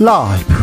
라이브. 0.00 0.54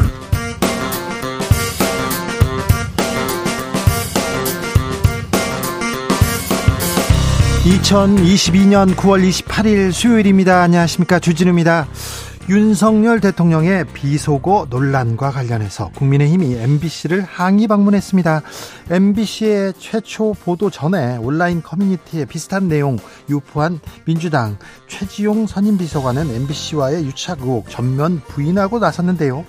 2022년 7.63 8.95
9월 8.95 9.29
28일 9.29 9.91
수요일입니다. 9.91 10.63
안녕하십니까. 10.63 11.19
주진우입니다. 11.19 11.85
윤석열 12.49 13.19
대통령의 13.19 13.83
비속어 13.93 14.67
논란과 14.69 15.31
관련해서 15.31 15.89
국민의힘이 15.95 16.55
MBC를 16.55 17.21
항의 17.23 17.67
방문했습니다. 17.67 18.41
MBC의 18.89 19.73
최초 19.77 20.33
보도 20.33 20.69
전에 20.69 21.17
온라인 21.17 21.61
커뮤니티에 21.61 22.23
비슷한 22.23 22.69
내용 22.69 22.97
유포한 23.29 23.81
민주당 24.05 24.57
최지용 24.87 25.45
선임 25.45 25.77
비서관은 25.77 26.33
MBC와의 26.33 27.05
유착 27.05 27.41
의혹 27.41 27.69
전면 27.69 28.21
부인하고 28.29 28.79
나섰는데요. 28.79 29.45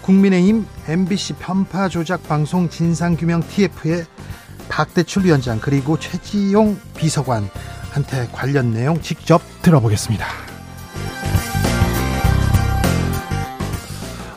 국민의힘 0.00 0.66
MBC 0.88 1.34
편파 1.34 1.90
조작 1.90 2.26
방송 2.26 2.70
진상규명 2.70 3.42
TF의 3.46 4.06
박대출 4.70 5.26
위원장 5.26 5.60
그리고 5.60 5.98
최지용 5.98 6.78
비서관한테 6.96 8.28
관련 8.32 8.72
내용 8.72 9.02
직접 9.02 9.42
들어보겠습니다. 9.60 10.51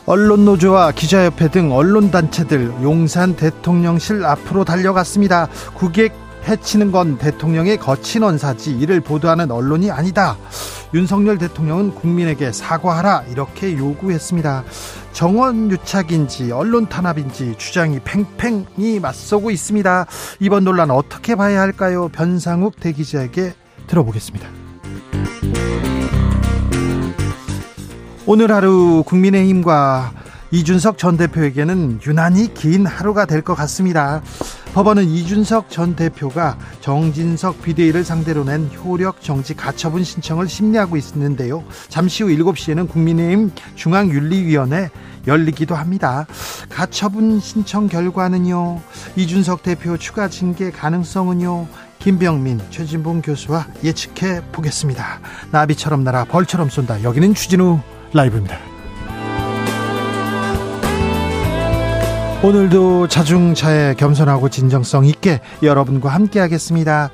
언론노조와 0.06 0.92
기자협회 0.92 1.48
등 1.48 1.72
언론단체들 1.72 2.74
용산 2.82 3.34
대통령실 3.34 4.24
앞으로 4.24 4.64
달려갔습니다. 4.64 5.48
국익 5.74 6.12
해치는 6.46 6.92
건 6.92 7.18
대통령의 7.18 7.76
거친 7.76 8.22
언사지 8.22 8.70
이를 8.70 9.00
보도하는 9.00 9.50
언론이 9.50 9.90
아니다. 9.90 10.36
윤석열 10.94 11.38
대통령은 11.38 11.92
국민에게 11.96 12.52
사과하라 12.52 13.24
이렇게 13.32 13.76
요구했습니다. 13.76 14.62
정원 15.12 15.72
유착인지 15.72 16.52
언론 16.52 16.88
탄압인지 16.88 17.56
주장이 17.58 17.98
팽팽히 18.04 19.00
맞서고 19.00 19.50
있습니다. 19.50 20.06
이번 20.38 20.62
논란 20.62 20.92
어떻게 20.92 21.34
봐야 21.34 21.60
할까요? 21.60 22.08
변상욱 22.12 22.78
대기자에게 22.78 23.54
들어보겠습니다. 23.88 24.65
오늘 28.28 28.50
하루 28.50 29.04
국민의힘과 29.06 30.12
이준석 30.50 30.98
전 30.98 31.16
대표에게는 31.16 32.00
유난히 32.06 32.52
긴 32.54 32.84
하루가 32.86 33.24
될 33.24 33.42
것 33.42 33.54
같습니다. 33.54 34.20
법원은 34.74 35.04
이준석 35.04 35.70
전 35.70 35.94
대표가 35.94 36.58
정진석 36.80 37.62
비대위를 37.62 38.04
상대로 38.04 38.44
낸 38.44 38.68
효력 38.82 39.22
정지 39.22 39.54
가처분 39.54 40.02
신청을 40.02 40.48
심리하고 40.48 40.96
있는데요. 40.96 41.62
잠시 41.88 42.22
후 42.24 42.28
7시에는 42.30 42.88
국민의힘 42.88 43.52
중앙윤리위원회 43.76 44.90
열리기도 45.26 45.74
합니다. 45.74 46.26
가처분 46.68 47.38
신청 47.40 47.88
결과는요. 47.88 48.80
이준석 49.16 49.62
대표 49.62 49.96
추가 49.96 50.28
징계 50.28 50.70
가능성은요. 50.70 51.66
김병민, 52.00 52.60
최진봉 52.70 53.22
교수와 53.22 53.66
예측해 53.82 54.42
보겠습니다. 54.52 55.20
나비처럼 55.50 56.04
날아 56.04 56.24
벌처럼 56.26 56.68
쏜다. 56.70 57.02
여기는 57.02 57.34
추진우 57.34 57.80
라이브입니다. 58.12 58.58
오늘도 62.42 63.08
자중차에 63.08 63.94
겸손하고 63.94 64.50
진정성 64.50 65.06
있게 65.06 65.40
여러분과 65.62 66.10
함께 66.10 66.38
하겠습니다. 66.38 67.10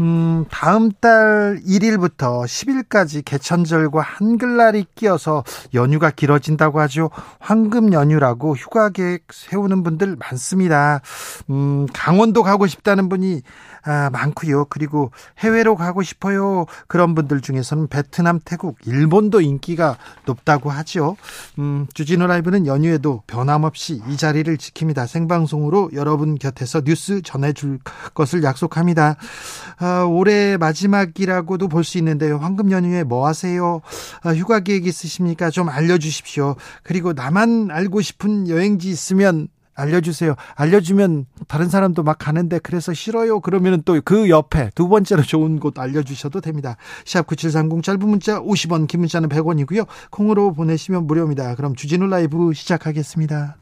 음, 0.00 0.44
다음 0.50 0.90
달 1.00 1.60
1일부터 1.66 2.44
10일까지 2.44 3.24
개천절과 3.24 4.00
한글날이 4.00 4.86
끼어서 4.94 5.44
연휴가 5.74 6.10
길어진다고 6.10 6.80
하죠. 6.80 7.10
황금 7.38 7.92
연휴라고 7.92 8.56
휴가 8.56 8.88
계획 8.88 9.24
세우는 9.30 9.82
분들 9.82 10.16
많습니다. 10.18 11.02
음, 11.50 11.86
강원도 11.92 12.42
가고 12.42 12.66
싶다는 12.66 13.08
분이 13.08 13.42
아, 13.84 14.10
많고요. 14.10 14.66
그리고 14.66 15.10
해외로 15.38 15.76
가고 15.76 16.02
싶어요. 16.02 16.66
그런 16.88 17.14
분들 17.14 17.40
중에서는 17.40 17.88
베트남, 17.88 18.40
태국, 18.44 18.78
일본도 18.86 19.40
인기가 19.40 19.96
높다고 20.24 20.70
하죠. 20.70 21.16
음, 21.58 21.86
주진우 21.94 22.26
라이브는 22.26 22.66
연휴에도 22.66 23.22
변함없이 23.26 24.02
이 24.08 24.16
자리를 24.16 24.56
지킵니다. 24.56 25.06
생방송으로 25.06 25.90
여러분 25.94 26.36
곁에서 26.36 26.80
뉴스 26.82 27.22
전해줄 27.22 27.80
것을 28.14 28.42
약속합니다. 28.42 29.16
아, 29.78 30.04
올해 30.04 30.56
마지막이라고도 30.56 31.68
볼 31.68 31.82
수 31.82 31.98
있는데요. 31.98 32.38
황금 32.38 32.70
연휴에 32.70 33.02
뭐 33.02 33.26
하세요? 33.26 33.80
아, 34.22 34.32
휴가 34.32 34.60
계획 34.60 34.86
있으십니까? 34.86 35.50
좀 35.50 35.68
알려주십시오. 35.68 36.54
그리고 36.84 37.12
나만 37.12 37.70
알고 37.72 38.00
싶은 38.00 38.48
여행지 38.48 38.88
있으면 38.88 39.48
알려주세요. 39.74 40.34
알려주면 40.54 41.26
다른 41.48 41.68
사람도 41.68 42.02
막 42.02 42.18
가는데 42.18 42.58
그래서 42.58 42.92
싫어요. 42.92 43.40
그러면 43.40 43.82
또 43.84 44.00
그 44.04 44.28
옆에 44.28 44.70
두 44.74 44.88
번째로 44.88 45.22
좋은 45.22 45.60
곳 45.60 45.78
알려주셔도 45.78 46.40
됩니다. 46.40 46.76
샵 47.04 47.26
9730 47.26 47.82
짧은 47.82 48.00
문자 48.00 48.40
50원, 48.40 48.86
긴 48.88 49.00
문자는 49.00 49.28
100원이고요. 49.28 49.86
콩으로 50.10 50.52
보내시면 50.52 51.06
무료입니다. 51.06 51.54
그럼 51.54 51.74
주진우 51.74 52.06
라이브 52.08 52.52
시작하겠습니다. 52.52 53.56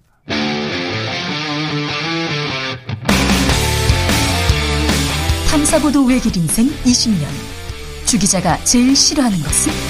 탐사보도 5.50 6.04
외길 6.04 6.36
인생 6.36 6.66
20년. 6.84 7.24
주 8.06 8.18
기자가 8.18 8.56
제일 8.64 8.94
싫어하는 8.94 9.38
것은? 9.38 9.89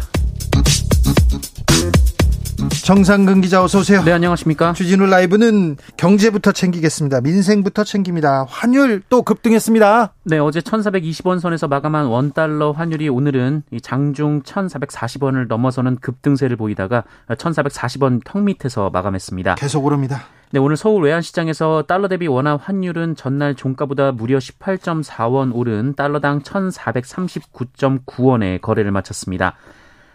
정상근 2.91 3.39
기자 3.39 3.63
어서 3.63 3.79
오세요. 3.79 4.03
네, 4.03 4.11
안녕하십니까? 4.11 4.73
주진우 4.73 5.05
라이브는 5.05 5.77
경제부터 5.95 6.51
챙기겠습니다. 6.51 7.21
민생부터 7.21 7.85
챙깁니다. 7.85 8.45
환율 8.49 9.01
또 9.07 9.21
급등했습니다. 9.21 10.13
네, 10.25 10.39
어제 10.39 10.59
1,420원 10.59 11.39
선에서 11.39 11.69
마감한 11.69 12.07
원 12.07 12.33
달러 12.33 12.71
환율이 12.71 13.07
오늘은 13.07 13.63
장중 13.81 14.41
1,440원을 14.41 15.47
넘어서는 15.47 15.99
급등세를 16.01 16.57
보이다가 16.57 17.05
1,440원 17.29 18.19
턱 18.25 18.43
밑에서 18.43 18.89
마감했습니다. 18.89 19.55
계속 19.55 19.85
오릅니다. 19.85 20.23
네, 20.49 20.59
오늘 20.59 20.75
서울 20.75 21.05
외환시장에서 21.05 21.85
달러 21.87 22.09
대비 22.09 22.27
원화 22.27 22.57
환율은 22.57 23.15
전날 23.15 23.55
종가보다 23.55 24.11
무려 24.11 24.37
18.4원 24.37 25.55
오른 25.55 25.95
달러당 25.95 26.41
1,439.9원에 26.41 28.59
거래를 28.59 28.91
마쳤습니다. 28.91 29.55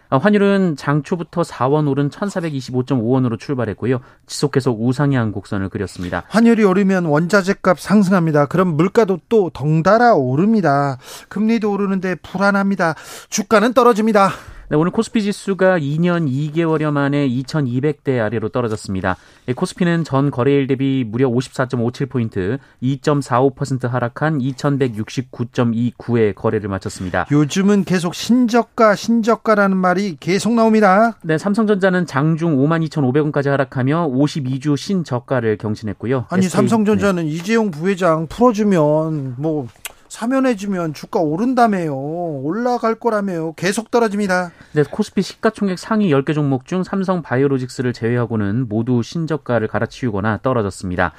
어, 0.09 0.17
환율은 0.17 0.75
장초부터 0.77 1.41
4원 1.41 1.89
오른 1.89 2.09
1,425.5원으로 2.09 3.39
출발했고요. 3.39 3.99
지속해서 4.25 4.71
우상향 4.71 5.31
곡선을 5.31 5.69
그렸습니다. 5.69 6.23
환율이 6.29 6.63
오르면 6.63 7.05
원자재값 7.05 7.79
상승합니다. 7.79 8.45
그럼 8.45 8.75
물가도 8.75 9.19
또 9.29 9.49
덩달아 9.49 10.13
오릅니다. 10.15 10.97
금리도 11.29 11.71
오르는데 11.71 12.15
불안합니다. 12.15 12.95
주가는 13.29 13.73
떨어집니다. 13.73 14.31
네, 14.69 14.75
오늘 14.75 14.91
코스피 14.91 15.21
지수가 15.21 15.79
2년 15.79 16.29
2개월여 16.29 16.91
만에 16.91 17.25
2,200대 17.29 18.21
아래로 18.21 18.49
떨어졌습니다. 18.49 19.15
코스피는 19.55 20.03
전 20.03 20.29
거래일 20.29 20.67
대비 20.67 21.05
무려 21.07 21.29
54.57포인트, 21.29 22.59
2.45% 22.83 23.87
하락한 23.87 24.39
2,169.29에 24.39 26.35
거래를 26.35 26.67
마쳤습니다. 26.67 27.27
요즘은 27.31 27.85
계속 27.85 28.13
신저가, 28.13 28.95
신저가라는 28.95 29.77
말이 29.77 30.17
계속 30.19 30.51
나옵니다. 30.51 31.17
네, 31.23 31.37
삼성전자는 31.37 32.05
장중 32.05 32.57
52,500원까지 32.57 33.47
하락하며 33.47 34.09
52주 34.09 34.75
신저가를 34.75 35.59
경신했고요. 35.59 36.25
아니, 36.27 36.43
SK, 36.43 36.57
삼성전자는 36.57 37.23
네. 37.23 37.29
이재용 37.29 37.71
부회장 37.71 38.27
풀어주면 38.27 39.35
뭐 39.37 39.69
사면해주면 40.09 40.93
주가 40.93 41.19
오른다며요. 41.19 41.95
올라갈 41.95 42.95
거라며요. 42.95 43.53
계속 43.53 43.91
떨어집니다. 43.91 44.51
네, 44.73 44.83
코스피 44.83 45.21
시가총액 45.21 45.77
상위 45.79 46.09
10개 46.11 46.33
종목 46.33 46.65
중 46.65 46.83
삼성 46.83 47.21
바이오로직스를 47.21 47.93
제외하고는 47.93 48.67
모두 48.67 49.01
신저가를 49.03 49.67
갈아치우거나 49.67 50.39
떨어졌습니다. 50.43 51.13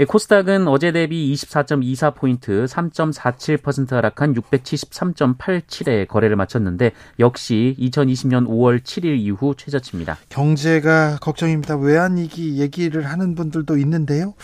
예, 0.00 0.04
코스닥은 0.04 0.66
어제 0.66 0.90
대비 0.90 1.32
24.24포인트 1.34 2.66
3.47% 2.66 3.90
하락한 3.92 4.34
673.87에 4.34 6.08
거래를 6.08 6.34
마쳤는데 6.34 6.90
역시 7.20 7.76
2020년 7.78 8.48
5월 8.48 8.82
7일 8.82 9.16
이후 9.20 9.54
최저치입니다. 9.56 10.18
경제가 10.30 11.18
걱정입니다. 11.20 11.76
외환위기 11.76 12.58
얘기를 12.60 13.06
하는 13.06 13.36
분들도 13.36 13.76
있는데요. 13.78 14.34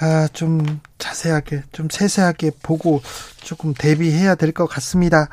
아, 0.00 0.26
좀 0.32 0.80
자세하게, 0.96 1.64
좀 1.72 1.88
세세하게 1.90 2.52
보고 2.62 3.02
조금 3.42 3.74
대비해야 3.74 4.36
될 4.36 4.52
것 4.52 4.66
같습니다. 4.66 5.28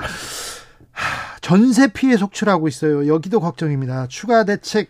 전세 1.39 1.87
피해 1.87 2.17
속출하고 2.17 2.67
있어요. 2.67 3.07
여기도 3.07 3.39
걱정입니다. 3.39 4.07
추가 4.09 4.43
대책 4.43 4.89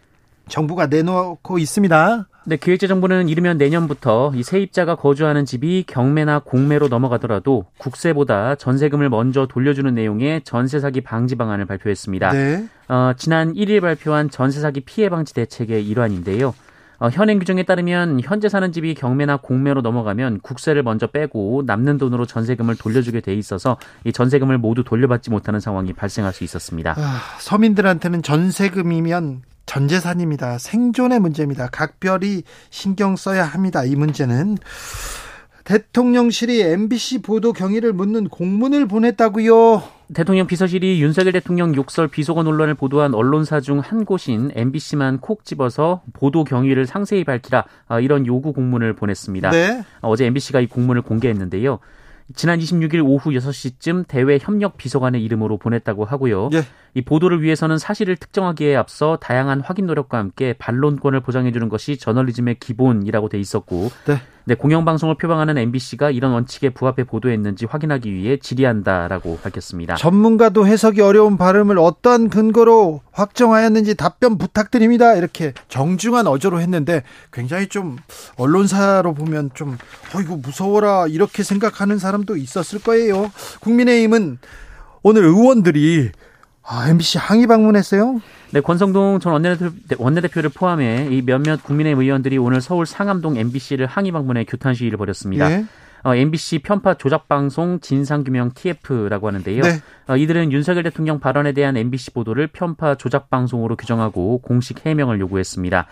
정부가 0.49 0.87
내놓고 0.87 1.59
있습니다. 1.59 2.27
네, 2.47 2.57
기획재정부는 2.57 3.27
이르면 3.27 3.57
내년부터 3.57 4.31
이 4.35 4.43
세입자가 4.43 4.95
거주하는 4.95 5.45
집이 5.45 5.85
경매나 5.87 6.39
공매로 6.39 6.89
넘어가더라도 6.89 7.65
국세보다 7.79 8.53
전세금을 8.53 9.09
먼저 9.09 9.47
돌려주는 9.47 9.91
내용의 9.91 10.41
전세 10.43 10.79
사기 10.79 11.01
방지 11.01 11.35
방안을 11.35 11.65
발표했습니다. 11.65 12.31
네. 12.33 12.67
어, 12.87 13.13
지난 13.17 13.53
1일 13.55 13.81
발표한 13.81 14.29
전세 14.29 14.61
사기 14.61 14.81
피해 14.81 15.09
방지 15.09 15.33
대책의 15.33 15.87
일환인데요. 15.87 16.53
어, 16.99 17.09
현행 17.09 17.39
규정에 17.39 17.63
따르면 17.63 18.21
현재 18.23 18.47
사는 18.47 18.71
집이 18.71 18.93
경매나 18.93 19.37
공매로 19.37 19.81
넘어가면 19.81 20.41
국세를 20.41 20.83
먼저 20.83 21.07
빼고 21.07 21.63
남는 21.65 21.97
돈으로 21.97 22.27
전세금을 22.27 22.75
돌려주게 22.75 23.21
돼 23.21 23.33
있어서 23.33 23.77
이 24.03 24.13
전세금을 24.13 24.59
모두 24.59 24.83
돌려받지 24.83 25.31
못하는 25.31 25.59
상황이 25.59 25.93
발생할 25.93 26.31
수 26.31 26.43
있었습니다. 26.43 26.93
아, 26.95 27.21
서민들한테는 27.39 28.21
전세금이면 28.21 29.41
전 29.65 29.87
재산입니다. 29.87 30.57
생존의 30.57 31.19
문제입니다. 31.19 31.67
각별히 31.67 32.43
신경 32.69 33.15
써야 33.15 33.43
합니다. 33.43 33.83
이 33.83 33.95
문제는 33.95 34.57
대통령실이 35.63 36.61
MBC 36.61 37.23
보도 37.23 37.51
경위를 37.51 37.91
묻는 37.91 38.29
공문을 38.29 38.87
보냈다고요. 38.87 39.81
대통령 40.13 40.45
비서실이 40.45 41.01
윤석열 41.01 41.33
대통령 41.33 41.73
욕설 41.75 42.07
비속어 42.07 42.43
논란을 42.43 42.75
보도한 42.75 43.15
언론사 43.15 43.59
중 43.59 43.79
한 43.79 44.05
곳인 44.05 44.51
MBC만 44.53 45.19
콕 45.19 45.43
집어서 45.43 46.03
보도 46.13 46.43
경위를 46.43 46.85
상세히 46.85 47.23
밝히라 47.23 47.65
아, 47.87 47.99
이런 47.99 48.27
요구 48.27 48.53
공문을 48.53 48.93
보냈습니다. 48.93 49.49
네. 49.49 49.83
어제 50.01 50.25
MBC가 50.25 50.59
이 50.59 50.67
공문을 50.67 51.01
공개했는데요. 51.01 51.79
지난 52.33 52.59
26일 52.59 53.05
오후 53.05 53.31
6시쯤 53.31 54.05
대외 54.07 54.39
협력 54.41 54.77
비서관의 54.77 55.23
이름으로 55.23 55.57
보냈다고 55.57 56.05
하고요. 56.05 56.49
예. 56.53 56.63
이 56.95 57.01
보도를 57.01 57.41
위해서는 57.43 57.77
사실을 57.77 58.15
특정하기에 58.15 58.75
앞서 58.75 59.17
다양한 59.17 59.61
확인 59.61 59.85
노력과 59.85 60.17
함께 60.17 60.53
반론권을 60.53 61.19
보장해 61.19 61.51
주는 61.51 61.69
것이 61.69 61.97
저널리즘의 61.97 62.59
기본이라고 62.59 63.29
돼 63.29 63.37
있었고 63.37 63.91
네. 64.05 64.21
네, 64.47 64.53
공영방송을 64.53 65.15
표방하는 65.15 65.57
MBC가 65.57 66.11
이런 66.11 66.31
원칙에 66.31 66.69
부합해 66.69 67.05
보도했는지 67.05 67.65
확인하기 67.65 68.13
위해 68.13 68.37
질의한다라고 68.37 69.39
밝혔습니다. 69.41 69.95
전문가도 69.95 70.67
해석이 70.67 71.01
어려운 71.01 71.35
발음을 71.37 71.79
어떤 71.79 72.29
근거로 72.29 73.01
확정하였는지 73.11 73.95
답변 73.95 74.37
부탁드립니다. 74.37 75.15
이렇게 75.15 75.53
정중한 75.67 76.27
어조로 76.27 76.61
했는데 76.61 77.01
굉장히 77.33 77.67
좀 77.67 77.97
언론사로 78.37 79.15
보면 79.15 79.49
좀 79.55 79.79
어이구 80.15 80.37
무서워라 80.37 81.07
이렇게 81.07 81.41
생각하는 81.41 81.97
사람도 81.97 82.37
있었을 82.37 82.79
거예요. 82.79 83.31
국민의힘은 83.61 84.37
오늘 85.01 85.23
의원들이 85.23 86.11
아, 86.67 86.89
MBC 86.89 87.19
항의 87.19 87.47
방문했어요? 87.47 88.21
네, 88.51 88.61
권성동 88.61 89.19
전 89.19 89.33
원내대표, 89.33 89.71
원내대표를 89.97 90.49
포함해 90.49 91.09
이 91.11 91.21
몇몇 91.21 91.63
국민의힘 91.63 92.01
의원들이 92.01 92.37
오늘 92.37 92.61
서울 92.61 92.85
상암동 92.85 93.37
MBC를 93.37 93.85
항의 93.85 94.11
방문해 94.11 94.45
규탄 94.45 94.73
시위를 94.73 94.97
벌였습니다. 94.97 95.51
예. 95.51 95.65
어, 96.03 96.15
MBC 96.15 96.59
편파 96.59 96.95
조작 96.95 97.27
방송 97.27 97.79
진상규명 97.79 98.51
TF라고 98.53 99.27
하는데요. 99.27 99.63
네. 99.63 99.81
어, 100.07 100.15
이들은 100.15 100.51
윤석열 100.51 100.83
대통령 100.83 101.19
발언에 101.19 101.51
대한 101.51 101.75
MBC 101.75 102.11
보도를 102.11 102.47
편파 102.47 102.95
조작 102.95 103.29
방송으로 103.31 103.75
규정하고 103.75 104.39
공식 104.39 104.85
해명을 104.85 105.19
요구했습니다. 105.19 105.87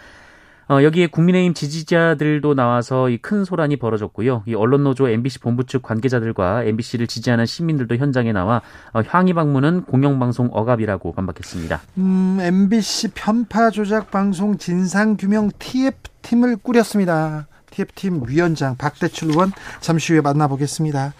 어, 0.70 0.82
여기에 0.84 1.08
국민의힘 1.08 1.54
지지자들도 1.54 2.54
나와서 2.54 3.10
이 3.10 3.18
큰 3.24 3.46
소란이 3.46 3.78
벌어졌고요. 3.78 4.44
이 4.48 4.54
언론노조 4.54 5.08
MBC 5.08 5.40
본부 5.40 5.66
측 5.66 5.82
관계자들과 5.82 6.64
MBC를 6.66 7.08
지지하는 7.08 7.46
시민들도 7.46 7.96
현장에 7.96 8.34
나와 8.34 8.62
어, 8.94 9.02
향의 9.06 9.34
방문은 9.34 9.84
공영방송 9.86 10.50
억압이라고 10.52 11.14
반박했습니다. 11.14 11.82
음, 11.98 12.38
MBC 12.42 13.10
편파 13.16 13.70
조작 13.70 14.12
방송 14.12 14.58
진상 14.58 15.16
규명 15.18 15.50
TF팀을 15.58 16.58
꾸렸습니다. 16.58 17.48
TF팀 17.72 18.24
위원장 18.28 18.76
박대출 18.78 19.30
의원 19.30 19.52
잠시 19.80 20.14
후에 20.14 20.22
만나보겠습니다. 20.22 21.14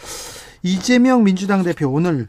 이재명 0.62 1.24
민주당 1.24 1.64
대표 1.64 1.90
오늘 1.90 2.28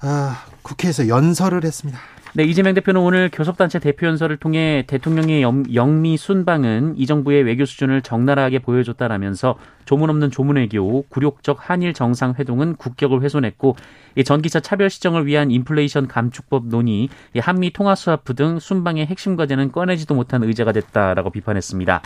아, 0.00 0.44
국회에서 0.62 1.08
연설을 1.08 1.64
했습니다. 1.64 1.98
네, 2.34 2.44
이재명 2.44 2.72
대표는 2.72 2.98
오늘 2.98 3.28
교섭단체 3.30 3.78
대표 3.78 4.06
연설을 4.06 4.38
통해 4.38 4.84
대통령의 4.86 5.42
영미 5.42 6.16
순방은 6.16 6.94
이 6.96 7.04
정부의 7.04 7.42
외교 7.42 7.66
수준을 7.66 8.00
적나라하게 8.00 8.60
보여줬다라면서 8.60 9.56
조문 9.84 10.08
없는 10.08 10.30
조문 10.30 10.56
외교, 10.56 11.02
굴욕적 11.10 11.58
한일 11.60 11.92
정상회동은 11.92 12.76
국격을 12.76 13.20
훼손했고 13.20 13.76
이 14.16 14.24
전기차 14.24 14.60
차별 14.60 14.88
시정을 14.88 15.26
위한 15.26 15.50
인플레이션 15.50 16.08
감축법 16.08 16.68
논의, 16.68 17.10
이 17.34 17.38
한미 17.38 17.74
통화 17.74 17.94
수합부 17.94 18.32
등 18.32 18.58
순방의 18.58 19.04
핵심 19.04 19.36
과제는 19.36 19.70
꺼내지도 19.70 20.14
못한 20.14 20.42
의제가 20.42 20.72
됐다라고 20.72 21.28
비판했습니다. 21.28 22.00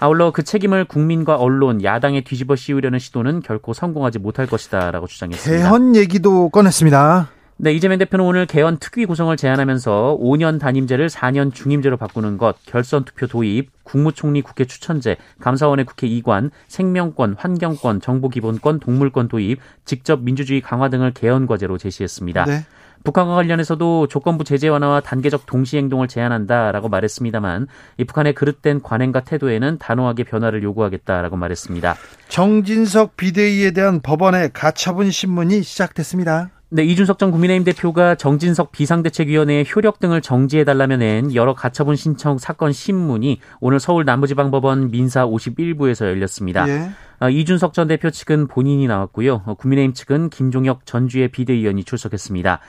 아울러 0.00 0.32
그 0.32 0.42
책임을 0.42 0.86
국민과 0.86 1.36
언론, 1.36 1.84
야당에 1.84 2.22
뒤집어 2.22 2.56
씌우려는 2.56 2.98
시도는 2.98 3.42
결코 3.42 3.72
성공하지 3.72 4.18
못할 4.18 4.48
것이다라고 4.48 5.06
주장했습니다. 5.06 5.62
개헌 5.62 5.94
얘기도 5.94 6.48
꺼냈습니다. 6.48 7.39
네, 7.62 7.74
이재명 7.74 7.98
대표는 7.98 8.24
오늘 8.24 8.46
개헌 8.46 8.78
특위 8.78 9.04
구성을 9.04 9.36
제안하면서 9.36 10.16
5년 10.18 10.58
단임제를 10.58 11.08
4년 11.08 11.52
중임제로 11.52 11.98
바꾸는 11.98 12.38
것, 12.38 12.56
결선 12.64 13.04
투표 13.04 13.26
도입, 13.26 13.68
국무총리 13.84 14.40
국회 14.40 14.64
추천제, 14.64 15.18
감사원의 15.42 15.84
국회 15.84 16.06
이관, 16.06 16.50
생명권, 16.68 17.34
환경권, 17.36 18.00
정보기본권, 18.00 18.80
동물권 18.80 19.28
도입, 19.28 19.60
직접 19.84 20.22
민주주의 20.22 20.62
강화 20.62 20.88
등을 20.88 21.12
개헌 21.12 21.46
과제로 21.46 21.76
제시했습니다. 21.76 22.46
네. 22.46 22.64
북한과 23.04 23.34
관련해서도 23.34 24.06
조건부 24.06 24.44
제재 24.44 24.68
완화와 24.68 25.00
단계적 25.00 25.44
동시 25.44 25.76
행동을 25.76 26.08
제안한다라고 26.08 26.88
말했습니다만 26.88 27.66
이 27.98 28.04
북한의 28.04 28.34
그릇된 28.34 28.80
관행과 28.80 29.24
태도에는 29.24 29.76
단호하게 29.76 30.24
변화를 30.24 30.62
요구하겠다라고 30.62 31.36
말했습니다. 31.36 31.94
정진석 32.28 33.18
비대위에 33.18 33.72
대한 33.72 34.00
법원의 34.00 34.50
가처분 34.54 35.10
신문이 35.10 35.62
시작됐습니다. 35.62 36.48
네, 36.72 36.84
이준석 36.84 37.18
전 37.18 37.32
국민의힘 37.32 37.64
대표가 37.64 38.14
정진석 38.14 38.70
비상대책위원회의 38.70 39.66
효력 39.74 39.98
등을 39.98 40.20
정지해달라며 40.20 40.98
낸 40.98 41.34
여러 41.34 41.52
가처분 41.52 41.96
신청 41.96 42.38
사건 42.38 42.72
신문이 42.72 43.40
오늘 43.58 43.80
서울 43.80 44.04
남부지방법원 44.04 44.92
민사 44.92 45.26
51부에서 45.26 46.06
열렸습니다. 46.06 46.68
예. 46.68 46.90
아, 47.18 47.28
이준석 47.28 47.72
전 47.72 47.88
대표 47.88 48.10
측은 48.10 48.46
본인이 48.46 48.86
나왔고요. 48.86 49.42
어, 49.46 49.54
국민의힘 49.54 49.94
측은 49.94 50.30
김종혁 50.30 50.86
전주의 50.86 51.26
비대위원이 51.26 51.82
출석했습니다. 51.82 52.60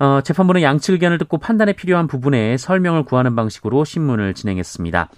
어, 0.00 0.20
재판부는 0.22 0.60
양측 0.60 0.92
의견을 0.92 1.16
듣고 1.16 1.38
판단에 1.38 1.72
필요한 1.72 2.08
부분에 2.08 2.58
설명을 2.58 3.04
구하는 3.04 3.34
방식으로 3.34 3.86
신문을 3.86 4.34
진행했습니다. 4.34 5.08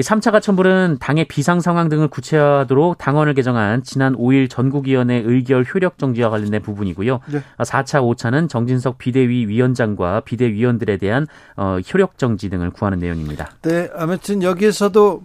이 0.00 0.02
3차 0.02 0.32
가천불은 0.32 0.96
당의 0.98 1.26
비상 1.26 1.60
상황 1.60 1.90
등을 1.90 2.08
구체화하도록 2.08 2.96
당원을 2.96 3.34
개정한 3.34 3.82
지난 3.82 4.16
5일 4.16 4.48
전국위원회 4.48 5.16
의결 5.26 5.62
효력 5.62 5.98
정지와 5.98 6.30
관련된 6.30 6.62
부분이고요. 6.62 7.20
네. 7.26 7.42
4차, 7.58 8.00
5차는 8.00 8.48
정진석 8.48 8.96
비대위 8.96 9.46
위원장과 9.46 10.20
비대위원들에 10.20 10.96
대한 10.96 11.26
어, 11.58 11.76
효력 11.92 12.16
정지 12.16 12.48
등을 12.48 12.70
구하는 12.70 12.98
내용입니다. 12.98 13.50
네, 13.60 13.90
아무튼 13.94 14.42
여기에서도 14.42 15.22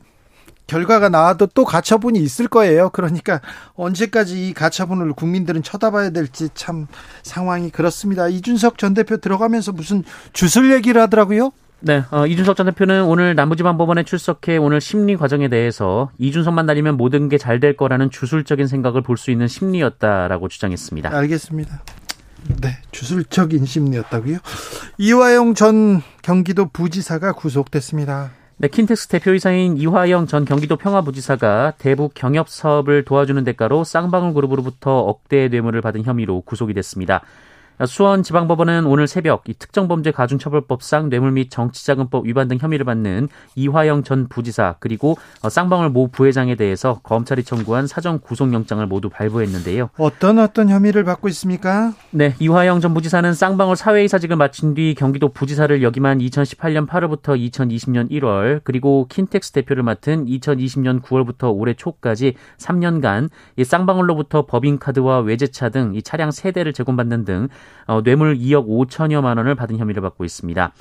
결과가 0.67 1.07
나와도 1.07 1.47
또 1.53 1.63
가처분이 1.63 2.19
있을 2.19 2.49
거예요. 2.49 2.89
그러니까 2.89 3.39
언제까지 3.75 4.49
이 4.49 4.53
가처분을 4.53 5.13
국민들은 5.13 5.63
쳐다봐야 5.63 6.09
될지 6.09 6.49
참 6.53 6.87
상황이 7.23 7.69
그렇습니다. 7.69 8.27
이준석 8.27 8.77
전 8.77 8.93
대표 8.93 9.15
들어가면서 9.15 9.71
무슨 9.71 10.03
주술 10.33 10.73
얘기를 10.73 11.01
하더라고요. 11.01 11.51
네, 11.85 12.03
어, 12.09 12.25
이준석 12.25 12.55
전 12.57 12.65
대표는 12.65 13.03
오늘 13.03 13.35
남부지방법원에 13.35 14.03
출석해 14.05 14.57
오늘 14.57 14.81
심리 14.81 15.15
과정에 15.15 15.49
대해서 15.49 16.09
이준석만 16.17 16.65
날리면 16.65 16.97
모든 16.97 17.29
게 17.29 17.37
잘 17.37 17.59
될 17.59 17.77
거라는 17.77 18.09
주술적인 18.09 18.65
생각을 18.65 19.01
볼 19.03 19.17
수 19.17 19.29
있는 19.29 19.47
심리였다라고 19.47 20.47
주장했습니다. 20.49 21.15
알겠습니다. 21.15 21.83
네, 22.61 22.77
주술적인 22.91 23.65
심리였다고요? 23.65 24.37
이화영 24.97 25.53
전 25.53 26.01
경기도 26.23 26.69
부지사가 26.69 27.33
구속됐습니다. 27.33 28.31
네, 28.57 28.67
킨텍스 28.67 29.07
대표이사인 29.09 29.77
이화영 29.77 30.25
전 30.25 30.43
경기도 30.45 30.77
평화부지사가 30.77 31.73
대북 31.77 32.13
경협 32.15 32.49
사업을 32.49 33.05
도와주는 33.05 33.43
대가로 33.43 33.83
쌍방울 33.83 34.33
그룹으로부터 34.33 34.97
억대 35.01 35.49
뇌물을 35.49 35.81
받은 35.81 36.03
혐의로 36.03 36.41
구속이 36.41 36.73
됐습니다. 36.73 37.21
수원지방법원은 37.83 38.85
오늘 38.85 39.07
새벽 39.07 39.43
특정범죄 39.43 40.11
가중처벌법상 40.11 41.09
뇌물 41.09 41.31
및 41.31 41.49
정치자금법 41.49 42.25
위반 42.25 42.47
등 42.47 42.57
혐의를 42.59 42.85
받는 42.85 43.27
이화영 43.55 44.03
전 44.03 44.27
부지사 44.27 44.75
그리고 44.79 45.17
쌍방울 45.47 45.89
모 45.89 46.07
부회장에 46.07 46.55
대해서 46.55 46.99
검찰이 47.03 47.43
청구한 47.43 47.87
사전 47.87 48.19
구속영장을 48.19 48.85
모두 48.85 49.09
발부했는데요. 49.09 49.89
어떤 49.97 50.39
어떤 50.39 50.69
혐의를 50.69 51.03
받고 51.03 51.27
있습니까? 51.29 51.93
네, 52.11 52.35
이화영 52.39 52.81
전 52.81 52.93
부지사는 52.93 53.33
쌍방울 53.33 53.75
사회이사직을 53.75 54.35
마친 54.35 54.73
뒤 54.73 54.93
경기도 54.95 55.29
부지사를 55.29 55.81
역임한 55.81 56.19
2018년 56.19 56.87
8월부터 56.87 57.37
2020년 57.51 58.11
1월 58.11 58.61
그리고 58.63 59.07
킨텍스 59.09 59.51
대표를 59.53 59.83
맡은 59.83 60.25
2020년 60.25 61.01
9월부터 61.01 61.53
올해 61.53 61.73
초까지 61.73 62.35
3년간 62.57 63.29
이 63.57 63.63
쌍방울로부터 63.63 64.45
법인카드와 64.45 65.19
외제차 65.19 65.69
등 65.69 65.95
이 65.95 66.01
차량 66.01 66.31
세대를 66.31 66.73
제공받는 66.73 67.25
등 67.25 67.47
어, 67.87 68.01
뇌물 68.03 68.37
2억 68.37 68.67
5천여만 68.67 69.37
원을 69.37 69.55
받은 69.55 69.77
혐의를 69.77 70.01
받고 70.01 70.25
있습니다. 70.25 70.71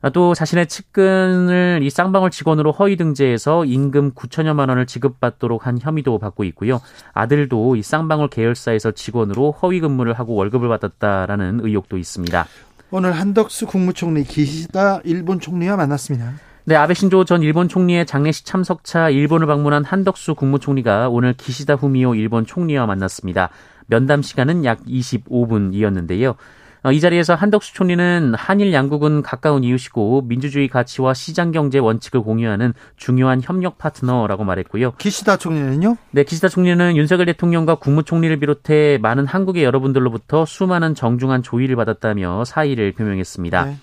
아, 0.00 0.10
또 0.10 0.34
자신의 0.34 0.68
측근을 0.68 1.80
이 1.82 1.90
쌍방울 1.90 2.30
직원으로 2.30 2.72
허위 2.72 2.96
등재해서 2.96 3.64
임금 3.64 4.12
9천여만 4.12 4.68
원을 4.68 4.86
지급받도록 4.86 5.66
한 5.66 5.78
혐의도 5.80 6.18
받고 6.18 6.44
있고요. 6.44 6.80
아들도 7.14 7.76
이 7.76 7.82
쌍방울 7.82 8.28
계열사에서 8.28 8.92
직원으로 8.92 9.52
허위 9.52 9.80
근무를 9.80 10.12
하고 10.12 10.34
월급을 10.34 10.68
받았다라는 10.68 11.60
의혹도 11.62 11.98
있습니다. 11.98 12.46
오늘 12.90 13.12
한덕수 13.12 13.66
국무총리 13.66 14.24
기시다 14.24 15.00
일본 15.04 15.40
총리와 15.40 15.76
만났습니다. 15.76 16.32
네, 16.64 16.74
아베 16.76 16.94
신조 16.94 17.24
전 17.24 17.42
일본 17.42 17.68
총리의 17.68 18.06
장례식 18.06 18.44
참석차 18.44 19.10
일본을 19.10 19.46
방문한 19.46 19.84
한덕수 19.84 20.34
국무총리가 20.34 21.08
오늘 21.08 21.32
기시다 21.32 21.74
후미오 21.74 22.14
일본 22.14 22.46
총리와 22.46 22.86
만났습니다. 22.86 23.50
면담 23.88 24.22
시간은 24.22 24.64
약 24.64 24.84
25분이었는데요. 24.86 26.36
어, 26.84 26.92
이 26.92 27.00
자리에서 27.00 27.34
한덕수 27.34 27.74
총리는 27.74 28.34
한일 28.36 28.72
양국은 28.72 29.22
가까운 29.22 29.64
이웃이고 29.64 30.22
민주주의 30.22 30.68
가치와 30.68 31.12
시장 31.12 31.50
경제 31.50 31.78
원칙을 31.78 32.22
공유하는 32.22 32.72
중요한 32.96 33.40
협력 33.42 33.78
파트너라고 33.78 34.44
말했고요. 34.44 34.92
기시다 34.92 35.36
총리는요? 35.36 35.96
네, 36.12 36.22
기시다 36.22 36.48
총리는 36.48 36.96
윤석열 36.96 37.26
대통령과 37.26 37.76
국무총리를 37.76 38.38
비롯해 38.38 38.98
많은 39.02 39.26
한국의 39.26 39.64
여러분들로부터 39.64 40.44
수많은 40.44 40.94
정중한 40.94 41.42
조의를 41.42 41.74
받았다며 41.76 42.44
사의를 42.44 42.92
표명했습니다. 42.92 43.64
네. 43.64 43.76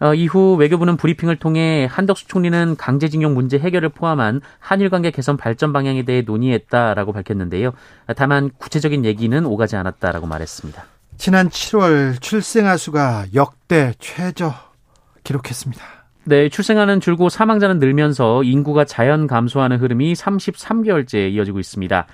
어, 0.00 0.14
이후 0.14 0.56
외교부는 0.56 0.96
브리핑을 0.96 1.36
통해 1.36 1.88
한덕수 1.90 2.28
총리는 2.28 2.76
강제징용 2.76 3.34
문제 3.34 3.58
해결을 3.58 3.88
포함한 3.90 4.40
한일 4.58 4.90
관계 4.90 5.10
개선 5.10 5.36
발전 5.36 5.72
방향에 5.72 6.02
대해 6.04 6.22
논의했다라고 6.22 7.12
밝혔는데요. 7.12 7.72
다만 8.16 8.50
구체적인 8.58 9.04
얘기는 9.04 9.44
오가지 9.44 9.76
않았다라고 9.76 10.26
말했습니다. 10.26 10.84
지난 11.16 11.48
7월 11.48 12.20
출생아 12.20 12.76
수가 12.76 13.26
역대 13.34 13.94
최저 13.98 14.52
기록했습니다. 15.24 15.82
네, 16.24 16.48
출생아는 16.48 17.00
줄고 17.00 17.28
사망자는 17.28 17.78
늘면서 17.78 18.42
인구가 18.42 18.84
자연 18.84 19.26
감소하는 19.26 19.78
흐름이 19.78 20.12
33개월째 20.14 21.32
이어지고 21.32 21.60
있습니다. 21.60 22.06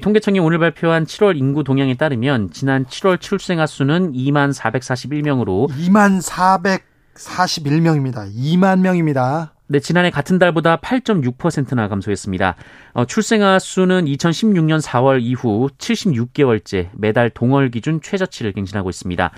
통계청이 0.00 0.40
오늘 0.40 0.58
발표한 0.58 1.04
7월 1.04 1.36
인구 1.36 1.64
동향에 1.64 1.94
따르면 1.94 2.50
지난 2.50 2.84
7월 2.86 3.20
출생아 3.20 3.66
수는 3.66 4.12
2만 4.12 4.52
441명으로 4.54 5.68
2만 5.70 6.20
400 6.20 6.91
41명입니다. 7.14 8.34
2만 8.34 8.80
명입니다. 8.80 9.52
네, 9.68 9.80
지난해 9.80 10.10
같은 10.10 10.38
달보다 10.38 10.76
8.6%나 10.76 11.88
감소했습니다. 11.88 12.56
어, 12.92 13.04
출생아 13.06 13.58
수는 13.58 14.04
2016년 14.04 14.82
4월 14.82 15.22
이후 15.22 15.70
76개월째 15.78 16.90
매달 16.92 17.30
동월 17.30 17.70
기준 17.70 18.00
최저치를 18.02 18.52
갱신하고 18.52 18.90
있습니다. 18.90 19.30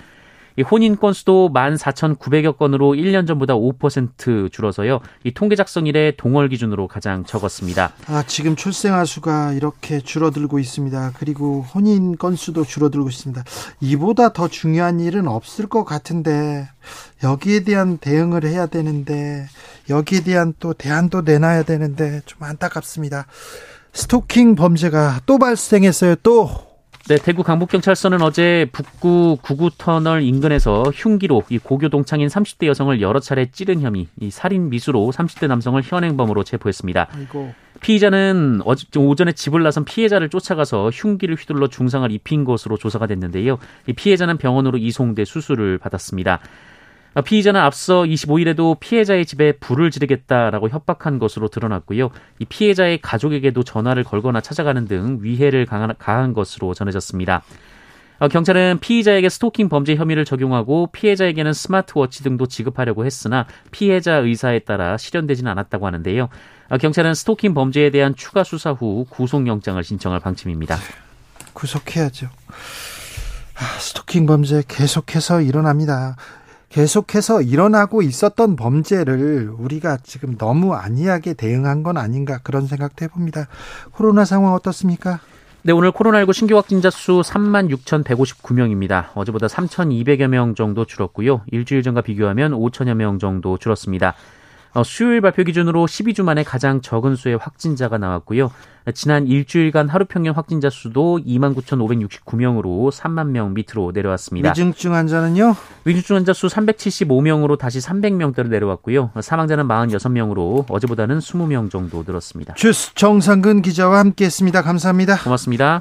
이 0.56 0.62
혼인 0.62 0.96
건수도 0.96 1.50
14,900여 1.52 2.56
건으로 2.56 2.92
1년 2.92 3.26
전보다 3.26 3.54
5% 3.54 4.52
줄어서요. 4.52 5.00
이 5.24 5.32
통계 5.32 5.56
작성 5.56 5.86
이래 5.86 6.12
동월 6.16 6.48
기준으로 6.48 6.86
가장 6.86 7.24
적었습니다. 7.24 7.92
아, 8.06 8.24
지금 8.26 8.54
출생아 8.54 9.04
수가 9.04 9.52
이렇게 9.52 10.00
줄어들고 10.00 10.58
있습니다. 10.58 11.12
그리고 11.18 11.62
혼인 11.62 12.16
건수도 12.16 12.64
줄어들고 12.64 13.08
있습니다. 13.08 13.42
이보다 13.80 14.32
더 14.32 14.48
중요한 14.48 15.00
일은 15.00 15.26
없을 15.26 15.66
것 15.66 15.84
같은데 15.84 16.68
여기에 17.22 17.64
대한 17.64 17.98
대응을 17.98 18.44
해야 18.44 18.66
되는데 18.66 19.46
여기에 19.90 20.20
대한 20.20 20.54
또 20.60 20.72
대안도 20.72 21.22
내놔야 21.22 21.64
되는데 21.64 22.20
좀 22.26 22.42
안타깝습니다. 22.42 23.26
스토킹 23.92 24.54
범죄가 24.54 25.20
또 25.26 25.38
발생했어요. 25.38 26.16
또 26.22 26.73
네, 27.06 27.16
대구 27.16 27.42
강북경찰서는 27.42 28.22
어제 28.22 28.66
북구 28.72 29.36
구구터널 29.42 30.22
인근에서 30.22 30.84
흉기로 30.84 31.42
이 31.50 31.58
고교 31.58 31.90
동창인 31.90 32.28
30대 32.28 32.66
여성을 32.66 32.98
여러 33.02 33.20
차례 33.20 33.50
찌른 33.50 33.82
혐의, 33.82 34.08
이 34.18 34.30
살인 34.30 34.70
미수로 34.70 35.12
30대 35.14 35.46
남성을 35.46 35.82
현행범으로 35.84 36.44
체포했습니다. 36.44 37.08
아이고. 37.14 37.52
피의자는 37.82 38.62
어제 38.64 38.86
오전에 38.98 39.32
집을 39.32 39.62
나선 39.62 39.84
피해자를 39.84 40.30
쫓아가서 40.30 40.88
흉기를 40.94 41.36
휘둘러 41.36 41.66
중상을 41.68 42.10
입힌 42.10 42.44
것으로 42.44 42.78
조사가 42.78 43.06
됐는데요. 43.06 43.58
이 43.86 43.92
피해자는 43.92 44.38
병원으로 44.38 44.78
이송돼 44.78 45.26
수술을 45.26 45.76
받았습니다. 45.76 46.40
아, 47.14 47.20
피의자는 47.20 47.60
앞서 47.60 48.02
25일에도 48.02 48.78
피해자의 48.80 49.24
집에 49.24 49.52
불을 49.52 49.90
지르겠다라고 49.90 50.68
협박한 50.68 51.18
것으로 51.18 51.48
드러났고요. 51.48 52.10
이 52.40 52.44
피해자의 52.44 53.00
가족에게도 53.00 53.62
전화를 53.62 54.02
걸거나 54.02 54.40
찾아가는 54.40 54.86
등 54.86 55.18
위해를 55.22 55.66
가한 55.66 56.32
것으로 56.32 56.74
전해졌습니다. 56.74 57.42
아, 58.18 58.28
경찰은 58.28 58.78
피의자에게 58.80 59.28
스토킹 59.28 59.68
범죄 59.68 59.96
혐의를 59.96 60.24
적용하고 60.24 60.88
피해자에게는 60.92 61.52
스마트워치 61.52 62.22
등도 62.22 62.46
지급하려고 62.46 63.04
했으나 63.04 63.46
피해자 63.70 64.14
의사에 64.16 64.60
따라 64.60 64.96
실현되지는 64.96 65.50
않았다고 65.50 65.86
하는데요. 65.86 66.28
아, 66.68 66.78
경찰은 66.78 67.14
스토킹 67.14 67.54
범죄에 67.54 67.90
대한 67.90 68.14
추가 68.14 68.42
수사 68.44 68.72
후 68.72 69.04
구속영장을 69.10 69.82
신청할 69.82 70.20
방침입니다. 70.20 70.76
구속해야죠. 71.52 72.28
스토킹 73.78 74.26
범죄 74.26 74.62
계속해서 74.66 75.40
일어납니다. 75.40 76.16
계속해서 76.74 77.40
일어나고 77.40 78.02
있었던 78.02 78.56
범죄를 78.56 79.48
우리가 79.56 79.98
지금 80.02 80.36
너무 80.36 80.74
안이하게 80.74 81.34
대응한 81.34 81.84
건 81.84 81.96
아닌가 81.96 82.40
그런 82.42 82.66
생각도 82.66 83.04
해봅니다. 83.04 83.46
코로나 83.92 84.24
상황 84.24 84.54
어떻습니까? 84.54 85.20
네, 85.62 85.70
오늘 85.70 85.92
코로나19 85.92 86.32
신규 86.32 86.56
확진자 86.56 86.90
수 86.90 87.22
3만 87.24 87.70
6,159명입니다. 87.70 89.10
어제보다 89.14 89.46
3,200여 89.46 90.26
명 90.26 90.56
정도 90.56 90.84
줄었고요. 90.84 91.42
일주일 91.52 91.84
전과 91.84 92.00
비교하면 92.00 92.50
5천여 92.50 92.94
명 92.94 93.20
정도 93.20 93.56
줄었습니다. 93.56 94.14
어, 94.74 94.82
수요일 94.82 95.20
발표 95.20 95.44
기준으로 95.44 95.86
12주 95.86 96.24
만에 96.24 96.42
가장 96.42 96.80
적은 96.80 97.14
수의 97.14 97.36
확진자가 97.36 97.96
나왔고요. 97.96 98.50
지난 98.92 99.26
일주일간 99.26 99.88
하루 99.88 100.04
평균 100.04 100.34
확진자 100.34 100.68
수도 100.68 101.18
29,569명으로 101.18 102.90
3만 102.90 103.28
명 103.28 103.54
밑으로 103.54 103.92
내려왔습니다. 103.94 104.50
위중증 104.50 104.94
환자는요? 104.94 105.54
위중증 105.84 106.16
환자 106.16 106.32
수 106.32 106.48
375명으로 106.48 107.56
다시 107.56 107.78
300명대로 107.78 108.48
내려왔고요. 108.48 109.12
사망자는 109.20 109.66
46명으로 109.68 110.66
어제보다는 110.68 111.20
20명 111.20 111.70
정도 111.70 112.02
늘었습니다. 112.04 112.54
주스 112.54 112.94
정상근 112.94 113.62
기자와 113.62 114.00
함께했습니다. 114.00 114.62
감사합니다. 114.62 115.18
고맙습니다. 115.22 115.80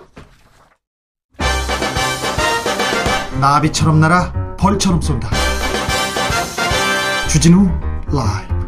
나비처럼 3.42 4.00
날아 4.00 4.56
벌처럼 4.58 5.02
쏜다. 5.02 5.30
주진우 7.28 7.68
라이브 8.14 8.63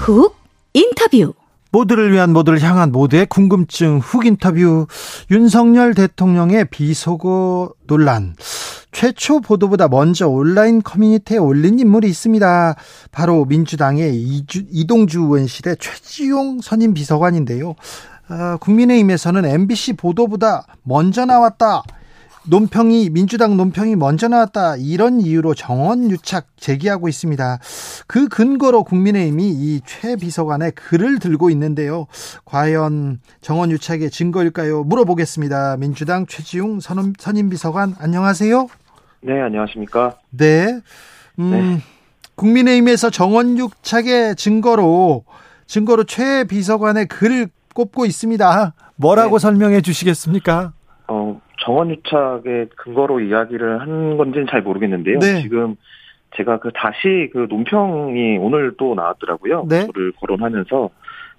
훅 0.00 0.34
인터뷰 0.72 1.34
모두를 1.70 2.10
위한 2.10 2.32
모두를 2.32 2.62
향한 2.62 2.90
모두의 2.90 3.26
궁금증 3.26 3.98
훅 3.98 4.24
인터뷰 4.24 4.86
윤석열 5.30 5.92
대통령의 5.92 6.64
비속어 6.70 7.74
논란 7.86 8.34
최초 8.92 9.40
보도보다 9.40 9.88
먼저 9.88 10.26
온라인 10.26 10.82
커뮤니티에 10.82 11.36
올린 11.36 11.78
인물이 11.78 12.08
있습니다. 12.08 12.74
바로 13.12 13.44
민주당의 13.44 14.16
이주, 14.16 14.64
이동주 14.70 15.20
의원실의 15.20 15.76
최지용 15.78 16.62
선임 16.62 16.94
비서관인데요. 16.94 17.74
어, 18.30 18.56
국민의힘에서는 18.58 19.44
MBC 19.44 19.92
보도보다 19.92 20.66
먼저 20.82 21.26
나왔다. 21.26 21.82
논평이 22.46 23.10
민주당 23.10 23.56
논평이 23.56 23.96
먼저 23.96 24.26
나왔다 24.28 24.76
이런 24.76 25.20
이유로 25.20 25.54
정원 25.54 26.10
유착 26.10 26.46
제기하고 26.56 27.08
있습니다. 27.08 27.58
그 28.06 28.28
근거로 28.28 28.82
국민의힘이 28.84 29.48
이 29.50 29.80
최 29.86 30.16
비서관의 30.16 30.72
글을 30.72 31.18
들고 31.18 31.50
있는데요. 31.50 32.06
과연 32.44 33.20
정원 33.40 33.70
유착의 33.70 34.10
증거일까요? 34.10 34.84
물어보겠습니다. 34.84 35.76
민주당 35.78 36.26
최지웅 36.26 36.80
선임, 36.80 37.12
선임 37.18 37.50
비서관 37.50 37.94
안녕하세요. 37.98 38.68
네, 39.22 39.40
안녕하십니까? 39.40 40.16
네. 40.30 40.80
음, 41.38 41.50
네. 41.50 41.78
국민의힘에서 42.36 43.10
정원육착의 43.10 44.36
증거로 44.36 45.24
증거로 45.66 46.04
최 46.04 46.44
비서관의 46.44 47.06
글을 47.06 47.48
꼽고 47.74 48.06
있습니다. 48.06 48.74
뭐라고 48.96 49.38
네. 49.38 49.42
설명해 49.42 49.80
주시겠습니까? 49.82 50.72
어, 51.08 51.40
정원 51.60 51.90
유착의 51.90 52.68
근거로 52.76 53.20
이야기를 53.20 53.80
한 53.80 54.16
건지는 54.16 54.46
잘 54.50 54.62
모르겠는데요. 54.62 55.18
네. 55.18 55.42
지금 55.42 55.76
제가 56.36 56.58
그 56.58 56.70
다시 56.72 57.28
그 57.32 57.46
논평이 57.48 58.38
오늘 58.38 58.72
또 58.76 58.94
나왔더라고요. 58.94 59.66
네. 59.68 59.86
저를 59.86 60.12
거론하면서 60.20 60.90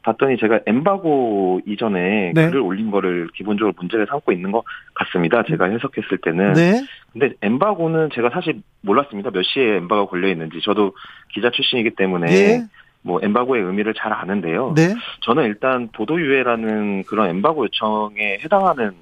봤더니 0.04 0.38
제가 0.38 0.62
엠바고 0.66 1.62
이전에 1.68 2.32
네. 2.34 2.48
글을 2.48 2.60
올린 2.60 2.90
거를 2.90 3.28
기본적으로 3.36 3.74
문제를 3.78 4.08
삼고 4.10 4.32
있는 4.32 4.52
것 4.52 4.64
같습니다. 4.96 5.44
제가 5.44 5.66
해석했을 5.66 6.18
때는. 6.24 6.54
네. 6.54 6.82
근데 7.14 7.36
엠바고는 7.42 8.10
제가 8.14 8.32
사실 8.32 8.62
몰랐습니다. 8.82 9.30
몇 9.30 9.44
시에 9.44 9.78
엠바가 9.78 10.06
걸려 10.08 10.28
있는지. 10.30 10.60
저도 10.62 10.94
기자 11.34 11.52
출신이기 11.52 11.92
때문에 11.92 12.26
네. 12.26 12.64
뭐 13.04 13.20
엠바고의 13.22 13.64
의미를 13.64 13.94
잘 13.94 14.12
아는데요. 14.12 14.74
네. 14.76 14.94
저는 15.22 15.46
일단 15.46 15.90
보도유예라는 15.94 17.04
그런 17.04 17.30
엠바고 17.30 17.66
요청에 17.66 18.40
해당하는 18.44 18.94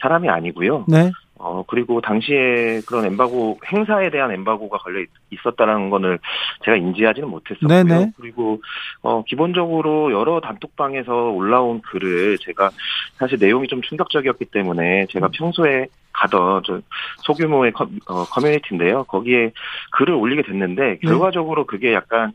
사람이 0.00 0.28
아니고요. 0.28 0.86
네. 0.88 1.10
어, 1.42 1.64
그리고 1.66 2.02
당시에 2.02 2.82
그런 2.86 3.06
엠바고, 3.06 3.60
행사에 3.72 4.10
대한 4.10 4.30
엠바고가 4.30 4.76
걸려 4.76 5.02
있었다는 5.30 5.88
거를 5.88 6.18
제가 6.64 6.76
인지하지는 6.76 7.30
못했었고요. 7.30 7.82
네네. 7.82 8.12
그리고, 8.18 8.60
어, 9.00 9.24
기본적으로 9.24 10.12
여러 10.12 10.40
단톡방에서 10.40 11.30
올라온 11.30 11.80
글을 11.80 12.36
제가 12.42 12.70
사실 13.14 13.38
내용이 13.40 13.68
좀 13.68 13.80
충격적이었기 13.80 14.46
때문에 14.46 15.06
제가 15.06 15.28
음. 15.28 15.30
평소에 15.32 15.86
가던 16.12 16.62
저 16.66 16.80
소규모의 17.22 17.72
커, 17.72 17.88
어, 18.06 18.24
커뮤니티인데요. 18.24 19.04
거기에 19.04 19.52
글을 19.92 20.12
올리게 20.12 20.42
됐는데, 20.42 20.82
네. 20.82 20.98
결과적으로 20.98 21.64
그게 21.64 21.94
약간 21.94 22.32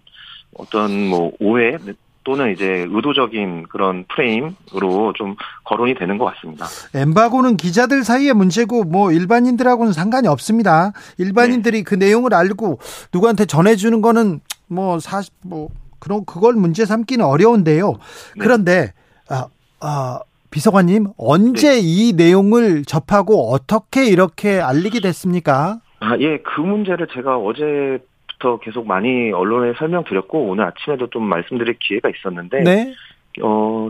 어떤 0.58 1.10
뭐 1.10 1.32
오해 1.40 1.78
또는 2.26 2.52
이제 2.52 2.86
의도적인 2.90 3.68
그런 3.70 4.04
프레임으로 4.10 5.14
좀 5.16 5.36
거론이 5.64 5.94
되는 5.96 6.18
것 6.18 6.26
같습니다. 6.26 6.66
엠바고는 6.94 7.56
기자들 7.56 8.04
사이의 8.04 8.34
문제고 8.34 8.84
뭐 8.84 9.12
일반인들하고는 9.12 9.94
상관이 9.94 10.28
없습니다. 10.28 10.92
일반인들이 11.18 11.78
네. 11.78 11.84
그 11.84 11.96
내용을 11.96 12.34
알고 12.34 12.80
누구한테 13.14 13.46
전해주는 13.46 14.02
거는 14.02 14.42
뭐 14.68 15.00
사실 15.00 15.32
뭐 15.44 15.70
그런 16.00 16.26
그걸 16.26 16.56
문제 16.56 16.84
삼기는 16.84 17.24
어려운데요. 17.24 17.92
네. 17.92 17.98
그런데 18.40 18.94
아, 19.30 19.46
아 19.80 20.20
비서관님 20.50 21.08
언제 21.18 21.76
네. 21.76 21.80
이 21.80 22.14
내용을 22.14 22.86
접하고 22.86 23.52
어떻게 23.52 24.08
이렇게 24.08 24.60
알리게 24.60 25.00
됐습니까? 25.00 25.80
아, 26.00 26.18
예, 26.20 26.40
그 26.40 26.62
문제를 26.62 27.08
제가 27.14 27.38
어제 27.38 28.00
부터 28.46 28.58
계속 28.58 28.86
많이 28.86 29.32
언론에 29.32 29.74
설명드렸고 29.78 30.46
오늘 30.48 30.66
아침에도 30.66 31.08
좀 31.08 31.24
말씀드릴 31.24 31.78
기회가 31.80 32.10
있었는데 32.10 32.64
네. 32.64 32.94
어 33.42 33.90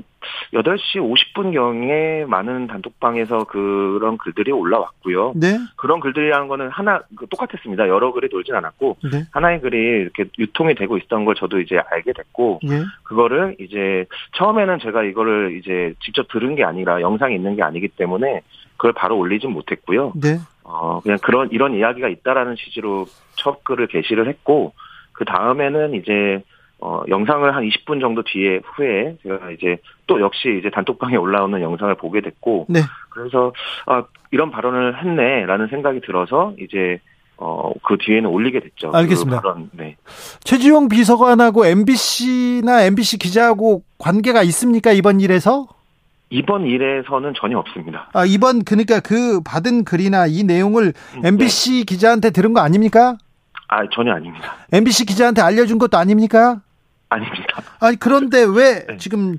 8시 0.53 0.95
50분경에 0.95 2.25
많은 2.25 2.65
단톡방에서 2.65 3.43
그런 3.43 4.17
글들이 4.17 4.51
올라왔고요. 4.51 5.33
네. 5.35 5.59
그런 5.75 5.99
글들이라는 5.99 6.47
거는 6.47 6.69
하나 6.69 7.01
그 7.15 7.27
똑같았습니다. 7.27 7.87
여러 7.87 8.11
글이 8.11 8.29
돌진 8.29 8.55
않았고 8.55 8.97
네. 9.11 9.25
하나의 9.31 9.61
글이 9.61 9.77
이렇게 9.77 10.25
유통이 10.39 10.73
되고 10.73 10.97
있었던 10.97 11.25
걸 11.25 11.35
저도 11.35 11.59
이제 11.59 11.77
알게 11.91 12.13
됐고 12.13 12.61
네. 12.63 12.83
그거를 13.03 13.55
이제 13.59 14.05
처음에는 14.37 14.79
제가 14.79 15.03
이거를 15.03 15.59
이제 15.59 15.93
직접 16.03 16.27
들은 16.29 16.55
게 16.55 16.63
아니라 16.63 17.01
영상이 17.01 17.35
있는 17.35 17.55
게 17.55 17.61
아니기 17.61 17.89
때문에 17.89 18.41
그걸 18.77 18.93
바로 18.93 19.17
올리진 19.17 19.51
못했고요. 19.51 20.13
네. 20.15 20.39
어, 20.63 20.99
그냥 21.01 21.17
그런, 21.21 21.49
이런 21.51 21.75
이야기가 21.75 22.07
있다라는 22.07 22.55
취지로 22.55 23.05
첫 23.35 23.63
글을 23.63 23.87
게시를 23.87 24.27
했고, 24.27 24.73
그 25.11 25.25
다음에는 25.25 25.93
이제, 25.95 26.43
어, 26.79 27.03
영상을 27.07 27.55
한 27.55 27.63
20분 27.63 28.01
정도 28.01 28.23
뒤에 28.23 28.61
후에 28.63 29.17
제가 29.23 29.51
이제 29.51 29.77
또 30.07 30.19
역시 30.19 30.57
이제 30.59 30.69
단톡방에 30.69 31.15
올라오는 31.15 31.61
영상을 31.61 31.93
보게 31.95 32.21
됐고, 32.21 32.65
네. 32.69 32.81
그래서, 33.09 33.53
아, 33.85 34.03
이런 34.31 34.51
발언을 34.51 35.01
했네 35.01 35.45
라는 35.45 35.67
생각이 35.67 36.01
들어서 36.01 36.53
이제 36.59 36.99
어, 37.37 37.71
그 37.83 37.97
뒤에는 37.99 38.29
올리게 38.29 38.61
됐죠. 38.61 38.91
알겠습니다. 38.93 39.41
그 39.41 39.47
발언, 39.47 39.69
네. 39.73 39.97
최지용 40.43 40.87
비서관하고 40.87 41.65
MBC나 41.65 42.83
MBC 42.83 43.17
기자하고 43.17 43.83
관계가 43.97 44.43
있습니까? 44.43 44.91
이번 44.91 45.19
일에서? 45.19 45.67
이번 46.29 46.65
일에서는 46.65 47.33
전혀 47.39 47.57
없습니다. 47.59 48.09
아, 48.13 48.25
이번 48.25 48.63
그러니까 48.63 48.99
그 48.99 49.41
받은 49.41 49.83
글이나 49.85 50.25
이 50.27 50.43
내용을 50.43 50.93
MBC 51.23 51.71
네. 51.71 51.83
기자한테 51.83 52.31
들은 52.31 52.53
거 52.53 52.61
아닙니까? 52.61 53.17
아, 53.67 53.87
전혀 53.91 54.13
아닙니다. 54.13 54.53
MBC 54.71 55.05
기자한테 55.05 55.41
알려준 55.41 55.77
것도 55.77 55.97
아닙니까? 55.97 56.61
아닙니다. 57.09 57.61
아니 57.79 57.97
그런데 57.97 58.43
왜 58.43 58.85
네. 58.87 58.97
지금 58.97 59.37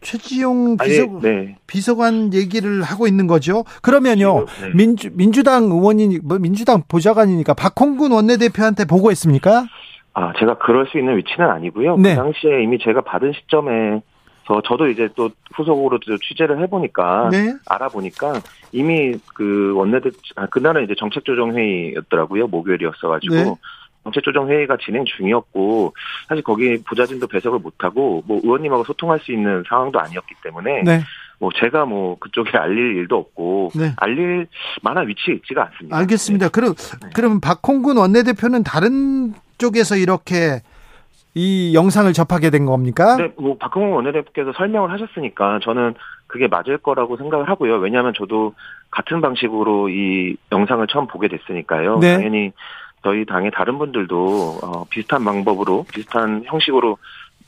최지용 0.00 0.76
비서, 0.76 1.06
네. 1.22 1.56
비서관 1.66 2.32
얘기를 2.34 2.82
하고 2.82 3.06
있는 3.06 3.26
거죠? 3.26 3.64
그러면요, 3.82 4.44
네. 4.60 4.70
민주, 4.74 5.10
민주당 5.14 5.64
의원이, 5.64 6.18
뭐 6.22 6.38
민주당 6.38 6.82
보좌관이니까 6.86 7.54
박홍근 7.54 8.12
원내대표한테 8.12 8.84
보고했습니까? 8.84 9.64
아, 10.12 10.32
제가 10.38 10.58
그럴 10.58 10.86
수 10.86 10.98
있는 10.98 11.16
위치는 11.16 11.48
아니고요. 11.48 11.96
그 11.96 12.02
네. 12.02 12.14
그 12.14 12.16
당시에 12.16 12.62
이미 12.62 12.78
제가 12.78 13.00
받은 13.00 13.32
시점에 13.32 14.02
저 14.46 14.60
저도 14.66 14.88
이제 14.88 15.08
또 15.16 15.30
후속으로 15.54 15.98
취재를 16.28 16.60
해보니까 16.62 17.30
네. 17.30 17.54
알아보니까 17.66 18.40
이미 18.72 19.14
그 19.34 19.72
원내대 19.74 20.10
아, 20.36 20.46
그날은 20.46 20.84
이제 20.84 20.94
정책조정회의였더라고요 20.98 22.46
목요일이었어가지고 22.48 23.34
네. 23.34 23.54
정책조정회의가 24.04 24.76
진행 24.84 25.04
중이었고 25.04 25.94
사실 26.28 26.44
거기 26.44 26.82
부자진도 26.84 27.26
배석을 27.26 27.58
못하고 27.58 28.22
뭐 28.26 28.40
의원님하고 28.42 28.84
소통할 28.84 29.18
수 29.20 29.32
있는 29.32 29.64
상황도 29.68 29.98
아니었기 29.98 30.34
때문에 30.42 30.82
네. 30.82 31.00
뭐 31.38 31.50
제가 31.58 31.86
뭐 31.86 32.16
그쪽에 32.18 32.56
알릴 32.56 32.96
일도 32.96 33.16
없고 33.16 33.70
네. 33.74 33.92
알릴 33.96 34.46
만한 34.82 35.08
위치에 35.08 35.34
있지가 35.34 35.64
않습니다. 35.64 35.96
알겠습니다. 35.96 36.46
네. 36.46 36.50
그럼 36.52 36.74
네. 36.74 37.10
그럼 37.14 37.40
박홍근 37.40 37.96
원내대표는 37.96 38.62
다른 38.62 39.32
쪽에서 39.58 39.96
이렇게 39.96 40.60
이 41.34 41.74
영상을 41.74 42.12
접하게 42.12 42.50
된 42.50 42.64
겁니까? 42.64 43.16
네, 43.16 43.32
뭐 43.36 43.56
박홍원 43.58 43.92
원내대표께서 43.92 44.52
설명을 44.56 44.92
하셨으니까 44.92 45.58
저는 45.62 45.94
그게 46.28 46.46
맞을 46.46 46.78
거라고 46.78 47.16
생각을 47.16 47.48
하고요. 47.48 47.76
왜냐하면 47.78 48.12
저도 48.16 48.54
같은 48.90 49.20
방식으로 49.20 49.88
이 49.88 50.36
영상을 50.52 50.86
처음 50.86 51.06
보게 51.08 51.28
됐으니까요. 51.28 51.98
네. 51.98 52.14
당연히 52.14 52.52
저희 53.02 53.26
당의 53.26 53.50
다른 53.50 53.78
분들도 53.78 54.58
어, 54.62 54.84
비슷한 54.88 55.24
방법으로 55.24 55.84
비슷한 55.92 56.42
형식으로 56.46 56.96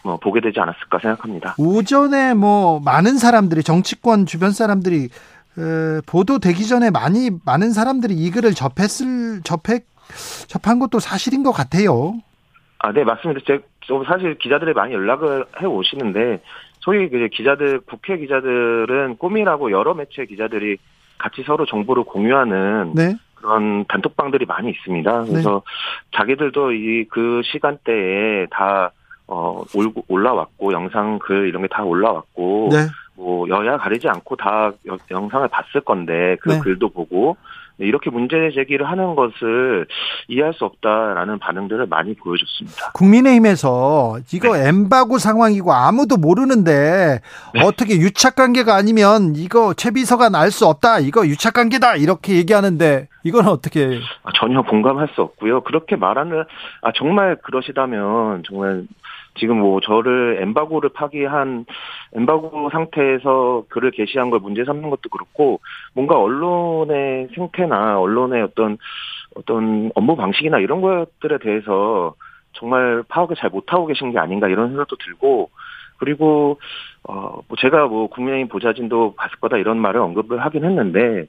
뭐 0.05 0.17
보게 0.19 0.41
되지 0.41 0.61
않았을까 0.61 0.99
생각합니다. 0.99 1.55
오전에 1.59 2.35
뭐 2.35 2.81
많은 2.81 3.19
사람들이 3.19 3.63
정치권 3.63 4.27
주변 4.27 4.51
사람들이 4.51 5.05
에, 5.05 6.01
보도되기 6.07 6.67
전에 6.67 6.91
많이 6.91 7.31
많은 7.45 7.71
사람들이 7.71 8.15
이 8.15 8.31
글을 8.31 8.53
접했을 8.55 9.43
접했 9.43 9.85
접한 10.49 10.79
것도 10.79 11.01
사실인 11.01 11.43
것 11.43 11.53
같아요. 11.53 12.15
아, 12.79 12.93
네, 12.93 13.03
맞습니다. 13.05 13.41
제, 13.47 13.59
사실 14.07 14.37
기자들이 14.37 14.73
많이 14.73 14.95
연락을 14.95 15.45
해 15.61 15.67
오시는데, 15.67 16.41
소위 16.81 17.09
그 17.09 17.29
기자들, 17.29 17.81
국회 17.81 18.17
기자들은 18.19 19.17
꿈이라고 19.19 19.71
여러 19.73 19.95
매체 19.95 20.25
기자들이 20.25 20.77
같이 21.19 21.43
서로 21.45 21.65
정보를 21.67 22.05
공유하는 22.05 22.93
네. 22.95 23.15
그런 23.35 23.85
단톡방들이 23.87 24.47
많이 24.47 24.71
있습니다. 24.71 25.23
네. 25.25 25.31
그래서 25.31 25.63
네. 25.65 26.17
자기들도 26.17 26.73
이 26.73 27.07
그 27.11 27.41
시간대에 27.45 28.47
다, 28.51 28.91
어, 29.27 29.63
올라왔고, 30.09 30.73
영상 30.73 31.19
글 31.19 31.49
이런 31.49 31.63
게 31.63 31.69
다 31.69 31.83
올라왔고, 31.83 32.69
네. 32.71 32.87
뭐, 33.17 33.49
여야 33.49 33.77
가리지 33.79 34.09
않고 34.09 34.37
다 34.37 34.71
영상을 35.11 35.49
봤을 35.49 35.81
건데, 35.81 36.37
그 36.41 36.51
네. 36.51 36.59
글도 36.61 36.91
보고, 36.91 37.37
네, 37.39 37.66
이렇게 37.79 38.11
문제 38.11 38.51
제기를 38.55 38.89
하는 38.89 39.15
것을 39.15 39.87
이해할 40.29 40.55
수 40.55 40.65
없다라는 40.65 41.39
반응들을 41.39 41.87
많이 41.87 42.15
보여줬습니다. 42.15 42.93
국민의힘에서 42.93 44.19
이거 44.33 44.57
네. 44.57 44.69
엠바고 44.69 45.19
상황이고 45.19 45.73
아무도 45.73 46.17
모르는데 46.17 47.21
네. 47.55 47.61
어떻게 47.63 47.97
유착 47.97 48.35
관계가 48.37 48.75
아니면 48.75 49.35
이거 49.37 49.75
최 49.75 49.91
비서관 49.91 50.35
알 50.35 50.51
수 50.51 50.67
없다. 50.67 51.01
이거 51.01 51.27
유착 51.27 51.53
관계다. 51.55 51.97
이렇게 51.97 52.37
얘기하는데 52.37 53.09
이건 53.25 53.47
어떻게 53.49 54.01
아, 54.23 54.31
전혀 54.37 54.63
공감할 54.63 55.09
수 55.15 55.21
없고요. 55.21 55.63
그렇게 55.63 55.97
말하는 55.97 56.45
아 56.83 56.93
정말 56.97 57.37
그러시다면 57.43 58.43
정말 58.47 58.85
지금 59.39 59.61
뭐 59.61 59.81
저를 59.81 60.39
엠바고를 60.43 60.91
파기한 60.91 61.67
엠바고 62.15 62.71
상태에서 62.71 63.65
글을 63.69 63.91
게시한 63.93 64.31
걸 64.31 64.41
문제 64.41 64.65
삼는 64.65 64.91
것도 64.91 65.09
그렇고 65.11 65.61
뭔가 65.95 66.19
언론의 66.19 67.29
생태나 67.35 67.99
언론의 68.01 68.43
어떤 68.43 68.79
어떤 69.35 69.91
업무 69.95 70.17
방식이나 70.17 70.59
이런 70.59 70.81
것들에 70.81 71.39
대해서 71.39 72.15
정말 72.53 73.03
파악을 73.09 73.37
잘 73.37 73.51
못하고 73.51 73.87
계신 73.87 74.13
게 74.13 74.19
아닌가 74.19 74.49
이런 74.49 74.69
생각도 74.69 74.97
들고 74.97 75.51
그리고 75.99 76.59
어뭐 77.05 77.45
제가 77.59 77.87
뭐 77.87 78.09
국민의힘 78.09 78.49
보좌진도 78.49 79.15
봤을 79.17 79.37
거다 79.41 79.57
이런 79.57 79.79
말을 79.79 80.01
언급을 80.01 80.45
하긴 80.45 80.65
했는데 80.65 81.27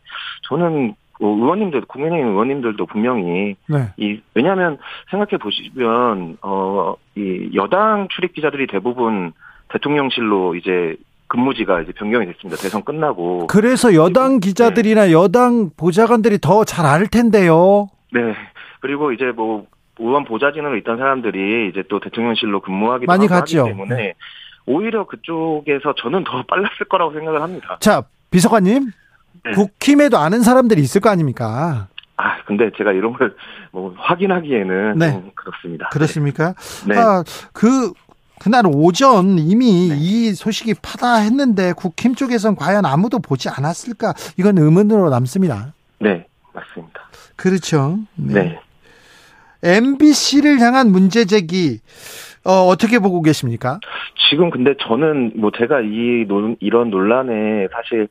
저는 0.50 0.88
뭐 0.88 0.96
의원님들 1.20 1.82
국민의힘 1.82 2.28
의원님들도 2.32 2.86
분명히 2.86 3.56
네. 3.68 3.88
이 3.98 4.20
왜냐하면 4.34 4.78
생각해 5.12 5.38
보시면 5.38 6.38
어 6.42 6.96
이 7.16 7.50
여당 7.56 8.08
출입 8.12 8.34
기자들이 8.34 8.68
대부분 8.68 9.34
대통령실로 9.70 10.54
이제 10.56 10.96
근무지가 11.28 11.82
이제 11.82 11.92
변경이 11.94 12.26
됐습니다. 12.28 12.62
대선 12.62 12.84
끝나고. 12.84 13.48
그래서 13.48 13.94
여당 13.96 14.40
기자들이나 14.40 15.08
네. 15.08 15.12
여당 15.14 15.72
보좌관들이 15.76 16.38
더 16.40 16.64
잘 16.64 16.86
알 16.86 17.08
텐데요. 17.08 17.90
네. 18.14 18.22
그리고 18.82 19.12
이제 19.12 19.26
뭐 19.36 19.66
의원 20.00 20.24
보좌진으로 20.26 20.78
있던 20.78 20.98
사람들이 20.98 21.70
이제 21.70 21.84
또 21.90 22.00
대통령실로 22.00 22.62
근무하기도 22.62 23.12
많이 23.12 23.28
갔죠. 23.28 23.62
하기 23.62 23.70
때문에 23.72 23.96
네. 23.96 24.14
오히려 24.68 25.06
그쪽에서 25.08 25.96
저는 25.98 26.24
더 26.24 26.44
빨랐을 26.48 26.86
거라고 26.88 27.14
생각을 27.14 27.42
합니다. 27.42 27.78
자, 27.82 28.04
비서관님. 28.30 28.92
네. 29.50 29.54
국힘에도 29.56 30.18
아는 30.18 30.42
사람들이 30.42 30.82
있을 30.82 31.02
거 31.02 31.10
아닙니까? 31.10 31.88
아, 32.18 32.44
근데 32.46 32.72
제가 32.78 32.92
이런 32.92 33.14
걸 33.14 33.34
뭐 33.78 33.94
확인하기에는 33.96 34.98
네. 34.98 35.12
좀 35.12 35.32
그렇습니다. 35.36 35.90
그렇습니까? 35.90 36.56
네. 36.88 36.98
아, 36.98 37.24
그 37.54 37.92
그날 38.40 38.64
오전 38.66 39.38
이미 39.38 39.90
네. 39.90 39.96
이 40.00 40.34
소식이 40.34 40.76
파다했는데 40.82 41.74
국힘 41.74 42.16
쪽에선 42.16 42.56
과연 42.56 42.86
아무도 42.86 43.20
보지 43.20 43.50
않았을까? 43.50 44.14
이건 44.38 44.58
의문으로 44.58 45.10
남습니다. 45.10 45.74
네, 46.00 46.26
맞습니다. 46.54 47.02
그렇죠. 47.36 48.00
네. 48.16 48.34
네. 48.34 48.60
MBC를 49.64 50.60
향한 50.60 50.92
문제 50.92 51.26
제기 51.26 51.80
어, 52.44 52.52
어떻게 52.68 53.00
보고 53.00 53.22
계십니까? 53.22 53.80
지금 54.30 54.50
근데 54.50 54.74
저는 54.82 55.34
뭐 55.36 55.52
제가 55.56 55.82
이 55.82 56.26
논, 56.28 56.56
이런 56.60 56.90
논란에 56.90 57.68
사실 57.74 58.08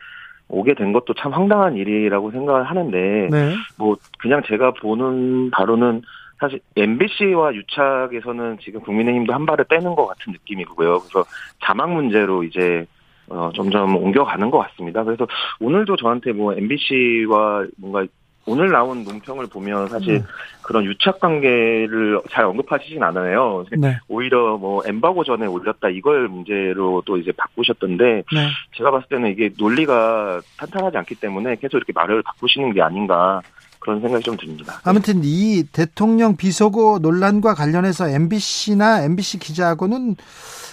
오게 0.48 0.74
된 0.74 0.92
것도 0.92 1.14
참 1.14 1.32
황당한 1.32 1.76
일이라고 1.76 2.30
생각을 2.30 2.64
하는데 2.64 3.28
네. 3.30 3.54
뭐 3.78 3.96
그냥 4.18 4.42
제가 4.46 4.72
보는 4.72 5.50
바로는 5.50 6.02
사실 6.38 6.60
MBC와 6.76 7.54
유착에서는 7.54 8.58
지금 8.60 8.80
국민의힘도 8.80 9.32
한 9.32 9.46
발을 9.46 9.64
빼는 9.64 9.94
것 9.94 10.06
같은 10.06 10.32
느낌이고요. 10.32 10.98
그래서 11.00 11.24
자막 11.64 11.92
문제로 11.92 12.44
이제 12.44 12.86
어, 13.28 13.50
점점 13.54 13.96
옮겨가는 13.96 14.50
것 14.50 14.58
같습니다. 14.58 15.02
그래서 15.02 15.26
오늘도 15.60 15.96
저한테 15.96 16.32
뭐 16.32 16.54
MBC와 16.54 17.66
뭔가 17.78 18.06
오늘 18.46 18.70
나온 18.70 19.04
논평을 19.04 19.48
보면 19.48 19.88
사실 19.88 20.18
네. 20.18 20.24
그런 20.62 20.84
유착 20.84 21.20
관계를 21.20 22.20
잘 22.30 22.44
언급하시진 22.44 23.02
않아요. 23.02 23.64
네. 23.76 23.98
오히려 24.08 24.56
뭐 24.56 24.82
엠바고 24.86 25.24
전에 25.24 25.46
올렸다 25.46 25.88
이걸 25.88 26.28
문제로 26.28 27.02
또 27.04 27.16
이제 27.18 27.32
바꾸셨던데 27.36 28.04
네. 28.32 28.48
제가 28.76 28.92
봤을 28.92 29.08
때는 29.08 29.30
이게 29.30 29.50
논리가 29.58 30.40
탄탄하지 30.58 30.96
않기 30.98 31.16
때문에 31.16 31.56
계속 31.56 31.76
이렇게 31.78 31.92
말을 31.92 32.22
바꾸시는 32.22 32.72
게 32.72 32.82
아닌가 32.82 33.42
그런 33.80 34.00
생각이 34.00 34.24
좀 34.24 34.36
듭니다. 34.36 34.80
아무튼 34.84 35.20
이 35.22 35.64
대통령 35.72 36.36
비서고 36.36 36.98
논란과 37.00 37.54
관련해서 37.54 38.08
MBC나 38.08 39.02
MBC 39.02 39.38
기자하고는 39.38 40.16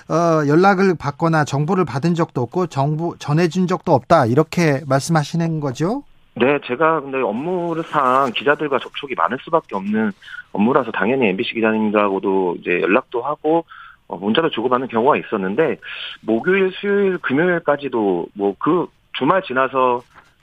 어, 0.09 0.47
연락을 0.47 0.95
받거나 0.95 1.45
정보를 1.45 1.86
받은 1.86 2.13
적도 2.15 2.41
없고 2.41 2.67
정보 2.67 3.15
전해준 3.17 3.67
적도 3.67 3.93
없다 3.93 4.25
이렇게 4.25 4.81
말씀하시는 4.88 5.59
거죠? 5.59 6.03
네, 6.36 6.60
제가 6.65 7.02
근데 7.02 7.22
업무상 7.22 8.32
기자들과 8.34 8.80
접촉이 8.80 9.13
많을 9.15 9.38
수밖에 9.43 9.76
없는 9.76 10.12
업무라서 10.52 10.91
당연히 10.91 11.28
MBC 11.28 11.54
기자님들하고도 11.54 12.58
이제 12.60 12.82
연락도 12.82 13.22
하고 13.22 13.65
어, 14.08 14.17
문자도 14.17 14.50
주고받는 14.50 14.88
경우가 14.88 15.17
있었는데 15.17 15.78
목요일, 16.22 16.72
수요일, 16.74 17.17
금요일까지도 17.19 18.28
뭐 18.34 18.56
그 18.60 18.88
주말 19.13 19.41
지나서 19.43 20.02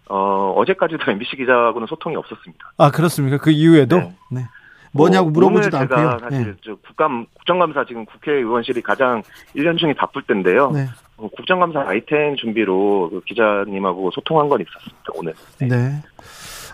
어 0.08 0.52
어제까지도 0.56 0.98
MBC 1.10 1.36
기자하고는 1.36 1.86
소통이 1.86 2.16
없었습니다. 2.16 2.72
아 2.78 2.90
그렇습니까? 2.90 3.38
그 3.38 3.50
이후에도 3.50 3.96
네. 3.96 4.16
네. 4.30 4.46
뭐냐고 4.92 5.30
뭐, 5.30 5.32
물어보지도 5.32 5.76
않고요. 5.76 6.18
사실 6.20 6.44
네. 6.46 6.54
저 6.64 6.74
국감 6.76 7.26
국정감사 7.34 7.84
지금 7.84 8.04
국회의원실이 8.06 8.82
가장 8.82 9.22
1년 9.54 9.78
중에 9.78 9.94
바쁠 9.94 10.22
때인데요. 10.22 10.70
네. 10.72 10.86
어, 11.20 11.28
국정감사 11.36 11.84
아이템 11.86 12.34
준비로 12.36 13.10
그 13.10 13.20
기자님하고 13.26 14.10
소통한 14.12 14.48
건 14.48 14.60
있었습니다 14.60 15.04
오늘. 15.14 15.34
네. 15.58 15.68
네. 15.68 16.02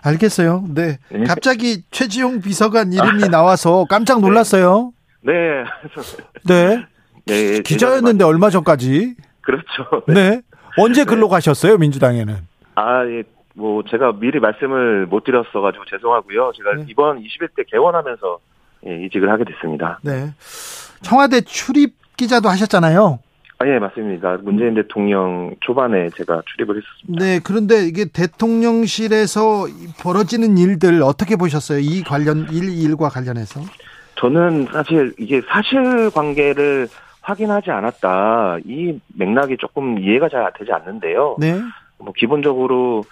알겠어요. 0.05 0.65
네. 0.69 0.99
네. 1.11 1.25
갑자기 1.25 1.83
최지용 1.91 2.41
비서관 2.41 2.93
이름이 2.93 3.29
나와서 3.29 3.87
깜짝 3.89 4.21
놀랐어요. 4.21 4.93
네. 5.23 5.33
네. 6.47 6.85
네. 7.27 7.61
기자였는데 7.67 8.25
얼마 8.25 8.51
전까지. 8.51 9.17
그렇죠. 9.41 10.05
네. 10.07 10.15
네. 10.15 10.43
언제 10.79 11.05
글로 11.05 11.29
가셨어요 11.29 11.79
민주당에는? 11.79 12.37
아 12.77 13.07
예. 13.07 13.25
뭐 13.55 13.83
제가 13.91 14.13
미리 14.13 14.39
말씀을 14.39 15.07
못 15.07 15.25
드렸어가지고 15.25 15.87
죄송하고요. 15.87 16.53
제가 16.57 16.75
네. 16.77 16.85
이번 16.89 17.23
21대 17.23 17.65
개원하면서 17.71 18.39
예, 18.87 19.05
이직을 19.07 19.31
하게 19.31 19.45
됐습니다. 19.45 19.99
네. 20.03 20.31
청와대 21.01 21.41
출입 21.41 21.95
기자도 22.19 22.51
하셨잖아요. 22.51 23.19
아, 23.59 23.67
예, 23.67 23.79
맞습니다. 23.79 24.37
문재인 24.43 24.75
대통령 24.75 25.55
초반에 25.61 26.11
제가 26.11 26.43
출입을 26.47 26.77
했었습니다. 26.77 27.25
네, 27.25 27.41
그런데 27.43 27.87
이게 27.87 28.05
대통령실에서 28.05 29.67
벌어지는 30.03 30.59
일들 30.59 31.03
어떻게 31.03 31.37
보셨어요? 31.37 31.79
이 31.79 32.03
관련, 32.03 32.49
일, 32.53 32.69
일과 32.69 33.09
관련해서? 33.09 33.61
저는 34.17 34.67
사실 34.73 35.15
이게 35.19 35.41
사실 35.49 36.11
관계를 36.11 36.89
확인하지 37.23 37.71
않았다. 37.71 38.59
이 38.65 39.01
맥락이 39.15 39.57
조금 39.59 39.99
이해가 39.99 40.29
잘 40.29 40.53
되지 40.59 40.73
않는데요. 40.73 41.37
네. 41.39 41.59
뭐, 41.99 42.13
기본적으로 42.15 43.05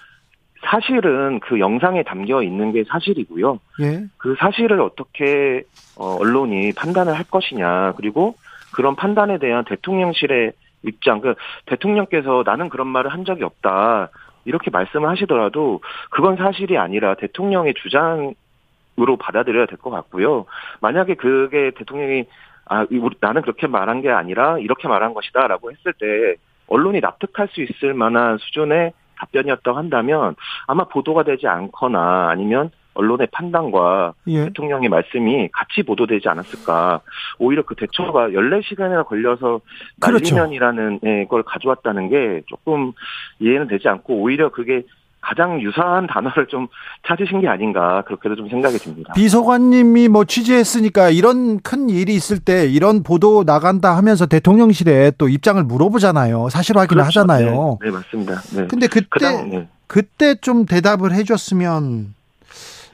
사실은 0.64 1.40
그 1.40 1.58
영상에 1.58 2.02
담겨 2.02 2.42
있는 2.42 2.72
게 2.72 2.84
사실이고요. 2.88 3.58
예. 3.80 4.04
그 4.16 4.34
사실을 4.38 4.80
어떻게 4.80 5.64
어, 5.96 6.16
언론이 6.20 6.72
판단을 6.72 7.14
할 7.14 7.24
것이냐 7.24 7.92
그리고 7.96 8.34
그런 8.74 8.96
판단에 8.96 9.38
대한 9.38 9.64
대통령실의 9.64 10.52
입장, 10.82 11.20
그 11.20 11.34
대통령께서 11.66 12.42
나는 12.44 12.68
그런 12.68 12.86
말을 12.88 13.12
한 13.12 13.24
적이 13.24 13.44
없다 13.44 14.10
이렇게 14.44 14.70
말씀을 14.70 15.08
하시더라도 15.08 15.80
그건 16.10 16.36
사실이 16.36 16.76
아니라 16.76 17.14
대통령의 17.14 17.74
주장으로 17.74 19.16
받아들여야 19.18 19.66
될 19.66 19.78
것 19.78 19.90
같고요. 19.90 20.44
만약에 20.80 21.14
그게 21.14 21.70
대통령이 21.70 22.26
아 22.66 22.86
나는 23.20 23.42
그렇게 23.42 23.66
말한 23.66 24.02
게 24.02 24.10
아니라 24.10 24.58
이렇게 24.58 24.88
말한 24.88 25.14
것이다 25.14 25.46
라고 25.48 25.70
했을 25.70 25.92
때 25.94 26.36
언론이 26.66 27.00
납득할 27.00 27.48
수 27.48 27.62
있을 27.62 27.94
만한 27.94 28.38
수준의 28.38 28.92
답변이었다고 29.16 29.76
한다면 29.76 30.34
아마 30.66 30.84
보도가 30.84 31.24
되지 31.24 31.46
않거나 31.46 32.28
아니면 32.30 32.70
언론의 32.94 33.28
판단과 33.32 34.14
예. 34.28 34.44
대통령의 34.46 34.88
말씀이 34.88 35.48
같이 35.52 35.82
보도되지 35.82 36.28
않았을까. 36.28 37.00
오히려 37.38 37.62
그 37.62 37.74
대처가 37.74 38.28
14시간이나 38.28 39.06
걸려서 39.06 39.60
그렇죠. 40.00 40.34
날리면이라는 40.34 41.00
그렇죠. 41.00 41.28
걸 41.28 41.42
가져왔다는 41.42 42.08
게 42.08 42.42
조금 42.46 42.92
이해는 43.40 43.68
되지 43.68 43.88
않고 43.88 44.14
오히려 44.14 44.50
그게 44.50 44.84
가장 45.24 45.60
유사한 45.60 46.06
단어를 46.06 46.46
좀 46.48 46.68
찾으신 47.08 47.40
게 47.40 47.48
아닌가 47.48 48.02
그렇게도 48.02 48.36
좀 48.36 48.48
생각이 48.48 48.76
듭니다. 48.76 49.14
비서관님이 49.14 50.08
뭐 50.08 50.24
취재했으니까 50.24 51.08
이런 51.08 51.60
큰 51.60 51.88
일이 51.88 52.14
있을 52.14 52.38
때 52.38 52.66
이런 52.66 53.02
보도 53.02 53.42
나간다 53.44 53.96
하면서 53.96 54.26
대통령실에 54.26 55.12
또 55.16 55.28
입장을 55.28 55.62
물어보잖아요. 55.64 56.50
사실 56.50 56.76
확인을 56.76 57.02
그렇죠. 57.02 57.20
하잖아요. 57.20 57.78
네, 57.80 57.88
네 57.88 57.96
맞습니다. 57.96 58.40
네. 58.54 58.66
근데 58.66 58.86
그때 58.86 59.06
그당, 59.08 59.50
네. 59.50 59.68
그때 59.86 60.34
좀 60.34 60.66
대답을 60.66 61.12
해줬으면 61.14 62.13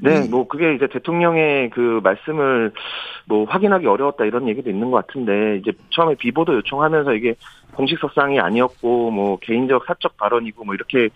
네, 0.03 0.27
뭐 0.29 0.47
그게 0.49 0.75
이제 0.75 0.87
대통령의 0.87 1.71
그 1.71 2.01
말씀을 2.03 2.73
뭐 3.27 3.45
확인하기 3.45 3.87
어려웠다 3.87 4.25
이런 4.25 4.49
얘기도 4.49 4.71
있는 4.71 4.91
것 4.91 5.07
같은데 5.07 5.59
이제 5.59 5.73
처음에 5.91 6.15
비보도 6.15 6.55
요청하면서 6.55 7.15
이게 7.15 7.35
공식 7.75 7.99
석상이 7.99 8.41
아니었고 8.41 9.11
뭐 9.11 9.39
개인적 9.41 9.85
사적 9.87 10.17
발언이고 10.17 10.65
뭐 10.65 10.75
이렇게 10.75 11.09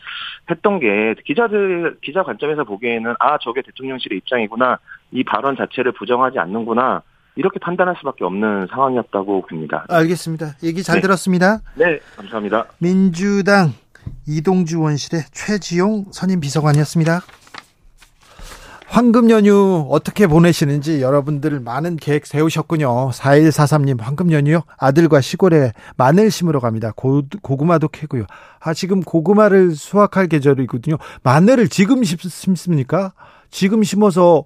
했던 0.50 0.78
게 0.78 1.14
기자들 1.24 1.96
기자 2.02 2.22
관점에서 2.22 2.64
보기에는 2.64 3.14
아 3.18 3.38
저게 3.38 3.62
대통령실의 3.62 4.18
입장이구나 4.18 4.78
이 5.12 5.24
발언 5.24 5.56
자체를 5.56 5.92
부정하지 5.92 6.38
않는구나 6.38 7.02
이렇게 7.36 7.58
판단할 7.58 7.96
수밖에 7.98 8.24
없는 8.24 8.68
상황이었다고 8.70 9.42
봅니다. 9.42 9.84
알겠습니다. 9.88 10.54
얘기 10.62 10.82
잘 10.82 10.96
네. 10.96 11.02
들었습니다. 11.02 11.60
네, 11.74 11.98
감사합니다. 12.16 12.66
민주당 12.78 13.72
이동주 14.26 14.80
원실의 14.80 15.22
최지용 15.32 16.06
선임 16.12 16.40
비서관이었습니다. 16.40 17.20
황금 18.94 19.28
연휴 19.28 19.88
어떻게 19.90 20.28
보내시는지 20.28 21.02
여러분들 21.02 21.58
많은 21.58 21.96
계획 21.96 22.26
세우셨군요. 22.26 23.10
4143님 23.10 24.00
황금 24.00 24.30
연휴요? 24.30 24.60
아들과 24.78 25.20
시골에 25.20 25.72
마늘 25.96 26.30
심으러 26.30 26.60
갑니다. 26.60 26.92
고, 26.94 27.22
고구마도 27.42 27.88
캐고요. 27.88 28.24
아, 28.60 28.72
지금 28.72 29.00
고구마를 29.02 29.74
수확할 29.74 30.28
계절이거든요. 30.28 30.98
마늘을 31.24 31.70
지금 31.70 32.04
심습니까? 32.04 33.14
지금 33.50 33.82
심어서, 33.82 34.44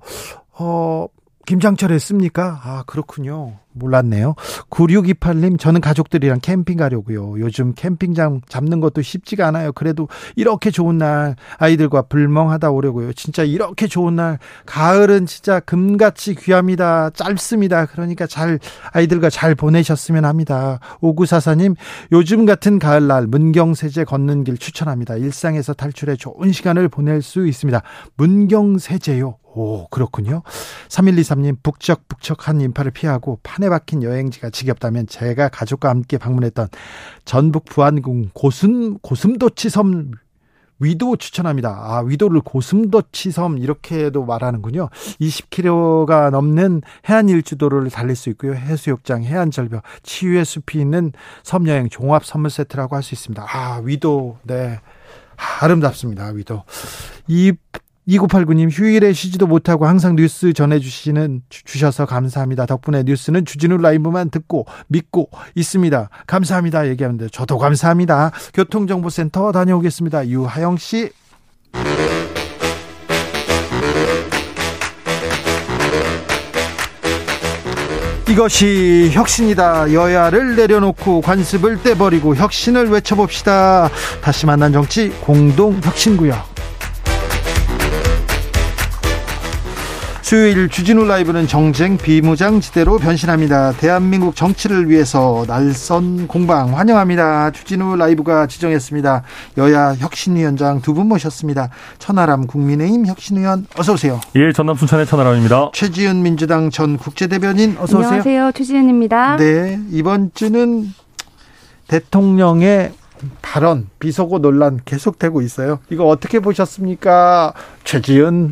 어, 0.52 1.08
김장철 1.48 1.92
했습니까? 1.92 2.60
아, 2.62 2.84
그렇군요. 2.86 3.54
몰랐네요. 3.72 4.34
9628님, 4.68 5.58
저는 5.58 5.80
가족들이랑 5.80 6.40
캠핑 6.42 6.76
가려고요. 6.76 7.40
요즘 7.40 7.72
캠핑장 7.74 8.42
잡는 8.46 8.80
것도 8.80 9.00
쉽지가 9.00 9.46
않아요. 9.46 9.72
그래도 9.72 10.08
이렇게 10.36 10.70
좋은 10.70 10.98
날 10.98 11.36
아이들과 11.56 12.02
불멍하다 12.02 12.70
오려고요. 12.70 13.14
진짜 13.14 13.44
이렇게 13.44 13.86
좋은 13.86 14.16
날, 14.16 14.38
가을은 14.66 15.24
진짜 15.24 15.58
금같이 15.58 16.34
귀합니다. 16.34 17.08
짧습니다. 17.14 17.86
그러니까 17.86 18.26
잘, 18.26 18.58
아이들과 18.92 19.30
잘 19.30 19.54
보내셨으면 19.54 20.26
합니다. 20.26 20.80
5944님, 21.00 21.76
요즘 22.12 22.44
같은 22.44 22.78
가을날 22.78 23.26
문경세제 23.26 24.04
걷는 24.04 24.44
길 24.44 24.58
추천합니다. 24.58 25.16
일상에서 25.16 25.72
탈출해 25.72 26.16
좋은 26.16 26.52
시간을 26.52 26.90
보낼 26.90 27.22
수 27.22 27.46
있습니다. 27.46 27.80
문경세제요. 28.18 29.38
오, 29.58 29.88
그렇군요. 29.88 30.42
3123님, 30.88 31.56
북적북적한 31.64 32.60
인파를 32.60 32.92
피하고 32.92 33.40
판에 33.42 33.68
박힌 33.68 34.04
여행지가 34.04 34.50
지겹다면 34.50 35.08
제가 35.08 35.48
가족과 35.48 35.88
함께 35.88 36.16
방문했던 36.16 36.68
전북 37.24 37.64
부안군 37.64 38.30
고슴, 38.34 38.98
고슴도치섬 38.98 40.12
위도 40.78 41.16
추천합니다. 41.16 41.70
아, 41.70 42.02
위도를 42.06 42.40
고슴도치섬 42.40 43.58
이렇게도 43.58 44.24
말하는군요. 44.24 44.90
20km가 45.20 46.30
넘는 46.30 46.82
해안 47.08 47.28
일주도를 47.28 47.90
달릴 47.90 48.14
수 48.14 48.30
있고요. 48.30 48.54
해수욕장, 48.54 49.24
해안절벽, 49.24 49.82
치유의 50.04 50.44
숲이 50.44 50.78
있는 50.78 51.12
섬여행 51.42 51.88
종합 51.88 52.24
선물 52.24 52.50
세트라고 52.50 52.94
할 52.94 53.02
수 53.02 53.14
있습니다. 53.16 53.44
아, 53.48 53.80
위도. 53.82 54.38
네. 54.44 54.78
아름답습니다. 55.60 56.28
위도. 56.28 56.62
이 57.26 57.52
2989님 58.08 58.70
휴일에 58.70 59.12
쉬지도 59.12 59.46
못하고 59.46 59.86
항상 59.86 60.16
뉴스 60.16 60.52
전해주시는 60.52 61.42
주셔서 61.50 62.06
감사합니다. 62.06 62.66
덕분에 62.66 63.02
뉴스는 63.02 63.44
주진우 63.44 63.76
라이브만 63.76 64.30
듣고 64.30 64.66
믿고 64.88 65.30
있습니다. 65.54 66.08
감사합니다. 66.26 66.88
얘기하는데 66.88 67.28
저도 67.28 67.58
감사합니다. 67.58 68.32
교통정보센터 68.54 69.52
다녀오겠습니다. 69.52 70.28
유하영 70.28 70.78
씨. 70.78 71.10
이것이 78.28 79.10
혁신이다. 79.12 79.92
여야를 79.92 80.54
내려놓고 80.54 81.22
관습을 81.22 81.82
떼버리고 81.82 82.36
혁신을 82.36 82.88
외쳐봅시다. 82.88 83.90
다시 84.22 84.46
만난 84.46 84.72
정치 84.72 85.08
공동 85.20 85.80
혁신구역. 85.82 86.57
수요일 90.28 90.68
주진우 90.68 91.06
라이브는 91.06 91.46
정쟁 91.46 91.96
비무장지대로 91.96 92.98
변신합니다. 92.98 93.72
대한민국 93.72 94.36
정치를 94.36 94.90
위해서 94.90 95.46
날선 95.48 96.28
공방 96.28 96.76
환영합니다. 96.76 97.50
주진우 97.52 97.96
라이브가 97.96 98.46
지정했습니다. 98.46 99.22
여야 99.56 99.94
혁신위원장 99.94 100.82
두 100.82 100.92
분 100.92 101.06
모셨습니다. 101.06 101.70
천하람 101.98 102.46
국민의힘 102.46 103.06
혁신위원 103.06 103.68
어서 103.78 103.94
오세요. 103.94 104.20
예, 104.36 104.52
전남 104.52 104.76
순천의 104.76 105.06
천하람입니다. 105.06 105.70
최지은 105.72 106.20
민주당 106.22 106.68
전 106.68 106.98
국제대변인 106.98 107.78
어서 107.78 107.96
오세요. 107.96 108.08
안녕하세요. 108.08 108.52
최지은입니다. 108.52 109.36
네, 109.36 109.80
이번 109.90 110.32
주는 110.34 110.92
대통령의 111.86 112.92
발언 113.40 113.86
비속어 113.98 114.40
논란 114.40 114.78
계속되고 114.84 115.40
있어요. 115.40 115.78
이거 115.88 116.04
어떻게 116.04 116.38
보셨습니까? 116.40 117.54
최지은 117.84 118.50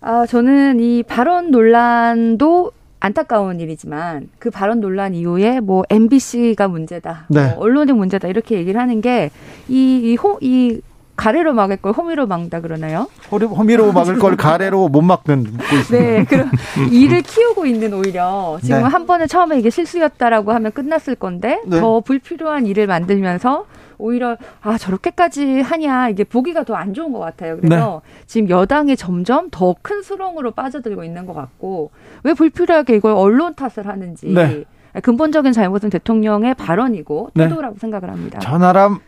아, 0.00 0.26
저는 0.26 0.80
이 0.80 1.02
발언 1.02 1.50
논란도 1.50 2.72
안타까운 3.00 3.60
일이지만 3.60 4.28
그 4.38 4.50
발언 4.50 4.80
논란 4.80 5.14
이후에 5.14 5.60
뭐 5.60 5.84
MBC가 5.88 6.66
문제다, 6.68 7.26
네. 7.28 7.54
뭐 7.54 7.64
언론이 7.64 7.92
문제다 7.92 8.26
이렇게 8.28 8.56
얘기를 8.56 8.80
하는 8.80 9.00
게 9.00 9.30
이 9.68 9.98
이호이 10.12 10.80
가래로 11.18 11.52
막을 11.52 11.78
걸 11.78 11.92
호미로 11.92 12.28
막다 12.28 12.60
그러나요? 12.60 13.08
호미로 13.30 13.92
막을 13.92 14.18
걸 14.20 14.36
가래로 14.36 14.88
못 14.88 15.02
막는 15.02 15.42
묻고 15.42 15.76
있습니다. 15.76 15.98
네, 15.98 16.24
그럼 16.24 16.48
일을 16.92 17.22
키우고 17.22 17.66
있는 17.66 17.92
오히려 17.92 18.56
지금 18.62 18.78
네. 18.78 18.84
한 18.84 19.04
번에 19.06 19.26
처음에 19.26 19.58
이게 19.58 19.68
실수였다라고 19.68 20.52
하면 20.52 20.70
끝났을 20.70 21.16
건데 21.16 21.60
네. 21.66 21.80
더 21.80 22.00
불필요한 22.00 22.66
일을 22.66 22.86
만들면서 22.86 23.66
오히려 23.98 24.36
아 24.62 24.78
저렇게까지 24.78 25.60
하냐 25.60 26.08
이게 26.10 26.22
보기가 26.22 26.62
더 26.62 26.76
안 26.76 26.94
좋은 26.94 27.12
것 27.12 27.18
같아요. 27.18 27.56
그래서 27.56 28.02
네. 28.04 28.24
지금 28.26 28.48
여당이 28.48 28.96
점점 28.96 29.48
더 29.50 29.74
큰 29.82 30.02
수렁으로 30.02 30.52
빠져들고 30.52 31.02
있는 31.02 31.26
것 31.26 31.34
같고 31.34 31.90
왜 32.22 32.32
불필요하게 32.32 32.94
이걸 32.94 33.12
언론 33.12 33.56
탓을 33.56 33.88
하는지 33.88 34.28
네. 34.28 34.62
근본적인 35.02 35.52
잘못은 35.52 35.90
대통령의 35.90 36.54
발언이고 36.54 37.30
네. 37.34 37.48
태도라고 37.48 37.74
네. 37.74 37.80
생각을 37.80 38.08
합니다. 38.10 38.38
전화람 38.38 39.00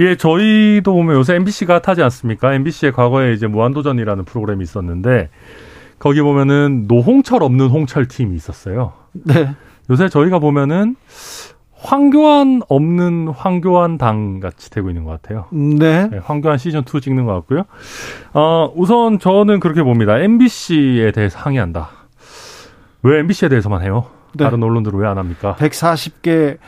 예, 0.00 0.16
저희도 0.16 0.92
보면 0.92 1.16
요새 1.16 1.34
MBC가 1.34 1.80
타지 1.82 2.02
않습니까? 2.02 2.54
MBC의 2.54 2.92
과거에 2.92 3.32
이제 3.32 3.46
무한도전이라는 3.46 4.24
프로그램이 4.24 4.62
있었는데 4.62 5.28
거기 5.98 6.20
보면은 6.22 6.86
노홍철 6.88 7.42
없는 7.42 7.68
홍철 7.68 8.06
팀이 8.08 8.34
있었어요. 8.36 8.92
네. 9.12 9.54
요새 9.90 10.08
저희가 10.08 10.38
보면은 10.38 10.96
황교안 11.74 12.60
없는 12.68 13.28
황교안 13.28 13.96
당 13.98 14.38
같이 14.40 14.70
되고 14.70 14.88
있는 14.90 15.04
것 15.04 15.10
같아요. 15.20 15.46
네. 15.50 16.08
네 16.08 16.18
황교안 16.18 16.58
시즌 16.58 16.82
2 16.82 17.00
찍는 17.00 17.24
것 17.26 17.32
같고요. 17.34 17.64
어, 18.34 18.70
우선 18.76 19.18
저는 19.18 19.60
그렇게 19.60 19.82
봅니다. 19.82 20.18
MBC에 20.18 21.10
대해서 21.12 21.38
항의한다. 21.38 21.88
왜 23.02 23.18
MBC에 23.20 23.48
대해서만 23.48 23.82
해요? 23.82 24.06
네. 24.34 24.44
다른 24.44 24.62
언론들은 24.62 24.98
왜 24.98 25.08
안 25.08 25.18
합니까? 25.18 25.56
140개 25.58 26.58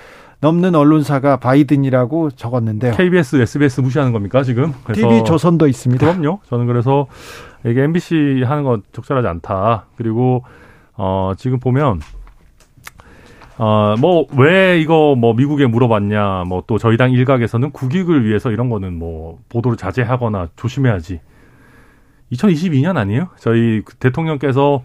넘는 0.43 0.75
언론사가 0.75 1.37
바이든이라고 1.37 2.31
적었는데요. 2.33 2.95
KBS, 2.95 3.37
SBS 3.37 3.81
무시하는 3.81 4.13
겁니까 4.13 4.43
지금? 4.43 4.75
TV 4.93 5.23
조선도 5.25 5.69
있습니다. 5.69 6.05
그럼요. 6.05 6.41
저는 6.49 6.67
그래서 6.67 7.07
이게 7.65 7.83
MBC 7.85 8.43
하는 8.45 8.65
건 8.65 8.83
적절하지 8.93 9.29
않다. 9.29 9.87
그리고 9.97 10.45
어, 10.95 11.33
지금 11.39 11.61
보면 11.61 12.01
어, 13.57 13.95
뭐, 14.01 14.27
왜 14.37 14.81
이거 14.81 15.15
뭐 15.17 15.35
미국에 15.35 15.67
물어봤냐, 15.67 16.45
뭐 16.49 16.65
또 16.67 16.79
저희 16.79 16.97
당 16.97 17.13
일각에서는 17.13 17.71
국익을 17.71 18.25
위해서 18.25 18.51
이런 18.51 18.69
거는 18.69 18.99
뭐 18.99 19.39
보도를 19.49 19.77
자제하거나 19.77 20.49
조심해야지. 20.57 21.21
2022년 22.33 22.97
아니에요? 22.97 23.29
저희 23.39 23.83
대통령께서 24.01 24.83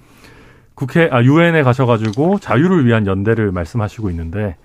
국회, 0.75 1.09
아, 1.11 1.23
유엔에 1.23 1.63
가셔가지고 1.63 2.37
자유를 2.37 2.85
위한 2.85 3.07
연대를 3.07 3.51
말씀하시고 3.51 4.11
있는데 4.11 4.57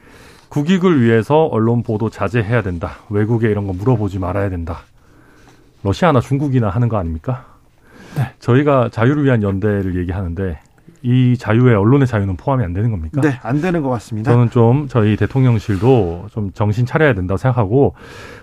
국익을 0.52 1.00
위해서 1.00 1.46
언론 1.46 1.82
보도 1.82 2.10
자제해야 2.10 2.60
된다. 2.60 2.96
외국에 3.08 3.50
이런 3.50 3.66
거 3.66 3.72
물어보지 3.72 4.18
말아야 4.18 4.50
된다. 4.50 4.80
러시아나 5.82 6.20
중국이나 6.20 6.68
하는 6.68 6.90
거 6.90 6.98
아닙니까? 6.98 7.46
네. 8.16 8.34
저희가 8.38 8.90
자유를 8.92 9.24
위한 9.24 9.42
연대를 9.42 9.96
얘기하는데 9.96 10.60
이 11.00 11.38
자유에 11.38 11.74
언론의 11.74 12.06
자유는 12.06 12.36
포함이 12.36 12.62
안 12.64 12.74
되는 12.74 12.90
겁니까? 12.90 13.22
네, 13.22 13.38
안 13.42 13.62
되는 13.62 13.80
것 13.80 13.88
같습니다. 13.88 14.30
저는 14.30 14.50
좀 14.50 14.88
저희 14.88 15.16
대통령실도 15.16 16.26
좀 16.30 16.52
정신 16.52 16.84
차려야 16.84 17.14
된다고 17.14 17.38
생각하고 17.38 17.94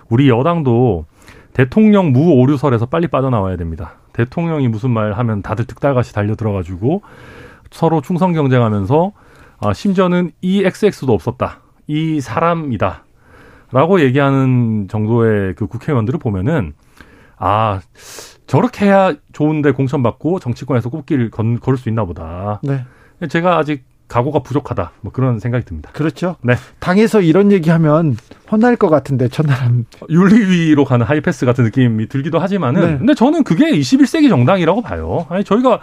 우리 0.08 0.28
여당도 0.28 1.04
대통령 1.52 2.10
무오류설에서 2.10 2.86
빨리 2.86 3.06
빠져나와야 3.06 3.56
됩니다. 3.56 3.92
대통령이 4.14 4.66
무슨 4.66 4.90
말 4.90 5.12
하면 5.12 5.42
다들 5.42 5.64
득달같이 5.64 6.12
달려 6.12 6.34
들어가지고 6.34 7.02
서로 7.70 8.00
충성 8.00 8.32
경쟁하면서 8.32 9.12
아, 9.60 9.72
심지어는 9.72 10.32
이 10.40 10.64
XX도 10.64 11.12
없었다. 11.12 11.60
이 11.90 12.20
사람이다. 12.20 13.04
라고 13.72 14.00
얘기하는 14.00 14.86
정도의 14.88 15.54
그 15.56 15.66
국회의원들을 15.66 16.20
보면은 16.20 16.72
아 17.36 17.80
저렇게 18.46 18.86
해야 18.86 19.12
좋은데 19.32 19.72
공천받고 19.72 20.38
정치권에서 20.38 20.88
꽃길을 20.88 21.30
건, 21.30 21.58
걸을 21.58 21.76
수 21.76 21.88
있나 21.88 22.04
보다. 22.04 22.60
네. 22.62 22.84
제가 23.28 23.58
아직 23.58 23.84
각오가 24.06 24.40
부족하다. 24.40 24.92
뭐 25.00 25.12
그런 25.12 25.40
생각이 25.40 25.64
듭니다. 25.64 25.90
그렇죠. 25.92 26.36
네. 26.42 26.54
당에서 26.78 27.20
이런 27.20 27.50
얘기하면 27.50 28.16
혼날 28.50 28.76
것 28.76 28.88
같은데 28.88 29.26
첫날은 29.26 29.86
윤리위로 30.08 30.84
가는 30.84 31.04
하이패스 31.04 31.44
같은 31.44 31.64
느낌이 31.64 32.08
들기도 32.08 32.38
하지만은 32.38 32.80
네. 32.80 32.98
근데 32.98 33.14
저는 33.14 33.42
그게 33.42 33.70
21세기 33.72 34.28
정당이라고 34.28 34.82
봐요. 34.82 35.26
아니 35.28 35.42
저희가 35.42 35.80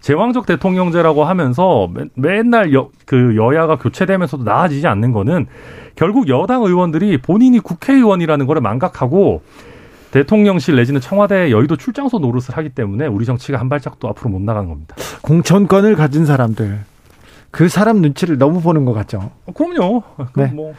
제왕적 0.00 0.46
대통령제라고 0.46 1.24
하면서 1.24 1.90
맨날 2.14 2.72
여, 2.74 2.90
그 3.04 3.36
여야가 3.36 3.78
교체되면서도 3.78 4.44
나아지지 4.44 4.86
않는 4.86 5.12
거는 5.12 5.46
결국 5.94 6.28
여당 6.28 6.62
의원들이 6.62 7.18
본인이 7.18 7.58
국회의원이라는 7.58 8.46
거를 8.46 8.62
망각하고 8.62 9.42
대통령실 10.10 10.76
내지는 10.76 11.00
청와대 11.00 11.50
여의도 11.50 11.76
출장소 11.76 12.18
노릇을 12.18 12.56
하기 12.56 12.70
때문에 12.70 13.06
우리 13.06 13.24
정치가 13.24 13.58
한 13.58 13.68
발짝도 13.68 14.08
앞으로 14.08 14.30
못 14.30 14.40
나가는 14.40 14.68
겁니다. 14.68 14.94
공천권을 15.22 15.96
가진 15.96 16.24
사람들. 16.24 16.80
그 17.50 17.68
사람 17.68 18.02
눈치를 18.02 18.38
너무 18.38 18.60
보는 18.60 18.84
것 18.84 18.92
같죠. 18.92 19.30
어, 19.46 19.52
그럼요. 19.52 20.02
네. 20.36 20.46
뭐. 20.46 20.74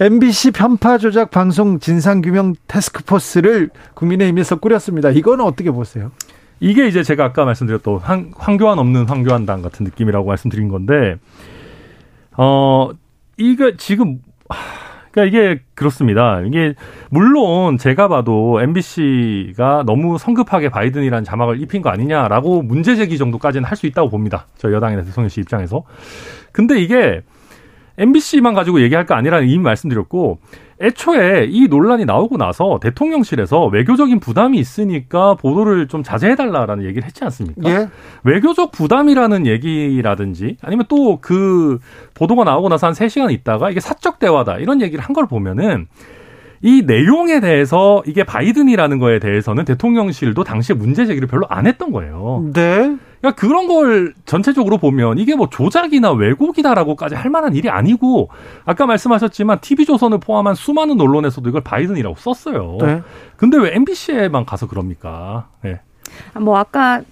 MBC 0.00 0.50
편파 0.50 0.98
조작 0.98 1.30
방송 1.30 1.78
진상 1.78 2.20
규명 2.20 2.54
테스크포스를 2.66 3.70
국민의힘에서 3.94 4.56
꾸렸습니다. 4.56 5.10
이거는 5.10 5.44
어떻게 5.44 5.70
보세요? 5.70 6.10
이게 6.60 6.86
이제 6.86 7.02
제가 7.02 7.24
아까 7.24 7.44
말씀드렸던 7.44 7.98
황, 7.98 8.30
황교안 8.36 8.78
없는 8.78 9.08
황교안당 9.08 9.62
같은 9.62 9.84
느낌이라고 9.84 10.28
말씀드린 10.28 10.68
건데 10.68 11.16
어 12.36 12.90
이거 13.36 13.76
지금 13.76 14.20
그러니까 15.10 15.24
이게 15.36 15.60
그렇습니다. 15.74 16.40
이게 16.42 16.74
물론 17.10 17.78
제가 17.78 18.06
봐도 18.08 18.60
MBC가 18.62 19.82
너무 19.84 20.18
성급하게 20.18 20.68
바이든이라는 20.68 21.24
자막을 21.24 21.60
입힌 21.60 21.82
거 21.82 21.90
아니냐라고 21.90 22.62
문제 22.62 22.94
제기 22.94 23.18
정도까지는 23.18 23.64
할 23.64 23.76
수 23.76 23.86
있다고 23.86 24.10
봅니다. 24.10 24.46
저 24.58 24.72
여당이나 24.72 25.02
대통령 25.02 25.28
씨 25.28 25.40
입장에서. 25.40 25.82
근데 26.52 26.80
이게 26.80 27.22
MBC만 28.00 28.54
가지고 28.54 28.80
얘기할 28.80 29.06
거 29.06 29.14
아니라는 29.14 29.48
이미 29.48 29.62
말씀드렸고 29.62 30.38
애초에 30.82 31.46
이 31.50 31.68
논란이 31.68 32.06
나오고 32.06 32.38
나서 32.38 32.78
대통령실에서 32.80 33.66
외교적인 33.66 34.18
부담이 34.18 34.58
있으니까 34.58 35.34
보도를 35.34 35.88
좀 35.88 36.02
자제해달라라는 36.02 36.84
얘기를 36.84 37.04
했지 37.04 37.22
않습니까? 37.24 37.70
예. 37.70 37.88
외교적 38.24 38.72
부담이라는 38.72 39.46
얘기라든지 39.46 40.56
아니면 40.62 40.86
또 40.88 41.18
그 41.20 41.78
보도가 42.14 42.44
나오고 42.44 42.70
나서 42.70 42.86
한 42.86 42.94
3시간 42.94 43.30
있다가 43.30 43.70
이게 43.70 43.80
사적 43.80 44.18
대화다 44.18 44.56
이런 44.56 44.80
얘기를 44.80 45.04
한 45.04 45.12
걸 45.12 45.26
보면은 45.26 45.86
이 46.62 46.82
내용에 46.86 47.40
대해서 47.40 48.02
이게 48.06 48.22
바이든이라는 48.24 48.98
거에 48.98 49.18
대해서는 49.18 49.64
대통령실도 49.64 50.44
당시에 50.44 50.76
문제 50.76 51.04
제기를 51.06 51.26
별로 51.28 51.46
안 51.48 51.66
했던 51.66 51.90
거예요. 51.90 52.48
네. 52.54 52.96
그러니까 53.20 53.38
그런 53.40 53.66
걸 53.66 54.14
전체적으로 54.24 54.78
보면 54.78 55.18
이게 55.18 55.34
뭐 55.34 55.48
조작이나 55.50 56.12
왜곡이다라고까지 56.12 57.14
할 57.14 57.30
만한 57.30 57.54
일이 57.54 57.68
아니고 57.68 58.30
아까 58.64 58.86
말씀하셨지만 58.86 59.60
TV조선을 59.60 60.18
포함한 60.18 60.54
수많은 60.54 61.00
언론에서도 61.00 61.48
이걸 61.48 61.62
바이든이라고 61.62 62.16
썼어요. 62.16 62.78
네. 62.80 63.02
근데 63.36 63.58
왜 63.58 63.74
MBC에만 63.74 64.46
가서 64.46 64.66
그럽니까? 64.66 65.48
네. 65.62 65.80
뭐 66.40 66.56
아까 66.56 67.02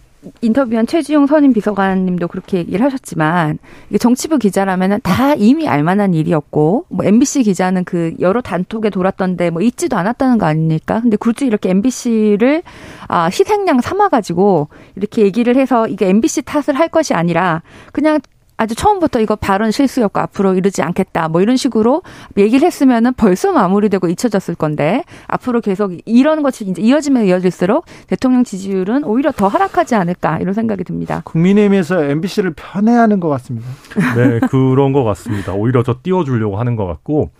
인터뷰한 0.40 0.87
최지용 0.87 1.26
선임 1.26 1.52
비서관님도 1.52 2.28
그렇게 2.28 2.59
얘기를 2.59 2.85
하셨지만 2.85 3.59
이게 3.88 3.98
정치부 3.98 4.38
기자라면은 4.38 5.00
다 5.02 5.35
이미 5.35 5.68
알만한 5.68 6.14
일이었고 6.14 6.87
뭐 6.88 7.04
MBC 7.04 7.44
기자는 7.44 7.85
그 7.85 8.14
여러 8.18 8.40
단톡에 8.40 8.90
돌았던데 8.90 9.50
뭐 9.50 9.62
있지도 9.62 9.96
않았다는 9.96 10.38
거 10.38 10.46
아닙니까? 10.46 11.00
근데 11.00 11.16
굳이 11.16 11.46
이렇게 11.46 11.70
MBC를 11.70 12.62
아 13.07 13.26
희생양 13.26 13.81
삼아가지고 13.81 14.68
이렇게 14.96 15.22
얘기를 15.22 15.57
해서 15.57 15.87
이게 15.87 16.09
MBC 16.09 16.42
탓을 16.42 16.78
할 16.78 16.88
것이 16.88 17.14
아니라 17.14 17.62
그냥 17.92 18.20
아주 18.58 18.74
처음부터 18.74 19.20
이거 19.20 19.36
발언 19.36 19.70
실수였고 19.70 20.20
앞으로 20.20 20.54
이러지 20.54 20.82
않겠다 20.82 21.28
뭐 21.28 21.40
이런 21.40 21.56
식으로 21.56 22.02
얘기를 22.36 22.66
했으면은 22.66 23.14
벌써 23.14 23.52
마무리되고 23.52 24.08
잊혀졌을 24.08 24.56
건데 24.56 25.04
앞으로 25.28 25.60
계속 25.60 25.92
이런 26.04 26.42
것이 26.42 26.64
이제 26.64 26.82
이어지면 26.82 27.24
이어질수록 27.24 27.86
대통령 28.08 28.42
지지율은 28.42 29.04
오히려 29.04 29.30
더 29.30 29.46
하락하지 29.46 29.94
않을까 29.94 30.38
이런 30.40 30.54
생각이 30.54 30.82
듭니다. 30.82 31.22
국민의힘에서 31.24 32.02
MBC를 32.02 32.54
편애하는 32.56 33.20
것 33.20 33.28
같습니다. 33.28 33.68
네, 34.16 34.40
그런 34.50 34.92
것 34.92 35.04
같습니다. 35.04 35.52
오히려 35.52 35.84
저 35.84 35.94
띄워주려고 36.02 36.58
하는 36.58 36.74
것 36.74 36.86
같고 36.86 37.30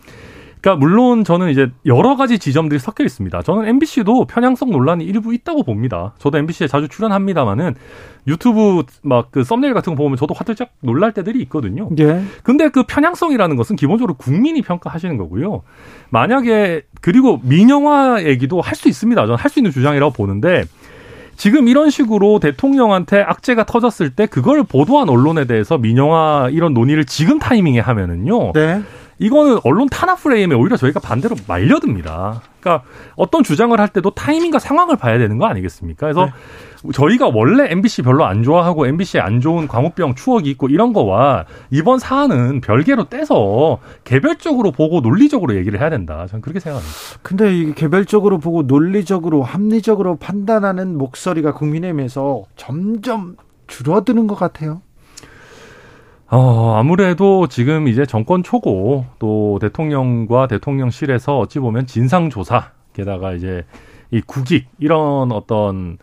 그러니까 0.61 0.77
물론 0.77 1.25
저는 1.25 1.51
이제 1.51 1.71
여러 1.87 2.17
가지 2.17 2.39
지점들이 2.39 2.79
섞여 2.79 3.05
있습니다. 3.05 3.43
저는 3.43 3.67
MBC도 3.69 4.27
편향성 4.27 4.71
논란이 4.71 5.05
일부 5.05 5.35
있다고 5.35 5.63
봅니다. 5.63 6.15
저도 6.19 6.39
MBC에 6.39 6.67
자주 6.67 6.89
출연합니다만은 6.89 7.75
유튜브 8.27 8.83
막 9.03 9.29
그 9.31 9.45
썸네일 9.45 9.75
같은 9.75 9.95
거 9.95 10.03
보면 10.03 10.17
저도 10.17 10.35
화들짝 10.35 10.71
놀랄 10.81 11.13
때들이 11.13 11.41
있거든요. 11.43 11.89
예. 11.99 12.23
근데 12.43 12.69
그 12.71 12.83
편향성이라는 12.85 13.57
것은 13.57 13.77
기본적으로 13.77 14.15
국민이 14.15 14.63
평가하시는 14.63 15.17
거고요. 15.17 15.63
만약에 16.11 16.83
그리고 17.01 17.41
민영화 17.43 18.25
얘기도 18.25 18.61
할 18.61 18.75
수 18.75 18.89
있습니다. 18.89 19.21
저는 19.23 19.37
할 19.37 19.51
수 19.51 19.59
있는 19.59 19.71
주장이라고 19.71 20.13
보는데 20.13 20.65
지금 21.37 21.69
이런 21.69 21.91
식으로 21.91 22.39
대통령한테 22.41 23.21
악재가 23.23 23.65
터졌을 23.65 24.11
때 24.11 24.27
그걸 24.27 24.65
보도한 24.65 25.09
언론에 25.09 25.45
대해서 25.47 25.79
민영화 25.79 26.49
이런 26.51 26.75
논의를 26.75 27.05
지금 27.05 27.39
타이밍에 27.39 27.81
하면은요. 27.81 28.53
네. 28.53 28.83
이거는 29.19 29.59
언론 29.65 29.89
탄압 29.89 30.23
프레임에 30.23 30.55
오히려 30.55 30.77
저희가 30.77 31.01
반대로 31.01 31.37
말려듭니다. 31.47 32.43
그러니까 32.61 32.85
어떤 33.17 33.43
주장을 33.43 33.79
할 33.79 33.89
때도 33.89 34.11
타이밍과 34.11 34.59
상황을 34.59 34.97
봐야 34.97 35.19
되는 35.19 35.39
거 35.39 35.47
아니겠습니까? 35.47 36.07
그래서 36.07 36.27
네. 36.27 36.93
저희가 36.93 37.29
원래 37.29 37.71
MBC 37.71 38.03
별로 38.03 38.25
안 38.25 38.43
좋아하고 38.43 38.87
MBC에 38.87 39.21
안 39.21 39.41
좋은 39.41 39.67
광우병 39.67 40.15
추억이 40.15 40.49
있고 40.51 40.69
이런 40.69 40.93
거와 40.93 41.45
이번 41.71 41.99
사안은 41.99 42.61
별개로 42.61 43.09
떼서 43.09 43.79
개별적으로 44.05 44.71
보고 44.71 45.01
논리적으로 45.01 45.57
얘기를 45.57 45.81
해야 45.81 45.91
된다. 45.91 46.27
저는 46.29 46.41
그렇게 46.41 46.61
생각합니다. 46.61 46.97
근데 47.23 47.57
이 47.57 47.75
개별적으로 47.75 48.39
보고 48.39 48.63
논리적으로 48.63 49.43
합리적으로 49.43 50.17
판단하는 50.17 50.97
목소리가 50.97 51.55
국민의힘에서 51.55 52.45
점점 52.57 53.37
줄어드는 53.67 54.27
것 54.27 54.37
같아요. 54.37 54.83
어, 56.31 56.75
아무래도 56.77 57.47
지금 57.47 57.89
이제 57.89 58.05
정권 58.05 58.43
초고 58.43 59.07
또 59.19 59.59
대통령과 59.61 60.47
대통령실에서 60.47 61.39
어찌 61.39 61.59
보면 61.59 61.87
진상조사 61.87 62.73
게다가 62.93 63.33
이제 63.33 63.65
이 64.11 64.21
국익 64.21 64.67
이런 64.79 65.33
어떤 65.33 65.97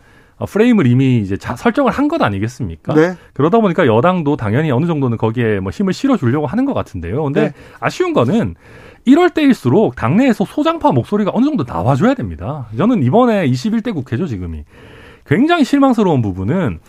프레임을 0.44 0.86
이미 0.86 1.18
이제 1.18 1.36
자, 1.36 1.54
설정을 1.56 1.92
한 1.92 2.08
것 2.08 2.20
아니겠습니까? 2.22 2.94
네. 2.94 3.14
그러다 3.34 3.60
보니까 3.60 3.86
여당도 3.86 4.36
당연히 4.36 4.70
어느 4.70 4.86
정도는 4.86 5.16
거기에 5.16 5.60
뭐 5.60 5.70
힘을 5.70 5.92
실어 5.92 6.16
주려고 6.16 6.46
하는 6.46 6.64
것 6.64 6.74
같은데요. 6.74 7.22
근데 7.24 7.40
네. 7.48 7.52
아쉬운 7.80 8.12
거는 8.12 8.54
이럴 9.04 9.30
때일수록 9.30 9.94
당내에서 9.94 10.44
소장파 10.44 10.90
목소리가 10.90 11.30
어느 11.32 11.44
정도 11.44 11.64
나와줘야 11.66 12.14
됩니다. 12.14 12.66
저는 12.76 13.02
이번에 13.04 13.48
21대 13.48 13.94
국회죠, 13.94 14.26
지금이. 14.26 14.64
굉장히 15.24 15.64
실망스러운 15.64 16.20
부분은 16.22 16.80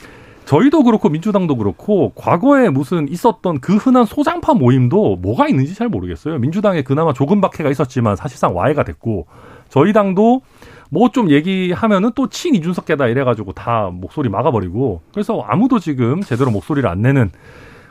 저희도 0.47 0.83
그렇고 0.83 1.09
민주당도 1.09 1.57
그렇고 1.57 2.13
과거에 2.15 2.69
무슨 2.69 3.07
있었던 3.09 3.59
그 3.59 3.75
흔한 3.75 4.05
소장파 4.05 4.53
모임도 4.53 5.17
뭐가 5.17 5.47
있는지 5.49 5.75
잘 5.75 5.89
모르겠어요. 5.89 6.39
민주당에 6.39 6.81
그나마 6.83 7.13
조금 7.13 7.41
박해가 7.41 7.69
있었지만 7.69 8.15
사실상 8.15 8.55
와해가 8.55 8.83
됐고 8.83 9.27
저희 9.69 9.91
당도 9.93 10.41
뭐 10.89 11.09
좀 11.09 11.29
얘기하면은 11.29 12.11
또 12.15 12.27
친 12.27 12.55
이준석 12.55 12.85
계다 12.85 13.07
이래가지고 13.07 13.51
다 13.51 13.89
목소리 13.91 14.29
막아버리고 14.29 15.01
그래서 15.13 15.43
아무도 15.45 15.79
지금 15.79 16.21
제대로 16.21 16.49
목소리를 16.49 16.87
안 16.89 17.01
내는 17.01 17.29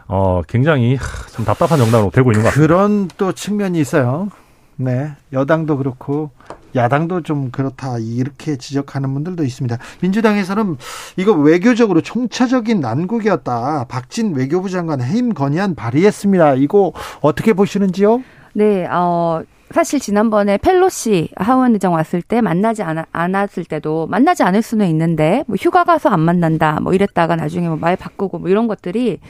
어 0.08 0.40
굉장히 0.48 0.96
좀 1.34 1.44
답답한 1.44 1.78
정당으로 1.78 2.10
되고 2.10 2.30
있는 2.32 2.42
것 2.42 2.48
같습니다. 2.50 2.74
그런 2.74 3.08
또 3.18 3.32
측면이 3.32 3.78
있어요. 3.80 4.28
네, 4.76 5.10
여당도 5.32 5.78
그렇고 5.78 6.30
야당도 6.74 7.22
좀 7.22 7.50
그렇다 7.50 7.98
이렇게 7.98 8.56
지적하는 8.56 9.12
분들도 9.14 9.42
있습니다. 9.42 9.78
민주당에서는 10.02 10.76
이거 11.16 11.32
외교적으로 11.32 12.02
총체적인 12.02 12.80
난국이었다. 12.80 13.86
박진 13.88 14.34
외교부 14.34 14.68
장관 14.68 15.00
해임 15.00 15.32
건의안 15.32 15.74
발의했습니다. 15.74 16.54
이거 16.54 16.92
어떻게 17.22 17.54
보시는지요? 17.54 18.22
네, 18.52 18.86
어, 18.86 19.42
사실 19.70 20.00
지난번에 20.00 20.58
펠로시 20.58 21.30
하원 21.36 21.72
의장 21.74 21.92
왔을 21.92 22.22
때 22.22 22.40
만나지 22.40 22.82
않, 22.82 23.04
않았을 23.12 23.64
때도 23.64 24.06
만나지 24.06 24.42
않을 24.42 24.62
수는 24.62 24.86
있는데 24.88 25.44
뭐 25.46 25.56
휴가 25.58 25.84
가서 25.84 26.08
안 26.08 26.20
만난다 26.20 26.78
뭐 26.82 26.92
이랬다가 26.92 27.36
나중에 27.36 27.68
뭐 27.68 27.76
말 27.86 27.96
바꾸고 27.96 28.38
뭐 28.38 28.48
이런 28.48 28.66
것들이 28.66 29.20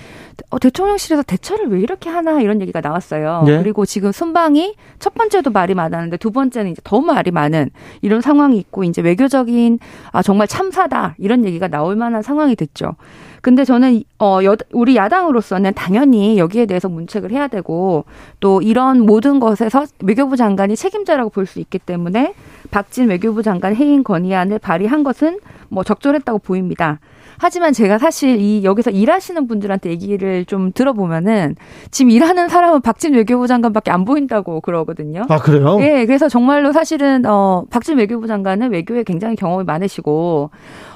어, 0.50 0.58
대통령실에서 0.58 1.22
대처를 1.22 1.68
왜 1.68 1.80
이렇게 1.80 2.08
하나 2.08 2.40
이런 2.40 2.60
얘기가 2.60 2.80
나왔어요. 2.80 3.42
네. 3.46 3.58
그리고 3.58 3.84
지금 3.84 4.12
순방이 4.12 4.74
첫 4.98 5.14
번째도 5.14 5.50
말이 5.50 5.74
많았는데 5.74 6.16
두 6.18 6.30
번째는 6.30 6.70
이제 6.70 6.80
더 6.84 7.00
말이 7.00 7.30
많은 7.30 7.70
이런 8.02 8.20
상황이 8.20 8.56
있고 8.58 8.84
이제 8.84 9.02
외교적인 9.02 9.78
아 10.12 10.22
정말 10.22 10.46
참사다 10.46 11.16
이런 11.18 11.44
얘기가 11.44 11.68
나올 11.68 11.96
만한 11.96 12.22
상황이 12.22 12.56
됐죠. 12.56 12.94
근데 13.42 13.64
저는 13.64 14.02
어 14.18 14.40
여, 14.42 14.56
우리 14.72 14.96
야당으로서는 14.96 15.74
당연히 15.74 16.36
여기에 16.38 16.66
대해서 16.66 16.88
문책을 16.88 17.30
해야 17.30 17.46
되고 17.46 18.04
또 18.40 18.60
이런 18.60 19.00
모든 19.00 19.38
것에서 19.38 19.84
외교 20.02 20.25
부 20.28 20.36
장관이 20.36 20.76
책임자라고 20.76 21.30
볼 21.30 21.46
수 21.46 21.60
있기 21.60 21.78
때문에 21.78 22.34
박진 22.70 23.08
외교부 23.08 23.42
장관 23.42 23.74
해임 23.76 24.02
건의안을 24.02 24.58
발의한 24.58 25.04
것은 25.04 25.38
뭐 25.68 25.84
적절했다고 25.84 26.40
보입니다. 26.40 26.98
하지만 27.38 27.72
제가 27.74 27.98
사실 27.98 28.40
이 28.40 28.64
여기서 28.64 28.90
일하시는 28.90 29.46
분들한테 29.46 29.90
얘기를 29.90 30.44
좀 30.46 30.72
들어보면은 30.72 31.54
지금 31.90 32.10
일하는 32.10 32.48
사람은 32.48 32.80
박진 32.80 33.12
외교부 33.14 33.46
장관밖에 33.46 33.90
안 33.90 34.04
보인다고 34.06 34.60
그러거든요. 34.62 35.26
아 35.28 35.38
그래요? 35.38 35.76
예, 35.80 36.06
그래서 36.06 36.28
정말로 36.30 36.72
사실은 36.72 37.26
어 37.26 37.64
박진 37.70 37.98
외교부 37.98 38.26
장관은 38.26 38.72
외교에 38.72 39.02
굉장히 39.02 39.36
경험이 39.36 39.64
많으시고 39.64 40.50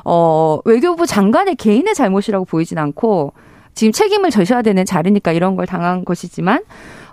어 0.04 0.58
외교부 0.64 1.06
장관의 1.06 1.56
개인의 1.56 1.94
잘못이라고 1.94 2.46
보이진 2.46 2.78
않고 2.78 3.34
지금 3.74 3.92
책임을 3.92 4.30
져셔야 4.30 4.62
되는 4.62 4.84
자리니까 4.84 5.32
이런 5.32 5.56
걸 5.56 5.66
당한 5.66 6.04
것이지만 6.06 6.62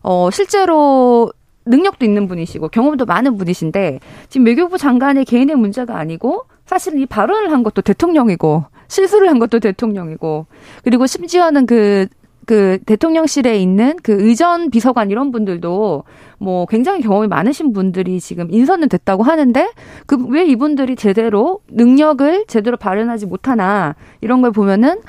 어 0.04 0.30
실제로 0.32 1.32
능력도 1.68 2.06
있는 2.06 2.28
분이시고 2.28 2.70
경험도 2.70 3.06
많은 3.06 3.38
분이신데 3.38 4.00
지금 4.30 4.46
외교부 4.46 4.78
장관의 4.78 5.26
개인의 5.26 5.56
문제가 5.56 5.98
아니고 5.98 6.46
사실은 6.66 7.00
이 7.00 7.06
발언을 7.06 7.52
한 7.52 7.64
것도 7.64 7.82
대통령이고 7.82 8.66
실수를 8.88 9.30
한 9.30 9.40
것도 9.40 9.60
대통령이고 9.60 10.48
그리고 10.84 11.08
심지어는 11.08 11.66
그그 11.66 12.80
대통령실에 12.86 13.58
있는 13.58 13.96
그 14.04 14.14
의전 14.20 14.70
비서관 14.70 15.12
이런 15.12 15.32
분들도 15.32 16.04
뭐 16.40 16.66
굉장히 16.68 17.02
경험이 17.02 17.28
많으신 17.28 17.74
분들이 17.74 18.20
지금 18.20 18.48
인선은 18.52 18.90
됐다고 18.90 19.24
하는데 19.24 19.70
그 20.06 20.18
왜 20.30 20.46
이분들이 20.46 20.96
제대로 20.96 21.62
능력을 21.70 22.46
제대로 22.48 22.78
발현하지 22.78 23.26
못하나 23.26 23.96
이런 24.22 24.42
걸 24.42 24.52
보면은 24.52 25.00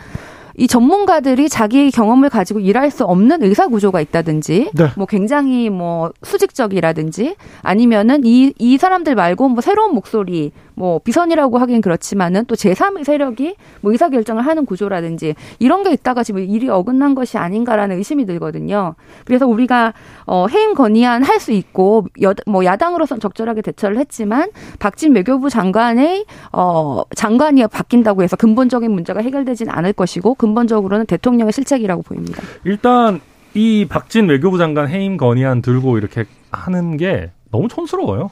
이 0.59 0.67
전문가들이 0.67 1.49
자기 1.49 1.91
경험을 1.91 2.29
가지고 2.29 2.59
일할 2.61 2.91
수 2.91 3.05
없는 3.05 3.43
의사 3.45 3.69
구조가 3.69 4.01
있다든지 4.01 4.73
네. 4.75 4.87
뭐 4.97 5.07
굉장히 5.07 5.71
뭐 5.71 6.11
수직적이라든지 6.23 7.37
아니면은 7.63 8.23
이 8.25 8.53
이 8.59 8.77
사람들 8.77 9.15
말고 9.15 9.49
뭐 9.49 9.61
새로운 9.61 9.95
목소리 9.95 10.53
뭐 10.79 11.01
비선이라고 11.01 11.59
하긴 11.59 11.81
그렇지만은 11.81 12.45
또 12.47 12.55
제3의 12.55 13.05
세력이 13.05 13.57
뭐 13.81 13.91
의사 13.91 14.09
결정을 14.09 14.47
하는 14.47 14.65
구조라든지 14.65 15.35
이런 15.59 15.83
게 15.83 15.93
있다가 15.93 16.23
지금 16.23 16.41
일이 16.41 16.69
어긋난 16.69 17.15
것이 17.17 17.37
아닌가라는 17.37 17.97
의심이 17.97 18.25
들거든요. 18.27 18.95
그래서 19.25 19.47
우리가 19.47 19.93
어 20.27 20.47
해임 20.49 20.75
건의안 20.75 21.23
할 21.25 21.39
수 21.39 21.53
있고 21.53 22.07
여, 22.23 22.35
뭐 22.47 22.65
야당으로선 22.65 23.21
적절하게 23.21 23.63
대처를 23.63 23.99
했지만 23.99 24.51
박진 24.79 25.15
외교부 25.15 25.49
장관의 25.49 26.25
어 26.53 27.03
장관이 27.15 27.67
바뀐다고 27.69 28.23
해서 28.23 28.37
근본적인 28.37 28.91
문제가 28.91 29.21
해결되지는 29.21 29.73
않을 29.73 29.93
것이고 29.93 30.35
근본적으로는 30.35 31.07
대통령의 31.07 31.53
실책이라고 31.53 32.03
보입니다. 32.03 32.43
일단 32.65 33.21
이 33.55 33.87
박진 33.89 34.29
외교부 34.29 34.59
장관 34.59 34.89
해임 34.89 35.17
건의안 35.17 35.63
들고 35.63 35.97
이렇게 35.99 36.25
하는 36.51 36.97
게 36.97 37.31
너무 37.51 37.69
촌스러워요. 37.69 38.31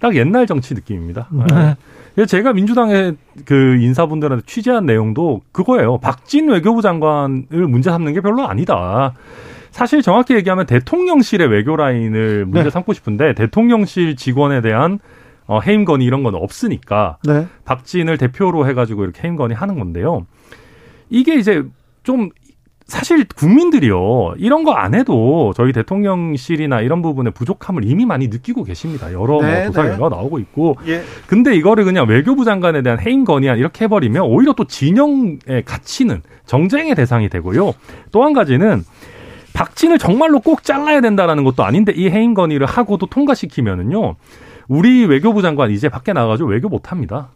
딱 0.00 0.16
옛날 0.16 0.46
정치 0.46 0.74
느낌입니다. 0.74 1.28
네. 2.16 2.26
제가 2.26 2.52
민주당의 2.52 3.16
그 3.44 3.76
인사분들한테 3.76 4.44
취재한 4.46 4.84
내용도 4.84 5.42
그거예요. 5.52 5.98
박진 5.98 6.48
외교부 6.48 6.82
장관을 6.82 7.46
문제 7.68 7.90
삼는 7.90 8.14
게 8.14 8.20
별로 8.20 8.46
아니다. 8.48 9.14
사실 9.70 10.02
정확히 10.02 10.34
얘기하면 10.34 10.66
대통령실의 10.66 11.48
외교 11.48 11.76
라인을 11.76 12.46
문제 12.46 12.64
네. 12.64 12.70
삼고 12.70 12.92
싶은데 12.92 13.34
대통령실 13.34 14.16
직원에 14.16 14.60
대한 14.60 14.98
어, 15.46 15.60
해임 15.60 15.84
건의 15.84 16.06
이런 16.06 16.22
건 16.22 16.34
없으니까 16.34 17.18
네. 17.24 17.46
박진을 17.64 18.18
대표로 18.18 18.68
해가지고 18.68 19.04
이렇게 19.04 19.22
해임 19.22 19.36
건의 19.36 19.56
하는 19.56 19.78
건데요. 19.78 20.26
이게 21.08 21.36
이제 21.36 21.62
좀 22.02 22.30
사실 22.90 23.24
국민들이요 23.24 24.34
이런 24.36 24.64
거 24.64 24.72
안 24.72 24.94
해도 24.94 25.52
저희 25.56 25.72
대통령실이나 25.72 26.80
이런 26.80 27.02
부분의 27.02 27.32
부족함을 27.32 27.84
이미 27.84 28.04
많이 28.06 28.28
느끼고 28.28 28.64
계십니다. 28.64 29.12
여러 29.12 29.34
뭐 29.34 29.42
네, 29.42 29.64
뭐 29.64 29.66
조사 29.66 29.82
결과 29.82 30.08
네. 30.08 30.16
나오고 30.16 30.38
있고. 30.40 30.76
예. 30.86 31.02
근데 31.26 31.54
이거를 31.54 31.84
그냥 31.84 32.06
외교부 32.08 32.44
장관에 32.44 32.82
대한 32.82 32.98
해임 33.00 33.24
건의안 33.24 33.58
이렇게 33.58 33.84
해버리면 33.84 34.22
오히려 34.22 34.52
또 34.54 34.64
진영에 34.64 35.62
갇히는 35.64 36.22
정쟁의 36.46 36.94
대상이 36.94 37.28
되고요. 37.28 37.72
또 38.12 38.24
한 38.24 38.32
가지는 38.32 38.84
박진을 39.52 39.98
정말로 39.98 40.40
꼭 40.40 40.62
잘라야 40.64 41.00
된다라는 41.00 41.44
것도 41.44 41.64
아닌데 41.64 41.92
이 41.94 42.08
해임 42.08 42.34
건의를 42.34 42.66
하고도 42.66 43.06
통과시키면은요. 43.06 44.16
우리 44.68 45.04
외교부 45.04 45.42
장관 45.42 45.70
이제 45.70 45.88
밖에 45.88 46.12
나가가지고 46.12 46.48
외교 46.48 46.68
못합니다. 46.68 47.30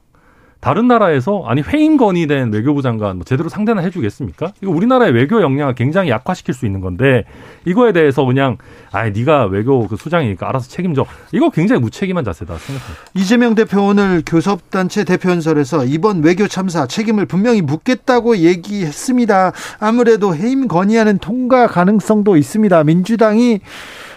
다른 0.65 0.89
나라에서 0.89 1.45
아니 1.45 1.61
회임 1.61 1.99
건의된 1.99 2.51
외교부 2.51 2.81
장관 2.81 3.17
뭐 3.17 3.25
제대로 3.27 3.51
상대나 3.51 3.83
해주겠습니까? 3.83 4.55
이거 4.62 4.73
우리나라의 4.73 5.12
외교 5.12 5.43
역량을 5.43 5.75
굉장히 5.75 6.09
약화시킬 6.09 6.55
수 6.55 6.65
있는 6.65 6.81
건데 6.81 7.25
이거에 7.67 7.93
대해서 7.93 8.25
그냥 8.25 8.57
아 8.91 9.07
네가 9.11 9.45
외교 9.45 9.87
그 9.87 9.97
수장이니까 9.97 10.49
알아서 10.49 10.71
책임져 10.71 11.05
이거 11.33 11.51
굉장히 11.51 11.83
무책임한 11.83 12.25
자세다 12.25 12.57
생각합니다. 12.57 13.03
이재명 13.12 13.55
대표 13.55 13.83
오늘 13.83 14.23
교섭단체 14.25 15.05
대표연설에서 15.05 15.85
이번 15.85 16.23
외교 16.23 16.49
참사 16.49 16.87
책임을 16.87 17.27
분명히 17.27 17.61
묻겠다고 17.61 18.39
얘기했습니다. 18.39 19.53
아무래도 19.81 20.35
해임 20.35 20.67
건의하는 20.67 21.19
통과 21.19 21.67
가능성도 21.67 22.39
있습니다. 22.39 22.85
민주당이 22.85 23.61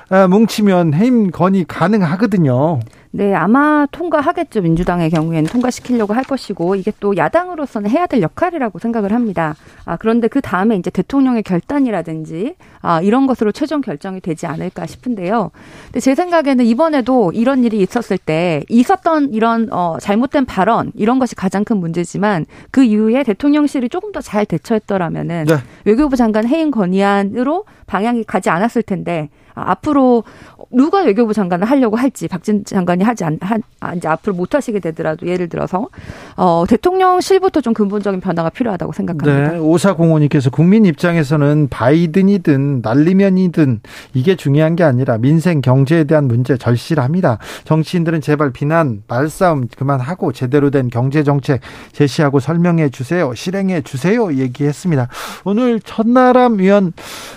아, 0.09 0.27
뭉치면 0.27 0.93
해임 0.93 1.29
건의 1.31 1.65
가능하거든요. 1.67 2.79
네, 3.17 3.33
아마 3.33 3.87
통과하겠죠. 3.91 4.61
민주당의 4.61 5.09
경우에는 5.09 5.49
통과시키려고 5.49 6.13
할 6.13 6.23
것이고 6.23 6.75
이게 6.75 6.91
또 6.99 7.17
야당으로서는 7.17 7.89
해야 7.89 8.05
될 8.05 8.21
역할이라고 8.21 8.77
생각을 8.77 9.11
합니다. 9.11 9.55
아, 9.85 9.97
그런데 9.97 10.27
그 10.27 10.39
다음에 10.39 10.75
이제 10.75 10.91
대통령의 10.91 11.41
결단이라든지 11.41 12.53
아, 12.81 13.01
이런 13.01 13.25
것으로 13.25 13.51
최종 13.51 13.81
결정이 13.81 14.21
되지 14.21 14.45
않을까 14.45 14.85
싶은데요. 14.85 15.49
근데 15.85 15.99
제 15.99 16.13
생각에는 16.13 16.63
이번에도 16.63 17.31
이런 17.33 17.63
일이 17.63 17.81
있었을 17.81 18.19
때 18.19 18.61
있었던 18.69 19.33
이런 19.33 19.67
어, 19.71 19.97
잘못된 19.99 20.45
발언 20.45 20.91
이런 20.93 21.17
것이 21.17 21.33
가장 21.33 21.63
큰 21.63 21.77
문제지만 21.77 22.45
그 22.69 22.83
이후에 22.83 23.23
대통령실이 23.23 23.89
조금 23.89 24.11
더 24.11 24.21
잘 24.21 24.45
대처했더라면은 24.45 25.45
네. 25.47 25.55
외교부 25.85 26.17
장관 26.17 26.45
해임 26.45 26.69
건의안으로 26.69 27.63
방향이 27.87 28.25
가지 28.25 28.49
않았을 28.51 28.83
텐데 28.83 29.29
아, 29.46 29.46
앞으로 29.65 30.23
누가 30.71 31.01
외교부 31.01 31.33
장관을 31.33 31.65
하려고 31.65 31.95
할지 31.95 32.27
박진 32.27 32.65
장관이 32.65 33.03
하지 33.03 33.23
않, 33.23 33.37
한, 33.41 33.61
아, 33.79 33.93
이제 33.93 34.07
앞으로 34.07 34.35
못 34.35 34.53
하시게 34.53 34.79
되더라도 34.79 35.27
예를 35.27 35.47
들어서 35.49 35.87
어, 36.35 36.65
대통령실부터 36.67 37.61
좀 37.61 37.73
근본적인 37.73 38.19
변화가 38.19 38.49
필요하다고 38.49 38.91
생각합니다. 38.91 39.53
네, 39.53 39.59
오사공원님께서 39.59 40.49
국민 40.49 40.85
입장에서는 40.85 41.67
바이든이든 41.69 42.81
날리면이든 42.83 43.81
이게 44.13 44.35
중요한 44.35 44.75
게 44.75 44.83
아니라 44.83 45.17
민생 45.17 45.61
경제에 45.61 46.03
대한 46.03 46.27
문제 46.27 46.57
절실합니다. 46.57 47.37
정치인들은 47.63 48.21
제발 48.21 48.51
비난 48.51 49.03
말싸움 49.07 49.67
그만하고 49.75 50.33
제대로 50.33 50.69
된 50.69 50.89
경제 50.89 51.23
정책 51.23 51.61
제시하고 51.93 52.39
설명해 52.39 52.89
주세요. 52.89 53.33
실행해 53.33 53.81
주세요. 53.81 54.33
얘기했습니다. 54.33 55.07
오늘 55.45 55.79
천나람 55.79 56.59
위원 56.59 56.93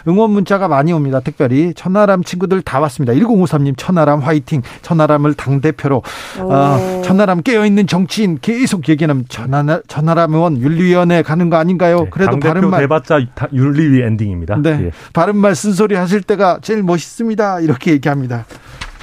응원 0.09 0.31
문자가 0.31 0.67
많이 0.69 0.93
옵니다. 0.93 1.21
특별히 1.21 1.75
천나람 1.75 2.10
친구들 2.25 2.63
다 2.63 2.81
왔습니다. 2.81 3.13
1053님 3.15 3.75
천하람 3.77 4.21
화이팅. 4.21 4.63
천하람을 4.83 5.35
당대표로 5.35 6.03
어, 6.41 7.03
천하람 7.05 7.43
깨어있는 7.43 7.87
정치인 7.87 8.39
계속 8.41 8.89
얘기하는 8.89 9.25
천하, 9.29 9.81
천하람 9.89 10.35
의원 10.35 10.59
윤리위원회 10.59 11.23
가는 11.23 11.51
거 11.51 11.57
아닌가요? 11.57 12.05
네, 12.05 12.11
그래도 12.11 12.39
바른 12.39 12.71
말 12.71 12.81
대봤자 12.81 13.21
윤리위 13.53 14.03
엔딩입니다. 14.03 14.57
네. 14.63 14.71
예. 14.87 14.91
바른 15.13 15.37
말 15.37 15.55
쓴소리 15.55 15.95
하실 15.95 16.23
때가 16.23 16.59
제일 16.63 16.83
멋있습니다. 16.83 17.61
이렇게 17.61 17.93
얘기합니다. 17.93 18.45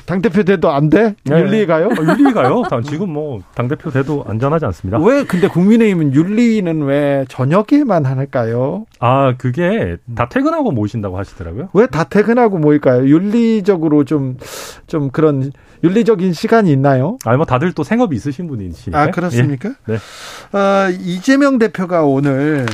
당대표 0.07 0.41
돼도 0.43 0.71
안 0.71 0.89
돼? 0.89 1.13
네. 1.25 1.39
윤리위 1.41 1.65
가요? 1.67 1.87
어, 1.87 2.01
윤리위 2.01 2.33
가요? 2.33 2.63
지금 2.89 3.11
뭐 3.11 3.41
당대표 3.53 3.91
돼도 3.91 4.23
안전하지 4.27 4.65
않습니다. 4.65 4.97
왜 4.99 5.23
근데 5.25 5.47
국민의힘은 5.49 6.13
윤리위는 6.15 6.81
왜 6.83 7.25
저녁에만 7.27 8.05
할까요? 8.05 8.85
아 8.99 9.35
그게 9.37 9.97
다 10.15 10.29
퇴근하고 10.29 10.71
모이신다고 10.71 11.17
하시더라고요. 11.19 11.69
왜 11.73 11.85
다 11.87 12.05
퇴근하고 12.05 12.57
모일까요? 12.57 13.07
윤리적으로 13.07 14.03
좀좀 14.05 14.37
좀 14.87 15.09
그런 15.11 15.51
윤리적인 15.83 16.31
시간이 16.33 16.71
있나요? 16.71 17.17
아니 17.25 17.37
뭐 17.37 17.45
다들 17.45 17.73
또 17.73 17.83
생업이 17.83 18.15
있으신 18.15 18.47
분이시니까. 18.47 18.99
아 19.01 19.11
그렇습니까? 19.11 19.69
예. 19.89 19.93
네. 19.93 20.57
어, 20.57 20.89
이재명 21.01 21.59
대표가 21.59 22.03
오늘 22.03 22.65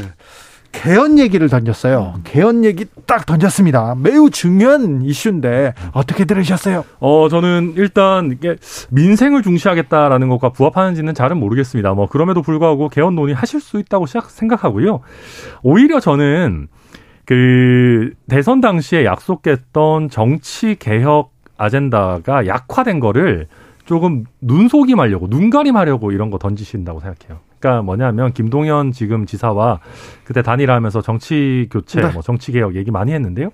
개헌 0.74 1.18
얘기를 1.20 1.48
던졌어요. 1.48 2.16
개헌 2.26 2.66
얘기 2.66 2.86
딱 3.08 3.26
던졌습니다. 3.26 3.96
매우 3.98 4.30
중요한 4.30 5.02
이슈인데 5.04 5.74
어떻게 5.94 6.26
들으셨어요? 6.26 6.84
어 7.00 7.30
저는 7.30 7.76
일단 7.78 8.32
이게 8.32 8.58
민생을 8.90 9.44
중시하겠다라는 9.44 10.28
것과 10.30 10.50
부합하는지는 10.50 11.14
잘은 11.14 11.38
모르겠습니다. 11.38 11.94
뭐 11.94 12.08
그럼에도 12.08 12.42
불구하고 12.42 12.90
개헌 12.90 13.16
논의 13.16 13.34
하실 13.34 13.62
수 13.62 13.80
있다고 13.80 14.08
생각하고요. 14.08 15.00
오히려 15.62 16.02
저는 16.02 16.68
그 17.26 18.12
대선 18.28 18.60
당시에 18.60 19.06
약속했던 19.06 20.10
정치 20.10 20.76
개혁 20.78 21.32
아젠다가 21.56 22.46
약화된 22.48 23.00
거를 23.00 23.48
조금 23.86 24.26
눈속임하려고 24.42 25.28
눈가림하려고 25.28 26.12
이런 26.12 26.30
거 26.30 26.38
던지신다고 26.38 27.00
생각해요. 27.00 27.40
그러니까 27.64 27.82
뭐냐면 27.82 28.34
김동연 28.34 28.92
지금 28.92 29.26
지사와 29.26 29.80
그때 30.26 30.42
단일화하면서 30.42 31.02
정치 31.02 31.70
교체, 31.72 32.02
네. 32.02 32.12
뭐 32.12 32.22
정치 32.22 32.52
개혁 32.52 32.76
얘기 32.76 32.92
많이 32.92 33.14
했는데요. 33.14 33.52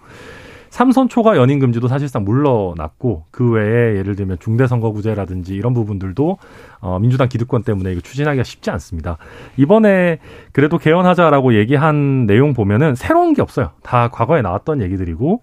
삼선 0.71 1.09
초과 1.09 1.35
연임 1.37 1.59
금지도 1.59 1.87
사실상 1.87 2.23
물러났고 2.23 3.25
그 3.31 3.51
외에 3.51 3.97
예를 3.97 4.15
들면 4.15 4.37
중대선거구제라든지 4.39 5.55
이런 5.55 5.73
부분들도 5.73 6.37
어, 6.81 6.99
민주당 6.99 7.27
기득권 7.27 7.63
때문에 7.63 7.91
이거 7.91 8.01
추진하기가 8.01 8.43
쉽지 8.43 8.71
않습니다. 8.71 9.17
이번에 9.57 10.19
그래도 10.53 10.77
개헌하자라고 10.77 11.55
얘기한 11.55 12.25
내용 12.25 12.53
보면은 12.53 12.95
새로운 12.95 13.33
게 13.33 13.41
없어요. 13.41 13.71
다 13.83 14.09
과거에 14.09 14.41
나왔던 14.41 14.81
얘기들이고 14.81 15.41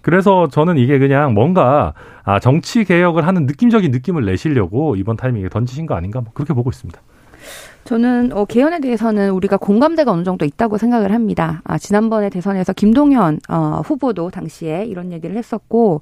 그래서 0.00 0.48
저는 0.48 0.78
이게 0.78 0.98
그냥 0.98 1.32
뭔가 1.32 1.94
아, 2.24 2.40
정치 2.40 2.84
개혁을 2.84 3.26
하는 3.26 3.46
느낌적인 3.46 3.90
느낌을 3.90 4.24
내시려고 4.24 4.96
이번 4.96 5.16
타이밍에 5.16 5.48
던지신 5.48 5.86
거 5.86 5.94
아닌가 5.94 6.20
뭐 6.20 6.32
그렇게 6.34 6.54
보고 6.54 6.70
있습니다. 6.70 7.00
저는 7.84 8.30
어, 8.32 8.44
개헌에 8.44 8.80
대해서는 8.80 9.30
우리가 9.30 9.56
공감대가 9.56 10.12
어느 10.12 10.22
정도 10.22 10.44
있다고 10.44 10.78
생각을 10.78 11.12
합니다. 11.12 11.62
아, 11.64 11.78
지난번에 11.78 12.30
대선에서 12.30 12.72
김동연 12.72 13.40
어, 13.48 13.82
후보도 13.84 14.30
당시에 14.30 14.84
이런 14.86 15.12
얘기를 15.12 15.36
했었고 15.36 16.00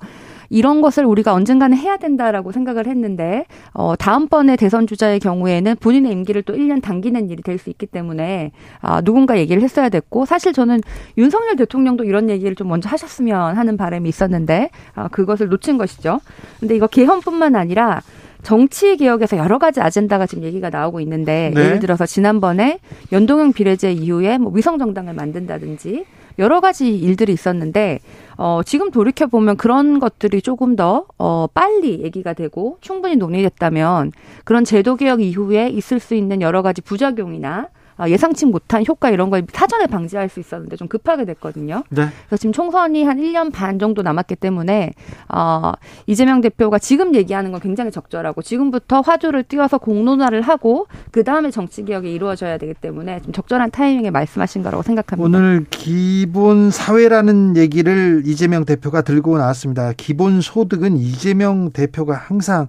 이런 0.50 0.82
것을 0.82 1.04
우리가 1.04 1.32
언젠가는 1.32 1.76
해야 1.76 1.96
된다라고 1.96 2.52
생각을 2.52 2.86
했는데 2.86 3.46
어, 3.72 3.94
다음번에 3.96 4.56
대선 4.56 4.86
주자의 4.86 5.20
경우에는 5.20 5.76
본인의 5.76 6.12
임기를 6.12 6.42
또 6.42 6.54
1년 6.54 6.82
당기는 6.82 7.30
일이 7.30 7.42
될 7.42 7.60
수 7.60 7.68
있기 7.68 7.86
때문에 7.86 8.52
아, 8.80 9.02
누군가 9.02 9.38
얘기를 9.38 9.62
했어야 9.62 9.90
됐고 9.90 10.24
사실 10.24 10.52
저는 10.54 10.80
윤석열 11.18 11.56
대통령도 11.56 12.04
이런 12.04 12.30
얘기를 12.30 12.54
좀 12.54 12.68
먼저 12.68 12.88
하셨으면 12.88 13.56
하는 13.56 13.76
바람이 13.76 14.08
있었는데 14.08 14.70
아, 14.94 15.08
그것을 15.08 15.48
놓친 15.48 15.76
것이죠. 15.76 16.20
근데 16.58 16.74
이거 16.74 16.86
개헌뿐만 16.86 17.54
아니라 17.54 18.00
정치 18.42 18.96
개혁에서 18.96 19.36
여러 19.36 19.58
가지 19.58 19.80
아젠다가 19.80 20.26
지금 20.26 20.44
얘기가 20.44 20.70
나오고 20.70 21.00
있는데 21.00 21.52
네. 21.54 21.60
예를 21.60 21.80
들어서 21.80 22.06
지난번에 22.06 22.78
연동형 23.12 23.52
비례제 23.52 23.92
이후에 23.92 24.38
뭐 24.38 24.52
위성 24.52 24.78
정당을 24.78 25.14
만든다든지 25.14 26.04
여러 26.38 26.60
가지 26.60 26.96
일들이 26.96 27.32
있었는데 27.32 28.00
어 28.36 28.62
지금 28.64 28.90
돌이켜 28.90 29.26
보면 29.26 29.56
그런 29.56 29.98
것들이 29.98 30.40
조금 30.40 30.74
더어 30.74 31.48
빨리 31.52 32.02
얘기가 32.02 32.32
되고 32.32 32.78
충분히 32.80 33.16
논의됐다면 33.16 34.12
그런 34.44 34.64
제도 34.64 34.96
개혁 34.96 35.20
이후에 35.20 35.68
있을 35.68 36.00
수 36.00 36.14
있는 36.14 36.40
여러 36.40 36.62
가지 36.62 36.80
부작용이나 36.80 37.50
아, 37.58 37.79
예상치 38.08 38.46
못한 38.46 38.84
효과 38.86 39.10
이런 39.10 39.30
걸 39.30 39.44
사전에 39.52 39.86
방지할 39.86 40.28
수 40.28 40.40
있었는데 40.40 40.76
좀 40.76 40.88
급하게 40.88 41.24
됐거든요. 41.24 41.84
네. 41.90 42.08
그래서 42.26 42.36
지금 42.36 42.52
총선이 42.52 43.04
한 43.04 43.18
1년 43.18 43.52
반 43.52 43.78
정도 43.78 44.02
남았기 44.02 44.36
때문에 44.36 44.92
어, 45.28 45.72
이재명 46.06 46.40
대표가 46.40 46.78
지금 46.78 47.14
얘기하는 47.14 47.52
건 47.52 47.60
굉장히 47.60 47.90
적절하고 47.90 48.42
지금부터 48.42 49.00
화두를 49.00 49.44
띄워서 49.44 49.78
공론화를 49.78 50.42
하고 50.42 50.86
그 51.10 51.24
다음에 51.24 51.50
정치 51.50 51.84
개혁이 51.84 52.12
이루어져야 52.12 52.58
되기 52.58 52.74
때문에 52.74 53.20
좀 53.22 53.32
적절한 53.32 53.70
타이밍에 53.70 54.10
말씀하신 54.10 54.62
거라고 54.62 54.82
생각합니다. 54.82 55.26
오늘 55.26 55.66
기본 55.70 56.70
사회라는 56.70 57.56
얘기를 57.56 58.22
이재명 58.24 58.64
대표가 58.64 59.02
들고 59.02 59.38
나왔습니다. 59.38 59.92
기본 59.96 60.40
소득은 60.40 60.96
이재명 60.96 61.70
대표가 61.70 62.14
항상 62.14 62.68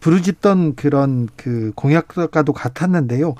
부르짖던 0.00 0.76
그런 0.76 1.28
그 1.36 1.72
공약과도 1.74 2.52
같았는데요. 2.52 3.34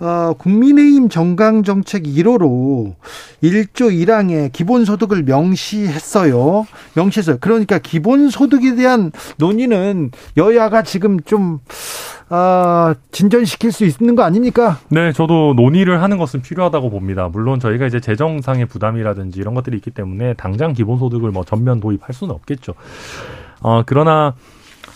어, 0.00 0.34
국민의힘 0.38 1.08
정강 1.08 1.62
정책 1.62 2.04
1호로 2.04 2.94
1조 3.42 3.90
1항에 3.90 4.52
기본소득을 4.52 5.22
명시했어요. 5.24 6.66
명시했어요. 6.94 7.38
그러니까 7.40 7.78
기본소득에 7.78 8.74
대한 8.74 9.12
논의는 9.38 10.10
여야가 10.36 10.82
지금 10.82 11.20
좀 11.20 11.60
어, 12.32 12.94
진전시킬 13.10 13.72
수 13.72 13.84
있는 13.84 14.14
거 14.14 14.22
아닙니까? 14.22 14.78
네, 14.88 15.12
저도 15.12 15.52
논의를 15.54 16.00
하는 16.02 16.16
것은 16.16 16.40
필요하다고 16.40 16.88
봅니다. 16.88 17.28
물론 17.28 17.60
저희가 17.60 17.86
이제 17.86 18.00
재정상의 18.00 18.66
부담이라든지 18.66 19.38
이런 19.38 19.52
것들이 19.54 19.76
있기 19.76 19.90
때문에 19.90 20.32
당장 20.34 20.72
기본소득을 20.72 21.30
뭐 21.30 21.44
전면 21.44 21.80
도입할 21.80 22.14
수는 22.14 22.34
없겠죠. 22.34 22.72
어, 23.60 23.82
그러나 23.84 24.34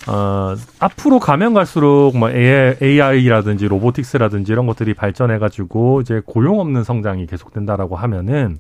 어, 0.09 0.55
앞으로 0.79 1.19
가면 1.19 1.55
갈수록 1.55 2.13
뭐 2.17 2.31
AI라든지 2.31 3.67
로보틱스라든지 3.67 4.53
이런 4.53 4.67
것들이 4.67 4.95
발전해가지고 4.95 6.03
이제 6.03 6.23
고용 6.25 6.61
없는 6.61 6.85
성장이 6.85 7.27
계속된다라고 7.27 7.97
하면은 7.97 8.59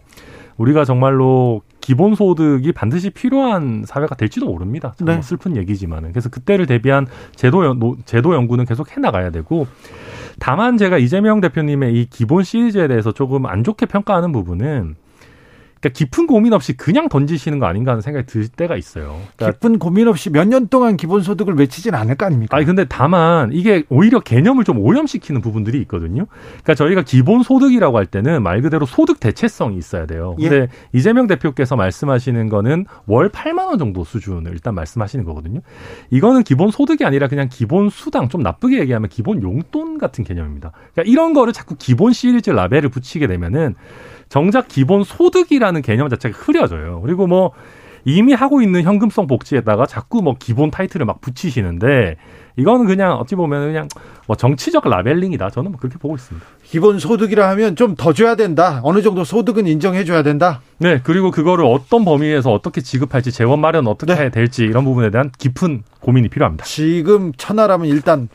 우리가 0.56 0.84
정말로 0.84 1.62
기본 1.80 2.14
소득이 2.16 2.72
반드시 2.72 3.10
필요한 3.10 3.84
사회가 3.86 4.16
될지도 4.16 4.46
모릅니다. 4.46 4.94
참 4.98 5.06
네. 5.06 5.22
슬픈 5.22 5.56
얘기지만은. 5.56 6.10
그래서 6.10 6.28
그때를 6.28 6.66
대비한 6.66 7.06
제도, 7.36 7.64
연, 7.64 7.78
제도 8.06 8.34
연구는 8.34 8.64
계속 8.64 8.96
해 8.96 9.00
나가야 9.00 9.30
되고, 9.30 9.68
다만 10.40 10.78
제가 10.78 10.98
이재명 10.98 11.40
대표님의 11.40 11.94
이 11.94 12.06
기본 12.10 12.42
시리즈에 12.42 12.88
대해서 12.88 13.12
조금 13.12 13.46
안 13.46 13.62
좋게 13.62 13.86
평가하는 13.86 14.32
부분은 14.32 14.96
그러니까 15.86 15.92
깊은 15.98 16.26
고민 16.26 16.52
없이 16.52 16.76
그냥 16.76 17.08
던지시는 17.08 17.58
거 17.58 17.66
아닌가 17.66 17.92
하는 17.92 18.00
생각이 18.02 18.26
들 18.26 18.48
때가 18.48 18.76
있어요. 18.76 19.20
그러니까 19.36 19.58
깊은 19.58 19.78
고민 19.78 20.08
없이 20.08 20.30
몇 20.30 20.46
년 20.46 20.68
동안 20.68 20.96
기본소득을 20.96 21.54
외치진 21.56 21.94
않을 21.94 22.14
거 22.14 22.24
아닙니까? 22.26 22.56
아니 22.56 22.64
근데 22.66 22.84
다만 22.88 23.50
이게 23.52 23.82
오히려 23.88 24.20
개념을 24.20 24.62
좀 24.62 24.78
오염시키는 24.78 25.40
부분들이 25.40 25.80
있거든요. 25.82 26.26
그러니까 26.62 26.74
저희가 26.74 27.02
기본소득이라고 27.02 27.98
할 27.98 28.06
때는 28.06 28.42
말 28.44 28.62
그대로 28.62 28.86
소득 28.86 29.18
대체성이 29.18 29.76
있어야 29.76 30.06
돼요. 30.06 30.36
근데 30.38 30.56
예. 30.56 30.68
이재명 30.92 31.26
대표께서 31.26 31.74
말씀하시는 31.74 32.48
거는 32.48 32.86
월 33.06 33.28
8만 33.28 33.66
원 33.66 33.78
정도 33.78 34.04
수준을 34.04 34.52
일단 34.52 34.74
말씀하시는 34.76 35.24
거거든요. 35.24 35.60
이거는 36.10 36.44
기본 36.44 36.70
소득이 36.70 37.04
아니라 37.04 37.26
그냥 37.26 37.48
기본 37.50 37.90
수당 37.90 38.28
좀 38.28 38.42
나쁘게 38.42 38.78
얘기하면 38.78 39.08
기본 39.08 39.42
용돈 39.42 39.98
같은 39.98 40.22
개념입니다. 40.22 40.70
그러니까 40.92 41.10
이런 41.10 41.32
거를 41.32 41.52
자꾸 41.52 41.74
기본 41.76 42.12
시리즈 42.12 42.50
라벨을 42.50 42.88
붙이게 42.88 43.26
되면은 43.26 43.74
정작 44.28 44.68
기본 44.68 45.04
소득이라는 45.04 45.82
개념 45.82 46.08
자체가 46.08 46.36
흐려져요. 46.36 47.00
그리고 47.02 47.26
뭐 47.26 47.52
이미 48.04 48.32
하고 48.34 48.62
있는 48.62 48.82
현금성 48.82 49.26
복지에다가 49.26 49.84
자꾸 49.86 50.22
뭐 50.22 50.36
기본 50.38 50.70
타이틀을 50.70 51.04
막 51.06 51.20
붙이시는데 51.20 52.16
이거는 52.56 52.86
그냥 52.86 53.14
어찌 53.18 53.34
보면 53.34 53.66
그냥 53.66 53.88
뭐 54.26 54.36
정치적 54.36 54.88
labeling이다. 54.88 55.50
저는 55.50 55.72
뭐 55.72 55.80
그렇게 55.80 55.98
보고 55.98 56.14
있습니다. 56.14 56.46
기본 56.62 56.98
소득이라 56.98 57.48
하면 57.50 57.74
좀 57.76 57.96
더 57.96 58.12
줘야 58.12 58.34
된다. 58.36 58.80
어느 58.84 59.02
정도 59.02 59.24
소득은 59.24 59.66
인정해 59.66 60.04
줘야 60.04 60.22
된다. 60.22 60.60
네, 60.78 61.00
그리고 61.02 61.30
그거를 61.32 61.64
어떤 61.64 62.04
범위에서 62.04 62.52
어떻게 62.52 62.80
지급할지 62.80 63.32
재원 63.32 63.60
마련 63.60 63.86
어떻게 63.88 64.14
네. 64.14 64.20
해야 64.20 64.28
될지 64.30 64.62
이런 64.64 64.84
부분에 64.84 65.10
대한 65.10 65.30
깊은 65.36 65.82
고민이 66.00 66.28
필요합니다. 66.28 66.64
지금 66.64 67.32
천하라면 67.36 67.88
일단 67.88 68.28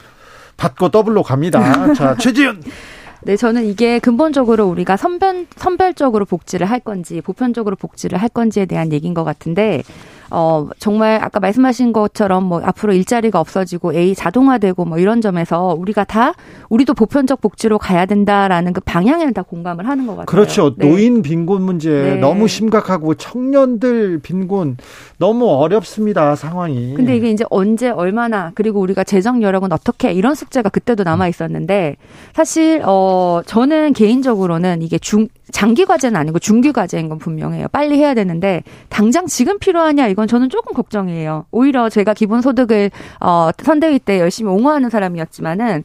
받고 0.57 0.89
더블로 0.89 1.23
갑니다. 1.23 1.93
자, 1.93 2.15
최지은 2.17 2.61
네, 3.23 3.37
저는 3.37 3.65
이게 3.65 3.99
근본적으로 3.99 4.65
우리가 4.65 4.97
선별, 4.97 5.45
선별적으로 5.55 6.25
복지를 6.25 6.65
할 6.65 6.79
건지, 6.79 7.21
보편적으로 7.21 7.75
복지를 7.75 8.17
할 8.17 8.29
건지에 8.29 8.65
대한 8.65 8.91
얘기인 8.91 9.13
것 9.13 9.23
같은데, 9.23 9.83
어, 10.31 10.69
정말 10.79 11.19
아까 11.21 11.39
말씀하신 11.39 11.91
것처럼 11.91 12.45
뭐 12.45 12.61
앞으로 12.63 12.93
일자리가 12.93 13.39
없어지고 13.39 13.93
A 13.93 14.15
자동화되고 14.15 14.85
뭐 14.85 14.97
이런 14.97 15.19
점에서 15.19 15.75
우리가 15.77 16.05
다 16.05 16.33
우리도 16.69 16.93
보편적 16.93 17.41
복지로 17.41 17.77
가야 17.77 18.05
된다라는 18.05 18.71
그 18.71 18.79
방향에는 18.81 19.33
다 19.33 19.41
공감을 19.41 19.87
하는 19.87 20.07
것 20.07 20.13
같아요. 20.13 20.25
그렇죠. 20.25 20.75
네. 20.77 20.87
노인 20.87 21.21
빈곤 21.21 21.61
문제 21.63 21.89
네. 21.89 22.15
너무 22.15 22.47
심각하고 22.47 23.15
청년들 23.15 24.19
빈곤 24.23 24.77
너무 25.17 25.49
어렵습니다 25.49 26.35
상황이. 26.35 26.93
근데 26.93 27.15
이게 27.17 27.29
이제 27.29 27.43
언제 27.49 27.89
얼마나 27.89 28.51
그리고 28.55 28.79
우리가 28.79 29.03
재정 29.03 29.43
여력은 29.43 29.73
어떻게 29.73 30.13
이런 30.13 30.33
숙제가 30.33 30.69
그때도 30.69 31.03
남아 31.03 31.27
있었는데 31.27 31.97
사실 32.33 32.81
어 32.85 33.41
저는 33.45 33.93
개인적으로는 33.93 34.81
이게 34.81 34.97
중 34.97 35.27
장기 35.51 35.85
과제는 35.85 36.17
아니고 36.17 36.39
중기 36.39 36.71
과제인 36.71 37.09
건 37.09 37.19
분명해요. 37.19 37.67
빨리 37.71 37.97
해야 37.97 38.13
되는데 38.13 38.63
당장 38.89 39.27
지금 39.27 39.59
필요하냐 39.59 40.07
이건 40.07 40.20
저는 40.27 40.49
조금 40.49 40.73
걱정이에요. 40.73 41.45
오히려 41.51 41.89
제가 41.89 42.13
기본소득을 42.13 42.91
어 43.19 43.49
선대위 43.57 43.99
때 43.99 44.19
열심히 44.19 44.51
옹호하는 44.51 44.89
사람이었지만은 44.89 45.83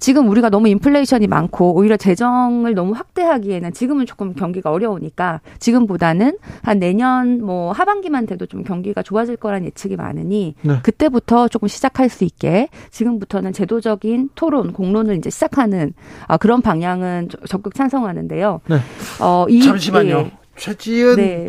지금 0.00 0.28
우리가 0.30 0.48
너무 0.48 0.66
인플레이션이 0.68 1.26
많고 1.26 1.76
오히려 1.76 1.96
재정을 1.96 2.74
너무 2.74 2.92
확대하기에는 2.92 3.72
지금은 3.72 4.06
조금 4.06 4.32
경기가 4.32 4.70
어려우니까 4.70 5.42
지금보다는 5.58 6.38
한 6.62 6.78
내년 6.78 7.44
뭐 7.44 7.70
하반기만 7.72 8.26
돼도 8.26 8.46
좀 8.46 8.64
경기가 8.64 9.02
좋아질 9.02 9.36
거란 9.36 9.64
예측이 9.66 9.96
많으니 9.96 10.54
네. 10.62 10.78
그때부터 10.82 11.48
조금 11.48 11.68
시작할 11.68 12.08
수 12.08 12.24
있게 12.24 12.68
지금부터는 12.90 13.52
제도적인 13.52 14.30
토론 14.34 14.72
공론을 14.72 15.16
이제 15.16 15.28
시작하는 15.28 15.92
아, 16.26 16.38
그런 16.38 16.62
방향은 16.62 17.28
적극 17.46 17.74
찬성하는데요. 17.74 18.60
네. 18.68 18.76
어, 19.20 19.44
이, 19.50 19.62
잠시만요. 19.62 20.16
예. 20.18 20.32
최지은 20.56 21.16
네. 21.16 21.48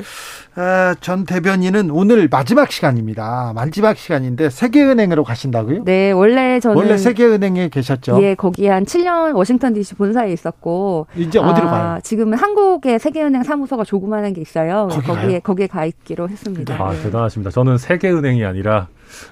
아, 0.55 0.93
전 0.99 1.25
대변인은 1.25 1.91
오늘 1.91 2.27
마지막 2.29 2.73
시간입니다. 2.73 3.53
마지막 3.55 3.95
시간인데 3.97 4.49
세계은행으로 4.49 5.23
가신다고요? 5.23 5.85
네, 5.85 6.11
원래 6.11 6.59
저는 6.59 6.75
원래 6.75 6.97
세계은행에 6.97 7.69
계셨죠. 7.69 8.21
예, 8.21 8.35
거기 8.35 8.67
한 8.67 8.83
7년 8.83 9.33
워싱턴 9.33 9.73
DC 9.73 9.95
본사에 9.95 10.33
있었고 10.33 11.07
이제 11.15 11.39
어디로 11.39 11.67
아, 11.69 11.71
가요? 11.71 11.99
지금은 12.03 12.37
한국에 12.37 12.97
세계은행 12.97 13.43
사무소가 13.43 13.85
조그마한 13.85 14.33
게 14.33 14.41
있어요. 14.41 14.89
거기에 15.05 15.39
거기에 15.39 15.67
가 15.67 15.85
있기로 15.85 16.27
했습니다. 16.27 16.75
아, 16.83 16.91
네. 16.91 17.01
대단하십니다. 17.01 17.49
저는 17.49 17.77
세계은행이 17.77 18.43
아니라 18.43 18.87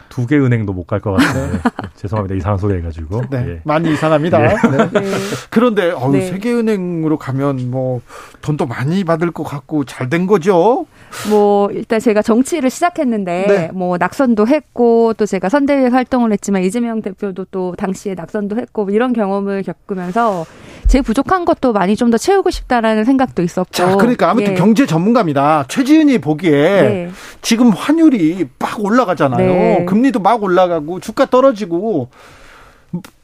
두 0.09 0.25
개 0.25 0.37
은행도 0.37 0.73
못 0.73 0.85
갈 0.87 0.99
것 1.01 1.13
같아요. 1.13 1.51
네. 1.51 1.59
죄송합니다. 1.95 2.35
이상한 2.35 2.57
소리 2.57 2.77
해가지고. 2.77 3.21
네, 3.29 3.45
예. 3.47 3.61
많이 3.63 3.91
이상합니다. 3.93 4.41
예. 4.43 4.47
네. 4.47 4.99
네. 4.99 5.11
그런데 5.49 5.91
어우, 5.91 6.11
네. 6.13 6.27
세계은행으로 6.27 7.17
가면 7.17 7.71
뭐 7.71 8.01
돈도 8.41 8.65
많이 8.67 9.03
받을 9.03 9.31
것 9.31 9.43
같고 9.43 9.83
잘 9.85 10.09
된 10.09 10.27
거죠? 10.27 10.85
뭐 11.29 11.69
일단 11.71 11.99
제가 11.99 12.21
정치를 12.21 12.69
시작했는데 12.69 13.45
네. 13.47 13.69
뭐 13.73 13.97
낙선도 13.97 14.47
했고 14.47 15.13
또 15.13 15.25
제가 15.25 15.49
선대위 15.49 15.89
활동을 15.89 16.31
했지만 16.33 16.63
이재명 16.63 17.01
대표도 17.01 17.45
또 17.51 17.75
당시에 17.77 18.13
낙선도 18.13 18.57
했고 18.57 18.85
뭐 18.85 18.93
이런 18.93 19.13
경험을 19.13 19.63
겪으면서 19.63 20.45
제 20.87 21.01
부족한 21.01 21.45
것도 21.45 21.71
많이 21.71 21.95
좀 21.95 22.09
더 22.09 22.17
채우고 22.17 22.49
싶다라는 22.49 23.03
생각도 23.03 23.43
있었고. 23.43 23.71
자, 23.71 23.95
그러니까 23.95 24.31
아무튼 24.31 24.53
예. 24.53 24.55
경제 24.55 24.87
전문가입니다. 24.87 25.65
최지은이 25.67 26.17
보기에 26.17 26.51
네. 26.51 27.09
지금 27.43 27.69
환율이 27.69 28.47
막 28.57 28.83
올라가잖아요. 28.83 29.47
네. 29.47 29.85
금리도 29.85 30.19
막 30.19 30.41
올라가고 30.41 30.99
주가 30.99 31.27
떨어지고 31.27 32.09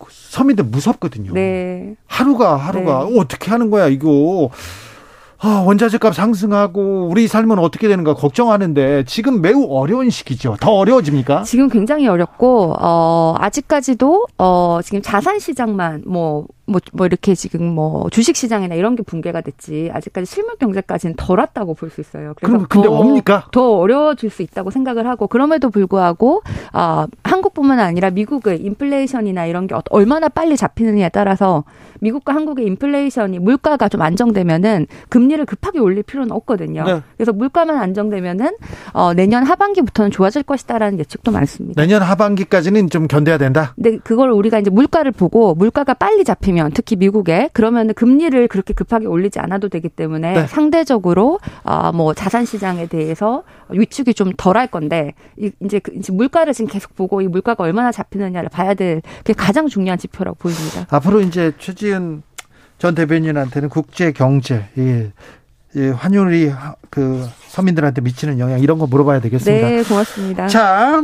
서민들 0.10 0.66
무섭거든요. 0.66 1.34
네. 1.34 1.96
하루가 2.06 2.56
하루가 2.56 3.08
네. 3.10 3.20
어떻게 3.20 3.50
하는 3.50 3.72
거야 3.72 3.88
이거. 3.88 4.52
아, 5.48 5.62
원자재 5.64 6.00
값 6.00 6.16
상승하고 6.16 7.08
우리 7.08 7.28
삶은 7.28 7.60
어떻게 7.60 7.88
되는가 7.88 8.16
걱정하는데 8.16 9.04
지금 9.06 9.42
매우 9.42 9.68
어려운 9.70 10.10
시기죠. 10.10 10.58
더 10.60 10.72
어려워집니까? 10.72 11.44
지금 11.44 11.70
굉장히 11.70 12.08
어렵고 12.08 12.74
어 12.80 13.36
아직까지도 13.38 14.26
어 14.40 14.80
지금 14.84 15.04
자산 15.04 15.38
시장만 15.38 16.02
뭐 16.08 16.48
뭐, 16.68 16.82
뭐 16.94 17.06
이렇게 17.06 17.36
지금 17.36 17.66
뭐 17.66 18.10
주식 18.10 18.36
시장이나 18.36 18.76
이런 18.76 18.96
게 18.96 19.04
붕괴가 19.04 19.42
됐지 19.42 19.92
아직까지 19.94 20.26
실물 20.26 20.56
경제까지는 20.58 21.16
덜 21.16 21.40
왔다고 21.40 21.74
볼 21.74 21.90
수 21.90 22.02
있어요. 22.02 22.34
그래서 22.36 22.66
근데 22.68 22.88
더, 22.88 22.94
뭡니까? 22.94 23.48
더 23.52 23.78
어려워질 23.78 24.30
수 24.32 24.42
있다고 24.42 24.72
생각을 24.72 25.08
하고 25.08 25.28
그럼에도 25.28 25.70
불구하고 25.70 26.42
아 26.74 27.08
한국뿐만 27.24 27.80
아니라 27.80 28.10
미국의 28.10 28.62
인플레이션이나 28.62 29.46
이런 29.46 29.68
게 29.68 29.76
얼마나 29.92 30.28
빨리 30.30 30.58
잡히느냐에 30.58 31.10
따라서 31.10 31.64
미국과 32.02 32.34
한국의 32.34 32.66
인플레이션이 32.66 33.40
물가가 33.40 33.88
좀 33.88 34.02
안정되면은 34.02 34.88
금리를 35.10 35.46
급하게 35.46 35.80
올릴 35.80 36.04
필요는 36.04 36.32
없거든요. 36.32 36.84
네. 36.84 37.02
그래서 37.18 37.32
물가만 37.32 37.78
안정되면은 37.78 38.56
어 38.94 39.14
내년 39.14 39.44
하반기부터는 39.46 40.12
좋아질 40.12 40.44
것이다라는 40.44 41.00
예측도 41.00 41.32
많습니다. 41.32 41.82
내년 41.82 42.02
하반기까지는 42.02 42.90
좀 42.90 43.08
견뎌야 43.08 43.38
된다. 43.38 43.74
근데 43.76 43.98
그걸 44.00 44.32
우리가 44.32 44.60
이제 44.60 44.70
물가를 44.70 45.12
보고 45.12 45.54
물가가 45.56 45.94
빨리 45.94 46.24
잡히면 46.24 46.55
되면 46.56 46.72
특히 46.72 46.96
미국에 46.96 47.50
그러면 47.54 47.94
금리를 47.94 48.48
그렇게 48.48 48.74
급하게 48.74 49.06
올리지 49.06 49.40
않아도 49.40 49.68
되기 49.68 49.90
때문에 49.90 50.34
네. 50.34 50.48
상대적으로 50.48 51.40
어뭐 51.64 52.14
자산 52.14 52.46
시장에 52.46 52.88
대해서 52.88 53.44
위축이 53.70 54.14
좀 54.14 54.32
덜할 54.36 54.68
건데 54.68 55.14
이제 55.60 55.80
그 55.80 55.92
이제 55.96 56.14
물가를 56.14 56.54
지금 56.54 56.72
계속 56.72 56.96
보고 56.96 57.22
이 57.22 57.28
물가가 57.28 57.64
얼마나 57.64 57.92
잡히느냐를 57.92 58.50
봐야 58.50 58.74
될게 58.74 59.34
가장 59.36 59.68
중요한 59.68 60.00
지표라고 60.00 60.38
보입니다. 60.38 60.88
앞으로 60.90 61.22
이제 61.22 61.52
최지은 61.60 62.24
전 62.78 62.96
대변인한테는 62.96 63.70
국제 63.70 64.12
경제 64.12 64.66
예. 64.78 65.12
예, 65.78 65.90
환율이 65.90 66.54
그 66.90 67.28
서민들한테 67.50 68.00
미치는 68.00 68.40
영향 68.40 68.62
이런 68.62 68.80
거 68.80 68.88
물어봐야 68.88 69.20
되겠습니다. 69.20 69.68
네, 69.68 69.84
고맙습니다. 69.84 70.48
자, 70.48 71.04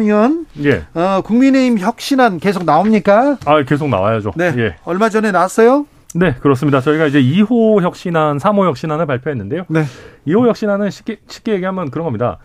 의원, 0.00 0.46
예. 0.64 0.84
어, 0.94 1.20
국민의힘 1.22 1.78
혁신안 1.78 2.38
계속 2.38 2.64
나옵니까? 2.64 3.38
아, 3.44 3.62
계속 3.64 3.88
나와야죠. 3.88 4.32
네. 4.36 4.54
예. 4.56 4.76
얼마 4.84 5.08
전에 5.08 5.30
나왔어요? 5.30 5.86
네, 6.14 6.34
그렇습니다. 6.40 6.80
저희가 6.80 7.06
이제 7.06 7.20
2호 7.22 7.80
혁신안, 7.82 8.38
3호 8.38 8.66
혁신안을 8.66 9.06
발표했는데요. 9.06 9.64
네. 9.68 9.84
2호 10.26 10.46
혁신안은 10.48 10.90
쉽게, 10.90 11.18
쉽게 11.26 11.52
얘기하면 11.54 11.90
그런 11.90 12.04
겁니다. 12.04 12.38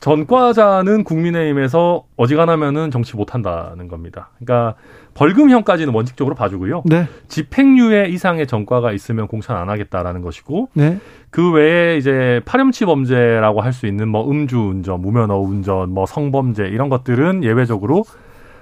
전과자는 0.00 1.02
국민의힘에서 1.04 2.04
어지간하면은 2.16 2.90
정치 2.90 3.16
못한다는 3.16 3.88
겁니다. 3.88 4.30
그러니까 4.38 4.74
벌금형까지는 5.14 5.94
원칙적으로 5.94 6.34
봐주고요. 6.34 6.82
네. 6.84 7.08
집행유예 7.28 8.08
이상의 8.08 8.46
전과가 8.46 8.92
있으면 8.92 9.28
공천 9.28 9.56
안 9.56 9.70
하겠다라는 9.70 10.20
것이고, 10.20 10.68
네. 10.74 10.98
그 11.34 11.50
외에 11.50 11.96
이제 11.96 12.40
파렴치 12.44 12.84
범죄라고 12.84 13.60
할 13.60 13.72
수 13.72 13.88
있는 13.88 14.08
뭐 14.08 14.30
음주운전, 14.30 15.00
무면허 15.00 15.36
운전, 15.36 15.90
뭐 15.90 16.06
성범죄 16.06 16.68
이런 16.68 16.88
것들은 16.88 17.42
예외적으로 17.42 18.04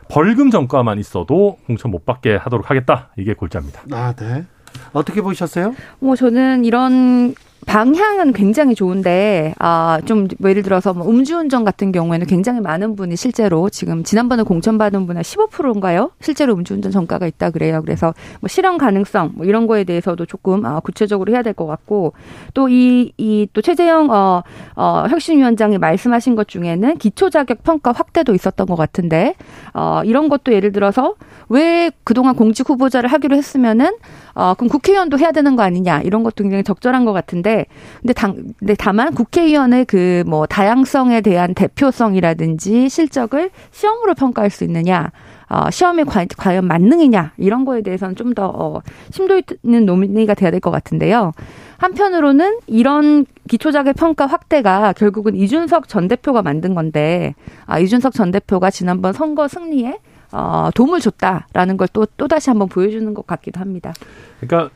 벌금 0.08 0.50
전과만 0.50 0.98
있어도 0.98 1.58
공천 1.66 1.90
못 1.90 2.06
받게 2.06 2.36
하도록 2.36 2.70
하겠다. 2.70 3.10
이게 3.18 3.34
골자입니다. 3.34 3.82
아, 3.92 4.14
네. 4.14 4.46
어떻게 4.94 5.20
보셨어요? 5.20 5.74
뭐 5.98 6.16
저는 6.16 6.64
이런 6.64 7.34
방향은 7.66 8.32
굉장히 8.32 8.74
좋은데 8.74 9.54
아좀 9.58 10.28
뭐 10.38 10.50
예를 10.50 10.62
들어서 10.62 10.92
뭐 10.92 11.08
음주운전 11.08 11.64
같은 11.64 11.92
경우에는 11.92 12.26
굉장히 12.26 12.60
많은 12.60 12.96
분이 12.96 13.16
실제로 13.16 13.70
지금 13.70 14.02
지난번에 14.04 14.42
공천 14.42 14.78
받은 14.78 15.06
분의 15.06 15.22
15%인가요? 15.22 16.10
실제로 16.20 16.54
음주운전 16.54 16.90
전과가 16.92 17.26
있다 17.26 17.50
그래요. 17.50 17.80
그래서 17.82 18.14
뭐 18.40 18.48
실현 18.48 18.78
가능성 18.78 19.32
뭐 19.36 19.46
이런 19.46 19.66
거에 19.66 19.84
대해서도 19.84 20.26
조금 20.26 20.66
아 20.66 20.80
구체적으로 20.80 21.32
해야 21.32 21.42
될 21.42 21.52
것 21.54 21.66
같고 21.66 22.14
또 22.54 22.68
이 22.68 23.12
이 23.18 23.46
또 23.52 23.60
최재형 23.60 24.10
어, 24.10 24.42
어 24.76 25.04
혁신위원장이 25.08 25.78
말씀하신 25.78 26.34
것 26.34 26.48
중에는 26.48 26.96
기초 26.98 27.30
자격 27.30 27.62
평가 27.62 27.92
확대도 27.92 28.34
있었던 28.34 28.66
것 28.66 28.76
같은데 28.76 29.34
어 29.74 30.00
이런 30.04 30.28
것도 30.28 30.52
예를 30.52 30.72
들어서 30.72 31.14
왜 31.48 31.90
그동안 32.04 32.34
공직 32.34 32.68
후보자를 32.68 33.10
하기로 33.12 33.36
했으면은 33.36 33.92
어 34.34 34.54
그럼 34.54 34.68
국회의원도 34.68 35.18
해야 35.18 35.32
되는 35.32 35.56
거 35.56 35.62
아니냐 35.62 36.00
이런 36.02 36.22
것도 36.22 36.42
굉장히 36.44 36.64
적절한 36.64 37.04
것 37.04 37.12
같은데 37.12 37.66
근데 38.00 38.12
당 38.12 38.34
근데 38.58 38.74
다만 38.78 39.14
국회의원의 39.14 39.84
그 39.86 40.24
뭐 40.26 40.46
다양성에 40.46 41.20
대한 41.20 41.54
대표성이라든지 41.54 42.88
실적을 42.88 43.50
시험으로 43.70 44.14
평가할 44.14 44.50
수 44.50 44.64
있느냐 44.64 45.10
어, 45.48 45.70
시험에 45.70 46.04
과, 46.04 46.24
과연 46.36 46.66
만능이냐 46.66 47.32
이런 47.36 47.64
거에 47.64 47.82
대해서는 47.82 48.14
좀 48.16 48.32
더 48.34 48.46
어, 48.46 48.80
심도 49.10 49.38
있는 49.62 49.84
논의가 49.84 50.32
돼야 50.34 50.50
될 50.50 50.60
것 50.60 50.70
같은데요. 50.70 51.32
한편으로는 51.76 52.60
이런 52.66 53.26
기초자격 53.48 53.96
평가 53.96 54.24
확대가 54.26 54.92
결국은 54.94 55.34
이준석 55.34 55.88
전 55.88 56.08
대표가 56.08 56.40
만든 56.42 56.74
건데 56.74 57.34
아, 57.66 57.78
이준석 57.78 58.14
전 58.14 58.30
대표가 58.30 58.70
지난번 58.70 59.12
선거 59.12 59.48
승리에 59.48 59.98
어, 60.32 60.70
도움을 60.74 61.00
줬다라는 61.00 61.76
걸 61.76 61.88
또 61.88 62.06
또 62.16 62.26
다시 62.28 62.50
한번 62.50 62.68
보여주는 62.68 63.12
것 63.14 63.26
같기도 63.26 63.60
합니다. 63.60 63.92
그러니까 64.40 64.70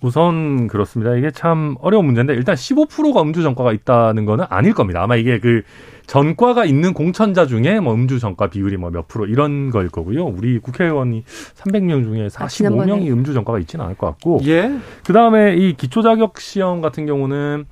우선 0.00 0.66
그렇습니다. 0.66 1.14
이게 1.14 1.30
참 1.30 1.76
어려운 1.80 2.06
문제인데 2.06 2.34
일단 2.34 2.54
15%가 2.56 3.22
음주 3.22 3.42
전과가 3.42 3.72
있다는 3.72 4.24
거는 4.26 4.44
아닐 4.48 4.74
겁니다. 4.74 5.02
아마 5.02 5.14
이게 5.16 5.38
그 5.38 5.62
전과가 6.06 6.64
있는 6.64 6.92
공천자 6.92 7.46
중에 7.46 7.78
뭐 7.80 7.94
음주 7.94 8.18
전과 8.18 8.48
비율이 8.48 8.76
뭐 8.78 8.90
몇 8.90 9.06
프로 9.08 9.26
이런 9.26 9.70
걸 9.70 9.88
거고요. 9.88 10.24
우리 10.24 10.58
국회의원이 10.58 11.24
300명 11.54 12.04
중에 12.04 12.26
45명이 12.28 13.08
아, 13.10 13.12
음주 13.12 13.32
전과가 13.34 13.58
있지는 13.60 13.84
않을 13.84 13.96
것 13.96 14.06
같고. 14.08 14.40
예. 14.44 14.72
그다음에 15.04 15.54
이 15.56 15.74
기초 15.76 16.02
자격 16.02 16.40
시험 16.40 16.80
같은 16.80 17.06
경우는 17.06 17.64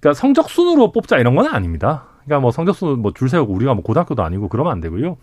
그러니까 0.00 0.14
성적 0.18 0.48
순으로 0.50 0.92
뽑자 0.92 1.18
이런 1.18 1.34
건 1.34 1.46
아닙니다. 1.46 2.04
그러니까 2.24 2.40
뭐 2.40 2.50
성적 2.52 2.74
순 2.76 3.00
뭐 3.02 3.10
줄 3.12 3.28
세우고 3.28 3.52
우리가 3.52 3.74
뭐 3.74 3.82
고등학교도 3.82 4.22
아니고 4.22 4.48
그러면 4.48 4.72
안 4.72 4.80
되고요. 4.80 5.16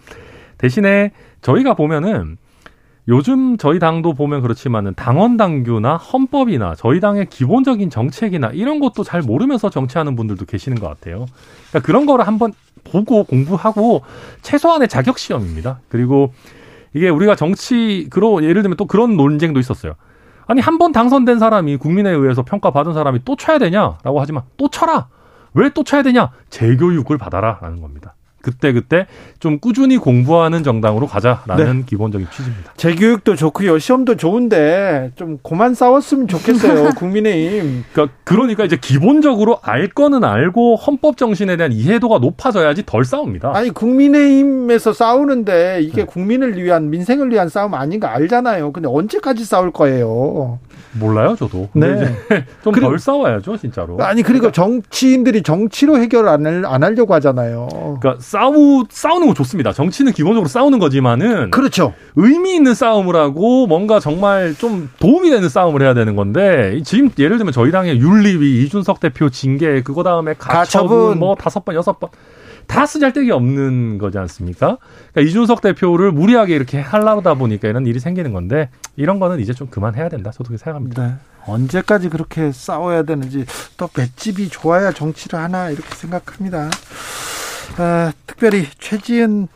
대신에 0.57 1.11
저희가 1.41 1.73
보면은 1.73 2.37
요즘 3.07 3.57
저희 3.57 3.77
당도 3.77 4.13
보면 4.13 4.41
그렇지만은 4.41 4.95
당원 4.95 5.37
당규나 5.37 5.95
헌법이나 5.95 6.73
저희 6.75 6.99
당의 6.99 7.27
기본적인 7.29 7.91
정책이나 7.91 8.49
이런 8.49 8.79
것도 8.79 9.03
잘 9.03 9.21
모르면서 9.21 9.69
정치하는 9.69 10.15
분들도 10.15 10.45
계시는 10.45 10.79
것 10.79 10.87
같아요. 10.87 11.27
그러니까 11.69 11.85
그런 11.85 12.07
거를 12.07 12.25
한번 12.25 12.51
보고 12.83 13.23
공부하고 13.23 14.01
최소한의 14.41 14.87
자격 14.87 15.19
시험입니다. 15.19 15.81
그리고 15.87 16.33
이게 16.95 17.09
우리가 17.09 17.35
정치 17.35 18.07
그로 18.09 18.43
예를 18.43 18.63
들면 18.63 18.75
또 18.77 18.85
그런 18.85 19.15
논쟁도 19.17 19.59
있었어요. 19.59 19.93
아니 20.47 20.61
한 20.61 20.77
번 20.79 20.91
당선된 20.91 21.37
사람이 21.37 21.77
국민에 21.77 22.09
의해서 22.09 22.41
평가받은 22.43 22.93
사람이 22.93 23.19
또 23.23 23.35
쳐야 23.35 23.59
되냐라고 23.59 24.19
하지만 24.19 24.43
또 24.57 24.67
쳐라. 24.69 25.09
왜 25.53 25.69
또 25.69 25.83
쳐야 25.83 26.01
되냐? 26.01 26.31
재교육을 26.49 27.17
받아라라는 27.19 27.81
겁니다. 27.81 28.14
그때 28.45 28.73
그때 28.73 29.07
좀 29.39 29.57
꾸준히 29.57 29.97
공부하는 29.97 30.61
정당으로 30.61 31.07
가자라는 31.07 31.79
네. 31.79 31.83
기본적인 31.87 32.27
취지입니다. 32.29 32.73
재교육도 32.77 33.35
좋고요, 33.35 33.79
시험도 33.79 34.17
좋은데 34.17 35.13
좀 35.15 35.39
그만 35.41 35.73
싸웠으면 35.73 36.27
좋겠어요, 36.27 36.91
국민의힘. 36.95 37.85
그러니까 37.91 38.15
그러니까 38.23 38.63
이제 38.63 38.77
기본적으로 38.79 39.57
알 39.63 39.87
거는 39.87 40.23
알고 40.23 40.75
헌법 40.75 41.17
정신에 41.17 41.57
대한 41.57 41.71
이해도가 41.71 42.19
높아져야지 42.19 42.83
덜 42.85 43.03
싸웁니다. 43.03 43.51
아니 43.55 43.71
국민의힘에서 43.71 44.93
싸우는데 44.93 45.79
이게 45.81 46.01
네. 46.01 46.05
국민을 46.05 46.61
위한 46.61 46.91
민생을 46.91 47.31
위한 47.31 47.49
싸움 47.49 47.73
아닌가 47.73 48.13
알잖아요. 48.13 48.73
근데 48.73 48.87
언제까지 48.87 49.43
싸울 49.43 49.71
거예요? 49.71 50.59
몰라요, 50.99 51.35
저도. 51.37 51.69
네. 51.73 52.15
좀덜 52.63 52.99
싸워야죠, 52.99 53.57
진짜로. 53.57 53.97
아니 54.01 54.21
그리고 54.23 54.51
그러니까, 54.51 54.51
정치인들이 54.51 55.43
정치로 55.43 55.97
해결 55.97 56.27
안, 56.27 56.65
안 56.65 56.83
하려고 56.83 57.13
하잖아요. 57.15 57.67
그러니까 57.99 58.15
싸우 58.19 58.85
싸우는 58.89 59.27
거 59.27 59.33
좋습니다. 59.33 59.73
정치는 59.73 60.13
기본적으로 60.13 60.47
싸우는 60.47 60.79
거지만은 60.79 61.51
그렇죠. 61.51 61.93
의미 62.15 62.55
있는 62.55 62.73
싸움을 62.73 63.15
하고 63.15 63.67
뭔가 63.67 63.99
정말 63.99 64.55
좀 64.55 64.89
도움이 64.99 65.29
되는 65.29 65.47
싸움을 65.49 65.81
해야 65.81 65.93
되는 65.93 66.15
건데 66.15 66.81
지금 66.83 67.09
예를 67.17 67.37
들면 67.37 67.51
저희 67.51 67.71
당의 67.71 67.99
윤리위 67.99 68.63
이준석 68.63 68.99
대표 68.99 69.29
징계 69.29 69.81
그거 69.81 70.03
다음에 70.03 70.33
가처분, 70.37 70.57
가처분. 70.57 71.19
뭐 71.19 71.35
다섯 71.35 71.65
번 71.65 71.75
여섯 71.75 71.99
번 71.99 72.09
다 72.67 72.85
쓰잘데기 72.85 73.31
없는 73.31 73.97
거지 73.97 74.17
않습니까? 74.17 74.77
그러니까 75.11 75.21
이준석 75.21 75.61
대표를 75.61 76.11
무리하게 76.11 76.55
이렇게 76.55 76.79
하려다 76.79 77.35
보니까 77.35 77.67
이런 77.67 77.85
일이 77.85 77.99
생기는 77.99 78.33
건데 78.33 78.69
이런 78.95 79.19
거는 79.19 79.39
이제 79.39 79.53
좀 79.53 79.67
그만해야 79.67 80.09
된다. 80.09 80.31
저도 80.31 80.49
그렇게 80.49 80.63
생각합니다. 80.63 81.07
네. 81.07 81.13
언제까지 81.47 82.09
그렇게 82.09 82.51
싸워야 82.51 83.03
되는지 83.03 83.45
또 83.77 83.87
맷집이 83.95 84.49
좋아야 84.49 84.91
정치를 84.91 85.39
하나 85.39 85.69
이렇게 85.69 85.93
생각합니다. 85.95 86.69
아, 87.77 88.11
특별히 88.25 88.67
최지은 88.79 89.47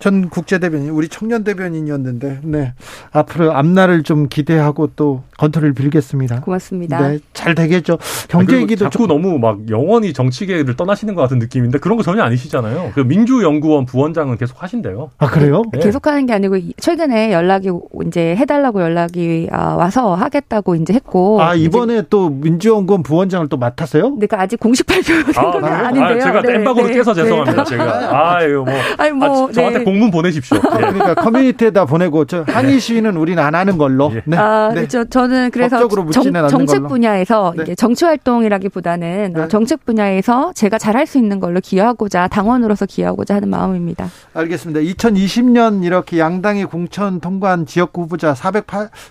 전 0.00 0.30
국제 0.30 0.58
대변인, 0.58 0.88
우리 0.88 1.08
청년 1.08 1.44
대변인이었는데, 1.44 2.40
네. 2.42 2.72
앞으로 3.12 3.52
앞날을 3.52 4.02
좀 4.02 4.28
기대하고 4.28 4.92
또 4.96 5.22
건투를 5.36 5.74
빌겠습니다. 5.74 6.40
고맙습니다. 6.40 7.06
네. 7.06 7.18
잘 7.34 7.54
되겠죠. 7.54 7.98
경제 8.28 8.56
얘기도 8.56 8.86
자꾸 8.86 9.06
좀... 9.06 9.08
너무 9.08 9.38
막 9.38 9.58
영원히 9.68 10.14
정치계를 10.14 10.74
떠나시는 10.76 11.14
것 11.14 11.20
같은 11.20 11.38
느낌인데 11.38 11.78
그런 11.78 11.98
거 11.98 12.02
전혀 12.02 12.22
아니시잖아요. 12.22 12.92
그 12.94 13.00
민주연구원 13.00 13.84
부원장은 13.84 14.38
계속 14.38 14.62
하신대요. 14.62 15.10
아, 15.18 15.26
그래요? 15.26 15.62
네. 15.72 15.80
계속 15.80 16.06
하는 16.06 16.24
게 16.24 16.32
아니고 16.32 16.56
최근에 16.78 17.32
연락이 17.32 17.68
이제 18.06 18.34
해달라고 18.36 18.80
연락이 18.80 19.48
아, 19.52 19.74
와서 19.74 20.14
하겠다고 20.14 20.76
이제 20.76 20.94
했고. 20.94 21.42
아, 21.42 21.54
이번에 21.54 22.04
또 22.08 22.30
민주연구원 22.30 23.02
부원장을 23.02 23.48
또 23.48 23.58
맡았어요? 23.58 24.16
네, 24.18 24.26
그 24.26 24.36
아직 24.36 24.58
공식 24.58 24.86
발표는 24.86 25.24
아, 25.36 25.88
아닌데요. 25.88 26.16
아, 26.16 26.18
제가 26.18 26.40
네, 26.40 26.54
엠바고로 26.54 26.86
네, 26.86 26.94
떼서 26.94 27.12
죄송합니다. 27.12 27.64
네. 27.64 27.68
제가. 27.68 28.36
아유, 28.36 28.64
뭐. 28.66 28.74
아니, 28.96 29.12
뭐. 29.12 29.48
아, 29.48 29.52
저한테 29.52 29.78
네. 29.80 29.89
공문 29.90 30.10
보내십시오. 30.10 30.56
예. 30.56 30.60
그러니까 30.76 31.14
커뮤니티에다 31.14 31.84
보내고 31.84 32.24
저 32.26 32.44
항의 32.46 32.78
시위는 32.78 33.16
우리는 33.16 33.42
안 33.42 33.54
하는 33.54 33.76
걸로. 33.78 34.12
예. 34.14 34.22
네. 34.24 34.36
아, 34.36 34.70
네. 34.74 34.86
저, 34.86 35.04
저는 35.04 35.50
그래서 35.50 35.88
정, 35.88 36.30
정책 36.48 36.86
분야에서 36.86 37.54
네. 37.56 37.62
이게 37.64 37.74
정치 37.74 38.04
활동이라기보다는 38.04 39.32
네. 39.34 39.48
정책 39.48 39.84
분야에서 39.84 40.52
제가 40.54 40.78
잘할 40.78 41.06
수 41.06 41.18
있는 41.18 41.40
걸로 41.40 41.60
기여하고자 41.60 42.28
당원으로서 42.28 42.86
기여하고자 42.86 43.36
하는 43.36 43.48
마음입니다. 43.48 44.08
알겠습니다. 44.34 44.80
2020년 44.80 45.84
이렇게 45.84 46.18
양당이 46.18 46.64
공천 46.66 47.20
통과한 47.20 47.66
지역구 47.66 48.02
후보자 48.02 48.34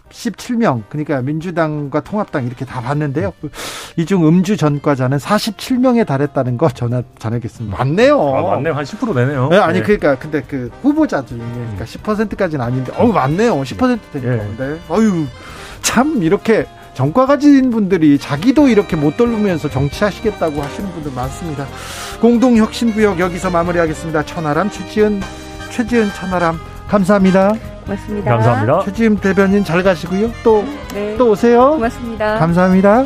487명 0.09 0.83
그러니까 0.89 1.21
민주당과 1.21 2.01
통합당 2.01 2.45
이렇게 2.45 2.65
다 2.65 2.81
봤는데요. 2.81 3.33
이 3.97 4.05
중 4.09 4.27
음주 4.27 4.57
전과자는 4.57 5.17
47명에 5.19 6.03
달했다는 6.05 6.57
거 6.57 6.67
전화 6.69 7.03
전하겠습니다. 7.19 7.77
맞네요. 7.77 8.19
아, 8.35 8.41
맞네요. 8.55 8.73
한 8.73 8.83
10% 8.83 9.13
되네요. 9.13 9.49
네, 9.49 9.57
아니 9.57 9.79
네. 9.79 9.83
그러니까 9.83 10.15
근데 10.17 10.41
그 10.47 10.68
후보자 10.81 11.25
중에 11.25 11.39
그러니까 11.39 11.85
10%까지는 11.85 12.63
아닌데 12.63 12.91
어우 12.97 13.11
맞네요. 13.11 13.61
10% 13.61 13.99
되니까. 14.13 14.35
네. 14.35 14.55
네. 14.57 14.79
어유 14.89 15.25
참 15.81 16.21
이렇게 16.23 16.65
정과 16.93 17.25
가진 17.25 17.69
분들이 17.69 18.17
자기도 18.19 18.67
이렇게 18.67 18.95
못 18.95 19.15
돌보면서 19.15 19.69
정치하시겠다고 19.69 20.61
하시는 20.61 20.91
분들 20.91 21.11
많습니다. 21.13 21.65
공동혁신구역 22.21 23.19
여기서 23.19 23.49
마무리하겠습니다. 23.49 24.25
천하람 24.25 24.69
최지은 24.69 25.21
최지은 25.71 26.09
천하람 26.13 26.59
감사합니다. 26.89 27.53
고맙습니다. 27.85 28.31
감사합니다. 28.31 28.83
최지은 28.85 29.17
대변인 29.17 29.63
잘 29.63 29.81
가시고요. 29.81 30.31
또또 30.43 30.65
네. 30.93 31.15
또 31.17 31.29
오세요. 31.29 31.71
고맙습니다. 31.71 32.37
감사합니다. 32.37 33.05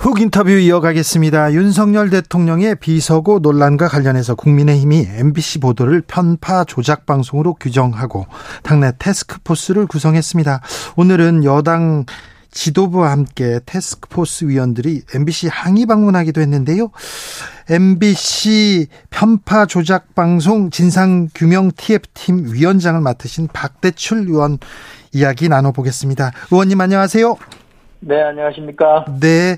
훅 0.00 0.18
인터뷰 0.18 0.48
이어가겠습니다. 0.48 1.52
윤석열 1.52 2.08
대통령의 2.08 2.76
비서고 2.76 3.40
논란과 3.40 3.88
관련해서 3.88 4.34
국민의힘이 4.34 5.06
MBC 5.06 5.58
보도를 5.58 6.00
편파 6.00 6.64
조작 6.64 7.04
방송으로 7.04 7.52
규정하고 7.52 8.26
당내 8.62 8.92
테스크포스를 8.98 9.86
구성했습니다. 9.86 10.62
오늘은 10.96 11.44
여당 11.44 12.06
지도부와 12.50 13.10
함께 13.10 13.60
테스크포스 13.66 14.46
위원들이 14.46 15.02
MBC 15.14 15.48
항의 15.48 15.84
방문하기도 15.84 16.40
했는데요. 16.40 16.90
MBC 17.68 18.86
편파 19.10 19.66
조작 19.66 20.14
방송 20.14 20.70
진상 20.70 21.28
규명 21.34 21.70
TF팀 21.76 22.54
위원장을 22.54 22.98
맡으신 23.02 23.48
박대출 23.52 24.28
의원 24.28 24.56
이야기 25.12 25.50
나눠보겠습니다. 25.50 26.32
의원님 26.50 26.80
안녕하세요. 26.80 27.36
네, 28.00 28.20
안녕하십니까. 28.22 29.04
네, 29.20 29.56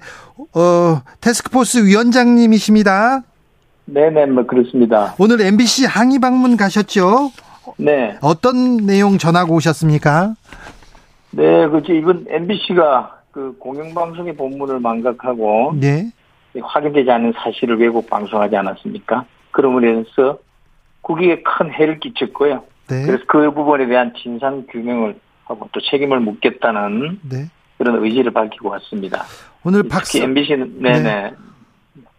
어, 0.54 1.00
테스크포스 1.20 1.86
위원장님이십니다. 1.86 3.22
네네, 3.84 4.26
뭐, 4.26 4.46
그렇습니다. 4.46 5.14
오늘 5.18 5.40
MBC 5.40 5.86
항의 5.86 6.18
방문 6.18 6.56
가셨죠? 6.56 7.30
네. 7.76 8.16
어떤 8.20 8.78
내용 8.78 9.18
전하고 9.18 9.54
오셨습니까? 9.54 10.34
네, 11.30 11.68
그렇죠. 11.68 11.92
이번 11.92 12.26
MBC가 12.28 13.22
그 13.30 13.56
공영방송의 13.58 14.36
본문을 14.36 14.80
망각하고. 14.80 15.74
네. 15.80 16.10
확인되지 16.60 17.10
않은 17.10 17.32
사실을 17.36 17.80
왜곡 17.80 18.10
방송하지 18.10 18.54
않았습니까? 18.56 19.24
그러므로 19.52 19.88
인해서 19.88 20.38
국익에 21.00 21.42
큰 21.42 21.72
해를 21.72 21.98
끼쳤고요. 21.98 22.64
네. 22.88 23.06
그래서 23.06 23.24
그 23.26 23.50
부분에 23.52 23.86
대한 23.86 24.12
진상 24.22 24.66
규명을 24.70 25.18
하고 25.44 25.68
또 25.72 25.80
책임을 25.80 26.20
묻겠다는 26.20 27.20
네. 27.22 27.46
그런 27.82 28.00
의지를 28.04 28.30
밝히고 28.30 28.68
왔습니다. 28.68 29.24
오늘 29.64 29.82
박수. 29.82 30.22
MBC는 30.22 30.80
네네 30.80 31.02
네. 31.02 31.32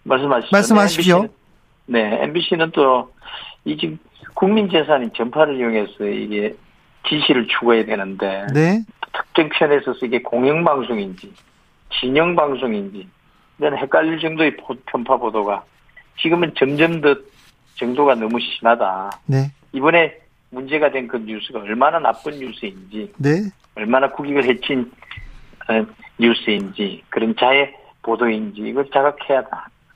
말씀하시죠. 0.04 0.50
말씀하십시오. 0.52 1.28
네, 1.86 2.00
MBC는, 2.00 2.20
네, 2.20 2.24
MBC는 2.26 2.72
또이 2.72 3.78
지금 3.80 3.98
국민 4.34 4.70
재산인 4.70 5.10
전파를 5.16 5.58
이용해서 5.58 6.06
이게 6.06 6.54
지시를 7.08 7.48
추구해야 7.48 7.86
되는데 7.86 8.46
네. 8.54 8.84
특정 9.14 9.48
편에 9.48 9.78
있어서 9.78 10.06
이게 10.06 10.22
공영 10.22 10.66
방송인지 10.66 11.32
진영 11.98 12.36
방송인지 12.36 13.08
이런 13.60 13.78
헷갈릴 13.78 14.20
정도의 14.20 14.58
편파 14.88 15.16
보도가 15.16 15.64
지금은 16.22 16.54
점점 16.58 17.00
더 17.00 17.16
정도가 17.76 18.16
너무 18.16 18.38
심하다. 18.42 19.12
네. 19.28 19.50
이번에 19.72 20.18
문제가 20.50 20.92
된 20.92 21.08
그 21.08 21.18
뉴스가 21.18 21.60
얼마나 21.60 22.00
나쁜 22.00 22.38
뉴스인지, 22.38 23.14
네. 23.18 23.50
얼마나 23.76 24.10
국익을 24.12 24.44
해친 24.44 24.82
어, 24.82 25.03
뉴스인지 26.20 27.04
그런 27.10 27.36
자의 27.40 27.74
보도인지 28.02 28.62
이걸 28.62 28.90
자각해야 28.92 29.44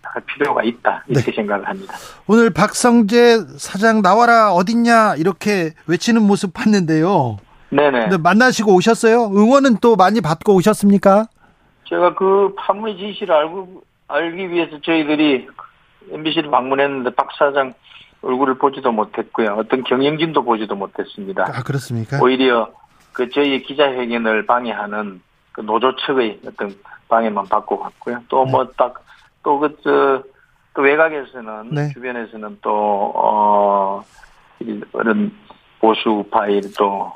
할 0.01 0.21
필요가 0.23 0.63
있다 0.63 1.03
이렇게 1.07 1.31
네. 1.31 1.35
생각을 1.35 1.67
합니다. 1.67 1.93
오늘 2.27 2.49
박성재 2.49 3.39
사장 3.57 4.01
나와라 4.01 4.51
어딨냐 4.53 5.15
이렇게 5.17 5.73
외치는 5.87 6.21
모습 6.23 6.53
봤는데요. 6.53 7.37
네네. 7.69 8.17
만나시고 8.17 8.73
오셨어요? 8.73 9.25
응원은 9.25 9.77
또 9.81 9.95
많이 9.95 10.21
받고 10.21 10.55
오셨습니까? 10.55 11.27
제가 11.89 12.15
그 12.15 12.53
파문의 12.57 12.97
진실을 12.97 13.35
알고 13.35 13.83
알기 14.07 14.49
위해서 14.49 14.79
저희들이 14.81 15.47
MBC를 16.11 16.49
방문했는데 16.49 17.13
박 17.15 17.27
사장 17.37 17.73
얼굴을 18.21 18.57
보지도 18.57 18.91
못했고요. 18.91 19.55
어떤 19.59 19.83
경영진도 19.83 20.43
보지도 20.43 20.75
못했습니다. 20.75 21.45
아 21.53 21.63
그렇습니까? 21.63 22.19
오히려 22.21 22.71
그 23.11 23.29
저희 23.29 23.61
기자회견을 23.63 24.45
방해하는 24.45 25.21
그 25.57 25.61
노조 25.61 25.95
측의 25.95 26.39
어떤 26.45 26.75
방해만 27.09 27.45
받고 27.47 27.79
갔고요. 27.79 28.21
또 28.29 28.45
뭐 28.45 28.67
딱 28.77 29.03
또그 29.43 29.67
네. 29.67 29.75
저, 29.83 30.23
또 30.75 30.81
외곽에서는 30.83 31.69
네. 31.71 31.89
주변에서는 31.93 32.59
또 32.61 33.11
어, 33.15 34.03
이런 34.59 35.31
보수 35.79 36.23
파일 36.29 36.61
또 36.77 37.11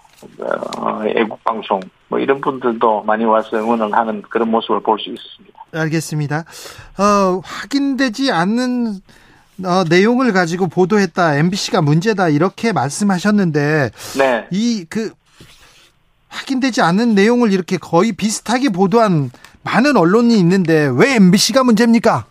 어, 0.80 1.02
애국 1.06 1.44
방송 1.44 1.80
뭐 2.08 2.18
이런 2.20 2.42
분들도 2.42 3.04
많이 3.04 3.26
와서 3.26 3.58
응원을 3.58 3.94
하는 3.94 4.24
그런 4.24 4.50
모습을 4.50 4.82
볼 4.82 4.98
수 5.00 5.12
있습니다. 5.12 5.60
알겠습니다. 5.74 6.44
어, 6.98 7.42
확인되지 7.44 8.32
않는 8.32 8.96
어, 9.64 9.84
내용을 9.88 10.34
가지고 10.34 10.68
보도했다. 10.68 11.36
MBC가 11.36 11.82
문제다. 11.84 12.30
이렇게 12.30 12.74
말씀하셨는데 12.74 13.92
네. 14.18 14.48
이그 14.50 15.12
확인되지 16.32 16.82
않은 16.82 17.14
내용을 17.14 17.52
이렇게 17.52 17.78
거의 17.78 18.14
비슷하게 18.14 18.70
보도한 18.70 19.30
많은 19.64 19.98
언론이 19.98 20.38
있는데 20.40 20.90
왜 20.98 21.16
MBC가 21.16 21.64
문제입니까? 21.64 22.26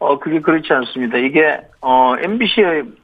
어, 0.00 0.18
그게 0.18 0.40
그렇지 0.40 0.72
않습니다. 0.72 1.18
이게, 1.18 1.60
어, 1.82 2.14
MBC는 2.18 2.96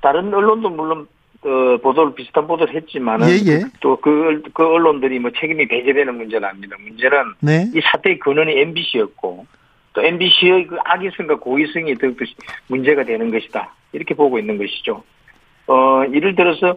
다른 0.00 0.32
언론도 0.32 0.70
물론, 0.70 1.08
어, 1.42 1.76
보도를, 1.82 2.14
비슷한 2.14 2.46
보도를 2.46 2.74
했지만은. 2.76 3.28
예, 3.28 3.32
예. 3.46 3.64
또 3.80 3.96
그, 3.96 4.40
그 4.54 4.64
언론들이 4.64 5.18
뭐 5.18 5.32
책임이 5.38 5.66
배제되는 5.66 6.16
문제는 6.16 6.48
아닙니다. 6.48 6.76
문제는. 6.80 7.34
네. 7.40 7.68
이 7.74 7.80
사태의 7.80 8.20
근원이 8.20 8.56
MBC였고, 8.56 9.46
또 9.94 10.02
MBC의 10.02 10.68
그 10.68 10.76
악의성과 10.84 11.40
고의성이 11.40 11.96
더욱더 11.96 12.24
문제가 12.68 13.04
되는 13.04 13.30
것이다. 13.32 13.74
이렇게 13.92 14.14
보고 14.14 14.38
있는 14.38 14.58
것이죠. 14.58 15.02
어, 15.66 16.02
예를 16.12 16.36
들어서 16.36 16.76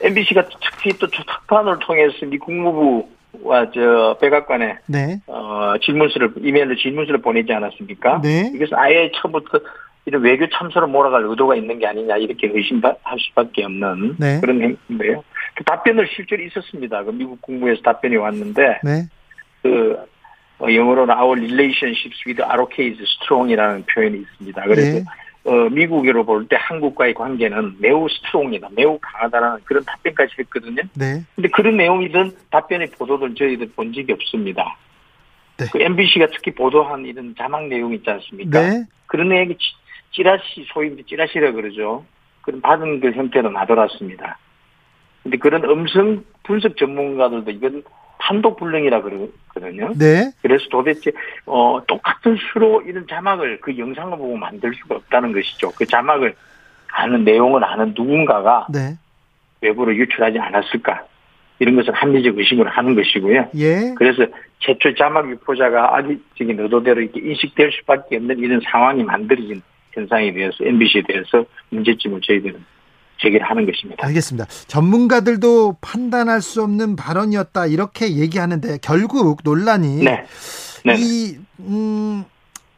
MBC가 0.00 0.48
특히 0.60 0.92
또 0.98 1.06
특판을 1.06 1.78
통해서 1.80 2.26
미 2.26 2.38
국무부 2.38 3.08
와, 3.42 3.70
저, 3.70 4.16
백악관에, 4.20 4.78
네. 4.86 5.20
어, 5.26 5.74
질문서를, 5.82 6.32
이메일로 6.38 6.76
질문서를 6.76 7.20
보내지 7.20 7.52
않았습니까? 7.52 8.20
네. 8.22 8.50
그래서 8.52 8.76
아예 8.76 9.10
처음부터 9.14 9.60
이런 10.06 10.22
외교 10.22 10.48
참소를 10.48 10.88
몰아갈 10.88 11.24
의도가 11.24 11.56
있는 11.56 11.78
게 11.78 11.86
아니냐, 11.86 12.16
이렇게 12.16 12.48
의심할 12.52 12.96
수밖에 13.18 13.64
없는 13.64 14.16
네. 14.18 14.40
그런 14.40 14.62
행위인데요. 14.62 15.24
그 15.54 15.64
답변을 15.64 16.08
실제로 16.14 16.42
있었습니다. 16.44 17.02
그 17.04 17.10
미국 17.10 17.42
국무에서 17.42 17.82
답변이 17.82 18.16
왔는데, 18.16 18.80
네. 18.84 19.08
그, 19.62 19.96
어, 20.58 20.72
영어로는 20.72 21.14
our 21.14 21.38
relationships 21.38 22.22
with 22.26 22.42
ROK 22.42 22.90
is 22.90 23.02
strong이라는 23.02 23.84
표현이 23.92 24.18
있습니다. 24.18 24.62
그래서 24.62 24.98
네. 24.98 25.04
어, 25.46 25.68
미국으로 25.70 26.24
볼 26.24 26.46
때 26.48 26.56
한국과의 26.58 27.14
관계는 27.14 27.76
매우 27.78 28.08
스트롱이다, 28.08 28.68
매우 28.72 28.98
강하다라는 29.00 29.60
그런 29.64 29.84
답변까지 29.84 30.34
했거든요. 30.40 30.82
네. 30.94 31.22
근데 31.34 31.48
그런 31.48 31.76
내용이든 31.76 32.32
답변의 32.50 32.90
보도들 32.98 33.34
저희들 33.34 33.70
본 33.76 33.92
적이 33.92 34.12
없습니다. 34.12 34.76
네. 35.56 35.66
그 35.72 35.80
MBC가 35.80 36.26
특히 36.32 36.50
보도한 36.52 37.06
이런 37.06 37.34
자막 37.36 37.66
내용 37.68 37.94
있지 37.94 38.08
않습니까? 38.10 38.60
네. 38.60 38.84
그런 39.06 39.28
내용이 39.28 39.56
찌라시, 40.12 40.66
소위 40.72 40.94
찌라시라 41.04 41.52
그러죠. 41.52 42.04
그런 42.42 42.60
받은 42.60 43.00
그 43.00 43.12
형태로 43.12 43.50
나돌았습니다. 43.50 44.38
근데 45.22 45.36
그런 45.38 45.64
음성 45.64 46.24
분석 46.44 46.76
전문가들도 46.76 47.50
이건 47.50 47.82
판독 48.18 48.56
불능이라 48.56 49.02
그러거든요. 49.02 49.92
네. 49.96 50.30
그래서 50.42 50.64
도대체 50.70 51.12
어 51.46 51.80
똑같은 51.86 52.36
수로 52.52 52.82
이런 52.82 53.06
자막을 53.08 53.60
그 53.60 53.76
영상을 53.76 54.16
보고 54.16 54.36
만들 54.36 54.72
수가 54.74 54.96
없다는 54.96 55.32
것이죠. 55.32 55.72
그 55.76 55.86
자막을 55.86 56.34
아는 56.92 57.24
내용을 57.24 57.64
아는 57.64 57.94
누군가가 57.96 58.66
네. 58.70 58.96
외부로 59.60 59.94
유출하지 59.94 60.38
않았을까? 60.38 61.04
이런 61.58 61.76
것은 61.76 61.94
합리적 61.94 62.36
의심을 62.38 62.68
하는 62.68 62.94
것이고요. 62.94 63.50
예. 63.56 63.94
그래서 63.96 64.26
최초 64.58 64.94
자막 64.94 65.30
유포자가 65.30 65.96
악의적인 65.96 66.60
의도대로 66.60 67.00
이렇게 67.00 67.20
인식될 67.20 67.72
수밖에 67.72 68.16
없는 68.16 68.38
이런 68.38 68.60
상황이 68.70 69.02
만들어진 69.02 69.62
현상에 69.92 70.32
대해서 70.32 70.56
MBC에 70.64 71.02
대해서 71.08 71.44
문제점을 71.70 72.20
저희들은 72.20 72.62
제기를 73.18 73.48
하는 73.48 73.66
것입니다. 73.66 74.06
알겠습니다. 74.06 74.46
전문가들도 74.66 75.76
판단할 75.80 76.40
수 76.42 76.62
없는 76.62 76.96
발언이었다 76.96 77.66
이렇게 77.66 78.16
얘기하는데 78.16 78.78
결국 78.82 79.38
논란이 79.44 80.04
네. 80.04 80.24
네. 80.84 80.94
이 80.98 81.38
음, 81.60 82.24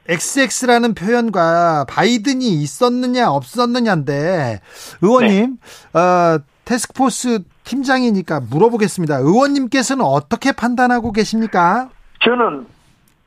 XX라는 0.08 0.94
표현과 0.94 1.86
바이든이 1.88 2.46
있었느냐 2.46 3.30
없었느냐인데 3.30 4.60
의원님 5.02 5.58
네. 5.92 5.98
어, 5.98 6.38
테스크포스 6.64 7.40
팀장이니까 7.64 8.40
물어보겠습니다. 8.50 9.16
의원님께서는 9.16 10.04
어떻게 10.04 10.52
판단하고 10.52 11.12
계십니까? 11.12 11.90
저는 12.20 12.66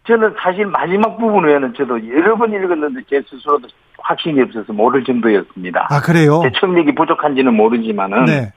저는 0.07 0.35
사실 0.41 0.65
마지막 0.65 1.17
부분 1.17 1.45
외에는 1.45 1.73
저도 1.75 2.07
여러 2.09 2.35
번 2.35 2.51
읽었는데 2.51 3.01
제 3.09 3.21
스스로도 3.29 3.67
확신이 4.03 4.41
없어서 4.41 4.73
모를 4.73 5.03
정도였습니다. 5.03 5.87
아, 5.89 6.01
그래요? 6.01 6.41
제 6.43 6.51
청력이 6.59 6.95
부족한지는 6.95 7.53
모르지만은. 7.53 8.25
네. 8.25 8.53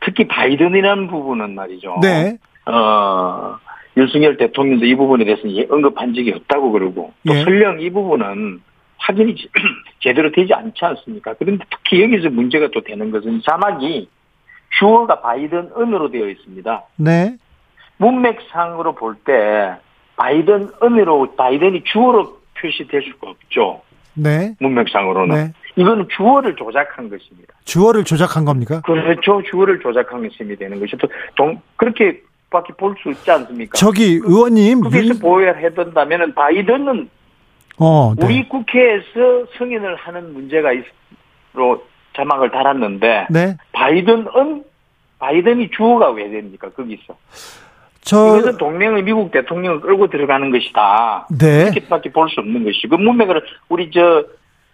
특히 0.00 0.26
바이든이라는 0.26 1.08
부분은 1.08 1.54
말이죠. 1.54 1.98
네. 2.00 2.38
어, 2.66 3.56
윤석열 3.96 4.36
대통령도 4.36 4.86
이 4.86 4.94
부분에 4.94 5.24
대해서 5.24 5.42
언급한 5.70 6.14
적이 6.14 6.32
없다고 6.32 6.72
그러고 6.72 7.12
또 7.26 7.34
예. 7.34 7.42
설령 7.42 7.80
이 7.80 7.90
부분은 7.90 8.60
확인이 8.98 9.34
제대로 10.00 10.30
되지 10.32 10.54
않지 10.54 10.84
않습니까? 10.84 11.34
그런데 11.38 11.64
특히 11.70 12.02
여기서 12.02 12.30
문제가 12.30 12.68
또 12.72 12.82
되는 12.82 13.10
것은 13.10 13.42
자막이 13.44 14.08
주어가 14.78 15.20
바이든 15.20 15.70
은으로 15.76 16.10
되어 16.10 16.28
있습니다. 16.28 16.82
네. 16.96 17.36
문맥상으로 17.98 18.94
볼 18.94 19.16
때 19.24 19.74
바이든 20.16 20.70
은으로 20.82 21.34
바이든이 21.36 21.84
주어로 21.84 22.38
표시될 22.58 23.02
수가 23.02 23.30
없죠. 23.30 23.82
네. 24.14 24.54
문맥상으로는. 24.60 25.34
네. 25.34 25.52
이거는 25.76 26.08
주어를 26.16 26.56
조작한 26.56 27.08
것입니다. 27.08 27.54
주어를 27.64 28.04
조작한 28.04 28.44
겁니까? 28.44 28.80
그렇죠. 28.82 29.42
주어를 29.48 29.80
조작한 29.80 30.22
것이 30.22 30.38
되는 30.56 30.80
것이 30.80 30.96
동, 31.36 31.60
그렇게 31.76 32.20
밖에 32.50 32.72
볼 32.74 32.94
수 33.00 33.10
있지 33.10 33.30
않습니까? 33.30 33.78
저기 33.78 34.20
의원님. 34.22 34.80
그래서 34.80 35.06
윤... 35.08 35.18
보호해야 35.20 35.54
된다면 35.70 36.34
바이든은 36.34 37.08
어, 37.78 38.14
네. 38.18 38.26
우리 38.26 38.48
국회에서 38.48 39.46
승인을 39.56 39.96
하는 39.96 40.34
문제가 40.34 40.72
있로 40.72 41.84
자막을 42.16 42.50
달았는데 42.50 43.28
네. 43.30 43.56
바이든은 43.72 44.64
바이든이 45.18 45.70
주어가 45.70 46.10
왜 46.10 46.28
됩니까? 46.28 46.68
거기서. 46.70 47.16
저 48.02 48.38
이것은 48.38 48.56
동맹의 48.58 49.02
미국 49.02 49.30
대통령을 49.30 49.80
끌고 49.80 50.08
들어가는 50.08 50.50
것이다. 50.50 51.26
네. 51.38 51.62
이렇게밖에 51.64 52.10
볼 52.12 52.28
수 52.28 52.40
없는 52.40 52.64
것이고 52.64 52.96
그 52.96 53.02
문맥을 53.02 53.42
우리 53.68 53.90
저 53.90 54.24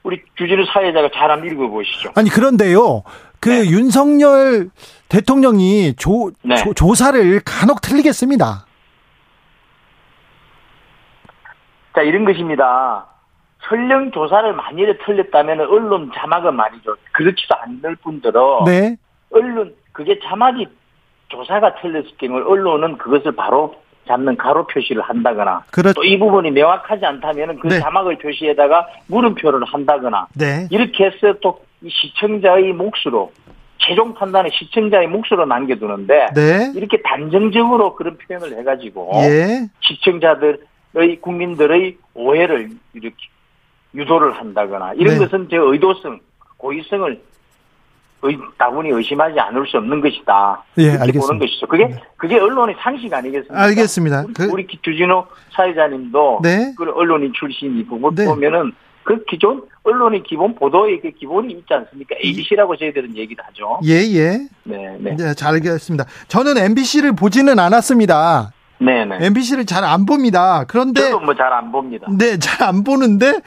우리 0.03 0.23
주진우 0.37 0.65
사회자가 0.73 1.11
잘 1.13 1.31
한번 1.31 1.51
읽어보시죠. 1.51 2.13
아니 2.15 2.31
그런데요. 2.31 3.03
그 3.41 3.49
네. 3.51 3.69
윤석열 3.71 4.71
대통령이 5.09 5.95
조, 5.97 6.31
네. 6.43 6.55
조, 6.57 6.73
조사를 6.75 7.41
간혹 7.45 7.81
틀리겠습니다. 7.81 8.65
자 11.95 12.03
이런 12.03 12.25
것입니다. 12.25 13.07
설령 13.69 14.13
조사를 14.13 14.53
만일에 14.53 14.97
틀렸다면 15.05 15.61
언론 15.61 16.13
자막은 16.15 16.55
말이죠. 16.55 16.97
그렇지도 17.13 17.57
않을 17.57 17.97
뿐더러 17.97 18.63
네. 18.67 18.97
언론 19.33 19.75
그게 19.93 20.19
자막이 20.23 20.69
조사가 21.29 21.77
틀렸을 21.77 22.11
경우 22.19 22.37
언론은 22.37 22.99
그것을 22.99 23.33
바로 23.33 23.75
잡는 24.07 24.37
가로 24.37 24.67
표시를 24.67 25.03
한다거나 25.03 25.65
그렇... 25.71 25.93
또이 25.93 26.19
부분이 26.19 26.53
명확하지 26.53 27.05
않다면 27.05 27.59
그 27.59 27.69
네. 27.69 27.81
자막을 27.81 28.19
표시에다가 28.19 28.87
물음표를 29.09 29.65
한다거나 29.65 30.29
네. 30.35 30.69
이렇게 30.71 31.07
해서 31.07 31.35
또 31.41 31.61
시청자의 31.87 32.73
몫으로 32.73 33.33
최종 33.79 34.15
판단은 34.15 34.51
시청자의 34.53 35.09
몫으로 35.09 35.45
남겨두는데 35.47 36.29
네. 36.35 36.73
이렇게 36.75 37.03
단정적으로 37.03 37.95
그런 37.95 38.17
표현을 38.17 38.59
해가지고 38.59 39.11
예. 39.17 39.69
시청자들의 39.81 41.21
국민들의 41.21 41.97
오해를 42.15 42.71
이렇게 42.95 43.17
유도를 43.95 44.33
한다거나 44.33 44.93
이런 44.95 45.19
네. 45.19 45.25
것은 45.25 45.49
제 45.51 45.57
의도성 45.57 46.21
고의성을 46.57 47.21
의, 48.23 48.39
다분히 48.59 48.91
의심하지 48.91 49.39
않을 49.39 49.67
수 49.67 49.77
없는 49.77 50.01
것이다. 50.01 50.63
예, 50.79 50.91
알겠습니다. 50.93 51.21
보는 51.27 51.39
것이죠. 51.39 51.67
그게 51.67 51.87
네. 51.87 52.03
그게 52.17 52.39
언론의 52.39 52.77
상식 52.81 53.13
아니겠습니까? 53.13 53.63
알겠습니다. 53.63 54.25
우리, 54.27 54.33
그... 54.35 54.45
우리 54.51 54.67
주진호 54.83 55.27
사회자님도 55.55 56.41
네. 56.43 56.75
그 56.77 56.85
언론인 56.95 57.33
출신이 57.35 57.85
보고 57.87 58.15
네. 58.15 58.25
보면은 58.25 58.73
그 59.05 59.23
기존 59.29 59.63
언론의 59.85 60.25
기본 60.25 60.55
보도의 60.57 61.01
그 61.01 61.11
기본이 61.13 61.53
있지 61.53 61.73
않습니까? 61.73 62.17
ABC라고 62.25 62.77
저희들은 62.77 63.17
얘기를 63.17 63.45
하죠. 63.47 63.79
예, 63.85 63.93
예. 64.15 64.39
네, 64.65 64.97
네. 64.99 65.15
네, 65.17 65.35
잘 65.35 65.55
알겠습니다. 65.55 66.07
저는 66.27 66.59
MBC를 66.59 67.15
보지는 67.15 67.59
않았습니다. 67.61 68.51
네네. 68.79 69.19
MBC를 69.27 69.65
잘 69.65 69.85
안 69.85 70.05
봅니다. 70.07 70.65
그런데 70.67 71.03
저도 71.03 71.21
뭐 71.21 71.35
잘 71.35 71.53
안 71.53 71.71
봅니다. 71.71 72.07
네, 72.11 72.39
잘 72.39 72.67
안 72.67 72.83
보는데 72.83 73.33
네. 73.33 73.41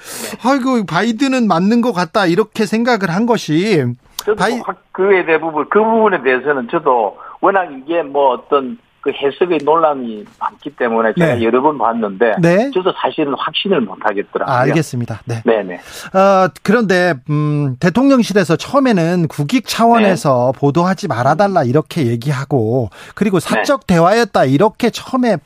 아이고 0.44 0.86
바이든은 0.86 1.48
맞는 1.48 1.82
것 1.82 1.92
같다 1.92 2.26
이렇게 2.26 2.66
생각을 2.66 3.10
한 3.10 3.26
것이 3.26 3.84
저도 4.26 4.36
바이... 4.36 4.56
뭐 4.58 4.66
그에 4.92 5.26
대부분 5.26 5.68
그 5.70 5.84
부분에 5.84 6.22
대해서는 6.22 6.68
저도 6.70 7.18
워낙 7.42 7.70
이게 7.72 8.02
뭐 8.04 8.34
어떤 8.34 8.78
그 9.02 9.12
해석의 9.12 9.60
논란이 9.64 10.26
많기 10.40 10.72
때문에 10.72 11.14
제가 11.18 11.36
네. 11.36 11.44
여러 11.44 11.62
번 11.62 11.78
봤는데 11.78 12.36
네. 12.42 12.70
저도 12.74 12.92
사실은 13.02 13.34
확신을 13.38 13.82
못 13.82 13.98
하겠더라고요. 14.02 14.54
아, 14.54 14.60
알겠습니다. 14.62 15.22
네. 15.26 15.42
네네. 15.46 15.76
어, 15.76 16.50
그런데 16.64 17.14
음, 17.30 17.78
대통령실에서 17.80 18.58
처음에는 18.58 19.28
국익 19.30 19.68
차원에서 19.68 20.52
네. 20.54 20.60
보도하지 20.60 21.08
말아달라 21.08 21.64
이렇게 21.64 22.08
얘기하고 22.08 22.90
그리고 23.16 23.40
사적 23.40 23.88
네. 23.88 23.96
대화였다 23.96 24.46
이렇게 24.46 24.90
처음에 24.90 25.38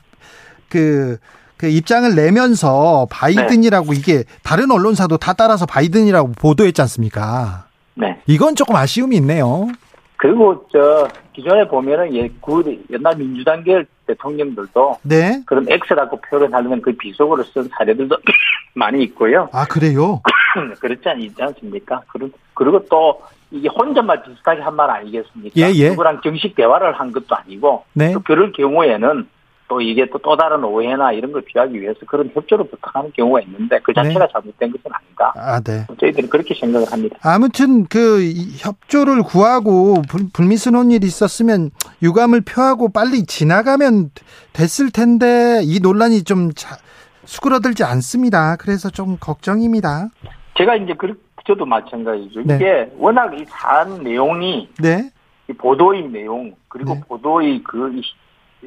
그, 0.68 1.18
그 1.56 1.68
입장을 1.68 2.12
내면서 2.12 3.06
바이든이라고 3.08 3.92
네. 3.92 3.96
이게 3.96 4.24
다른 4.42 4.72
언론사도 4.72 5.18
다 5.18 5.32
따라서 5.32 5.64
바이든이라고 5.64 6.32
보도했지 6.32 6.82
않습니까? 6.82 7.63
네. 7.94 8.20
이건 8.26 8.54
조금 8.54 8.76
아쉬움이 8.76 9.16
있네요. 9.16 9.68
그리고 10.16 10.66
저 10.72 11.08
기존에 11.32 11.66
보면은 11.68 12.14
예, 12.14 12.28
그 12.40 12.84
옛날 12.90 13.16
민주당계 13.16 13.84
대통령들도 14.06 14.98
네. 15.02 15.42
그런 15.46 15.66
X라고 15.68 16.20
표현하는 16.20 16.80
그 16.82 16.92
비속어를 16.92 17.44
쓴 17.44 17.68
사례들도 17.76 18.16
많이 18.74 19.02
있고요. 19.04 19.48
아 19.52 19.64
그래요? 19.66 20.22
그렇지 20.80 21.08
않지 21.08 21.34
않습니까? 21.42 22.02
그리고 22.08 22.30
그리고 22.54 22.84
또 22.86 23.20
이게 23.50 23.68
혼잣말 23.68 24.22
비슷하게 24.22 24.62
한 24.62 24.74
말 24.74 24.90
아니겠습니까? 24.90 25.54
예, 25.60 25.72
예. 25.74 25.90
누구랑 25.90 26.20
정식 26.22 26.54
대화를 26.54 26.92
한 26.98 27.12
것도 27.12 27.34
아니고 27.36 27.84
네. 27.92 28.12
또 28.12 28.20
그럴 28.20 28.52
경우에는 28.52 29.28
또 29.68 29.80
이게 29.80 30.06
또 30.10 30.18
또 30.24 30.36
다른 30.36 30.64
오해나 30.64 31.12
이런 31.12 31.32
걸 31.32 31.42
피하기 31.42 31.78
위해서 31.78 32.00
그런 32.06 32.30
협조를 32.32 32.66
부탁하는 32.68 33.12
경우가 33.14 33.42
있는데 33.42 33.78
그 33.82 33.92
자체가 33.92 34.26
네. 34.26 34.32
잘못된 34.32 34.72
것은 34.72 34.90
아닌가. 34.90 35.32
아, 35.36 35.60
네. 35.60 35.86
저희들은 36.00 36.30
그렇게 36.30 36.54
생각을 36.54 36.90
합니다. 36.90 37.18
아무튼 37.22 37.84
그 37.84 38.24
협조를 38.56 39.22
구하고 39.22 40.02
불, 40.08 40.22
불미스러운 40.32 40.90
일이 40.90 41.06
있었으면 41.06 41.70
유감을 42.02 42.40
표하고 42.40 42.90
빨리 42.90 43.26
지나가면 43.26 44.10
됐을 44.54 44.90
텐데 44.90 45.60
이 45.62 45.78
논란이 45.80 46.24
좀 46.24 46.52
자, 46.54 46.76
수그러들지 47.26 47.84
않습니다. 47.84 48.56
그래서 48.56 48.88
좀 48.88 49.18
걱정입니다. 49.20 50.08
제가 50.56 50.76
이제 50.76 50.94
그 50.96 51.14
저도 51.46 51.66
마찬가지죠. 51.66 52.42
네. 52.44 52.56
이게 52.56 52.90
워낙 52.96 53.38
이 53.38 53.44
사안 53.46 54.02
내용이 54.02 54.68
네. 54.80 55.10
이 55.48 55.52
보도의 55.52 56.08
내용 56.08 56.54
그리고 56.68 56.94
네. 56.94 57.00
보도의 57.06 57.62
그 57.62 58.00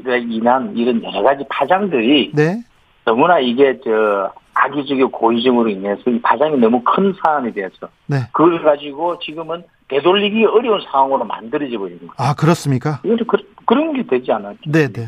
인한 0.06 0.76
이런 0.76 1.04
여러 1.04 1.22
가지 1.24 1.44
파장들이 1.50 2.32
네. 2.34 2.64
너무나 3.06 3.40
이게 3.40 3.80
저 3.84 4.32
악의적이고 4.54 5.12
고의적으로 5.12 5.70
인해서 5.70 6.02
이 6.08 6.20
파장이 6.22 6.58
너무 6.58 6.84
큰 6.84 7.14
사안이 7.24 7.54
돼서 7.54 7.90
네. 8.08 8.22
그걸 8.32 8.64
가지고 8.64 9.20
지금은 9.20 9.64
되돌리기 9.90 10.46
어려운 10.46 10.82
상황으로 10.92 11.24
만들어져 11.24 11.78
버리는 11.78 12.00
거예요. 12.00 12.14
아 12.18 12.34
그렇습니까? 12.34 13.00
그, 13.04 13.38
그런 13.66 13.94
게 13.94 14.06
되지 14.06 14.32
않았습니까? 14.32 14.72
네, 14.72 14.88
네. 14.92 15.08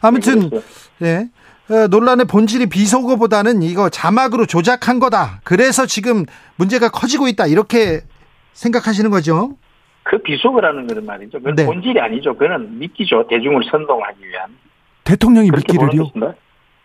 아무튼 0.00 0.50
네. 0.98 1.28
어, 1.70 1.86
논란의 1.88 2.26
본질이 2.26 2.66
비속어보다는 2.66 3.62
이거 3.62 3.88
자막으로 3.88 4.46
조작한 4.46 4.98
거다. 4.98 5.40
그래서 5.44 5.86
지금 5.86 6.24
문제가 6.56 6.90
커지고 6.90 7.26
있다. 7.28 7.46
이렇게 7.46 8.02
생각하시는 8.52 9.10
거죠? 9.10 9.56
그 10.04 10.18
비속어라는 10.18 10.86
것은 10.86 11.04
말이죠. 11.06 11.38
그건 11.38 11.56
네. 11.56 11.66
본질이 11.66 11.98
아니죠. 11.98 12.34
그거는 12.34 12.78
믿기죠. 12.78 13.26
대중을 13.26 13.64
선동하기 13.70 14.28
위한. 14.28 14.50
대통령이 15.02 15.50
믿기를요? 15.50 16.10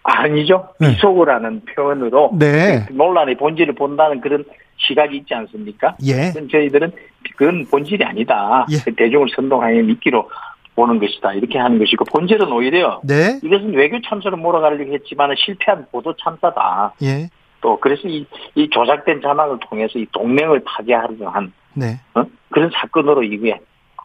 아니죠. 0.04 0.70
네. 0.80 0.90
비속어라는 0.90 1.62
표현으로 1.66 2.32
네. 2.40 2.86
그 2.88 2.94
논란의 2.94 3.36
본질을 3.36 3.76
본다는 3.76 4.22
그런 4.22 4.46
시각이 4.78 5.18
있지 5.18 5.34
않습니까? 5.34 5.96
예. 6.04 6.32
저희들은 6.50 6.92
그건 7.38 7.66
본질이 7.66 8.04
아니다. 8.04 8.66
예. 8.72 8.78
그 8.84 8.96
대중을 8.96 9.28
선동하여 9.36 9.84
믿기로 9.84 10.30
보는 10.76 11.00
것이다. 11.00 11.34
이렇게 11.34 11.60
하는 11.60 11.78
것이고 11.78 12.06
본질은 12.06 12.50
오히려 12.52 13.02
네. 13.04 13.40
이것은 13.44 13.74
외교 13.74 14.00
참사로 14.02 14.38
몰아가려고 14.38 14.94
했지만 14.94 15.36
실패한 15.38 15.88
보도 15.92 16.16
참사다. 16.16 16.94
예. 17.04 17.30
또 17.60 17.78
그래서 17.82 18.08
이, 18.08 18.26
이 18.56 18.70
조작된 18.70 19.22
자막을 19.22 19.60
통해서 19.70 20.00
이 20.00 20.06
동맹을 20.14 20.64
파괴하려고 20.64 21.28
한 21.30 21.52
네. 21.74 22.00
어? 22.14 22.24
그런 22.52 22.72
사건으로 22.74 23.24
이게 23.24 23.60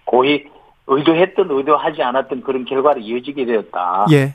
고의 0.05 0.47
의도했던 0.87 1.51
의도하지 1.51 2.03
않았던 2.03 2.43
그런 2.43 2.65
결과로 2.65 3.01
이어지게 3.01 3.47
되었다. 3.47 4.07
예. 4.13 4.35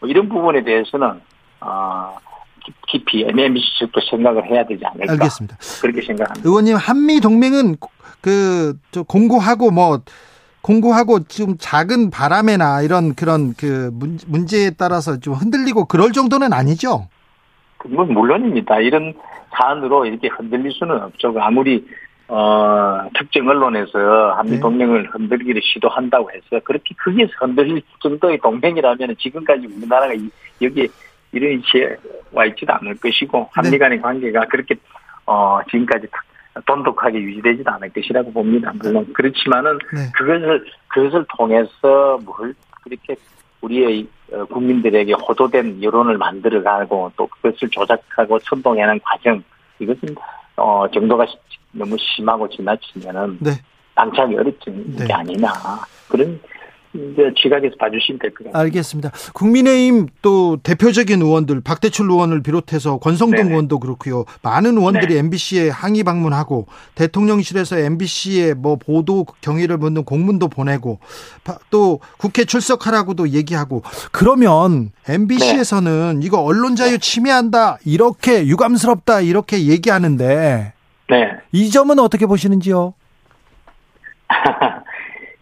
뭐 0.00 0.08
이런 0.08 0.28
부분에 0.28 0.64
대해서는 0.64 1.20
어, 1.60 2.16
깊이 2.88 3.24
MBC 3.28 3.78
측도 3.78 4.00
생각을 4.10 4.46
해야 4.46 4.64
되지 4.64 4.84
않을까. 4.84 5.12
알겠습니다. 5.12 5.56
그렇게 5.82 6.02
생각합니다. 6.02 6.48
의원님 6.48 6.76
한미 6.76 7.20
동맹은 7.20 7.76
그 8.20 8.78
공고하고 9.06 9.70
뭐 9.70 10.00
공고하고 10.62 11.24
좀 11.24 11.56
작은 11.58 12.10
바람에나 12.10 12.80
이런 12.80 13.14
그런 13.14 13.52
그 13.54 13.90
문제에 14.26 14.70
따라서 14.70 15.20
좀 15.20 15.34
흔들리고 15.34 15.84
그럴 15.84 16.12
정도는 16.12 16.54
아니죠. 16.54 17.08
뭐 17.86 18.06
물론입니다. 18.06 18.80
이런 18.80 19.12
사안으로 19.54 20.06
이렇게 20.06 20.28
흔들릴 20.28 20.72
수는 20.72 21.02
없죠. 21.02 21.34
아무리 21.38 21.86
어, 22.28 23.08
특정 23.18 23.48
언론에서 23.48 24.32
한미 24.32 24.52
네. 24.52 24.60
동맹을 24.60 25.10
흔들기를 25.10 25.60
시도한다고 25.62 26.30
해서 26.30 26.60
그렇게 26.64 26.94
크게 26.96 27.28
흔들릴 27.38 27.82
정도의 28.00 28.38
동맹이라면 28.38 29.16
지금까지 29.18 29.66
우리나라가 29.66 30.14
여기에 30.62 30.88
이런 31.32 31.50
위치에 31.50 31.96
와 32.32 32.46
있지도 32.46 32.72
않을 32.74 32.96
것이고 32.96 33.50
한미 33.52 33.70
네. 33.70 33.78
간의 33.78 34.00
관계가 34.00 34.46
그렇게 34.46 34.74
어, 35.26 35.60
지금까지 35.70 36.06
돈독하게 36.66 37.18
유지되지도 37.20 37.70
않을 37.72 37.90
것이라고 37.90 38.32
봅니다. 38.32 38.72
물론 38.80 39.12
그렇지만은 39.12 39.78
네. 39.92 40.10
그것을 40.14 40.64
그것을 40.88 41.24
통해서 41.36 42.18
뭘 42.24 42.54
그렇게 42.82 43.16
우리의 43.60 44.06
어, 44.32 44.44
국민들에게 44.46 45.12
호도된 45.12 45.82
여론을 45.82 46.16
만들어가고 46.16 47.12
또 47.16 47.26
그것을 47.26 47.68
조작하고 47.70 48.38
선동하는 48.40 49.00
과정 49.00 49.42
이것은 49.78 50.14
어 50.56 50.86
정도가 50.92 51.26
너무 51.74 51.96
심하고 51.98 52.48
지나치면은 52.48 53.38
네. 53.40 53.52
방치하기 53.94 54.34
어렵지 54.36 54.70
네. 54.96 55.06
게 55.06 55.12
아니나 55.12 55.52
그런 56.08 56.40
이제 56.96 57.22
지각에서 57.42 57.74
봐주시면 57.76 58.20
될 58.20 58.30
것 58.30 58.44
같습니다. 58.44 58.58
알겠습니다. 58.60 59.10
국민의힘 59.32 60.06
또 60.22 60.58
대표적인 60.62 61.20
의원들 61.20 61.60
박대출 61.60 62.08
의원을 62.08 62.40
비롯해서 62.44 62.98
권성동 62.98 63.36
네네. 63.36 63.50
의원도 63.50 63.80
그렇고요. 63.80 64.24
많은 64.42 64.78
의원들이 64.78 65.14
네. 65.14 65.18
MBC에 65.18 65.70
항의 65.70 66.04
방문하고 66.04 66.66
대통령실에서 66.94 67.78
MBC에 67.78 68.54
뭐 68.54 68.76
보도 68.76 69.26
경위를 69.40 69.76
묻는 69.76 70.04
공문도 70.04 70.46
보내고 70.46 71.00
또 71.70 71.98
국회 72.16 72.44
출석하라고도 72.44 73.30
얘기하고 73.30 73.82
그러면 74.12 74.92
MBC에서는 75.08 76.20
네. 76.20 76.26
이거 76.26 76.40
언론 76.42 76.76
자유 76.76 76.98
침해한다 77.00 77.78
이렇게 77.84 78.46
유감스럽다 78.46 79.20
이렇게 79.22 79.66
얘기하는데 79.66 80.73
네. 81.08 81.36
이 81.52 81.70
점은 81.70 81.98
어떻게 81.98 82.26
보시는지요? 82.26 82.94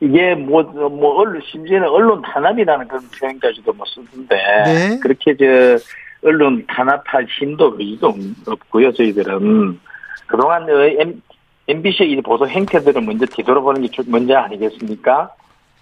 이게 0.01 0.35
뭐, 0.35 0.63
뭐, 0.63 1.21
언론, 1.21 1.41
심지어는 1.49 1.89
언론 1.89 2.23
탄압이라는 2.23 2.89
그런 2.89 3.09
표현까지도 3.09 3.73
뭐 3.73 3.87
쓰는데, 3.87 4.37
네. 4.65 4.99
그렇게 5.01 5.37
저, 5.37 5.79
언론 6.25 6.65
탄압할 6.67 7.27
힘도 7.27 7.77
의지도 7.79 8.13
없고요, 8.47 8.93
저희들은. 8.93 9.81
그동안 10.27 10.67
MBC의 11.69 12.21
보도 12.23 12.49
행태들을 12.49 13.01
먼저 13.03 13.27
뒤돌아보는 13.27 13.83
게 13.83 14.03
먼저 14.09 14.37
아니겠습니까? 14.37 15.31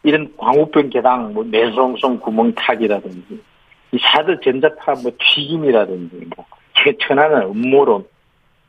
이런 0.02 0.30
광우병 0.36 0.90
개당, 0.90 1.32
뭐, 1.32 1.42
내송송 1.44 2.20
구멍 2.20 2.54
타기라든지, 2.54 3.40
이 3.92 3.98
사드 3.98 4.40
전자파 4.40 4.92
뭐 5.02 5.12
튀김이라든지, 5.18 6.28
뭐, 6.36 6.44
천하는 7.06 7.42
음모론, 7.42 8.04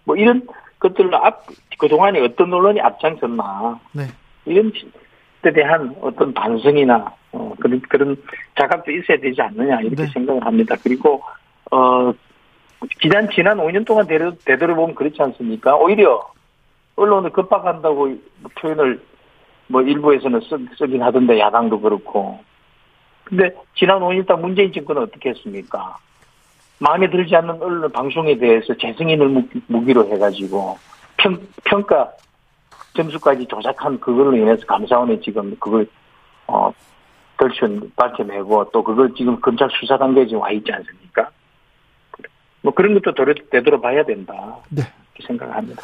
뭐 0.06 0.16
이런 0.16 0.46
것들로 0.82 1.16
앞, 1.18 1.46
그동안에 1.78 2.20
어떤 2.20 2.54
언론이 2.54 2.82
앞장섰나. 2.82 3.80
네. 3.94 4.04
이런 4.46 4.72
에 5.44 5.52
대한 5.54 5.96
어떤 6.02 6.34
반성이나 6.34 7.16
어, 7.32 7.54
그런 7.60 7.82
그런 7.82 8.16
자각도 8.60 8.92
있어야 8.92 9.18
되지 9.18 9.42
않느냐 9.42 9.82
이렇게 9.82 10.04
네. 10.04 10.08
생각을 10.14 10.46
합니다. 10.46 10.76
그리고 10.84 11.24
어 11.72 12.14
지난 13.02 13.28
지난 13.32 13.58
5년 13.58 13.86
동안 13.86 14.06
되돌, 14.06 14.38
되돌아보면 14.46 14.94
그렇지 14.94 15.20
않습니까? 15.20 15.76
오히려 15.78 16.32
언론을 16.96 17.32
급박한다고 17.32 18.16
표현을 18.60 19.02
뭐 19.68 19.82
일부에서는 19.82 20.42
쓰, 20.42 20.58
쓰긴 20.78 21.02
하던데 21.02 21.40
야당도 21.40 21.82
그렇고. 21.82 22.40
근데 23.24 23.50
지난 23.76 24.00
5년 24.00 24.28
동안 24.28 24.42
문재인 24.44 24.72
정권은 24.72 25.04
어떻게 25.04 25.30
했습니까? 25.30 25.98
마음에 26.82 27.08
들지 27.10 27.36
않는 27.36 27.62
언론 27.62 27.92
방송에 27.92 28.36
대해서 28.40 28.76
재승인을 28.76 29.48
무기로 29.68 30.08
해가지고 30.08 30.80
평, 31.18 31.40
평가 31.64 32.12
점수까지 32.96 33.46
조작한 33.46 34.00
그걸로 34.00 34.36
인해서 34.36 34.66
감사원이 34.66 35.22
지금 35.22 35.56
그걸 35.60 35.86
어 36.48 36.74
덜춘 37.38 37.92
밝혀내고 37.96 38.72
또 38.72 38.84
그걸 38.84 39.14
지금 39.14 39.40
검찰 39.40 39.70
수사 39.80 39.96
단계에 39.96 40.26
지금 40.26 40.42
와 40.42 40.50
있지 40.52 40.72
않습니까? 40.72 41.30
뭐 42.62 42.74
그런 42.74 43.00
것도 43.00 43.14
되돌아봐야 43.52 44.04
된다. 44.04 44.58
네. 44.70 44.82
이렇게 45.14 45.28
생각합니다. 45.28 45.84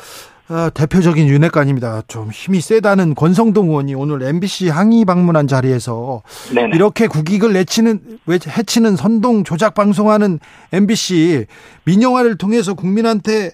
어, 0.49 0.69
대표적인 0.73 1.27
윤핵관입니다. 1.27 2.03
좀 2.07 2.29
힘이 2.31 2.61
세다는 2.61 3.15
권성동 3.15 3.67
의원이 3.67 3.95
오늘 3.95 4.21
MBC 4.21 4.69
항의 4.69 5.03
방문한 5.03 5.45
자리에서 5.45 6.21
네네. 6.55 6.75
이렇게 6.75 7.07
국익을 7.07 7.51
내치는 7.51 7.99
해치는 8.29 8.95
선동 8.95 9.43
조작 9.43 9.73
방송하는 9.73 10.39
MBC 10.71 11.47
민영화를 11.85 12.37
통해서 12.37 12.75
국민한테 12.75 13.51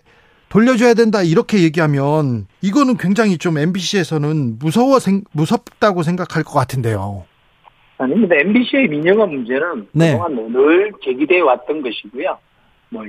돌려줘야 0.49 0.93
된다 0.93 1.23
이렇게 1.23 1.63
얘기하면 1.63 2.45
이거는 2.61 2.97
굉장히 2.97 3.39
좀 3.39 3.57
MBC에서는 3.57 4.59
무서워 4.59 4.99
무섭다고 5.31 6.03
생각할 6.03 6.43
것 6.43 6.53
같은데요. 6.53 7.25
아닙니다. 7.97 8.35
MBC의 8.35 8.87
민영화 8.87 9.25
문제는 9.25 9.87
네. 9.93 10.11
그동안 10.11 10.35
늘 10.51 10.91
제기돼 11.03 11.39
왔던 11.39 11.81
것이고요. 11.81 12.37
뭐 12.89 13.03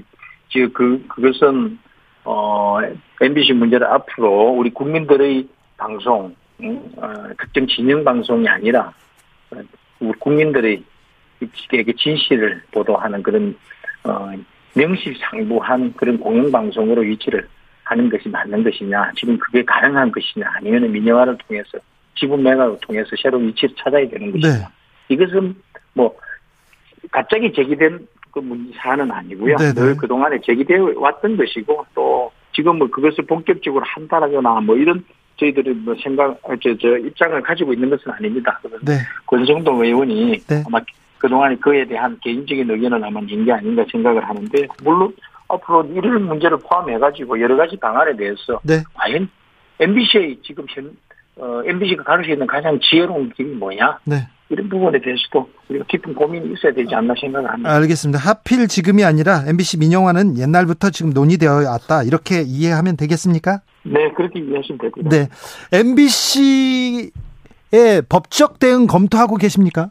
지금 0.51 0.73
그 0.73 1.05
그것은 1.09 1.79
어 2.25 2.79
MBC 3.21 3.53
문제를 3.53 3.87
앞으로 3.87 4.55
우리 4.57 4.71
국민들의 4.71 5.47
방송 5.77 6.35
음, 6.63 6.93
어, 6.97 7.13
특정 7.39 7.67
진영 7.67 8.05
방송이 8.05 8.49
아니라 8.49 8.93
우리 10.01 10.13
국민들의 10.19 10.83
진실을 11.99 12.63
보도하는 12.73 13.23
그런 13.23 13.57
어, 14.05 14.33
명실상부한 14.75 15.95
그런 15.97 16.19
공영방송으로 16.19 17.03
위치를 17.03 17.49
하는 17.85 18.09
것이 18.09 18.29
맞는 18.29 18.65
것이냐, 18.65 19.13
지금 19.17 19.39
그게 19.39 19.63
가능한 19.65 20.11
것이냐, 20.11 20.47
아니면 20.57 20.91
민영화를 20.91 21.37
통해서 21.47 21.79
지분 22.17 22.43
매각을 22.43 22.79
통해서 22.81 23.11
새로운 23.21 23.49
위치를 23.49 23.75
찾아야 23.77 24.09
되는 24.09 24.33
것이냐. 24.33 24.59
네. 24.59 24.65
이것은 25.09 25.55
뭐 25.93 26.17
갑자기 27.11 27.53
제기된 27.53 28.07
그 28.35 28.41
문제 28.41 28.77
사안은 28.77 29.11
아니고요. 29.13 29.57
네네. 29.57 29.75
늘 29.75 29.97
그동안에 29.97 30.41
제기되어 30.45 30.95
왔던 30.97 31.37
것이고 31.37 31.87
또 31.95 32.33
지금 32.53 32.79
뭐 32.79 32.91
그것을 32.91 33.25
본격적으로 33.27 33.85
한다라거나 33.87 34.61
뭐 34.61 34.77
이런 34.77 35.05
저희들이 35.37 35.73
뭐 35.75 35.95
생각, 36.03 36.41
저, 36.63 36.77
저 36.81 36.97
입장을 36.99 37.41
가지고 37.43 37.73
있는 37.73 37.91
것은 37.91 38.11
아닙니다. 38.11 38.61
네. 38.83 38.99
권성동 39.27 39.85
의원이 39.85 40.39
네. 40.47 40.63
아마 40.67 40.81
그동안에 41.19 41.57
그에 41.57 41.85
대한 41.87 42.19
개인적인 42.23 42.69
의견을 42.71 43.05
아마 43.05 43.21
낸 43.21 43.45
게 43.45 43.53
아닌가 43.53 43.85
생각을 43.91 44.29
하는데 44.29 44.67
물론 44.83 45.15
앞으로 45.49 45.85
이런 45.95 46.25
문제를 46.27 46.59
포함해가지고 46.59 47.41
여러 47.41 47.57
가지 47.57 47.77
방안에 47.77 48.17
대해서 48.17 48.61
네. 48.65 48.83
과연 48.95 49.29
MBC의 49.81 50.39
지금 50.43 50.67
현, 50.69 50.97
어, 51.37 51.63
MBC가 51.65 52.23
수 52.23 52.31
있는 52.31 52.47
가장 52.47 52.79
지혜로운 52.81 53.33
길이 53.37 53.51
뭐냐? 53.51 53.99
네. 54.05 54.29
이런 54.51 54.69
부분에 54.69 55.01
대해서도 55.01 55.49
우리가 55.69 55.85
깊은 55.89 56.15
고민이 56.15 56.53
있어야 56.53 56.73
되지 56.73 56.95
않나 56.95 57.15
생각을 57.19 57.51
합니다. 57.51 57.75
알겠습니다. 57.75 58.19
하필 58.19 58.69
지금이 58.69 59.03
아니라 59.05 59.43
MBC 59.47 59.79
민영화는 59.79 60.39
옛날부터 60.39 60.91
지금 60.91 61.11
논의되어 61.13 61.69
왔다. 61.69 62.03
이렇게 62.03 62.43
이해하면 62.43 62.97
되겠습니까? 62.97 63.63
네, 63.85 64.13
그렇게 64.13 64.41
이해하시면 64.41 64.79
됩니다. 64.79 65.11
네. 65.11 65.29
MBC의 65.73 67.11
법적 68.09 68.59
대응 68.59 68.87
검토하고 68.87 69.37
계십니까? 69.37 69.91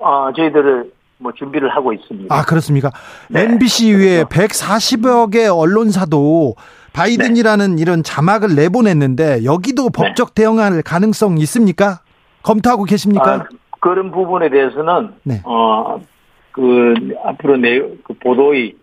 아, 0.00 0.32
저희들을 0.34 0.90
뭐 1.22 1.32
준비를 1.32 1.68
하고 1.70 1.92
있습니다. 1.92 2.34
아, 2.34 2.42
그렇습니까? 2.44 2.90
네. 3.30 3.42
MBC 3.44 3.92
외에 3.94 4.24
140여 4.24 5.30
개 5.32 5.46
언론사도 5.46 6.56
바이든이라는 6.92 7.76
네. 7.76 7.82
이런 7.82 8.02
자막을 8.02 8.54
내보냈는데 8.54 9.44
여기도 9.44 9.88
법적 9.90 10.34
네. 10.34 10.42
대응할 10.42 10.82
가능성 10.82 11.38
있습니까? 11.38 12.00
검토하고 12.42 12.84
계십니까? 12.84 13.32
아, 13.34 13.44
그런 13.80 14.10
부분에 14.10 14.50
대해서는 14.50 15.14
네. 15.22 15.40
어그 15.44 16.94
앞으로 17.24 17.56
내 17.56 17.78
그 18.04 18.12
보도의 18.20 18.74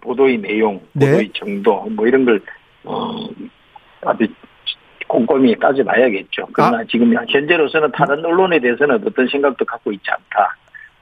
보도의 0.00 0.38
내용, 0.38 0.80
네. 0.92 1.06
보도의 1.06 1.30
정도 1.34 1.86
뭐 1.90 2.06
이런 2.06 2.24
걸 2.24 2.40
어 2.86 3.16
아주 4.04 4.26
꼼꼼히 5.08 5.58
따져봐야겠죠. 5.58 6.48
그러나 6.52 6.78
아. 6.80 6.84
지금 6.90 7.14
현재로서는 7.30 7.92
다른 7.92 8.22
언론에 8.22 8.58
대해서는 8.60 8.96
어떤 9.06 9.26
생각도 9.26 9.64
갖고 9.64 9.90
있지 9.92 10.04
않다. 10.10 10.54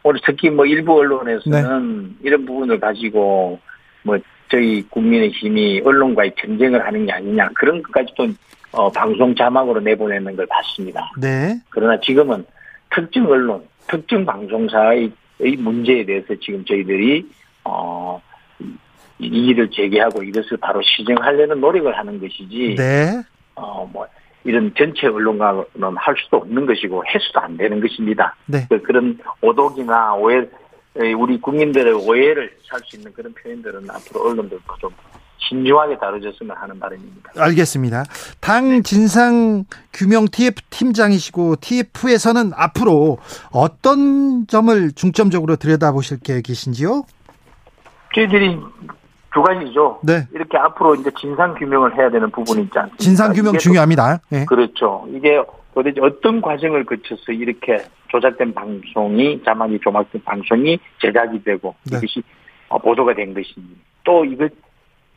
오늘 0.05 0.21
특히 0.25 0.51
뭐 0.51 0.67
일부 0.67 0.99
언론에서는 0.99 2.03
네. 2.03 2.09
이런 2.23 2.45
부분을 2.45 2.81
가지고 2.81 3.59
뭐 4.03 4.19
저희 4.51 4.83
국민의힘이 4.91 5.83
언론과의 5.85 6.35
전쟁을 6.39 6.85
하는 6.85 7.07
게 7.07 7.13
아니냐 7.13 7.49
그런 7.55 7.83
것까지도 7.83 8.29
어, 8.73 8.91
방송 8.91 9.35
자막으로 9.35 9.81
내보내는 9.81 10.35
걸 10.35 10.47
봤습니다. 10.47 11.11
네. 11.19 11.59
그러나 11.71 12.01
지금은 12.01 12.45
특정 12.95 13.27
언론, 13.27 13.63
특정 13.87 14.25
방송사의 14.25 15.13
문제에 15.59 16.05
대해서 16.05 16.35
지금 16.41 16.65
저희들이 16.65 17.27
어, 17.65 18.21
이의를 19.19 19.71
제기하고 19.71 20.23
이것을 20.23 20.57
바로 20.57 20.81
시정하려는 20.83 21.61
노력을 21.61 21.97
하는 21.97 22.19
것이지. 22.21 22.75
네. 22.77 23.23
어, 23.55 23.89
뭐 23.93 24.07
이런 24.45 24.72
전체 24.76 25.07
언론과는 25.07 25.97
할 25.97 26.14
수도 26.22 26.38
없는 26.38 26.66
것이고 26.66 27.05
해수도 27.07 27.40
안 27.40 27.57
되는 27.57 27.80
것입니다. 27.80 28.36
네. 28.47 28.66
그 28.68 28.82
그런 28.82 29.18
오독이나 29.40 30.14
오해, 30.14 30.47
우리 31.16 31.40
국민들의 31.40 31.93
오해를 31.95 32.51
살 32.68 32.80
수 32.84 32.97
있는 32.97 33.12
그런 33.12 33.32
표현들은 33.34 33.88
앞으로 33.90 34.28
언론들도 34.28 34.64
좀 34.80 34.90
신중하게 35.38 35.99
다뤄졌으면 35.99 36.57
하는 36.57 36.78
바람입니다. 36.78 37.32
알겠습니다. 37.36 38.05
당 38.40 38.82
진상 38.82 39.64
규명 39.93 40.26
TF 40.26 40.55
팀장이시고 40.70 41.57
TF에서는 41.57 42.53
앞으로 42.55 43.18
어떤 43.51 44.47
점을 44.47 44.93
중점적으로 44.93 45.57
들여다보실 45.57 46.20
계획이신지요? 46.20 47.05
저희들이 48.14 48.59
두 49.33 49.43
가지죠. 49.43 50.01
네. 50.03 50.26
이렇게 50.33 50.59
앞으로 50.59 50.95
이제 50.95 51.11
진상 51.18 51.55
규명을 51.55 51.97
해야 51.97 52.11
되는 52.11 52.30
부분이 52.30 52.62
있지 52.64 52.78
않습니까? 52.78 53.03
진상 53.03 53.33
규명 53.33 53.57
중요합니다. 53.57 54.20
네. 54.28 54.45
그렇죠. 54.45 55.07
이게 55.09 55.43
도대체 55.74 56.01
어떤 56.03 56.43
과정을 56.43 56.85
거쳐서 56.85 57.33
이렇게 57.33 57.78
조작된 58.09 58.53
방송이 58.53 59.43
자막이 59.43 59.80
조작된 59.80 60.22
방송이 60.24 60.78
제작이 61.01 61.43
되고 61.45 61.74
네. 61.91 61.97
이것이 61.99 62.22
보도가 62.68 63.14
된 63.14 63.33
것인지 63.33 63.76
또 64.05 64.24
이것 64.24 64.51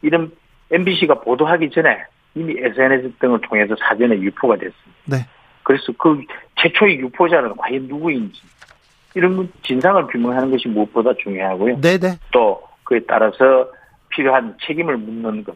이런 0.01 0.31
MBC가 0.71 1.15
보도하기 1.21 1.69
전에 1.71 2.03
이미 2.35 2.55
SNS 2.57 3.13
등을 3.19 3.41
통해서 3.41 3.75
사전에 3.79 4.17
유포가 4.19 4.55
됐습니다. 4.55 5.01
네. 5.05 5.17
그래서 5.63 5.91
그 5.97 6.21
최초의 6.57 6.99
유포자는 6.99 7.55
과연 7.57 7.87
누구인지 7.87 8.39
이런 9.15 9.49
진상을 9.63 10.07
규명하는 10.07 10.51
것이 10.51 10.67
무엇보다 10.67 11.13
중요하고요. 11.21 11.81
네네. 11.81 11.97
네. 11.97 12.19
또 12.31 12.61
그에 12.83 12.99
따라서 13.07 13.67
필요한 14.15 14.55
책임을 14.65 14.97
묻는 14.97 15.43
것, 15.43 15.55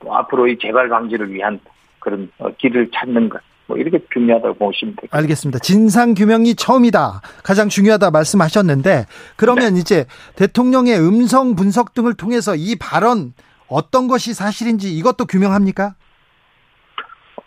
또 0.00 0.14
앞으로의 0.14 0.58
재발 0.60 0.88
방지를 0.88 1.32
위한 1.32 1.60
그런 1.98 2.30
어, 2.38 2.48
길을 2.56 2.90
찾는 2.94 3.28
것, 3.28 3.40
뭐 3.66 3.76
이렇게 3.76 3.98
중요하다고 4.12 4.54
보시면 4.54 4.96
됩니다. 4.96 5.16
알겠습니다. 5.16 5.58
진상 5.60 6.14
규명이 6.14 6.54
처음이다. 6.54 7.20
가장 7.42 7.68
중요하다 7.68 8.10
말씀하셨는데 8.10 9.06
그러면 9.36 9.74
네. 9.74 9.80
이제 9.80 10.06
대통령의 10.36 10.98
음성 10.98 11.54
분석 11.54 11.94
등을 11.94 12.14
통해서 12.14 12.54
이 12.54 12.76
발언 12.78 13.32
어떤 13.68 14.08
것이 14.08 14.34
사실인지 14.34 14.94
이것도 14.96 15.26
규명합니까? 15.26 15.94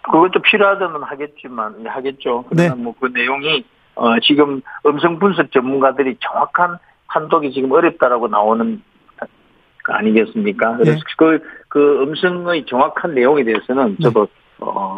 그것도 0.01 0.41
필요하다면 0.41 1.03
하겠지만 1.03 1.85
하겠죠. 1.85 2.45
그러나 2.49 2.75
네. 2.75 2.81
뭐그 2.81 3.07
내용이 3.13 3.65
어 3.95 4.19
지금 4.21 4.61
음성 4.85 5.19
분석 5.19 5.51
전문가들이 5.51 6.17
정확한 6.19 6.77
판독이 7.07 7.51
지금 7.51 7.71
어렵다라고 7.71 8.27
나오는 8.27 8.77
거 8.77 8.81
아니겠습니까? 9.93 10.77
그래서 10.77 10.93
네. 10.93 10.99
그, 11.17 11.39
그 11.69 12.03
음성의 12.03 12.65
정확한 12.65 13.13
내용에 13.13 13.43
대해서는 13.43 13.97
네. 13.99 14.03
저도 14.03 14.25
네. 14.25 14.31
어 14.59 14.97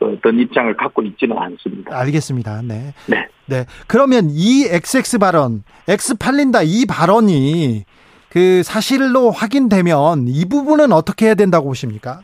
어떤 0.00 0.38
입장을 0.38 0.74
갖고 0.76 1.02
있지는 1.02 1.38
않습니다. 1.38 1.96
알겠습니다. 1.96 2.62
네. 2.62 2.92
네. 3.06 3.28
네. 3.46 3.64
그러면 3.86 4.28
이 4.30 4.66
XX 4.66 5.18
발언, 5.18 5.62
X 5.88 6.18
팔린다 6.18 6.62
이 6.62 6.86
발언이 6.88 7.84
그 8.30 8.62
사실로 8.62 9.30
확인되면 9.30 10.26
이 10.26 10.48
부분은 10.48 10.92
어떻게 10.92 11.26
해야 11.26 11.34
된다고 11.34 11.68
보십니까? 11.68 12.20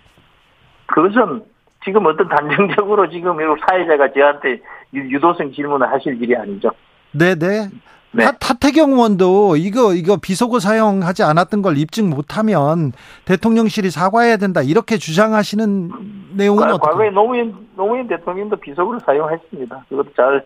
그것은 0.86 1.42
지금 1.84 2.06
어떤 2.06 2.28
단정적으로 2.28 3.08
지금 3.10 3.36
사회자가 3.36 4.12
저한테 4.12 4.60
유도성 4.92 5.52
질문을 5.52 5.90
하실 5.90 6.20
일이 6.20 6.34
아니죠. 6.34 6.70
네네. 7.12 7.68
네. 8.12 8.24
타, 8.40 8.54
태경 8.54 8.92
의원도 8.92 9.56
이거 9.56 9.94
이거 9.94 10.16
비속어 10.16 10.60
사용하지 10.60 11.22
않았던 11.22 11.62
걸 11.62 11.76
입증 11.76 12.08
못하면 12.08 12.92
대통령실이 13.26 13.90
사과해야 13.90 14.38
된다 14.38 14.62
이렇게 14.62 14.96
주장하시는 14.96 15.92
내용은 16.36 16.64
어떻게? 16.70 16.90
과거에 16.90 17.10
노무현 17.10 17.68
노무현 17.76 18.08
대통령도 18.08 18.56
비속어를 18.56 19.00
사용했습니다. 19.04 19.84
그것도 19.88 20.10
잘 20.16 20.44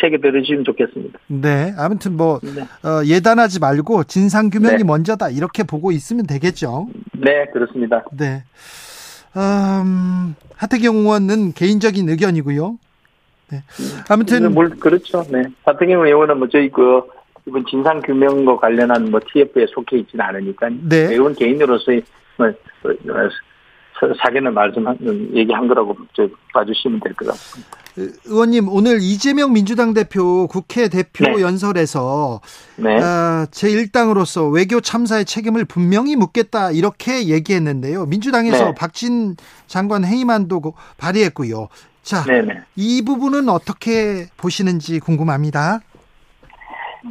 세계 0.00 0.20
들으시면 0.20 0.64
좋겠습니다. 0.64 1.20
네, 1.28 1.72
아무튼 1.78 2.16
뭐 2.16 2.40
네. 2.42 2.62
어, 2.88 3.04
예단하지 3.04 3.60
말고 3.60 4.04
진상 4.04 4.50
규명이 4.50 4.78
네. 4.78 4.84
먼저다 4.84 5.30
이렇게 5.30 5.62
보고 5.62 5.92
있으면 5.92 6.26
되겠죠. 6.26 6.88
네, 7.12 7.46
그렇습니다. 7.52 8.04
네. 8.10 8.42
음, 9.36 10.34
하태경 10.56 10.96
의원은 10.96 11.52
개인적인 11.52 12.08
의견이고요. 12.08 12.76
네. 13.50 13.62
아무튼 14.08 14.42
네, 14.42 14.48
뭘 14.48 14.70
그렇죠. 14.70 15.24
네. 15.30 15.44
하태경 15.64 16.04
의원은 16.06 16.38
뭐 16.38 16.48
저희 16.48 16.68
그 16.70 17.02
이번 17.46 17.64
진상 17.66 18.00
규명과 18.02 18.58
관련한 18.58 19.10
뭐 19.10 19.20
TF에 19.26 19.66
속해 19.74 19.98
있지는 19.98 20.24
않으니까 20.24 20.68
네. 20.82 20.96
의원 21.12 21.34
개인으로서의 21.34 22.02
뭐, 22.36 22.46
뭐 22.82 22.94
사견을 24.22 24.52
말씀하는 24.52 25.34
얘기한 25.34 25.66
거라고 25.66 25.96
봐주시면 26.52 27.00
될 27.00 27.14
것 27.14 27.26
같습니다. 27.28 27.70
의원님 28.26 28.68
오늘 28.68 28.98
이재명 29.00 29.52
민주당 29.52 29.92
대표 29.92 30.46
국회 30.46 30.88
대표 30.88 31.24
네. 31.24 31.42
연설에서 31.42 32.40
네. 32.76 32.96
어, 32.96 33.46
제1당으로서 33.50 34.52
외교 34.52 34.80
참사의 34.80 35.24
책임을 35.24 35.64
분명히 35.64 36.14
묻겠다 36.14 36.70
이렇게 36.70 37.26
얘기했는데요. 37.26 38.06
민주당에서 38.06 38.66
네. 38.66 38.74
박진 38.76 39.34
장관 39.66 40.04
해임안도 40.04 40.74
발의했고요. 40.98 41.66
자, 42.08 42.24
네네. 42.24 42.62
이 42.74 43.04
부분은 43.04 43.50
어떻게 43.50 44.28
보시는지 44.38 44.98
궁금합니다. 44.98 45.80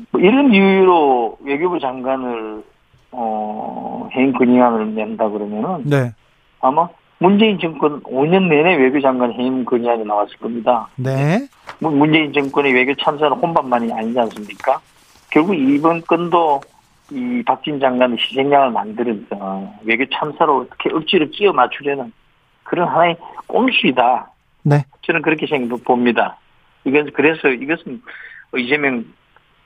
뭐 0.10 0.20
이런 0.20 0.52
이유로 0.52 1.38
외교부 1.42 1.80
장관을 1.80 2.64
어, 3.12 4.10
해임 4.16 4.34
건의안을 4.34 4.96
낸다 4.96 5.30
그러면은 5.30 5.84
네. 5.86 6.14
아마 6.62 6.90
문재인 7.20 7.60
정권 7.60 8.02
5년 8.02 8.48
내내 8.48 8.76
외교장관 8.78 9.34
해임 9.34 9.66
건의안이 9.66 10.04
나왔을 10.04 10.36
겁니다. 10.38 10.88
네. 10.96 11.48
문재인 11.78 12.34
정권의 12.34 12.74
외교 12.74 12.96
참사는 12.96 13.38
혼밥만이 13.38 13.94
아니지 13.94 14.20
않습니까? 14.20 14.82
결국 15.30 15.54
이번 15.54 16.02
건도 16.02 16.60
이 17.12 17.44
박진 17.46 17.80
장관의 17.80 18.18
희생양을 18.20 18.72
만들어서 18.72 19.74
외교 19.84 20.06
참사로 20.12 20.62
어떻게 20.62 20.90
억지로 20.92 21.30
끼워 21.30 21.54
맞추려는 21.54 22.12
그런 22.64 22.88
하나의 22.88 23.16
꼼수이다. 23.46 24.32
네. 24.68 24.84
저는 25.04 25.22
그렇게 25.22 25.48
생각 25.48 25.84
봅니다. 25.84 26.38
이건 26.84 27.12
그래서 27.14 27.50
이것은 27.50 28.02
이재명 28.58 29.06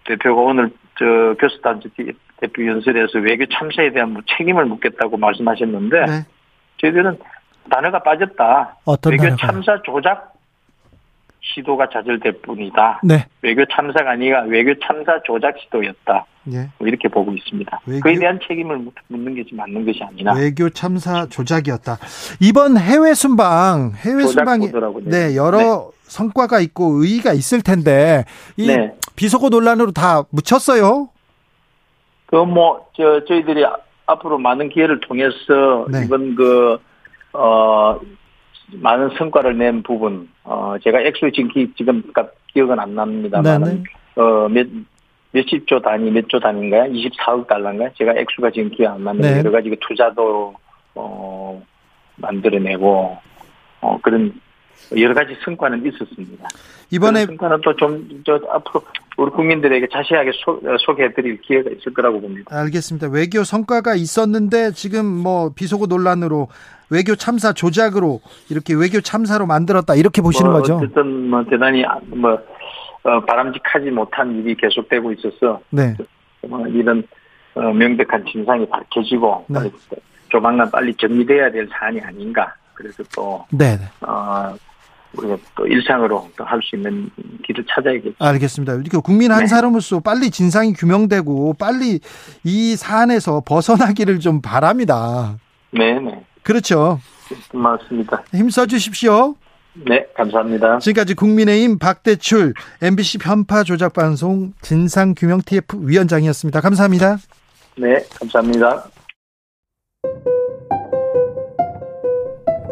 대표가 0.05 0.41
오늘 0.41 0.71
저 0.97 1.35
교수단체 1.39 1.89
대표 2.37 2.65
연설에서 2.67 3.19
외교 3.19 3.45
참사에 3.47 3.91
대한 3.91 4.13
뭐 4.13 4.21
책임을 4.37 4.65
묻겠다고 4.65 5.17
말씀하셨는데 5.17 6.05
네. 6.05 6.25
저희들은 6.81 7.17
단어가 7.69 7.99
빠졌다. 7.99 8.77
외교 9.09 9.23
단어가? 9.23 9.47
참사 9.47 9.81
조작 9.83 10.30
시도가 11.53 11.89
저질될 11.89 12.41
뿐이다. 12.41 13.01
네. 13.03 13.25
외교 13.41 13.63
참사가 13.65 14.11
아니라 14.11 14.41
외교 14.43 14.73
참사 14.79 15.21
조작 15.23 15.55
시도였다. 15.59 16.25
예. 16.53 16.69
뭐 16.77 16.87
이렇게 16.87 17.07
보고 17.07 17.31
있습니다. 17.31 17.81
외교, 17.85 18.01
그에 18.01 18.15
대한 18.15 18.39
책임을 18.47 18.85
묻는 19.07 19.35
게 19.35 19.43
맞는 19.51 19.85
것이 19.85 19.99
아니라 20.03 20.33
외교 20.33 20.69
참사 20.69 21.27
조작이었다. 21.27 21.97
이번 22.39 22.77
해외 22.77 23.13
순방 23.13 23.93
해외 23.95 24.23
순방이 24.23 24.71
네 25.05 25.35
여러 25.35 25.59
네. 25.59 25.97
성과가 26.03 26.59
있고 26.61 27.01
의의가 27.01 27.33
있을 27.33 27.61
텐데 27.61 28.25
이 28.57 28.67
네. 28.67 28.93
비속어 29.15 29.49
논란으로 29.49 29.91
다 29.91 30.23
묻혔어요. 30.31 31.09
그뭐저 32.25 33.25
저희들이 33.27 33.65
앞으로 34.07 34.37
많은 34.39 34.69
기회를 34.69 34.99
통해서 35.01 35.85
네. 35.91 36.03
이번 36.05 36.35
그 36.35 36.79
어 37.33 37.99
많은 38.73 39.09
성과를 39.17 39.57
낸 39.57 39.83
부분, 39.83 40.29
어, 40.43 40.75
제가 40.83 41.01
액수 41.01 41.31
지금, 41.31 41.73
지금 41.75 42.03
기억은 42.53 42.79
안 42.79 42.95
납니다만, 42.95 43.63
네, 43.63 43.71
네. 43.73 43.83
어, 44.21 44.47
몇, 44.49 44.67
몇십 45.31 45.67
조 45.67 45.79
단위, 45.81 46.11
몇 46.11 46.27
조 46.27 46.39
단위인가요? 46.39 46.91
24억 46.91 47.47
달러인가요? 47.47 47.89
제가 47.97 48.13
액수가 48.17 48.51
지금 48.51 48.69
기억 48.69 48.93
안 48.95 49.03
납니다. 49.03 49.29
네. 49.31 49.39
여러 49.39 49.51
가지 49.51 49.69
그 49.69 49.75
투자도, 49.79 50.53
어, 50.95 51.63
만들어내고, 52.17 53.17
어, 53.81 53.97
그런 54.01 54.33
여러 54.97 55.13
가지 55.13 55.35
성과는 55.43 55.85
있었습니다. 55.85 56.47
이번에 56.91 57.25
성과는 57.25 57.61
또 57.61 57.73
좀 57.75 58.23
저 58.25 58.39
앞으로 58.49 58.81
우리 59.17 59.29
국민들에게 59.31 59.87
자세하게 59.91 60.31
소, 60.43 60.61
소개해드릴 60.85 61.41
기회가 61.41 61.69
있을 61.69 61.93
거라고 61.93 62.21
봅니다. 62.21 62.55
알겠습니다. 62.55 63.09
외교 63.09 63.43
성과가 63.43 63.95
있었는데 63.95 64.71
지금 64.71 65.05
뭐 65.05 65.51
비속어 65.53 65.85
논란으로 65.87 66.47
외교 66.89 67.15
참사 67.15 67.53
조작으로 67.53 68.21
이렇게 68.49 68.73
외교 68.73 69.01
참사로 69.01 69.45
만들었다 69.45 69.95
이렇게 69.95 70.21
보시는 70.21 70.51
뭐 70.51 70.61
거죠? 70.61 70.77
어쨌든 70.77 71.29
뭐 71.29 71.43
대단히 71.43 71.83
뭐 72.07 72.37
어, 73.03 73.19
바람직하지 73.25 73.89
못한 73.91 74.35
일이 74.37 74.55
계속되고 74.55 75.11
있어서 75.13 75.61
네. 75.69 75.95
뭐 76.47 76.67
이런 76.67 77.03
어, 77.55 77.61
명백한 77.73 78.25
진상이 78.31 78.67
밝혀지고 78.69 79.45
네. 79.49 79.59
조만간 80.29 80.69
빨리 80.71 80.93
정리돼야 80.95 81.51
될 81.51 81.67
사안이 81.71 81.99
아닌가. 82.01 82.53
그래서 82.73 83.03
또 83.15 83.45
네. 83.51 83.77
어, 84.01 84.53
우리가 85.13 85.37
또 85.55 85.67
일상으로 85.67 86.29
또 86.37 86.43
할 86.45 86.61
수 86.63 86.75
있는 86.75 87.09
길을 87.45 87.65
찾아야겠죠. 87.69 88.15
알겠습니다. 88.19 88.73
이렇게 88.75 88.97
국민 89.03 89.31
한 89.31 89.41
네. 89.41 89.47
사람으로서 89.47 89.99
빨리 89.99 90.29
진상이 90.31 90.73
규명되고 90.73 91.55
빨리 91.59 91.99
이 92.43 92.75
사안에서 92.75 93.41
벗어나기를 93.45 94.19
좀 94.19 94.41
바랍니다. 94.41 95.37
네, 95.71 95.99
네. 95.99 96.23
그렇죠. 96.43 96.99
맞습니다. 97.53 98.23
힘써 98.33 98.65
주십시오. 98.65 99.35
네, 99.73 100.05
감사합니다. 100.15 100.79
지금까지 100.79 101.13
국민의힘 101.13 101.79
박대출 101.79 102.53
MBC 102.81 103.19
편파 103.19 103.63
조작 103.63 103.93
방송 103.93 104.51
진상 104.61 105.13
규명 105.17 105.41
TF 105.45 105.77
위원장이었습니다. 105.79 106.59
감사합니다. 106.59 107.17
네, 107.77 108.03
감사합니다. 108.19 108.83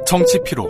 정치 0.05 0.39
피로, 0.43 0.69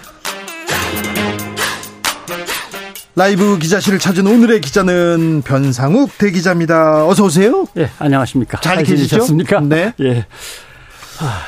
라이브 3.15 3.59
기자실을 3.59 3.99
찾은 3.99 4.25
오늘의 4.25 4.61
기자는 4.61 5.41
변상욱 5.45 6.17
대기자입니다. 6.17 7.05
어서 7.07 7.25
오세요. 7.25 7.67
예, 7.77 7.89
안녕하십니까. 7.99 8.61
잘 8.61 8.83
계시셨습니까? 8.83 9.61
네. 9.61 9.93
예. 9.99 10.25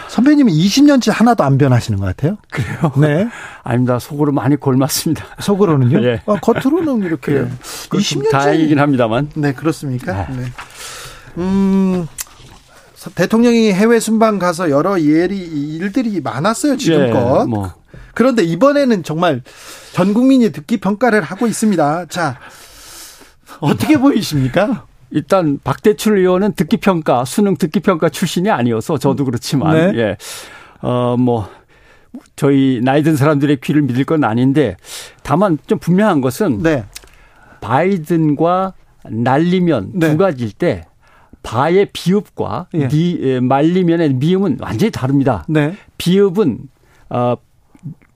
선배님이 0.10 0.54
20년째 0.54 1.12
하나도 1.12 1.44
안 1.44 1.58
변하시는 1.58 2.00
것 2.00 2.06
같아요. 2.06 2.38
그래요? 2.52 2.92
네. 2.98 3.28
아닙니다. 3.64 3.98
속으로 3.98 4.32
많이 4.32 4.56
골맞습니다. 4.56 5.26
속으로는요? 5.40 6.04
예. 6.06 6.22
아, 6.26 6.36
겉으로는 6.36 7.04
이렇게. 7.06 7.46
20년째. 7.90 8.30
다행이긴 8.32 8.80
합니다만. 8.80 9.30
네, 9.36 9.54
그렇습니까? 9.54 10.28
네. 10.30 10.36
네. 10.38 10.46
음, 11.38 12.08
대통령이 13.16 13.74
해외 13.74 14.00
순방 14.00 14.38
가서 14.38 14.70
여러 14.70 15.00
예리 15.02 15.38
일들이 15.38 16.22
많았어요, 16.22 16.78
지금껏. 16.78 17.42
예, 17.42 17.46
뭐. 17.50 17.74
그런데 18.14 18.44
이번에는 18.44 19.04
정말 19.04 19.42
전 19.94 20.14
국민이 20.14 20.52
듣기 20.52 20.78
평가를 20.78 21.22
하고 21.22 21.48
있습니다. 21.48 22.06
자, 22.08 22.40
어떻게 23.60 23.98
보이십니까? 23.98 24.86
일단 25.12 25.60
박대출 25.64 26.18
의원은 26.18 26.54
듣기 26.54 26.78
평가, 26.78 27.24
수능 27.26 27.56
듣기 27.56 27.80
평가 27.82 28.10
출신이 28.10 28.50
아니어서 28.50 28.98
저도 28.98 29.26
그렇지만, 29.26 29.92
네. 29.92 30.00
예. 30.00 30.18
어, 30.82 31.16
뭐, 31.18 31.48
저희 32.36 32.82
나이 32.84 33.04
든 33.04 33.16
사람들의 33.16 33.60
귀를 33.62 33.84
믿을 33.84 34.06
건 34.06 34.24
아닌데, 34.24 34.76
다만 35.22 35.60
좀 35.68 35.78
분명한 35.78 36.22
것은, 36.22 36.64
네. 36.64 36.86
바이든과 37.62 38.74
날리면 39.10 39.92
네. 39.94 40.10
두 40.10 40.18
가지일 40.18 40.52
때, 40.54 40.86
바의 41.44 41.90
비읍과 41.94 42.68
예. 42.74 42.88
미, 42.88 43.40
말리면의 43.40 44.16
미음은 44.16 44.58
완전히 44.62 44.92
다릅니다. 44.92 45.46
네. 45.48 45.76
비읍은, 46.00 46.58
어, 47.10 47.36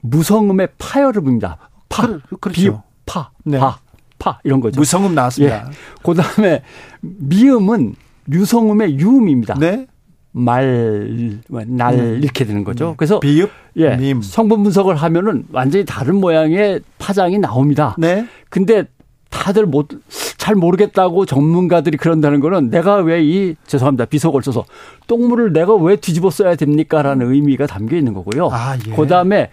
무성음의 0.00 0.68
파열음입니다. 0.78 1.58
파. 1.88 2.18
그. 2.40 2.50
비읍, 2.50 2.76
파, 3.06 3.30
네. 3.44 3.58
파. 3.58 3.78
파 4.18 4.40
이런 4.42 4.60
거죠. 4.60 4.80
무성음 4.80 5.14
나왔습니다. 5.14 5.68
예. 5.68 6.02
그다음에 6.02 6.62
미음은 7.00 7.94
유성음의 8.30 8.98
유음입니다. 8.98 9.54
네. 9.54 9.86
말, 10.32 11.40
날 11.48 11.94
음. 11.94 12.20
이렇게 12.22 12.44
되는 12.44 12.62
거죠. 12.62 12.88
네. 12.88 12.94
그래서 12.96 13.20
비읍, 13.20 13.50
예, 13.76 13.96
밈. 13.96 14.20
성분 14.20 14.62
분석을 14.62 14.94
하면은 14.94 15.44
완전히 15.52 15.84
다른 15.84 16.16
모양의 16.16 16.80
파장이 16.98 17.38
나옵니다. 17.38 17.96
네. 17.98 18.26
근데 18.50 18.84
다들 19.30 19.66
못, 19.66 19.88
잘 20.36 20.54
모르겠다고 20.54 21.26
전문가들이 21.26 21.96
그런다는 21.96 22.40
거는 22.40 22.70
내가 22.70 22.96
왜 22.96 23.22
이, 23.22 23.54
죄송합니다. 23.66 24.06
비속어를 24.06 24.42
써서 24.44 24.64
똥물을 25.06 25.52
내가 25.52 25.74
왜 25.74 25.96
뒤집어 25.96 26.30
써야 26.30 26.54
됩니까? 26.54 27.02
라는 27.02 27.30
의미가 27.32 27.66
담겨 27.66 27.96
있는 27.96 28.14
거고요. 28.14 28.48
아, 28.52 28.76
예. 28.86 28.92
그 28.94 29.06
다음에 29.06 29.50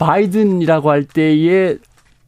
바이든이라고 0.00 0.90
할 0.90 1.04
때의 1.04 1.78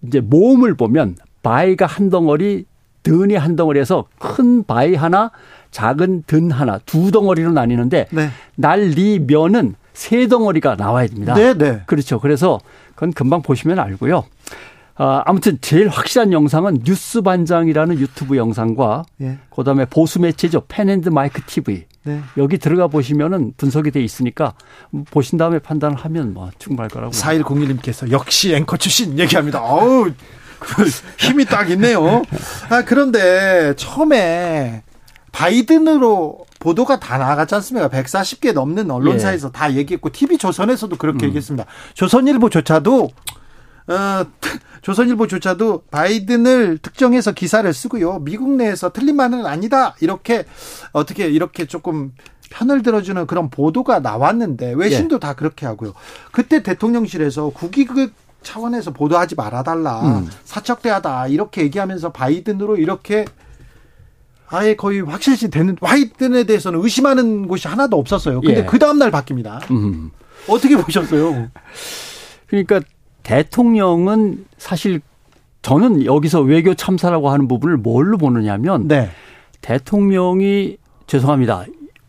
이제 0.07 0.21
모음을 0.21 0.75
보면 0.75 1.17
바위가 1.43 1.87
한 1.87 2.11
덩어리, 2.11 2.67
든이 3.03 3.35
한 3.35 3.57
덩어리에서 3.57 4.05
큰 4.19 4.63
바위 4.63 4.95
하나, 4.95 5.33
작은 5.71 6.25
든 6.27 6.51
하나, 6.51 6.79
두 6.85 7.11
덩어리로 7.11 7.51
나뉘는데 7.53 8.07
네. 8.11 8.29
날리면은 8.57 9.75
세 9.95 10.29
덩어리가 10.29 10.77
나와야 10.77 11.07
됩니다. 11.07 11.35
네, 11.35 11.55
네. 11.55 11.83
그렇죠. 11.87 12.21
그래서 12.21 12.61
그건 12.95 13.13
금방 13.13 13.43
보시면 13.43 13.79
알고요. 13.79 14.25
아, 14.95 15.23
아무튼 15.25 15.59
제일 15.61 15.89
확실한 15.89 16.33
영상은 16.33 16.81
뉴스 16.85 17.23
반장이라는 17.23 17.99
유튜브 17.99 18.37
영상과 18.37 19.05
예. 19.23 19.39
그다음에 19.55 19.87
보수 19.87 20.21
매체죠. 20.21 20.65
펜앤드 20.69 21.09
마이크 21.09 21.41
TV. 21.47 21.87
네. 22.05 22.21
여기 22.37 22.59
들어가 22.59 22.89
보시면은 22.89 23.55
분석이 23.57 23.91
돼 23.91 24.03
있으니까 24.03 24.55
보신 25.11 25.39
다음에 25.39 25.59
판단을 25.61 25.97
하면 25.97 26.35
뭐 26.35 26.51
충분할 26.59 26.91
거라고. 26.91 27.13
4101님께서 27.13 28.11
역시 28.11 28.55
앵커 28.55 28.77
출신 28.77 29.19
얘기합니다. 29.19 29.63
어우, 29.63 30.11
힘이 31.19 31.45
딱 31.45 31.71
있네요. 31.71 32.23
아, 32.69 32.83
그런데 32.85 33.75
처음에 33.77 34.83
바이든으로 35.31 36.45
보도가 36.59 37.01
다 37.01 37.19
나갔지 37.19 37.55
않습니까? 37.57 37.89
140개 37.89 38.53
넘는 38.53 38.91
언론사에서 38.91 39.49
예. 39.49 39.53
다 39.53 39.73
얘기했고 39.75 40.11
TV 40.11 40.39
조선에서도 40.39 40.95
그렇게 40.97 41.27
음. 41.27 41.29
얘기했습니다. 41.29 41.67
조선일보조차도 41.95 43.09
어, 43.89 44.27
조선일보조차도 44.83 45.85
바이든을 45.91 46.79
특정해서 46.79 47.33
기사를 47.33 47.73
쓰고요. 47.73 48.21
미국 48.21 48.51
내에서 48.51 48.93
틀린 48.93 49.17
말은 49.17 49.47
아니다. 49.47 49.95
이렇게 50.01 50.45
어떻게 50.93 51.29
이렇게 51.29 51.67
조금 51.67 52.13
편을 52.51 52.83
들어주는 52.83 53.27
그런 53.27 53.49
보도가 53.49 54.01
나왔는데 54.01 54.75
외신도 54.75 55.17
예. 55.17 55.21
다 55.21 55.35
그렇게 55.35 55.67
하고요. 55.67 55.95
그때 56.33 56.63
대통령실에서 56.63 57.51
국익을 57.51 58.11
차원에서 58.43 58.93
보도하지 58.93 59.37
말아달라. 59.37 60.01
음. 60.03 60.31
사척대하다. 60.45 61.29
이렇게 61.29 61.63
얘기하면서 61.63 62.13
바이든으로 62.13 62.77
이렇게 62.77 63.25
아예 64.49 64.77
거의 64.77 65.01
확실시 65.01 65.49
되는 65.49 65.77
화이든에 65.81 66.45
대해서는 66.45 66.83
의심하는 66.83 67.49
곳이 67.49 67.69
하나도 67.69 67.97
없었어요. 67.99 68.41
근데 68.43 68.61
예. 68.61 68.65
그 68.65 68.79
다음 68.79 68.99
날 68.99 69.11
바뀝니다. 69.11 69.71
음. 69.71 70.11
어떻게 70.47 70.77
보셨어요? 70.77 71.49
그러니까 72.49 72.81
대통령은 73.23 74.47
사실 74.59 75.01
저는 75.63 76.05
여기서 76.05 76.41
외교 76.41 76.75
참사라고 76.75 77.31
하는 77.31 77.49
부분을 77.49 77.77
뭘로 77.77 78.19
보느냐면 78.19 78.89
네. 78.89 79.11
대통령이 79.61 80.77
죄송합니다. 81.07 81.67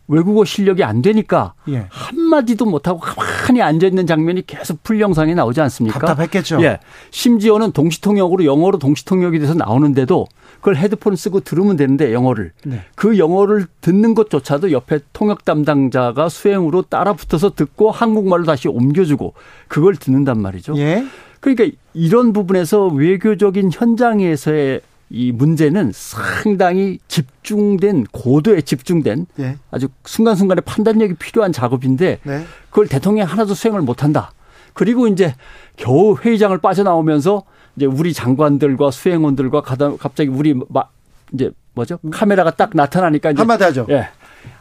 외국어 0.08 0.44
실력이 0.44 0.84
안 0.84 1.02
되니까 1.02 1.54
예. 1.70 1.86
한마디도 1.90 2.66
못하고 2.66 3.00
가만히 3.00 3.62
앉아있는 3.62 4.06
장면이 4.06 4.46
계속 4.46 4.84
풀영상에 4.84 5.34
나오지 5.34 5.62
않습니까? 5.62 6.00
답답했겠죠. 6.00 6.62
예. 6.64 6.80
심지어는 7.12 7.72
동시통역으로 7.72 8.44
영어로 8.44 8.80
동시통역이 8.80 9.40
돼서 9.40 9.54
나오는데도 9.54 10.28
그걸 10.64 10.78
헤드폰 10.78 11.18
쓰고 11.18 11.42
들으면 11.42 11.76
되는데 11.76 12.14
영어를. 12.14 12.54
네. 12.64 12.84
그 12.96 13.18
영어를 13.18 13.68
듣는 13.82 14.16
것조차도 14.16 14.72
옆에 14.72 15.00
통역 15.12 15.44
담당자가 15.44 16.30
수행으로 16.30 16.84
따라 16.84 17.12
붙어서 17.12 17.54
듣고 17.54 17.92
한국말로 17.92 18.46
다시 18.46 18.70
옮겨주고 18.70 19.34
그걸 19.68 19.98
듣는단 19.98 20.42
말이죠. 20.42 20.78
예. 20.78 21.06
그러니까 21.42 21.78
이런 21.94 22.32
부분에서 22.32 22.88
외교적인 22.88 23.72
현장에서의 23.74 24.80
이 25.10 25.34
문제는 25.34 25.92
상당히 25.94 26.98
집중된 27.10 28.06
고도에 28.14 28.62
집중된 28.62 29.26
네. 29.36 29.58
아주 29.70 29.90
순간순간에 30.06 30.62
판단력이 30.62 31.16
필요한 31.16 31.52
작업인데 31.52 32.20
네. 32.24 32.46
그걸 32.70 32.88
대통령이 32.88 33.28
하나도 33.30 33.54
수행을 33.54 33.82
못한다. 33.82 34.32
그리고 34.72 35.08
이제 35.08 35.36
겨우 35.76 36.18
회의장을 36.18 36.58
빠져나오면서 36.58 37.44
이제 37.76 37.86
우리 37.86 38.14
장관들과 38.14 38.92
수행원들과 38.92 39.62
갑자기 39.62 40.30
우리 40.30 40.54
막 40.70 40.92
이제 41.34 41.52
뭐죠 41.74 42.00
카메라가 42.12 42.52
딱 42.52 42.72
나타나니까 42.74 43.32
이제 43.32 43.40
한마디 43.40 43.64
하죠. 43.64 43.88
예. 43.90 44.10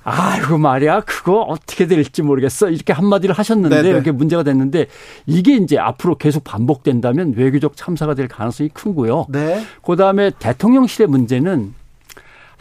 아이고 0.04 0.58
말이야 0.58 1.00
그거 1.00 1.40
어떻게 1.42 1.86
될지 1.86 2.22
모르겠어 2.22 2.70
이렇게 2.70 2.92
한마디를 2.92 3.34
하셨는데 3.34 3.82
네네. 3.82 3.88
이렇게 3.88 4.10
문제가 4.10 4.42
됐는데 4.42 4.86
이게 5.26 5.56
이제 5.56 5.78
앞으로 5.78 6.16
계속 6.16 6.44
반복된다면 6.44 7.34
외교적 7.36 7.76
참사가 7.76 8.14
될 8.14 8.28
가능성이 8.28 8.68
크고요. 8.70 9.26
네. 9.28 9.62
그다음에 9.84 10.30
대통령실의 10.38 11.08
문제는 11.08 11.74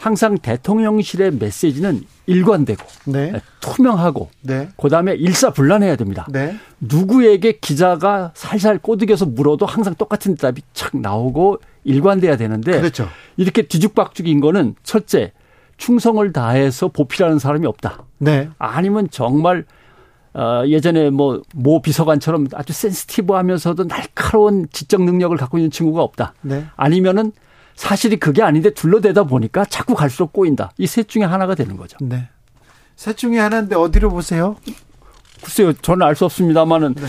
항상 0.02 0.36
대통령실의 0.36 1.36
메시지는 1.36 2.02
일관되고 2.26 2.84
네. 3.04 3.40
투명하고 3.60 4.30
네. 4.40 4.68
그다음에 4.76 5.14
일사불란해야 5.14 5.94
됩니다. 5.94 6.26
네. 6.28 6.56
누구에게 6.80 7.60
기자가 7.60 8.32
살살 8.34 8.78
꼬드겨서 8.78 9.26
물어도 9.26 9.64
항상 9.64 9.94
똑같은 9.94 10.34
대답이 10.34 10.62
착 10.74 10.96
나오고 10.96 11.60
일관돼야 11.84 12.36
되는데 12.36 12.80
그렇죠. 12.80 13.06
이렇게 13.36 13.62
뒤죽박죽인 13.62 14.40
거는 14.40 14.74
첫째 14.82 15.32
충성을 15.76 16.32
다해서 16.32 16.88
보필하는 16.88 17.38
사람이 17.38 17.64
없다. 17.68 18.02
네. 18.18 18.48
아니면 18.58 19.06
정말 19.08 19.64
어, 20.34 20.64
예전에 20.66 21.10
뭐, 21.10 21.42
모 21.54 21.80
비서관처럼 21.80 22.48
아주 22.54 22.72
센스티브 22.72 23.34
하면서도 23.34 23.86
날카로운 23.86 24.66
지적 24.72 25.02
능력을 25.02 25.36
갖고 25.36 25.58
있는 25.58 25.70
친구가 25.70 26.02
없다. 26.02 26.34
네. 26.40 26.64
아니면은 26.74 27.30
사실이 27.82 28.16
그게 28.18 28.42
아닌데 28.42 28.70
둘러대다 28.70 29.24
보니까 29.24 29.64
자꾸 29.64 29.94
갈수록 29.96 30.32
꼬인다. 30.32 30.70
이 30.78 30.86
셋 30.86 31.08
중에 31.08 31.24
하나가 31.24 31.56
되는 31.56 31.76
거죠. 31.76 31.96
네. 32.00 32.28
셋 32.94 33.16
중에 33.16 33.38
하나인데 33.40 33.74
어디로 33.74 34.10
보세요? 34.10 34.56
글쎄요, 35.42 35.72
저는 35.72 36.06
알 36.06 36.14
수 36.14 36.24
없습니다만은 36.24 36.94
네. 36.94 37.06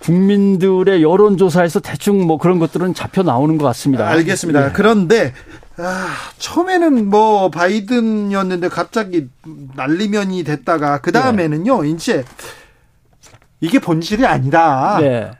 국민들의 0.00 1.02
여론조사에서 1.02 1.80
대충 1.80 2.26
뭐 2.26 2.36
그런 2.36 2.58
것들은 2.58 2.92
잡혀 2.92 3.22
나오는 3.22 3.56
것 3.56 3.64
같습니다. 3.66 4.06
알겠습니다. 4.10 4.66
네. 4.66 4.72
그런데 4.74 5.32
아, 5.78 6.08
처음에는 6.36 7.08
뭐 7.08 7.48
바이든이었는데 7.50 8.68
갑자기 8.68 9.28
난리면이 9.74 10.44
됐다가 10.44 11.00
그 11.00 11.12
다음에는요, 11.12 11.82
네. 11.82 11.88
이제 11.88 12.24
이게 13.60 13.78
본질이 13.78 14.26
아니다. 14.26 14.98
네. 15.00 15.30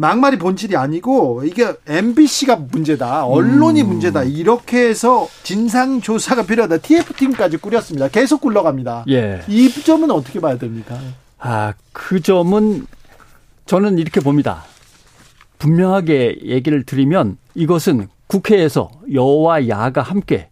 막말이 0.00 0.38
본질이 0.38 0.76
아니고 0.76 1.42
이게 1.44 1.74
MBC가 1.88 2.54
문제다. 2.54 3.26
언론이 3.26 3.82
음. 3.82 3.88
문제다. 3.88 4.22
이렇게 4.22 4.88
해서 4.88 5.26
진상 5.42 6.00
조사가 6.00 6.44
필요하다. 6.44 6.78
TF팀까지 6.78 7.56
꾸렸습니다. 7.56 8.06
계속 8.06 8.40
굴러갑니다. 8.40 9.06
예. 9.08 9.42
이 9.48 9.68
점은 9.68 10.12
어떻게 10.12 10.40
봐야 10.40 10.56
됩니까? 10.56 10.96
아, 11.40 11.74
그 11.92 12.22
점은 12.22 12.86
저는 13.66 13.98
이렇게 13.98 14.20
봅니다. 14.20 14.62
분명하게 15.58 16.42
얘기를 16.44 16.84
드리면 16.84 17.36
이것은 17.56 18.06
국회에서 18.28 18.92
여와 19.12 19.66
야가 19.66 20.02
함께 20.02 20.48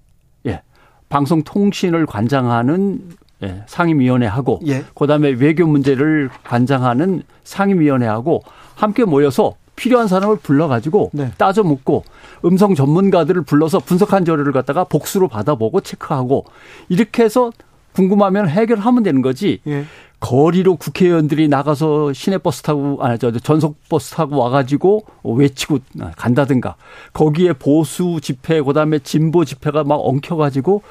예, 0.47 0.62
방송통신을 1.09 2.06
관장하는 2.06 3.10
예, 3.44 3.62
상임위원회하고 3.68 4.62
예. 4.66 4.85
그다음에 4.97 5.28
외교 5.28 5.68
문제를 5.68 6.31
관장하는 6.43 7.23
상임위원회하고 7.44 8.43
함께 8.77 9.05
모여서 9.05 9.55
필요한 9.74 10.07
사람을 10.07 10.36
불러가지고 10.36 11.11
네. 11.12 11.32
따져 11.36 11.62
묻고 11.62 12.05
음성 12.44 12.74
전문가들을 12.74 13.43
불러서 13.43 13.78
분석한 13.81 14.24
자료를 14.24 14.53
갖다가 14.53 14.85
복수로 14.85 15.28
받아보고 15.28 15.81
체크하고 15.81 16.44
이렇게 16.89 17.24
해서 17.24 17.51
궁금하면 17.93 18.48
해결하면 18.48 19.03
되는 19.03 19.20
거지. 19.23 19.61
예. 19.66 19.85
거리로 20.19 20.77
국회의원들이 20.77 21.48
나가서 21.48 22.15
시내버스 22.15 22.62
타고 22.62 22.98
아니 23.03 23.19
저 23.19 23.31
전속버스 23.31 24.15
타고 24.15 24.39
와가지고 24.39 25.05
외치고 25.24 25.78
간다든가 26.16 26.77
거기에 27.12 27.53
보수 27.53 28.19
집회 28.23 28.62
그 28.62 28.73
다음에 28.73 28.98
진보 28.98 29.44
집회가 29.44 29.85
막 29.85 29.97
엉켜가지고 29.97 30.82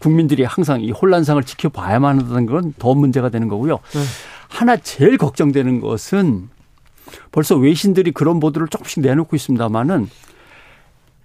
국민들이 0.00 0.42
항상 0.42 0.80
이 0.80 0.90
혼란상을 0.90 1.42
지켜봐야만 1.44 2.18
한다는 2.18 2.46
건 2.46 2.72
더 2.78 2.94
문제가 2.94 3.28
되는 3.28 3.46
거고요. 3.48 3.78
네. 3.92 4.00
하나 4.48 4.76
제일 4.76 5.18
걱정되는 5.18 5.80
것은 5.80 6.48
벌써 7.32 7.56
외신들이 7.56 8.12
그런 8.12 8.40
보도를 8.40 8.68
조금씩 8.68 9.02
내놓고 9.02 9.36
있습니다만은 9.36 10.08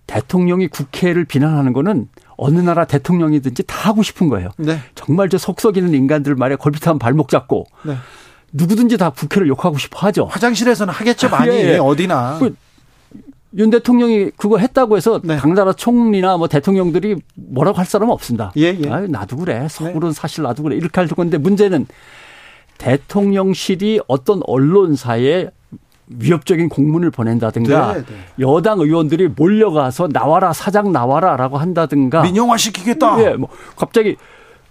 대통령이 0.08 0.68
국회를 0.68 1.26
비난하는 1.26 1.72
거는 1.72 2.08
어느 2.36 2.60
나라 2.60 2.86
대통령이든지 2.86 3.64
다 3.64 3.90
하고 3.90 4.02
싶은 4.02 4.28
거예요. 4.28 4.50
네. 4.58 4.80
정말 4.96 5.30
저 5.30 5.38
속썩이는 5.38 5.94
인간들 5.94 6.36
말에 6.36 6.56
걸핏하면 6.56 6.98
발목 6.98 7.30
잡고 7.30 7.68
네. 7.84 7.96
누구든지 8.52 8.98
다 8.98 9.12
국회를 9.12 9.48
욕하고 9.48 9.78
싶어 9.78 10.00
하죠. 10.08 10.26
화장실에서는 10.26 10.92
하겠죠 10.92 11.28
아, 11.28 11.32
많이 11.32 11.52
예, 11.52 11.74
예. 11.74 11.78
어디나. 11.78 12.38
그, 12.40 12.56
윤 13.58 13.70
대통령이 13.70 14.32
그거 14.38 14.58
했다고 14.58 14.98
해서 14.98 15.22
네. 15.24 15.38
당나라 15.38 15.74
총리나 15.74 16.38
뭐 16.38 16.48
대통령들이 16.48 17.16
뭐라고 17.36 17.78
할 17.78 17.86
사람은 17.86 18.12
없습니다. 18.14 18.52
예, 18.58 18.78
예. 18.80 18.90
아유, 18.90 19.08
나도 19.08 19.38
그래. 19.38 19.68
서울은 19.70 20.10
네. 20.10 20.14
사실 20.14 20.44
나도 20.44 20.64
그래. 20.64 20.76
이렇게 20.76 21.02
할 21.02 21.08
건데 21.08 21.38
문제는 21.38 21.88
대통령실이 22.78 24.02
어떤 24.08 24.42
언론사에 24.46 25.50
위협적인 26.10 26.70
공문을 26.70 27.12
보낸다든가 27.12 27.94
네, 27.94 28.00
네. 28.00 28.16
여당 28.40 28.80
의원들이 28.80 29.30
몰려가서 29.36 30.10
나와라 30.10 30.54
사장 30.54 30.92
나와라라고 30.92 31.58
한다든가 31.58 32.24
민영화 32.24 32.58
시키겠다. 32.58 33.24
예, 33.24 33.34
뭐 33.36 33.50
갑자기 33.76 34.18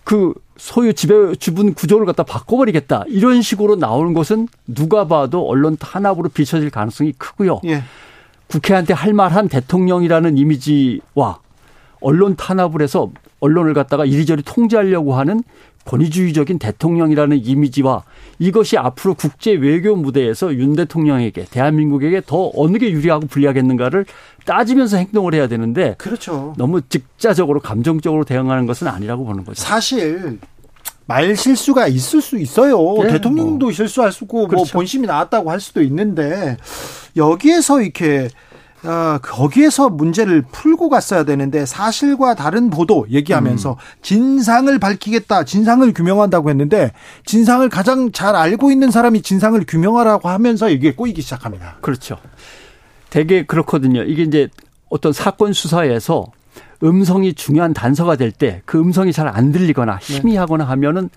그 0.04 0.34
소유 0.56 0.92
지배 0.94 1.34
주분 1.36 1.74
구조를 1.74 2.06
갖다 2.06 2.24
바꿔버리겠다 2.24 3.04
이런 3.08 3.42
식으로 3.42 3.76
나오는 3.76 4.14
것은 4.14 4.48
누가 4.66 5.06
봐도 5.06 5.46
언론 5.46 5.76
탄압으로 5.76 6.28
비춰질 6.30 6.70
가능성이 6.70 7.12
크고요. 7.12 7.60
예. 7.66 7.84
국회한테 8.48 8.94
할 8.94 9.12
말한 9.12 9.48
대통령이라는 9.48 10.36
이미지와 10.36 11.38
언론 12.00 12.34
탄압을 12.36 12.82
해서 12.82 13.10
언론을 13.40 13.74
갖다가 13.74 14.04
이리저리 14.04 14.42
통제하려고 14.42 15.14
하는 15.14 15.42
권위주의적인 15.88 16.58
대통령이라는 16.58 17.42
이미지와 17.42 18.04
이것이 18.38 18.76
앞으로 18.76 19.14
국제 19.14 19.52
외교 19.52 19.96
무대에서 19.96 20.54
윤 20.54 20.76
대통령에게 20.76 21.46
대한민국에게 21.50 22.20
더 22.26 22.52
어느 22.54 22.76
게 22.76 22.90
유리하고 22.90 23.26
불리하겠는가를 23.26 24.04
따지면서 24.44 24.98
행동을 24.98 25.34
해야 25.34 25.48
되는데 25.48 25.94
그렇죠. 25.96 26.52
너무 26.58 26.82
직자적으로 26.82 27.60
감정적으로 27.60 28.24
대응하는 28.24 28.66
것은 28.66 28.86
아니라고 28.86 29.24
보는 29.24 29.44
거죠. 29.44 29.62
사실 29.62 30.38
말 31.06 31.34
실수가 31.34 31.88
있을 31.88 32.20
수 32.20 32.38
있어요. 32.38 32.78
네, 33.02 33.12
대통령도 33.12 33.66
뭐. 33.66 33.72
실수할 33.72 34.12
수 34.12 34.24
있고 34.24 34.40
뭐 34.40 34.46
그렇죠. 34.48 34.64
뭐 34.64 34.80
본심이 34.80 35.06
나왔다고 35.06 35.50
할 35.50 35.58
수도 35.58 35.80
있는데 35.82 36.58
여기에서 37.16 37.80
이렇게 37.80 38.28
어, 38.84 39.18
거기에서 39.20 39.88
문제를 39.88 40.42
풀고 40.52 40.88
갔어야 40.88 41.24
되는데 41.24 41.66
사실과 41.66 42.34
다른 42.34 42.70
보도 42.70 43.06
얘기하면서 43.10 43.72
음. 43.72 43.76
진상을 44.02 44.78
밝히겠다, 44.78 45.44
진상을 45.44 45.92
규명한다고 45.92 46.50
했는데 46.50 46.92
진상을 47.26 47.68
가장 47.70 48.12
잘 48.12 48.36
알고 48.36 48.70
있는 48.70 48.90
사람이 48.90 49.22
진상을 49.22 49.62
규명하라고 49.66 50.28
하면서 50.28 50.68
이게 50.70 50.94
꼬이기 50.94 51.22
시작합니다. 51.22 51.78
그렇죠. 51.80 52.18
되게 53.10 53.44
그렇거든요. 53.44 54.02
이게 54.04 54.22
이제 54.22 54.48
어떤 54.90 55.12
사건 55.12 55.52
수사에서 55.52 56.26
음성이 56.84 57.34
중요한 57.34 57.74
단서가 57.74 58.14
될 58.14 58.30
때 58.30 58.62
그 58.64 58.78
음성이 58.78 59.12
잘 59.12 59.26
안 59.26 59.50
들리거나 59.50 59.98
네. 59.98 60.14
희미하거나 60.14 60.64
하면은 60.64 61.10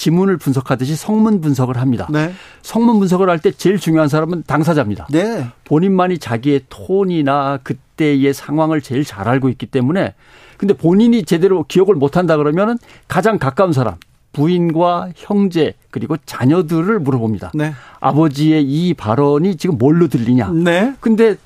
지문을 0.00 0.38
분석하듯이 0.38 0.96
성문 0.96 1.42
분석을 1.42 1.76
합니다. 1.76 2.08
네. 2.10 2.32
성문 2.62 3.00
분석을 3.00 3.28
할 3.28 3.38
때 3.40 3.50
제일 3.50 3.78
중요한 3.78 4.08
사람은 4.08 4.44
당사자입니다. 4.46 5.08
네. 5.10 5.46
본인만이 5.64 6.18
자기의 6.18 6.62
톤이나 6.70 7.58
그때의 7.62 8.32
상황을 8.32 8.80
제일 8.80 9.04
잘 9.04 9.28
알고 9.28 9.50
있기 9.50 9.66
때문에 9.66 10.14
근데 10.56 10.72
본인이 10.74 11.22
제대로 11.24 11.64
기억을 11.64 11.96
못 11.96 12.16
한다 12.16 12.38
그러면은 12.38 12.78
가장 13.08 13.38
가까운 13.38 13.74
사람 13.74 13.96
부인과 14.32 15.10
형제 15.16 15.74
그리고 15.90 16.16
자녀들을 16.24 16.98
물어봅니다. 17.00 17.52
네. 17.54 17.74
아버지의 18.00 18.64
이 18.64 18.94
발언이 18.94 19.56
지금 19.56 19.76
뭘로 19.76 20.08
들리냐. 20.08 20.50
네. 20.52 20.94
근데 21.00 21.36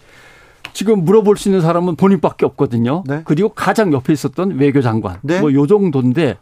지금 0.72 1.04
물어볼 1.04 1.36
수 1.36 1.48
있는 1.48 1.60
사람은 1.60 1.96
본인밖에 1.96 2.46
없거든요. 2.46 3.02
네. 3.06 3.22
그리고 3.24 3.48
가장 3.48 3.92
옆에 3.92 4.12
있었던 4.12 4.58
외교장관. 4.58 5.18
네. 5.22 5.40
뭐요 5.40 5.66
정도인데 5.66 6.36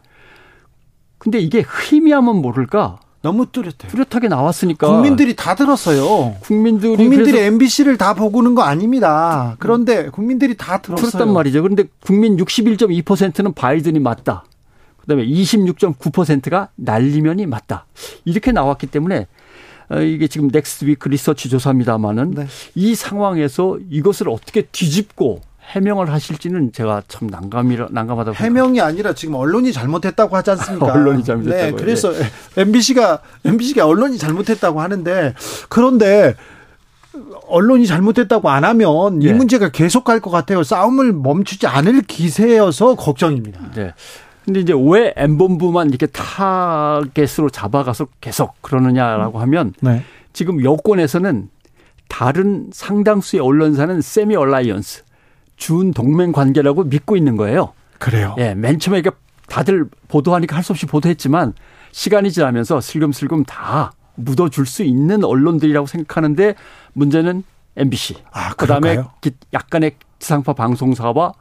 근데 1.23 1.39
이게 1.39 1.63
희미하면 1.89 2.41
모를까 2.41 2.99
너무 3.21 3.45
뚜렷해. 3.45 3.87
뚜렷하게 3.87 4.27
나왔으니까 4.27 4.85
국민들이 4.85 5.33
다 5.37 5.55
들었어요. 5.55 6.35
국민들이 6.41 6.97
국민들이 6.97 7.39
MBC를 7.39 7.97
다 7.97 8.13
보고는 8.13 8.53
거 8.53 8.63
아닙니다. 8.63 9.55
그런데 9.59 10.09
국민들이 10.09 10.57
다 10.57 10.79
들었어요. 10.81 11.09
그렇단 11.09 11.33
말이죠. 11.33 11.61
그런데 11.61 11.85
국민 12.05 12.35
61.2%는 12.35 13.53
바이든이 13.53 13.99
맞다. 13.99 14.43
그다음에 14.99 15.25
26.9%가 15.25 16.67
날리면이 16.75 17.45
맞다. 17.45 17.85
이렇게 18.25 18.51
나왔기 18.51 18.87
때문에 18.87 19.27
어, 19.89 19.99
이게 20.01 20.27
지금 20.27 20.49
넥스트 20.51 20.83
위크 20.83 21.07
리서치 21.07 21.47
조사입니다마는 21.47 22.31
네. 22.31 22.47
이 22.75 22.95
상황에서 22.95 23.79
이것을 23.89 24.27
어떻게 24.27 24.63
뒤집고 24.63 25.39
해명을 25.63 26.11
하실지는 26.11 26.71
제가 26.71 27.03
참 27.07 27.27
난감이 27.27 27.77
난감하다고 27.89 28.35
해명이 28.35 28.81
아니라 28.81 29.13
지금 29.13 29.35
언론이 29.35 29.71
잘못했다고 29.73 30.35
하지 30.35 30.51
않습니까? 30.51 30.85
언론이 30.93 31.23
잘못했다고. 31.23 31.77
네, 31.77 31.83
그래서 31.83 32.11
네. 32.11 32.25
MBC가 32.57 33.19
MBC가 33.45 33.85
언론이 33.87 34.17
잘못했다고 34.17 34.81
하는데 34.81 35.33
그런데 35.69 36.35
언론이 37.47 37.87
잘못했다고 37.87 38.49
안 38.49 38.63
하면 38.65 39.21
이 39.21 39.27
네. 39.27 39.33
문제가 39.33 39.69
계속 39.69 40.03
갈 40.03 40.19
것 40.19 40.29
같아요. 40.31 40.63
싸움을 40.63 41.13
멈추지 41.13 41.67
않을 41.67 42.01
기세여서 42.03 42.95
걱정입니다. 42.95 43.71
네. 43.75 43.93
근데 44.45 44.59
이제 44.59 44.73
왜 44.75 45.13
엠본부만 45.15 45.89
이렇게 45.89 46.05
타겟으로 46.07 47.49
잡아가서 47.51 48.07
계속 48.19 48.61
그러느냐라고 48.61 49.39
하면 49.39 49.73
네. 49.79 50.03
지금 50.33 50.63
여권에서는 50.63 51.49
다른 52.09 52.69
상당수의 52.73 53.41
언론사는 53.41 54.01
semi 54.01 54.35
alliance 54.35 55.03
준 55.63 55.93
동맹 55.93 56.33
관계라고 56.33 56.83
믿고 56.83 57.15
있는 57.15 57.37
거예요. 57.37 57.71
그래요. 57.97 58.35
예, 58.37 58.53
맨 58.53 58.79
처음에 58.79 58.99
이게 58.99 59.11
다들 59.47 59.85
보도하니까 60.09 60.57
할 60.57 60.63
수 60.63 60.73
없이 60.73 60.85
보도했지만 60.85 61.53
시간이 61.93 62.31
지나면서 62.33 62.81
슬금슬금 62.81 63.45
다 63.45 63.93
묻어줄 64.15 64.65
수 64.65 64.83
있는 64.83 65.23
언론들이라고 65.23 65.87
생각하는데 65.87 66.55
문제는 66.91 67.43
MBC. 67.77 68.15
아, 68.33 68.53
그다음에 68.55 68.97
약간의 69.53 69.95
지상파 70.19 70.51
방송사와 70.53 71.31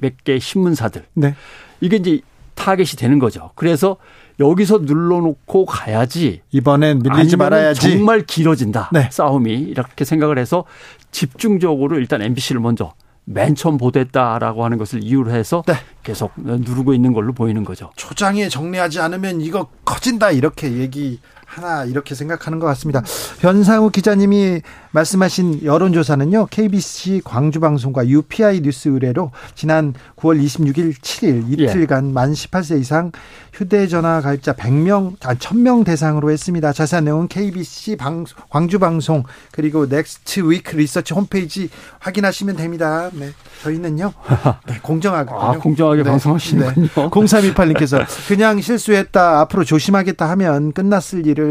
몇 0.00 0.14
개 0.24 0.40
신문사들. 0.40 1.06
네. 1.14 1.36
이게 1.80 1.96
이제 1.96 2.20
타겟이 2.56 2.96
되는 2.98 3.20
거죠. 3.20 3.52
그래서 3.54 3.98
여기서 4.40 4.78
눌러놓고 4.78 5.64
가야지 5.66 6.42
이번엔 6.50 7.04
밀리지 7.04 7.36
말아야지 7.36 7.80
정말 7.80 8.22
길어진다 8.26 8.90
네. 8.92 9.08
싸움이 9.12 9.52
이렇게 9.52 10.04
생각을 10.04 10.38
해서 10.38 10.64
집중적으로 11.12 11.98
일단 11.98 12.20
MBC를 12.20 12.60
먼저 12.60 12.94
맨 13.24 13.54
처음 13.54 13.78
보도했다라고 13.78 14.64
하는 14.64 14.78
것을 14.78 15.02
이유로 15.02 15.30
해서 15.30 15.62
네. 15.66 15.74
계속 16.02 16.32
누르고 16.36 16.94
있는 16.94 17.12
걸로 17.12 17.32
보이는 17.32 17.64
거죠. 17.64 17.90
초장에 17.96 18.48
정리하지 18.48 19.00
않으면 19.00 19.40
이거 19.40 19.68
커진다 19.84 20.30
이렇게 20.30 20.72
얘기 20.72 21.20
하나 21.54 21.84
이렇게 21.84 22.14
생각하는 22.16 22.58
것 22.58 22.66
같습니다. 22.66 23.02
변상우 23.40 23.90
기자님이 23.90 24.62
말씀하신 24.90 25.62
여론조사는요, 25.64 26.46
KBC 26.50 27.22
광주방송과 27.24 28.08
UPI 28.08 28.60
뉴스 28.60 28.88
의뢰로 28.88 29.30
지난 29.54 29.94
9월 30.16 30.42
26일 30.42 30.94
7일 30.94 31.52
이틀간 31.52 32.08
예. 32.08 32.12
만 32.12 32.32
18세 32.32 32.80
이상 32.80 33.12
휴대전화 33.52 34.20
가입자 34.20 34.52
100명, 34.54 35.14
아, 35.24 35.34
1000명 35.34 35.84
대상으로 35.84 36.30
했습니다. 36.30 36.72
자세한 36.72 37.04
내용은 37.04 37.28
KBC 37.28 37.96
방, 37.96 38.24
광주방송 38.50 39.22
그리고 39.52 39.86
넥스트 39.86 40.50
위크 40.50 40.74
리서치 40.76 41.14
홈페이지 41.14 41.70
확인하시면 42.00 42.56
됩니다. 42.56 43.10
네. 43.12 43.30
저희는요, 43.62 44.12
네, 44.66 44.78
공정하게. 44.82 45.30
아, 45.32 45.52
공정하게 45.58 46.02
네. 46.02 46.10
방송하시는군요. 46.10 46.86
네. 46.86 46.92
0328님께서 46.94 48.04
그냥 48.26 48.60
실수했다, 48.60 49.40
앞으로 49.40 49.64
조심하겠다 49.64 50.28
하면 50.30 50.72
끝났을 50.72 51.26
일을 51.26 51.43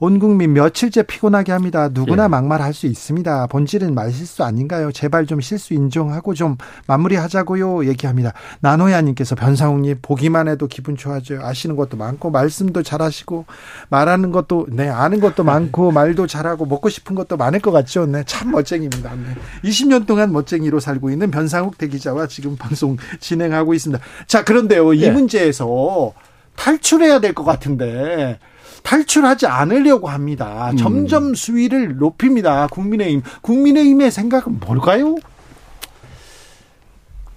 온 0.00 0.18
국민 0.18 0.52
며칠째 0.52 1.02
피곤하게 1.02 1.52
합니다. 1.52 1.88
누구나 1.92 2.24
예. 2.24 2.28
막말할 2.28 2.72
수 2.72 2.86
있습니다. 2.86 3.46
본질은 3.48 3.94
말실수 3.94 4.44
아닌가요? 4.44 4.92
제발 4.92 5.26
좀 5.26 5.40
실수 5.40 5.74
인정하고 5.74 6.34
좀 6.34 6.56
마무리하자고요. 6.86 7.86
얘기합니다. 7.86 8.32
나노야님께서 8.60 9.34
변상욱님 9.34 9.98
보기만 10.02 10.48
해도 10.48 10.66
기분 10.66 10.96
좋아져요. 10.96 11.40
아시는 11.42 11.76
것도 11.76 11.96
많고 11.96 12.30
말씀도 12.30 12.82
잘하시고 12.82 13.44
말하는 13.88 14.30
것도 14.30 14.66
네 14.70 14.88
아는 14.88 15.20
것도 15.20 15.44
많고 15.44 15.90
말도 15.92 16.26
잘하고 16.26 16.66
먹고 16.66 16.88
싶은 16.88 17.14
것도 17.14 17.36
많을 17.36 17.60
것 17.60 17.70
같죠. 17.70 18.06
네, 18.06 18.22
참 18.26 18.50
멋쟁입니다. 18.50 19.14
네. 19.14 19.68
20년 19.68 20.06
동안 20.06 20.32
멋쟁이로 20.32 20.80
살고 20.80 21.10
있는 21.10 21.30
변상욱 21.30 21.78
대기자와 21.78 22.26
지금 22.26 22.56
방송 22.56 22.96
진행하고 23.20 23.74
있습니다. 23.74 24.02
자 24.26 24.44
그런데요 24.44 24.92
이 24.94 25.02
예. 25.02 25.10
문제에서 25.10 26.12
탈출해야 26.56 27.20
될 27.20 27.30
것 27.34 27.44
같은데 27.44 28.38
탈출하지 28.82 29.46
않으려고 29.46 30.08
합니다. 30.08 30.70
음. 30.70 30.76
점점 30.76 31.34
수위를 31.34 31.96
높입니다. 31.96 32.66
국민의힘. 32.68 33.22
국민의힘의 33.42 34.10
생각은 34.10 34.60
뭘까요? 34.60 35.16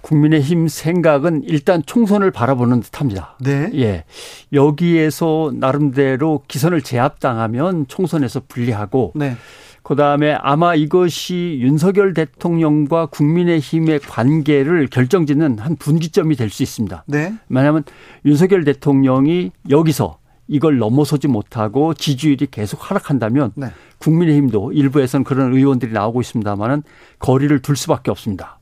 국민의힘 0.00 0.68
생각은 0.68 1.44
일단 1.44 1.82
총선을 1.84 2.30
바라보는 2.30 2.80
듯합니다. 2.80 3.36
네. 3.40 3.70
예. 3.74 4.04
여기에서 4.52 5.50
나름대로 5.54 6.42
기선을 6.46 6.82
제압당하면 6.82 7.86
총선에서 7.88 8.42
불리하고 8.46 9.12
네. 9.14 9.36
그다음에 9.82 10.36
아마 10.40 10.74
이것이 10.74 11.58
윤석열 11.60 12.14
대통령과 12.14 13.06
국민의힘의 13.06 14.00
관계를 14.00 14.88
결정짓는 14.88 15.58
한 15.58 15.76
분기점이 15.76 16.36
될 16.36 16.50
수 16.50 16.62
있습니다. 16.62 17.04
네. 17.06 17.32
왜냐하면 17.48 17.84
윤석열 18.26 18.64
대통령이 18.64 19.52
여기서 19.70 20.18
이걸 20.46 20.78
넘어서지 20.78 21.28
못하고 21.28 21.94
지지율이 21.94 22.48
계속 22.50 22.90
하락한다면 22.90 23.52
네. 23.54 23.68
국민의힘도 23.98 24.72
일부에서는 24.72 25.24
그런 25.24 25.54
의원들이 25.54 25.92
나오고 25.92 26.20
있습니다만은 26.20 26.82
거리를 27.18 27.58
둘 27.60 27.76
수밖에 27.76 28.10
없습니다. 28.10 28.58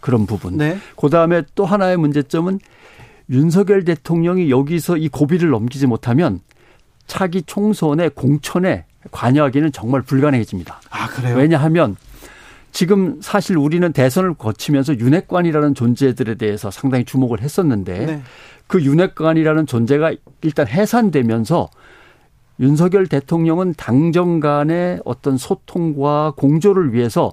그런 0.00 0.26
부분. 0.26 0.56
네. 0.56 0.78
그다음에 0.96 1.42
또 1.54 1.64
하나의 1.64 1.96
문제점은 1.96 2.60
윤석열 3.30 3.84
대통령이 3.84 4.50
여기서 4.50 4.98
이 4.98 5.08
고비를 5.08 5.50
넘기지 5.50 5.86
못하면 5.86 6.40
차기 7.06 7.42
총선의 7.42 8.10
공천에 8.10 8.84
관여하기는 9.10 9.72
정말 9.72 10.02
불가능해집니다. 10.02 10.80
아, 10.90 11.08
그래요? 11.08 11.36
왜냐하면 11.36 11.96
지금 12.74 13.20
사실 13.22 13.56
우리는 13.56 13.92
대선을 13.92 14.34
거치면서 14.34 14.98
윤핵관이라는 14.98 15.76
존재들에 15.76 16.34
대해서 16.34 16.72
상당히 16.72 17.04
주목을 17.04 17.40
했었는데 17.40 18.06
네. 18.06 18.22
그 18.66 18.82
윤핵관이라는 18.82 19.66
존재가 19.66 20.12
일단 20.42 20.66
해산되면서 20.66 21.68
윤석열 22.58 23.06
대통령은 23.06 23.74
당정 23.76 24.40
간의 24.40 25.00
어떤 25.04 25.36
소통과 25.36 26.32
공조를 26.36 26.92
위해서 26.92 27.32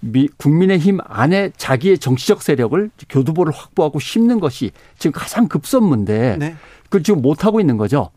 미, 0.00 0.28
국민의힘 0.36 0.98
안에 1.02 1.52
자기의 1.56 1.98
정치적 1.98 2.42
세력을 2.42 2.90
교두보를 3.08 3.54
확보하고 3.54 3.98
심는 3.98 4.40
것이 4.40 4.72
지금 4.98 5.18
가장 5.18 5.48
급선무인데 5.48 6.36
네. 6.38 6.54
그걸 6.84 7.02
지금 7.02 7.22
못하고 7.22 7.60
있는 7.60 7.78
거죠. 7.78 8.10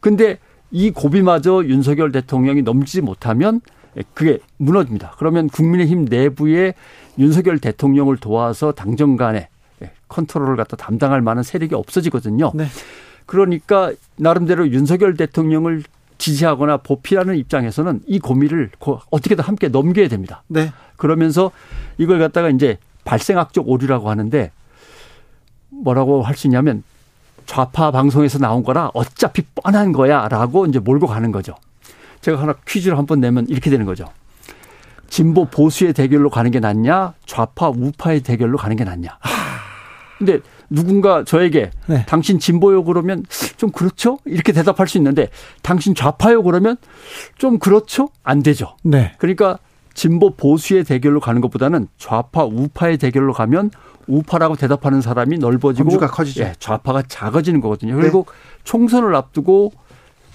근데 0.00 0.38
이 0.70 0.90
고비마저 0.90 1.64
윤석열 1.66 2.10
대통령이 2.10 2.62
넘지 2.62 3.02
못하면 3.02 3.60
그게 4.14 4.38
무너집니다. 4.58 5.14
그러면 5.18 5.48
국민의힘 5.48 6.06
내부에 6.06 6.74
윤석열 7.18 7.58
대통령을 7.58 8.16
도와서 8.18 8.72
당정 8.72 9.16
간에 9.16 9.48
컨트롤을 10.08 10.56
갖다 10.56 10.76
담당할 10.76 11.20
만한 11.20 11.42
세력이 11.42 11.74
없어지거든요. 11.74 12.52
네. 12.54 12.66
그러니까 13.24 13.92
나름대로 14.16 14.68
윤석열 14.68 15.16
대통령을 15.16 15.82
지지하거나 16.18 16.78
보필하는 16.78 17.36
입장에서는 17.36 18.00
이 18.06 18.18
고민을 18.18 18.70
어떻게든 19.10 19.44
함께 19.44 19.68
넘겨야 19.68 20.08
됩니다. 20.08 20.42
네. 20.46 20.72
그러면서 20.96 21.50
이걸 21.98 22.18
갖다가 22.18 22.48
이제 22.48 22.78
발생학적 23.04 23.68
오류라고 23.68 24.08
하는데 24.10 24.50
뭐라고 25.70 26.22
할 26.22 26.36
수 26.36 26.46
있냐면 26.46 26.82
좌파 27.44 27.90
방송에서 27.90 28.38
나온 28.38 28.62
거라 28.64 28.90
어차피 28.94 29.42
뻔한 29.42 29.92
거야라고 29.92 30.66
이제 30.66 30.78
몰고 30.78 31.06
가는 31.06 31.30
거죠. 31.32 31.54
제가 32.20 32.40
하나 32.40 32.54
퀴즈를 32.66 32.98
한번 32.98 33.20
내면 33.20 33.46
이렇게 33.48 33.70
되는 33.70 33.86
거죠. 33.86 34.06
진보 35.08 35.44
보수의 35.46 35.92
대결로 35.92 36.30
가는 36.30 36.50
게 36.50 36.60
낫냐, 36.60 37.14
좌파 37.26 37.68
우파의 37.68 38.22
대결로 38.22 38.58
가는 38.58 38.76
게 38.76 38.84
낫냐. 38.84 39.18
근데 40.18 40.40
누군가 40.70 41.24
저에게 41.24 41.70
네. 41.86 42.04
당신 42.06 42.38
진보요 42.38 42.84
그러면 42.84 43.24
좀 43.56 43.70
그렇죠? 43.70 44.18
이렇게 44.24 44.52
대답할 44.52 44.88
수 44.88 44.98
있는데 44.98 45.28
당신 45.62 45.94
좌파요 45.94 46.42
그러면 46.42 46.76
좀 47.36 47.58
그렇죠? 47.58 48.08
안 48.24 48.42
되죠. 48.42 48.76
네. 48.82 49.12
그러니까 49.18 49.58
진보 49.94 50.34
보수의 50.34 50.84
대결로 50.84 51.20
가는 51.20 51.40
것보다는 51.40 51.88
좌파 51.98 52.44
우파의 52.44 52.98
대결로 52.98 53.32
가면 53.32 53.70
우파라고 54.06 54.56
대답하는 54.56 55.00
사람이 55.00 55.38
넓어지고 55.38 55.98
커지죠. 55.98 56.44
예, 56.44 56.52
좌파가 56.58 57.02
작아지는 57.02 57.60
거거든요. 57.60 57.96
그리고 57.96 58.26
네. 58.28 58.32
총선을 58.64 59.14
앞두고 59.14 59.72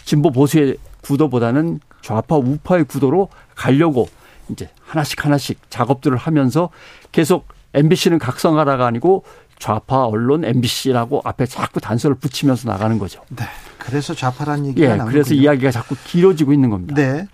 진보 0.04 0.32
보수의 0.32 0.78
구도보다는 1.02 1.80
좌파 2.02 2.36
우파의 2.38 2.86
구도로 2.86 3.30
가려고 3.56 4.10
이제 4.50 4.70
하나씩 4.84 5.24
하나씩 5.24 5.60
작업들을 5.70 6.18
하면서 6.18 6.70
계속 7.12 7.48
MBC는 7.74 8.20
각성하라가 8.20 8.86
아니고 8.86 9.24
좌파 9.62 10.06
언론 10.06 10.44
MBC라고 10.44 11.22
앞에 11.24 11.46
자꾸 11.46 11.80
단서를 11.80 12.16
붙이면서 12.16 12.68
나가는 12.68 12.98
거죠. 12.98 13.22
네. 13.30 13.46
그래서 13.78 14.16
좌파라는 14.16 14.66
얘기가 14.68 14.88
예, 14.88 14.96
나오는 14.96 15.12
그래서 15.12 15.36
이야기가 15.36 15.70
자꾸 15.72 15.96
길어지고 16.04 16.52
있는 16.52 16.72
겁니다. 16.72 16.96
네. 16.96 17.28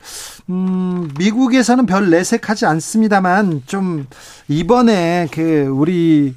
음, 0.50 1.10
미국에서는 1.18 1.86
별 1.86 2.10
내색하지 2.10 2.66
않습니다만 2.66 3.64
좀 3.66 4.08
이번에 4.50 5.28
그 5.32 5.68
우리 5.68 6.36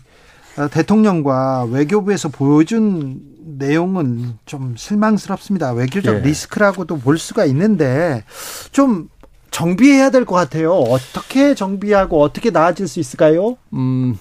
어, 0.57 0.69
대통령과 0.69 1.65
외교부에서 1.65 2.29
보여준 2.29 3.21
내용은 3.45 4.39
좀 4.47 4.75
실망스럽습니다. 4.77 5.73
외교적 5.73 6.17
예. 6.17 6.21
리스크라고도 6.21 6.99
볼 6.99 7.19
수가 7.19 7.45
있는데 7.47 8.25
좀 8.73 9.09
정비해야 9.51 10.11
될 10.11 10.25
것 10.25 10.35
같아요. 10.37 10.73
어떻게 10.73 11.55
정비하고 11.55 12.21
어떻게 12.23 12.51
나아질 12.51 12.87
수 12.87 13.01
있을까요? 13.01 13.57
음, 13.73 14.17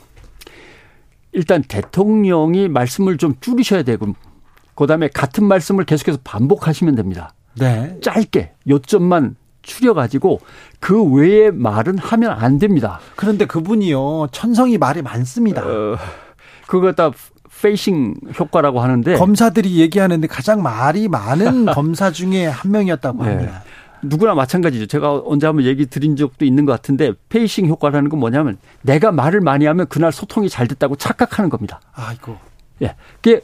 일단 1.32 1.62
대통령이 1.62 2.68
말씀을 2.68 3.18
좀 3.18 3.36
줄이셔야 3.40 3.84
되고, 3.84 4.16
그 4.76 4.88
다음에 4.88 5.08
같은 5.08 5.46
말씀을 5.46 5.86
계속해서 5.86 6.20
반복하시면 6.24 6.96
됩니다. 6.96 7.34
네. 7.60 7.98
짧게 8.02 8.54
요점만 8.68 9.36
추려가지고 9.62 10.40
그 10.80 11.04
외의 11.04 11.52
말은 11.52 11.98
하면 11.98 12.32
안 12.32 12.58
됩니다. 12.58 13.00
그런데 13.16 13.46
그분이요 13.46 14.28
천성이 14.32 14.78
말이 14.78 15.02
많습니다. 15.02 15.62
어, 15.64 15.98
그거 16.66 16.94
다 16.94 17.12
pacing 17.62 18.16
효과라고 18.38 18.82
하는데 18.82 19.16
검사들이 19.16 19.80
얘기하는데 19.80 20.28
가장 20.28 20.62
말이 20.62 21.08
많은 21.08 21.66
검사 21.74 22.12
중에 22.12 22.48
한 22.48 22.72
명이었다고 22.72 23.24
네. 23.24 23.30
합니다. 23.30 23.64
누구나 24.02 24.34
마찬가지죠. 24.34 24.86
제가 24.88 25.22
언제 25.26 25.46
한번 25.46 25.66
얘기 25.66 25.86
드린 25.86 26.16
적도 26.16 26.46
있는 26.46 26.66
것 26.66 26.72
같은데 26.72 27.12
pacing 27.28 27.68
효과라는 27.68 28.10
건 28.10 28.20
뭐냐면 28.20 28.58
내가 28.82 29.12
말을 29.12 29.42
많이 29.42 29.66
하면 29.66 29.88
그날 29.88 30.12
소통이 30.12 30.50
잘 30.50 30.68
됐다고 30.68 30.96
착각하는 30.96 31.50
겁니다. 31.50 31.82
아이고. 31.94 32.38
예. 32.82 32.96
그게 33.22 33.42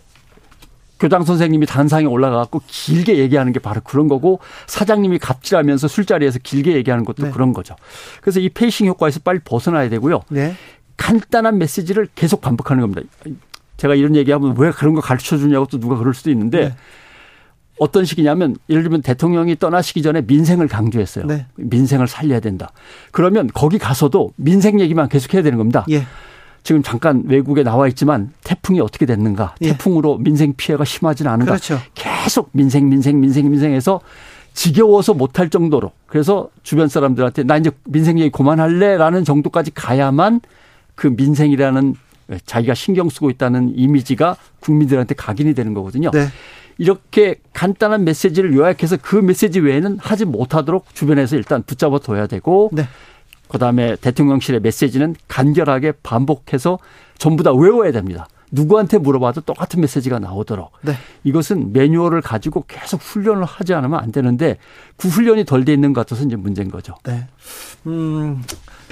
교장 0.98 1.26
선생님이 1.26 1.66
단상에 1.66 2.06
올라가갖고 2.06 2.62
길게 2.68 3.18
얘기하는 3.18 3.52
게 3.52 3.60
바로 3.60 3.82
그런 3.84 4.08
거고 4.08 4.40
사장님이 4.68 5.20
갑질하면서 5.20 5.90
술자리에서 5.90 6.40
길게 6.42 6.74
얘기하는 6.74 7.04
것도 7.04 7.26
네. 7.26 7.32
그런 7.32 7.52
거죠. 7.52 7.76
그래서 8.22 8.40
이 8.40 8.48
페이싱 8.48 8.88
효과에서 8.88 9.20
빨리 9.24 9.40
벗어나야 9.40 9.90
되고요. 9.90 10.22
네. 10.30 10.56
간단한 10.96 11.58
메시지를 11.58 12.08
계속 12.16 12.40
반복하는 12.40 12.82
겁니다. 12.82 13.02
제가 13.78 13.96
이런 13.96 14.16
얘기하면 14.16 14.56
왜 14.58 14.72
그런 14.72 14.94
거 14.94 15.02
가르쳐 15.02 15.38
주냐고 15.38 15.66
또 15.66 15.80
누가 15.80 15.98
그럴 15.98 16.14
수도 16.14 16.32
있는데 16.32 16.70
네. 16.70 16.76
어떤 17.78 18.06
식이냐면 18.06 18.56
예를 18.70 18.84
들면 18.84 19.02
대통령이 19.02 19.58
떠나시기 19.58 20.02
전에 20.02 20.22
민생을 20.22 20.68
강조했어요. 20.68 21.26
네. 21.26 21.46
민생을 21.56 22.08
살려야 22.08 22.40
된다. 22.40 22.72
그러면 23.12 23.50
거기 23.54 23.78
가서도 23.78 24.32
민생 24.38 24.80
얘기만 24.80 25.10
계속해야 25.10 25.42
되는 25.42 25.58
겁니다. 25.58 25.86
예. 25.90 26.04
지금 26.64 26.82
잠깐 26.82 27.24
외국에 27.28 27.64
나와 27.64 27.88
있지만 27.90 28.32
태풍이 28.44 28.80
어떻게 28.80 29.06
됐는가? 29.06 29.56
예. 29.62 29.72
태풍으로 29.72 30.18
민생 30.18 30.54
피해가 30.56 30.86
심하지는 30.86 31.32
않은가? 31.32 31.52
그렇죠. 31.52 31.80
계속 31.94 32.50
민생 32.54 32.90
민생 32.90 33.20
민생 33.20 33.50
민생해서 33.50 34.00
지겨워서 34.54 35.14
못할 35.14 35.50
정도로 35.50 35.92
그래서 36.08 36.50
주변 36.64 36.88
사람들한테 36.88 37.44
나 37.44 37.58
이제 37.58 37.72
민생 37.84 38.18
얘기 38.20 38.32
그만할래라는 38.32 39.26
정도까지 39.26 39.72
가야만 39.72 40.40
그 40.96 41.08
민생이라는 41.08 41.96
자기가 42.46 42.74
신경 42.74 43.10
쓰고 43.10 43.30
있다는 43.30 43.74
이미지가 43.76 44.38
국민들한테 44.60 45.16
각인이 45.16 45.54
되는 45.54 45.74
거거든요. 45.74 46.12
네. 46.12 46.28
이렇게 46.78 47.36
간단한 47.54 48.04
메시지를 48.04 48.54
요약해서 48.54 48.98
그 49.02 49.16
메시지 49.16 49.60
외에는 49.60 50.00
하지 50.00 50.26
못하도록 50.26 50.94
주변에서 50.94 51.38
일단 51.38 51.64
붙잡아 51.64 52.00
둬야 52.00 52.28
되고 52.28 52.70
네. 52.74 52.88
그다음에 53.48 53.96
대통령실의 53.98 54.60
메시지는 54.62 55.16
간결하게 55.28 55.94
반복해서 56.04 56.80
전부 57.18 57.44
다 57.44 57.54
외워야 57.54 57.92
됩니다. 57.92 58.28
누구한테 58.52 58.98
물어봐도 58.98 59.42
똑같은 59.42 59.82
메시지가 59.82 60.20
나오도록. 60.20 60.72
네. 60.82 60.94
이것은 61.24 61.74
매뉴얼을 61.74 62.22
가지고 62.22 62.66
계속 62.68 63.02
훈련을 63.02 63.44
하지 63.44 63.74
않으면 63.74 64.00
안 64.00 64.12
되는데 64.12 64.58
그 64.98 65.08
훈련이 65.08 65.46
덜 65.46 65.66
돼 65.66 65.74
있는 65.74 65.94
것 65.94 66.02
같아서 66.02 66.26
이제 66.26 66.36
문제인 66.36 66.70
거죠. 66.70 66.96
네. 67.04 67.28
음, 67.88 68.44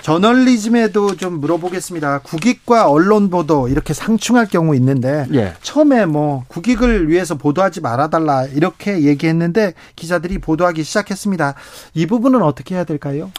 저널리즘에도 0.04 1.16
좀 1.16 1.40
물어보겠습니다. 1.40 2.20
국익과 2.20 2.90
언론 2.90 3.30
보도 3.30 3.70
이렇게 3.70 3.94
상충할 3.94 4.48
경우 4.48 4.76
있는데 4.76 5.26
예. 5.34 5.54
처음에 5.62 6.06
뭐 6.06 6.44
국익을 6.50 7.10
위해서 7.10 7.36
보도하지 7.36 7.80
말아달라 7.80 8.46
이렇게 8.46 9.04
얘기했는데 9.04 9.74
기자들이 9.96 10.40
보도하기 10.40 10.84
시작했습니다. 10.84 11.56
이 11.94 12.06
부분은 12.06 12.42
어떻게 12.42 12.76
해야 12.76 12.84
될까요? 12.84 13.32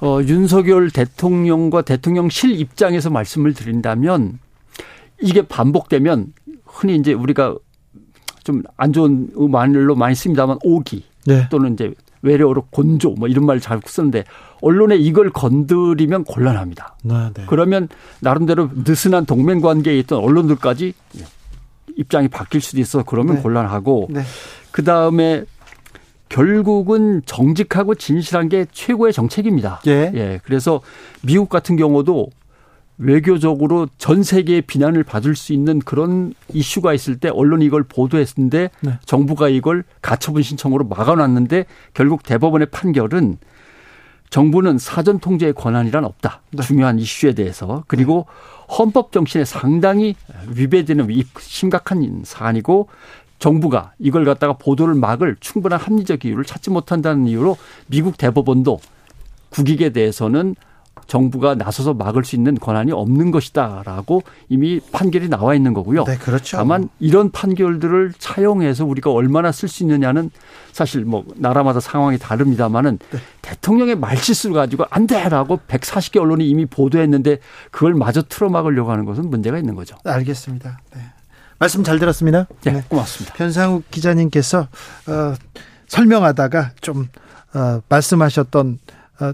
어, 0.00 0.20
윤석열 0.22 0.90
대통령과 0.90 1.82
대통령실 1.82 2.58
입장에서 2.58 3.10
말씀을 3.10 3.52
드린다면 3.52 4.38
이게 5.20 5.46
반복되면 5.46 6.32
흔히 6.64 6.96
이제 6.96 7.12
우리가 7.12 7.54
좀 8.44 8.62
안 8.78 8.92
좋은 8.92 9.28
말로 9.50 9.94
많이 9.94 10.14
씁니다만 10.14 10.58
오기 10.62 11.04
네. 11.26 11.46
또는 11.50 11.74
이제 11.74 11.92
외래어로 12.22 12.66
곤조 12.70 13.10
뭐 13.12 13.28
이런 13.28 13.46
말잘 13.46 13.80
쓰는데 13.84 14.24
언론에 14.60 14.96
이걸 14.96 15.30
건드리면 15.30 16.24
곤란합니다. 16.24 16.96
네, 17.04 17.14
네. 17.34 17.44
그러면 17.46 17.88
나름대로 18.20 18.70
느슨한 18.74 19.26
동맹 19.26 19.60
관계에 19.60 19.98
있던 20.00 20.18
언론들까지 20.18 20.94
입장이 21.96 22.28
바뀔 22.28 22.60
수도 22.60 22.80
있어 22.80 23.02
그러면 23.04 23.36
네. 23.36 23.42
곤란하고 23.42 24.08
네. 24.10 24.22
그 24.70 24.84
다음에 24.84 25.44
결국은 26.28 27.22
정직하고 27.24 27.94
진실한 27.94 28.48
게 28.48 28.66
최고의 28.70 29.12
정책입니다. 29.12 29.80
예. 29.86 30.12
예. 30.14 30.40
그래서 30.44 30.80
미국 31.22 31.48
같은 31.48 31.76
경우도 31.76 32.28
외교적으로 32.98 33.88
전 33.96 34.22
세계의 34.22 34.62
비난을 34.62 35.04
받을 35.04 35.36
수 35.36 35.52
있는 35.52 35.78
그런 35.78 36.34
이슈가 36.52 36.92
있을 36.92 37.18
때 37.18 37.28
언론이 37.28 37.64
이걸 37.64 37.84
보도했는데 37.84 38.70
네. 38.80 38.98
정부가 39.04 39.48
이걸 39.48 39.84
가처분 40.02 40.42
신청으로 40.42 40.84
막아놨는데 40.86 41.66
결국 41.94 42.24
대법원의 42.24 42.68
판결은 42.70 43.38
정부는 44.30 44.78
사전 44.78 45.20
통제의 45.20 45.54
권한이란 45.54 46.04
없다. 46.04 46.42
네. 46.50 46.62
중요한 46.62 46.98
이슈에 46.98 47.32
대해서 47.34 47.84
그리고 47.86 48.26
헌법 48.78 49.12
정신에 49.12 49.44
상당히 49.44 50.16
위배되는 50.48 51.08
심각한 51.38 52.22
사안이고 52.24 52.88
정부가 53.38 53.92
이걸 54.00 54.24
갖다가 54.24 54.54
보도를 54.54 54.94
막을 54.94 55.36
충분한 55.38 55.78
합리적 55.78 56.24
이유를 56.24 56.44
찾지 56.44 56.70
못한다는 56.70 57.28
이유로 57.28 57.56
미국 57.86 58.18
대법원도 58.18 58.80
국익에 59.50 59.90
대해서는 59.90 60.56
정부가 61.08 61.54
나서서 61.54 61.94
막을 61.94 62.24
수 62.24 62.36
있는 62.36 62.54
권한이 62.54 62.92
없는 62.92 63.30
것이다라고 63.30 64.22
이미 64.48 64.78
판결이 64.92 65.28
나와 65.28 65.54
있는 65.54 65.72
거고요. 65.72 66.04
네, 66.04 66.16
그렇죠. 66.18 66.58
다만 66.58 66.90
이런 67.00 67.30
판결들을 67.30 68.12
차용해서 68.18 68.84
우리가 68.84 69.10
얼마나 69.10 69.50
쓸 69.50 69.68
수 69.68 69.82
있느냐는 69.82 70.30
사실 70.70 71.04
뭐 71.04 71.24
나라마다 71.36 71.80
상황이 71.80 72.18
다릅니다만은 72.18 72.98
네. 73.10 73.18
대통령의 73.40 73.96
말실수를 73.96 74.54
가지고 74.54 74.84
안 74.90 75.06
돼라고 75.06 75.58
140개 75.66 76.20
언론이 76.20 76.48
이미 76.48 76.66
보도했는데 76.66 77.38
그걸 77.70 77.94
마저 77.94 78.22
틀어막으려고 78.22 78.92
하는 78.92 79.06
것은 79.06 79.30
문제가 79.30 79.58
있는 79.58 79.74
거죠. 79.74 79.96
알겠습니다. 80.04 80.78
네. 80.94 81.00
말씀 81.58 81.82
잘 81.82 81.98
들었습니다. 81.98 82.46
네, 82.64 82.72
네. 82.72 82.84
고맙습니다. 82.86 83.34
변상욱 83.34 83.90
기자님께서 83.90 84.60
어, 85.06 85.34
설명하다가 85.86 86.72
좀 86.82 87.08
어, 87.54 87.80
말씀하셨던 87.88 88.78
어, 89.20 89.32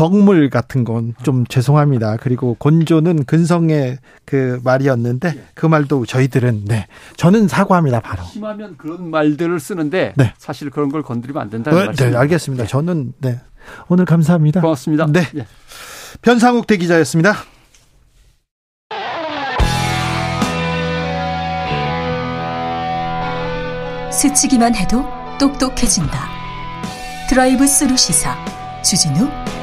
덕물 0.00 0.48
같은 0.48 0.84
건 0.84 1.14
좀 1.22 1.44
죄송합니다. 1.46 2.16
그리고 2.16 2.56
곤조는 2.58 3.24
근성의 3.26 3.98
그 4.24 4.58
말이었는데 4.64 5.48
그 5.54 5.66
말도 5.66 6.06
저희들은 6.06 6.64
네 6.64 6.86
저는 7.16 7.48
사과합니다 7.48 8.00
바로. 8.00 8.22
심하면 8.24 8.76
그런 8.78 9.10
말들을 9.10 9.60
쓰는데 9.60 10.14
네. 10.16 10.32
사실 10.38 10.70
그런 10.70 10.90
걸 10.90 11.02
건드리면 11.02 11.42
안 11.42 11.50
된다는 11.50 11.78
네, 11.78 11.86
말씀. 11.86 12.10
네, 12.10 12.16
알겠습니다. 12.16 12.66
저는 12.66 13.12
네 13.20 13.40
오늘 13.88 14.06
감사합니다. 14.06 14.62
고맙습니다. 14.62 15.06
네, 15.06 15.26
네. 15.34 15.46
변상욱 16.22 16.66
대기자였습니다. 16.66 17.34
스치기만 24.10 24.74
해도 24.74 25.04
똑똑해진다. 25.38 26.28
드라이브 27.28 27.66
스루 27.66 27.96
시사 27.96 28.36
주진우 28.82 29.28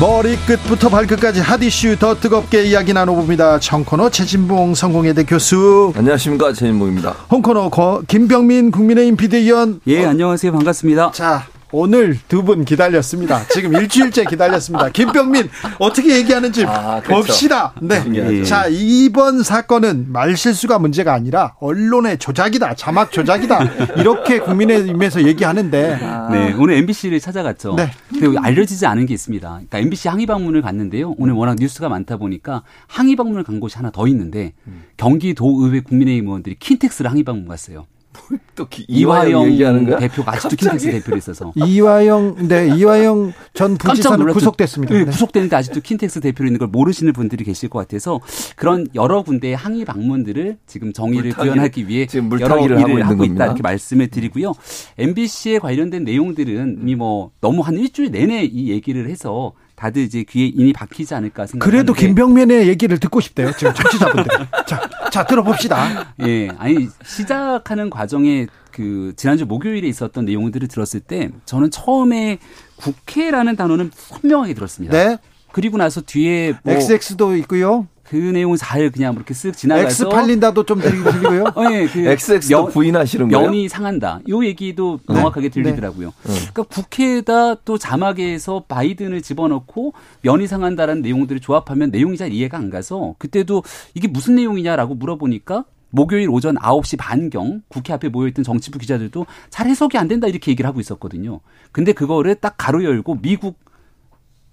머리끝부터 0.00 0.88
발끝까지 0.88 1.40
핫이슈 1.40 1.96
더 2.00 2.16
뜨겁게 2.16 2.64
이야기 2.64 2.92
나눠봅니다. 2.92 3.60
청코너 3.60 4.10
최진봉 4.10 4.74
성공회대 4.74 5.22
교수. 5.24 5.92
안녕하십니까 5.96 6.52
최진봉입니다. 6.52 7.14
홍코너 7.30 7.70
김병민 8.08 8.72
국민의힘 8.72 9.16
비대위원. 9.16 9.80
예 9.86 10.04
안녕하세요 10.04 10.50
반갑습니다. 10.50 11.12
자 11.12 11.46
오늘 11.78 12.16
두 12.28 12.44
분 12.44 12.64
기다렸습니다. 12.64 13.42
지금 13.48 13.74
일주일째 13.74 14.24
기다렸습니다. 14.26 14.90
김병민 14.90 15.48
어떻게 15.78 16.14
얘기하는지 16.18 16.64
아, 16.66 17.00
그렇죠. 17.00 17.26
봅시다. 17.26 17.72
네. 17.80 18.04
예. 18.14 18.44
자 18.44 18.66
이번 18.68 19.42
사건은 19.42 20.12
말실수가 20.12 20.78
문제가 20.78 21.14
아니라 21.14 21.54
언론의 21.58 22.18
조작이다, 22.18 22.74
자막 22.74 23.10
조작이다 23.10 23.64
이렇게 23.96 24.38
국민의힘에서 24.40 25.26
얘기하는데. 25.26 25.98
아. 26.02 26.28
네 26.30 26.52
오늘 26.52 26.74
MBC를 26.74 27.18
찾아갔죠. 27.18 27.74
네. 27.74 27.90
근데 28.10 28.38
알려지지 28.38 28.86
않은 28.86 29.06
게 29.06 29.14
있습니다. 29.14 29.48
그러니까 29.48 29.78
MBC 29.78 30.08
항의 30.08 30.26
방문을 30.26 30.62
갔는데요. 30.62 31.14
오늘 31.18 31.34
워낙 31.34 31.56
뉴스가 31.58 31.88
많다 31.88 32.18
보니까 32.18 32.62
항의 32.86 33.16
방문을 33.16 33.42
간 33.42 33.58
곳이 33.58 33.76
하나 33.76 33.90
더 33.90 34.06
있는데 34.08 34.52
음. 34.68 34.84
경기도의회 34.96 35.80
국민의힘 35.80 36.26
의원들이 36.26 36.56
킨텍스를 36.60 37.10
항의 37.10 37.24
방문 37.24 37.48
갔어요. 37.48 37.86
또 38.54 38.66
이화영 38.88 39.52
얘기하는 39.52 39.84
거야? 39.84 39.98
대표가 39.98 40.32
아직도 40.32 40.56
킨텍스 40.56 40.90
대표로 40.90 41.16
있어서 41.18 41.52
이화영 41.56 42.48
네 42.48 42.68
이화영 42.76 43.32
전 43.52 43.76
부지사는 43.76 44.32
구속됐습니다. 44.32 44.94
네, 44.94 45.04
네. 45.04 45.10
구속됐는데 45.10 45.56
아직도 45.56 45.80
킨텍스 45.80 46.20
대표로 46.20 46.46
있는 46.46 46.58
걸 46.58 46.68
모르시는 46.68 47.12
분들이 47.12 47.44
계실 47.44 47.68
것 47.68 47.78
같아서 47.80 48.20
그런 48.56 48.86
여러 48.94 49.22
군데의 49.22 49.56
항의 49.56 49.84
방문들을 49.84 50.58
지금 50.66 50.92
정의를 50.92 51.30
물타기, 51.30 51.48
구현하기 51.48 51.88
위해 51.88 52.06
여러 52.40 52.64
일을 52.64 52.78
하고, 52.78 52.92
하고 52.92 53.24
있다 53.24 53.34
겁니다. 53.34 53.44
이렇게 53.46 53.62
말씀을 53.62 54.08
드리고요. 54.08 54.52
MBC에 54.98 55.58
관련된 55.58 56.04
내용들은 56.04 56.78
이미 56.82 56.94
뭐 56.94 57.30
너무 57.40 57.62
한 57.62 57.76
일주일 57.76 58.10
내내 58.10 58.44
이 58.44 58.70
얘기를 58.70 59.08
해서 59.08 59.52
다들 59.76 60.02
이제 60.02 60.24
귀에 60.28 60.46
인이 60.46 60.72
박히지 60.72 61.14
않을까 61.14 61.46
생각하는데 61.46 61.64
그래도 61.64 61.92
김병민의 61.92 62.68
얘기를 62.68 62.98
듣고 62.98 63.20
싶대요. 63.20 63.52
지금 63.52 63.74
정치자분들. 63.74 64.30
자, 64.66 64.88
자 65.10 65.26
들어봅시다. 65.26 66.14
예, 66.20 66.48
아니 66.58 66.88
시작하는 67.04 67.90
과정에 67.90 68.46
그 68.70 69.12
지난주 69.16 69.46
목요일에 69.46 69.86
있었던 69.88 70.24
내용들을 70.24 70.68
들었을 70.68 71.00
때 71.00 71.30
저는 71.44 71.70
처음에 71.70 72.38
국회라는 72.76 73.56
단어는 73.56 73.90
선명하게 73.94 74.54
들었습니다. 74.54 74.96
네. 74.96 75.18
그리고 75.52 75.76
나서 75.76 76.00
뒤에 76.00 76.54
뭐 76.64 76.74
XX도 76.74 77.36
있고요. 77.36 77.86
그 78.04 78.16
내용은 78.16 78.56
잘 78.56 78.90
그냥 78.90 79.14
그렇게 79.14 79.32
쓱 79.34 79.56
지나가서 79.56 79.86
X 79.86 80.08
팔린다도 80.08 80.64
좀 80.64 80.78
들리고요. 80.80 81.44
어, 81.54 81.64
예, 81.72 81.86
그 81.86 82.00
XX도 82.06 82.66
부인하시는 82.68 83.28
거예요? 83.28 83.46
면이 83.46 83.68
상한다. 83.68 84.20
요 84.28 84.44
얘기도 84.44 85.00
네. 85.08 85.14
명확하게 85.14 85.48
들리더라고요. 85.48 86.08
네. 86.08 86.32
그러니까 86.34 86.62
국회에다 86.64 87.56
또 87.64 87.78
자막에서 87.78 88.64
바이든을 88.68 89.22
집어넣고 89.22 89.94
면이 90.22 90.46
상한다라는 90.46 91.02
내용들을 91.02 91.40
조합하면 91.40 91.90
내용이 91.90 92.16
잘 92.16 92.32
이해가 92.32 92.58
안 92.58 92.70
가서 92.70 93.14
그때도 93.18 93.62
이게 93.94 94.06
무슨 94.06 94.34
내용이냐라고 94.34 94.94
물어보니까 94.94 95.64
목요일 95.90 96.28
오전 96.28 96.56
9시 96.56 96.98
반경 96.98 97.62
국회 97.68 97.92
앞에 97.92 98.08
모여있던 98.08 98.44
정치부 98.44 98.78
기자들도 98.78 99.26
잘 99.48 99.68
해석이 99.68 99.96
안 99.96 100.08
된다 100.08 100.26
이렇게 100.26 100.50
얘기를 100.50 100.68
하고 100.68 100.80
있었거든요. 100.80 101.40
근데 101.72 101.92
그거를 101.92 102.34
딱 102.34 102.54
가로 102.58 102.82
열고 102.84 103.20
미국 103.22 103.58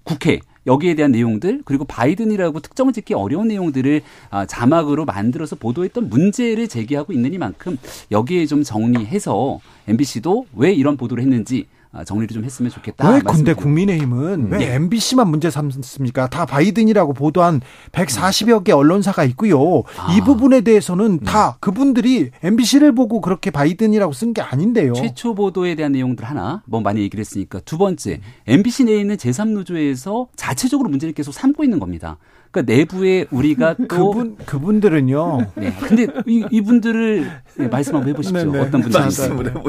국회 0.04 0.40
여기에 0.68 0.96
대한 0.96 1.12
내용들 1.12 1.62
그리고 1.66 1.86
바이든이라고 1.86 2.60
특정을 2.60 2.94
짓기 2.94 3.14
어려운 3.14 3.48
내용들을 3.48 4.02
아, 4.30 4.46
자막으로 4.46 5.06
만들어서 5.06 5.56
보도했던 5.56 6.10
문제를 6.10 6.68
제기하고 6.68 7.14
있는 7.14 7.34
이만큼 7.34 7.78
여기에 8.12 8.46
좀 8.46 8.64
정리해서 8.64 9.60
MBC도 9.88 10.48
왜 10.56 10.72
이런 10.72 10.98
보도를 10.98 11.24
했는지 11.24 11.66
아, 11.81 11.81
정리를 12.06 12.34
좀 12.34 12.46
했으면 12.46 12.72
좋겠다. 12.72 13.10
왜 13.10 13.20
근데 13.20 13.54
국민의힘은 13.54 14.50
왜 14.52 14.58
네. 14.60 14.76
MBC만 14.76 15.28
문제 15.28 15.50
삼습니까? 15.50 16.30
다 16.30 16.46
바이든이라고 16.46 17.14
보도한 17.14 17.60
140여 17.92 18.64
개 18.64 18.72
언론사가 18.72 19.26
있고요. 19.26 19.84
아. 19.98 20.14
이 20.16 20.22
부분에 20.22 20.62
대해서는 20.62 21.20
네. 21.20 21.26
다 21.26 21.58
그분들이 21.60 22.32
MBC를 22.42 22.94
보고 22.96 23.20
그렇게 23.20 23.52
바이든이라고 23.52 24.14
쓴 24.14 24.34
게 24.34 24.42
아닌데요. 24.42 24.94
최초 24.94 25.36
보도에 25.36 25.76
대한 25.76 25.92
내용들 25.92 26.24
하나 26.24 26.64
뭐 26.66 26.80
많이 26.80 27.02
얘기를 27.02 27.20
했으니까 27.20 27.60
두 27.66 27.78
번째 27.78 28.22
MBC 28.48 28.86
내에 28.86 29.00
있는 29.02 29.18
제3노조에서 29.18 30.28
자체적으로 30.38 30.90
문제를 30.90 31.14
계속 31.14 31.34
삼고 31.34 31.64
있는 31.66 31.80
겁니다. 31.80 32.18
그러니까 32.52 32.74
내부에 32.74 33.26
우리가 33.32 33.76
또 33.90 34.12
그분 34.12 34.36
그분들은요. 34.46 35.52
네. 35.56 35.74
근데 35.82 36.08
이, 36.28 36.46
이분들을 36.52 37.32
네, 37.58 37.68
말씀 37.68 37.96
한번 37.96 38.10
해보십시오. 38.10 38.52
네네. 38.52 38.52
네. 38.52 38.60
어떤 38.60 38.82
분들인지. 38.82 39.22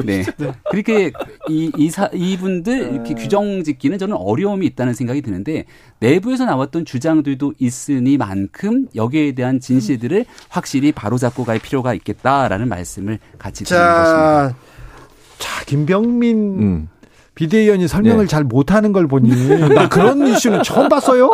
네. 0.05 0.23
네. 0.37 0.51
그렇게 0.69 1.11
이 1.49 1.71
이 1.77 1.89
사 1.89 2.09
이분들 2.13 2.93
이렇게 2.93 3.13
규정 3.13 3.63
짓기는 3.63 3.97
저는 3.97 4.15
어려움이 4.17 4.65
있다는 4.67 4.93
생각이 4.93 5.21
드는데 5.21 5.65
내부에서 5.99 6.45
나왔던 6.45 6.85
주장들도 6.85 7.53
있으니만큼 7.59 8.87
여기에 8.95 9.33
대한 9.33 9.59
진실들을 9.59 10.25
확실히 10.49 10.91
바로잡고 10.91 11.43
갈 11.45 11.59
필요가 11.59 11.93
있겠다라는 11.93 12.67
말씀을 12.67 13.19
같이 13.37 13.63
드리는 13.63 13.85
것입니다. 13.85 14.55
자, 15.39 15.65
김병민 15.65 16.37
음. 16.59 16.87
비대위원이 17.35 17.87
설명을 17.87 18.25
네. 18.25 18.27
잘 18.27 18.43
못하는 18.43 18.93
걸 18.93 19.07
보니 19.07 19.29
나 19.73 19.89
그런 19.89 20.25
이슈는 20.27 20.63
처음 20.63 20.87
봤어요. 20.87 21.31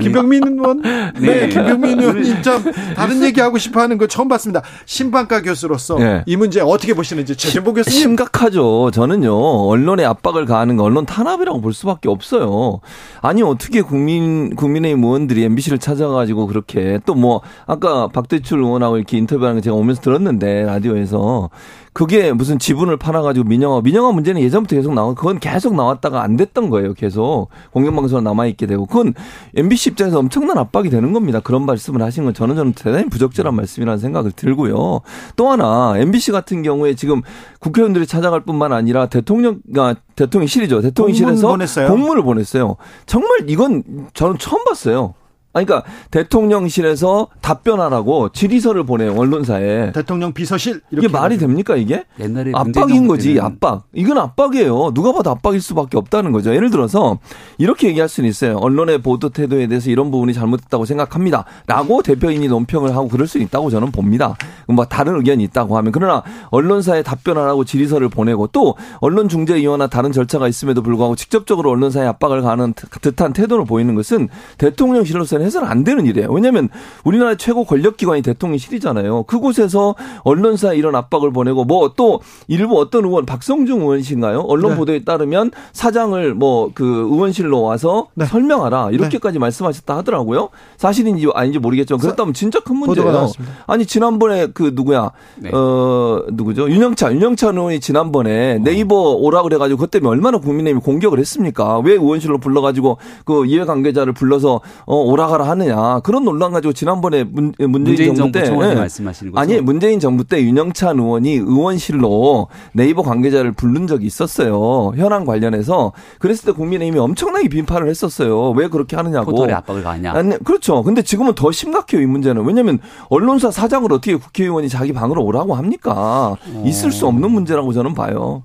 김병민 0.00 0.46
의원, 0.46 0.82
네, 0.82 1.12
네 1.20 1.48
김병민 1.48 2.00
의원님 2.00 2.42
참 2.42 2.62
다른 2.94 3.22
얘기 3.22 3.40
하고 3.40 3.56
싶어하는 3.56 3.98
거 3.98 4.06
처음 4.06 4.28
봤습니다. 4.28 4.62
신방과 4.84 5.42
교수로서 5.42 5.98
네. 5.98 6.22
이 6.26 6.36
문제 6.36 6.60
어떻게 6.60 6.92
보시는지 6.92 7.36
최진보 7.36 7.72
교수님. 7.72 7.98
심각하죠. 7.98 8.90
저는요 8.92 9.32
언론의 9.68 10.04
압박을 10.06 10.44
가하는 10.44 10.76
거 10.76 10.82
언론 10.84 11.06
탄압이라고 11.06 11.60
볼 11.60 11.72
수밖에 11.72 12.08
없어요. 12.08 12.80
아니 13.20 13.42
어떻게 13.42 13.80
국민 13.80 14.54
국민의힘 14.56 15.02
의원들이 15.02 15.44
MBC를 15.44 15.78
찾아가지고 15.78 16.46
그렇게 16.46 16.98
또 17.06 17.22
뭐 17.22 17.40
아까 17.66 18.08
박대출 18.08 18.58
의원하고 18.58 18.96
이렇게 18.96 19.16
인터뷰하는 19.16 19.58
거 19.58 19.60
제가 19.62 19.76
오면서 19.76 20.00
들었는데 20.00 20.64
라디오에서 20.64 21.50
그게 21.92 22.32
무슨 22.32 22.58
지분을 22.58 22.96
팔아가지고 22.96 23.46
민영화, 23.46 23.82
민영화 23.82 24.12
문제는 24.12 24.40
예전부터 24.40 24.76
계속 24.76 24.94
나와, 24.94 25.14
그건 25.14 25.38
계속 25.38 25.74
나왔다가 25.74 26.22
안 26.22 26.36
됐던 26.36 26.70
거예요. 26.70 26.94
계속 26.94 27.48
공영방송으로 27.72 28.22
남아있게 28.22 28.66
되고, 28.66 28.86
그건 28.86 29.12
MBC 29.54 29.90
입장에서 29.90 30.18
엄청난 30.18 30.56
압박이 30.58 30.88
되는 30.88 31.12
겁니다. 31.12 31.40
그런 31.40 31.66
말씀을 31.66 32.02
하신 32.02 32.24
건 32.24 32.34
저는 32.34 32.56
저는 32.56 32.72
대단히 32.72 33.08
부적절한 33.08 33.54
말씀이라는 33.54 33.98
생각을 33.98 34.32
들고요. 34.32 35.00
또 35.36 35.50
하나 35.50 35.94
MBC 35.96 36.32
같은 36.32 36.62
경우에 36.62 36.94
지금 36.94 37.20
국회의원들이 37.60 38.06
찾아갈 38.06 38.40
뿐만 38.40 38.72
아니라 38.72 39.06
대통령, 39.06 39.60
아, 39.76 39.94
대통령실이죠. 40.16 40.80
대통령실에서 40.80 41.32
공문 41.34 41.50
보냈어요. 41.58 41.88
공문을 41.88 42.22
보냈어요. 42.22 42.76
정말 43.06 43.50
이건 43.50 43.82
저는 44.14 44.38
처음 44.38 44.64
봤어요. 44.64 45.14
아니, 45.54 45.66
그러니까 45.66 45.88
대통령실에서 46.10 47.28
답변하라고 47.40 48.30
질의서를 48.30 48.84
보내요 48.84 49.14
언론사에. 49.14 49.92
대통령 49.92 50.32
비서실 50.32 50.80
이게 50.90 51.08
말이 51.08 51.36
됩니까 51.36 51.76
이게? 51.76 52.04
옛날에 52.18 52.52
압박인 52.54 53.06
거지 53.06 53.38
압박. 53.38 53.84
이건 53.92 54.18
압박이에요. 54.18 54.92
누가 54.94 55.12
봐도 55.12 55.30
압박일 55.30 55.60
수밖에 55.60 55.98
없다는 55.98 56.32
거죠. 56.32 56.54
예를 56.54 56.70
들어서 56.70 57.18
이렇게 57.58 57.88
얘기할 57.88 58.08
수는 58.08 58.30
있어요. 58.30 58.56
언론의 58.56 59.02
보도 59.02 59.28
태도에 59.28 59.66
대해서 59.66 59.90
이런 59.90 60.10
부분이 60.10 60.32
잘못됐다고 60.32 60.86
생각합니다.라고 60.86 62.02
대표인이 62.02 62.48
논평을 62.48 62.94
하고 62.96 63.08
그럴 63.08 63.26
수 63.26 63.38
있다고 63.38 63.70
저는 63.70 63.92
봅니다. 63.92 64.36
뭐 64.68 64.86
다른 64.86 65.16
의견이 65.16 65.44
있다고 65.44 65.76
하면 65.76 65.92
그러나 65.92 66.22
언론사에 66.50 67.02
답변하라고 67.02 67.64
질의서를 67.64 68.08
보내고 68.08 68.46
또 68.48 68.76
언론중재위원회나 69.00 69.88
다른 69.88 70.12
절차가 70.12 70.48
있음에도 70.48 70.82
불구하고 70.82 71.14
직접적으로 71.16 71.70
언론사에 71.70 72.06
압박을 72.06 72.40
가는 72.42 72.72
듯한 72.72 73.32
태도를 73.32 73.66
보이는 73.66 73.94
것은 73.94 74.28
대통령실로서 74.58 75.41
이건 75.42 75.46
해서는 75.46 75.68
안 75.68 75.84
되는 75.84 76.06
일이에요. 76.06 76.30
왜냐하면 76.30 76.68
우리나라 77.04 77.34
최고 77.34 77.64
권력기관이 77.64 78.22
대통령실이잖아요. 78.22 79.24
그곳에서 79.24 79.94
언론사에 80.24 80.76
이런 80.76 80.94
압박을 80.94 81.32
보내고 81.32 81.64
뭐 81.64 81.82
또 81.94 82.20
일부 82.48 82.80
어떤 82.80 83.04
의원 83.04 83.26
박성중 83.26 83.80
의원이신가요? 83.80 84.40
언론 84.48 84.72
네. 84.72 84.76
보도에 84.78 85.04
따르면 85.04 85.50
사장을 85.72 86.34
뭐 86.34 86.62
그 86.74 86.84
의원실로 86.84 87.60
와서 87.60 88.06
네. 88.14 88.24
설명하라 88.24 88.90
이렇게까지 88.92 89.34
네. 89.34 89.38
말씀하셨다 89.40 89.96
하더라고요. 89.98 90.48
사실인지 90.78 91.26
아닌지 91.34 91.58
모르겠지만 91.58 92.00
그렇다면 92.00 92.32
진짜 92.34 92.60
큰 92.60 92.76
문제예요. 92.76 93.28
아니 93.66 93.84
지난번에 93.84 94.46
그 94.54 94.70
누구야 94.74 95.10
네. 95.36 95.50
어 95.52 96.22
누구죠 96.32 96.70
윤영찬 96.70 97.14
윤영찬 97.14 97.56
의원이 97.56 97.80
지난번에 97.80 98.56
어. 98.56 98.58
네이버 98.62 99.12
오라 99.14 99.42
그래가지고 99.42 99.76
그것 99.78 99.90
때문에 99.90 100.10
얼마나 100.10 100.38
국민의힘이 100.38 100.82
공격을 100.82 101.18
했습니까? 101.18 101.78
왜 101.80 101.94
의원실로 101.94 102.38
불러가지고 102.38 102.98
그 103.24 103.44
이해관계자를 103.44 104.12
불러서 104.14 104.60
어 104.86 104.96
오라 104.96 105.26
나가라 105.32 105.48
하느냐 105.48 106.00
그런 106.00 106.24
논란 106.24 106.52
가지고 106.52 106.72
지난번에 106.72 107.24
문, 107.24 107.54
문재인, 107.58 107.70
문재인 107.70 108.14
정부, 108.14 108.32
때 108.32 108.50
네. 108.50 108.74
말씀하시는 108.74 109.32
거죠? 109.32 109.40
아니 109.40 109.60
문재인 109.60 109.98
정부 109.98 110.24
때 110.24 110.42
윤영찬 110.42 110.98
의원이 110.98 111.32
의원실로 111.32 112.48
네이버 112.72 113.02
관계자를 113.02 113.52
부른 113.52 113.86
적이 113.86 114.06
있었어요 114.06 114.92
현안 114.96 115.24
관련해서 115.24 115.92
그랬을 116.18 116.46
때 116.46 116.52
국민의힘이 116.52 116.98
엄청나게 116.98 117.48
비판을 117.48 117.88
했었어요 117.88 118.50
왜 118.50 118.68
그렇게 118.68 118.96
하느냐고 118.96 119.32
포털에 119.32 119.52
압박을 119.54 119.82
가냐 119.82 120.12
아니, 120.12 120.38
그렇죠 120.44 120.82
근데 120.82 121.02
지금은 121.02 121.34
더 121.34 121.50
심각해요 121.50 122.02
이 122.02 122.06
문제는 122.06 122.44
왜냐하면 122.44 122.78
언론사 123.08 123.50
사장을 123.50 123.90
어떻게 123.92 124.14
국회의원이 124.16 124.68
자기 124.68 124.92
방으로 124.92 125.24
오라고 125.24 125.54
합니까 125.54 126.36
어. 126.46 126.64
있을 126.66 126.92
수 126.92 127.06
없는 127.06 127.30
문제라고 127.30 127.72
저는 127.72 127.94
봐요. 127.94 128.42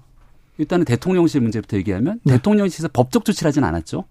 일단은 0.58 0.86
대통령실 0.86 1.42
문제부터 1.42 1.78
얘기하면 1.78 2.20
네. 2.24 2.34
대통령실에서 2.34 2.90
법적 2.92 3.26
조치를 3.26 3.50
하진 3.50 3.64
않았죠. 3.64 4.06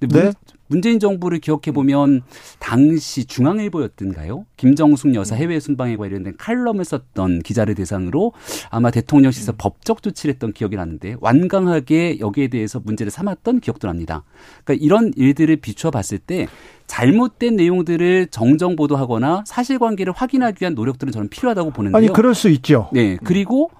근데 0.00 0.24
네. 0.24 0.32
문재인 0.72 0.98
정부를 0.98 1.38
기억해 1.38 1.70
보면 1.74 2.22
당시 2.58 3.26
중앙일보였던가요? 3.26 4.46
김정숙 4.56 5.14
여사 5.14 5.36
해외 5.36 5.60
순방에 5.60 5.96
관련된 5.96 6.38
칼럼을 6.38 6.86
썼던 6.86 7.40
기자를 7.42 7.74
대상으로 7.74 8.32
아마 8.70 8.90
대통령실에서 8.90 9.52
법적 9.58 10.02
조치를 10.02 10.32
했던 10.32 10.54
기억이 10.54 10.76
나는데 10.76 11.16
완강하게 11.20 12.20
여기에 12.20 12.48
대해서 12.48 12.80
문제를 12.80 13.10
삼았던 13.10 13.60
기억도 13.60 13.86
납니다. 13.86 14.24
그러니까 14.64 14.82
이런 14.82 15.12
일들을 15.14 15.56
비추어 15.56 15.90
봤을 15.90 16.16
때 16.16 16.46
잘못된 16.86 17.56
내용들을 17.56 18.28
정정 18.28 18.74
보도하거나 18.74 19.44
사실관계를 19.46 20.14
확인하기 20.16 20.56
위한 20.62 20.74
노력들은 20.74 21.12
저는 21.12 21.28
필요하다고 21.28 21.70
보는데요. 21.72 21.98
아니 21.98 22.08
그럴 22.08 22.34
수 22.34 22.48
있죠. 22.48 22.88
네 22.92 23.18
그리고 23.22 23.70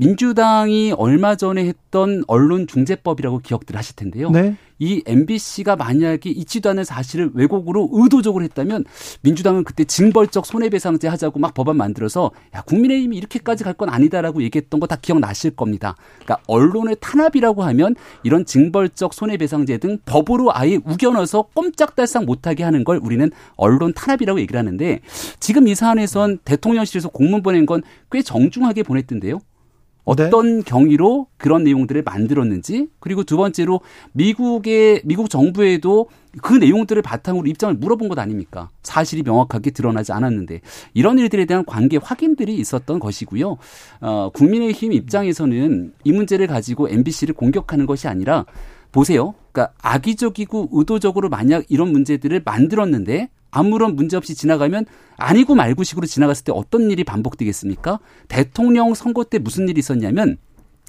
민주당이 0.00 0.92
얼마 0.96 1.36
전에 1.36 1.66
했던 1.66 2.24
언론 2.26 2.66
중재법이라고 2.66 3.40
기억들 3.40 3.76
하실 3.76 3.96
텐데요. 3.96 4.30
네. 4.30 4.56
이 4.82 5.02
MBC가 5.04 5.76
만약에 5.76 6.30
있지도 6.30 6.70
않은 6.70 6.84
사실을 6.84 7.32
왜곡으로 7.34 7.90
의도적으로 7.92 8.42
했다면 8.44 8.86
민주당은 9.20 9.64
그때 9.64 9.84
징벌적 9.84 10.46
손해배상제 10.46 11.06
하자고 11.06 11.38
막 11.38 11.52
법안 11.52 11.76
만들어서 11.76 12.30
야 12.54 12.62
국민의힘이 12.62 13.14
이렇게까지 13.18 13.62
갈 13.64 13.74
건 13.74 13.88
아니다라고 13.90 14.42
얘기했던 14.42 14.80
거 14.80 14.86
다 14.86 14.96
기억나실 14.96 15.50
겁니다. 15.52 15.94
그러니까 16.24 16.38
언론의 16.48 16.96
탄압이라고 17.00 17.62
하면 17.62 17.94
이런 18.24 18.44
징벌적 18.46 19.12
손해배상제 19.14 19.78
등 19.78 19.98
법으로 20.06 20.50
아예 20.56 20.76
우겨넣어서 20.84 21.42
꼼짝달싹 21.54 22.24
못하게 22.24 22.64
하는 22.64 22.84
걸 22.84 22.98
우리는 23.02 23.30
언론 23.56 23.92
탄압이라고 23.92 24.40
얘기를 24.40 24.58
하는데 24.58 25.00
지금 25.40 25.68
이 25.68 25.74
사안에선 25.74 26.38
대통령실에서 26.44 27.10
공문 27.10 27.42
보낸 27.42 27.66
건 27.66 27.82
꽤 28.10 28.22
정중하게 28.22 28.82
보냈던데요. 28.82 29.38
어떤 30.04 30.58
네. 30.58 30.62
경위로 30.64 31.26
그런 31.36 31.64
내용들을 31.64 32.02
만들었는지 32.02 32.88
그리고 33.00 33.22
두 33.24 33.36
번째로 33.36 33.80
미국의 34.12 35.02
미국 35.04 35.30
정부에도 35.30 36.08
그 36.42 36.54
내용들을 36.54 37.00
바탕으로 37.02 37.46
입장을 37.46 37.74
물어본 37.74 38.08
것 38.08 38.18
아닙니까? 38.18 38.70
사실이 38.82 39.22
명확하게 39.22 39.70
드러나지 39.70 40.12
않았는데 40.12 40.60
이런 40.94 41.18
일들에 41.18 41.44
대한 41.44 41.64
관계 41.64 41.96
확인들이 41.96 42.56
있었던 42.56 42.98
것이고요. 43.00 43.56
어, 44.00 44.30
국민의힘 44.32 44.92
입장에서는 44.92 45.92
이 46.04 46.12
문제를 46.12 46.46
가지고 46.46 46.88
MBC를 46.88 47.34
공격하는 47.34 47.86
것이 47.86 48.08
아니라 48.08 48.46
보세요. 48.92 49.34
그러니까 49.52 49.74
악의적이고 49.82 50.70
의도적으로 50.72 51.28
만약 51.28 51.64
이런 51.68 51.90
문제들을 51.92 52.42
만들었는데 52.44 53.28
아무런 53.50 53.96
문제 53.96 54.16
없이 54.16 54.34
지나가면 54.34 54.86
아니고 55.20 55.54
말고식으로 55.54 56.06
지나갔을 56.06 56.44
때 56.44 56.52
어떤 56.54 56.90
일이 56.90 57.04
반복되겠습니까? 57.04 58.00
대통령 58.28 58.94
선거 58.94 59.22
때 59.24 59.38
무슨 59.38 59.68
일이 59.68 59.78
있었냐면 59.78 60.38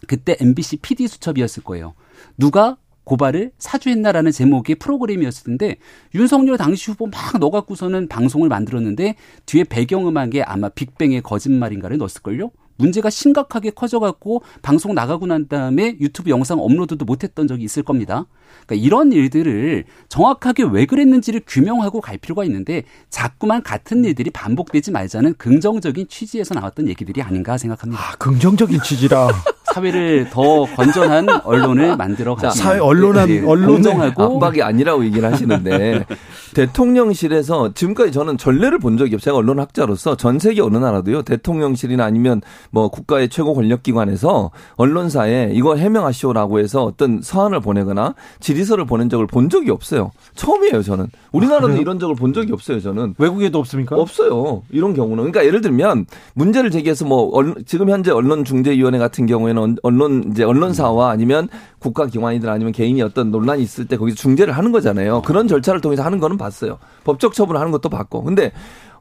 그때 0.07 0.35
MBC 0.39 0.77
PD 0.77 1.07
수첩이었을 1.07 1.63
거예요. 1.63 1.93
누가 2.37 2.77
고발을 3.03 3.51
사주했나라는 3.57 4.31
제목의 4.31 4.75
프로그램이었을 4.75 5.43
텐데 5.45 5.75
윤석열 6.15 6.57
당시 6.57 6.91
후보 6.91 7.07
막 7.07 7.37
넣어갖고서는 7.39 8.07
방송을 8.07 8.47
만들었는데 8.47 9.15
뒤에 9.45 9.63
배경음악에 9.65 10.43
아마 10.43 10.69
빅뱅의 10.69 11.21
거짓말인가를 11.21 11.97
넣었을걸요? 11.97 12.51
문제가 12.77 13.09
심각하게 13.09 13.71
커져갖고 13.71 14.43
방송 14.61 14.95
나가고 14.95 15.27
난 15.27 15.47
다음에 15.47 15.97
유튜브 15.99 16.29
영상 16.29 16.59
업로드도 16.59 17.05
못했던 17.05 17.47
적이 17.47 17.63
있을 17.65 17.83
겁니다. 17.83 18.25
그러니까 18.65 18.85
이런 18.85 19.11
일들을 19.11 19.85
정확하게 20.09 20.63
왜 20.71 20.85
그랬는지를 20.85 21.41
규명하고 21.45 22.01
갈 22.01 22.17
필요가 22.17 22.43
있는데 22.45 22.83
자꾸만 23.09 23.63
같은 23.63 24.03
일들이 24.05 24.29
반복되지 24.29 24.91
말자는 24.91 25.35
긍정적인 25.37 26.07
취지에서 26.07 26.53
나왔던 26.55 26.87
얘기들이 26.87 27.21
아닌가 27.21 27.57
생각합니다. 27.57 28.01
아, 28.01 28.15
긍정적인 28.17 28.81
취지라. 28.81 29.29
사회를 29.73 30.29
더 30.29 30.65
건전한 30.65 31.29
언론을 31.43 31.95
만들어 31.95 32.35
가자. 32.35 32.49
사회 32.49 32.79
언론한 32.79 33.27
네, 33.27 33.45
언론하고 33.45 34.35
압박이 34.35 34.61
아니라고 34.61 35.05
얘기를 35.05 35.31
하시는데 35.31 36.05
대통령실에서 36.53 37.73
지금까지 37.73 38.11
저는 38.11 38.37
전례를 38.37 38.79
본 38.79 38.97
적이 38.97 39.15
없어요. 39.15 39.31
제가 39.31 39.37
언론학자로서 39.37 40.17
전 40.17 40.39
세계 40.39 40.61
어느 40.61 40.77
나라도요. 40.77 41.21
대통령실이나 41.21 42.03
아니면 42.03 42.41
뭐 42.69 42.89
국가의 42.89 43.29
최고 43.29 43.53
권력기관에서 43.53 44.51
언론사에 44.75 45.51
이거 45.53 45.75
해명하시오라고 45.75 46.59
해서 46.59 46.83
어떤 46.83 47.21
서한을 47.21 47.61
보내거나 47.61 48.15
질의서를 48.41 48.85
보낸 48.85 49.09
적을 49.09 49.27
본 49.27 49.49
적이 49.49 49.71
없어요. 49.71 50.11
처음이에요, 50.35 50.81
저는. 50.81 51.07
우리나라도 51.31 51.73
아, 51.73 51.75
이런 51.77 51.99
적을 51.99 52.15
본 52.15 52.33
적이 52.33 52.53
없어요, 52.53 52.81
저는. 52.81 53.15
외국에도 53.17 53.59
없습니까? 53.59 53.95
없어요. 53.95 54.63
이런 54.69 54.93
경우는. 54.93 55.17
그러니까 55.17 55.45
예를 55.45 55.61
들면 55.61 56.05
문제를 56.33 56.71
제기해서 56.71 57.05
뭐 57.05 57.31
지금 57.65 57.89
현재 57.89 58.11
언론중재위원회 58.11 58.97
같은 58.97 59.25
경우에는 59.25 59.77
언론 59.83 60.31
이제 60.31 60.43
언론사와 60.43 61.11
아니면 61.11 61.47
국가 61.79 62.05
기관이든 62.05 62.49
아니면 62.49 62.73
개인이 62.73 63.01
어떤 63.01 63.31
논란이 63.31 63.63
있을 63.63 63.87
때 63.87 63.97
거기서 63.97 64.17
중재를 64.17 64.57
하는 64.57 64.71
거잖아요. 64.71 65.21
그런 65.21 65.47
절차를 65.47 65.81
통해서 65.81 66.03
하는 66.03 66.19
거는 66.19 66.37
봤어요. 66.37 66.79
법적 67.03 67.33
처분을 67.33 67.59
하는 67.59 67.71
것도 67.71 67.89
봤고. 67.89 68.23
근데 68.23 68.51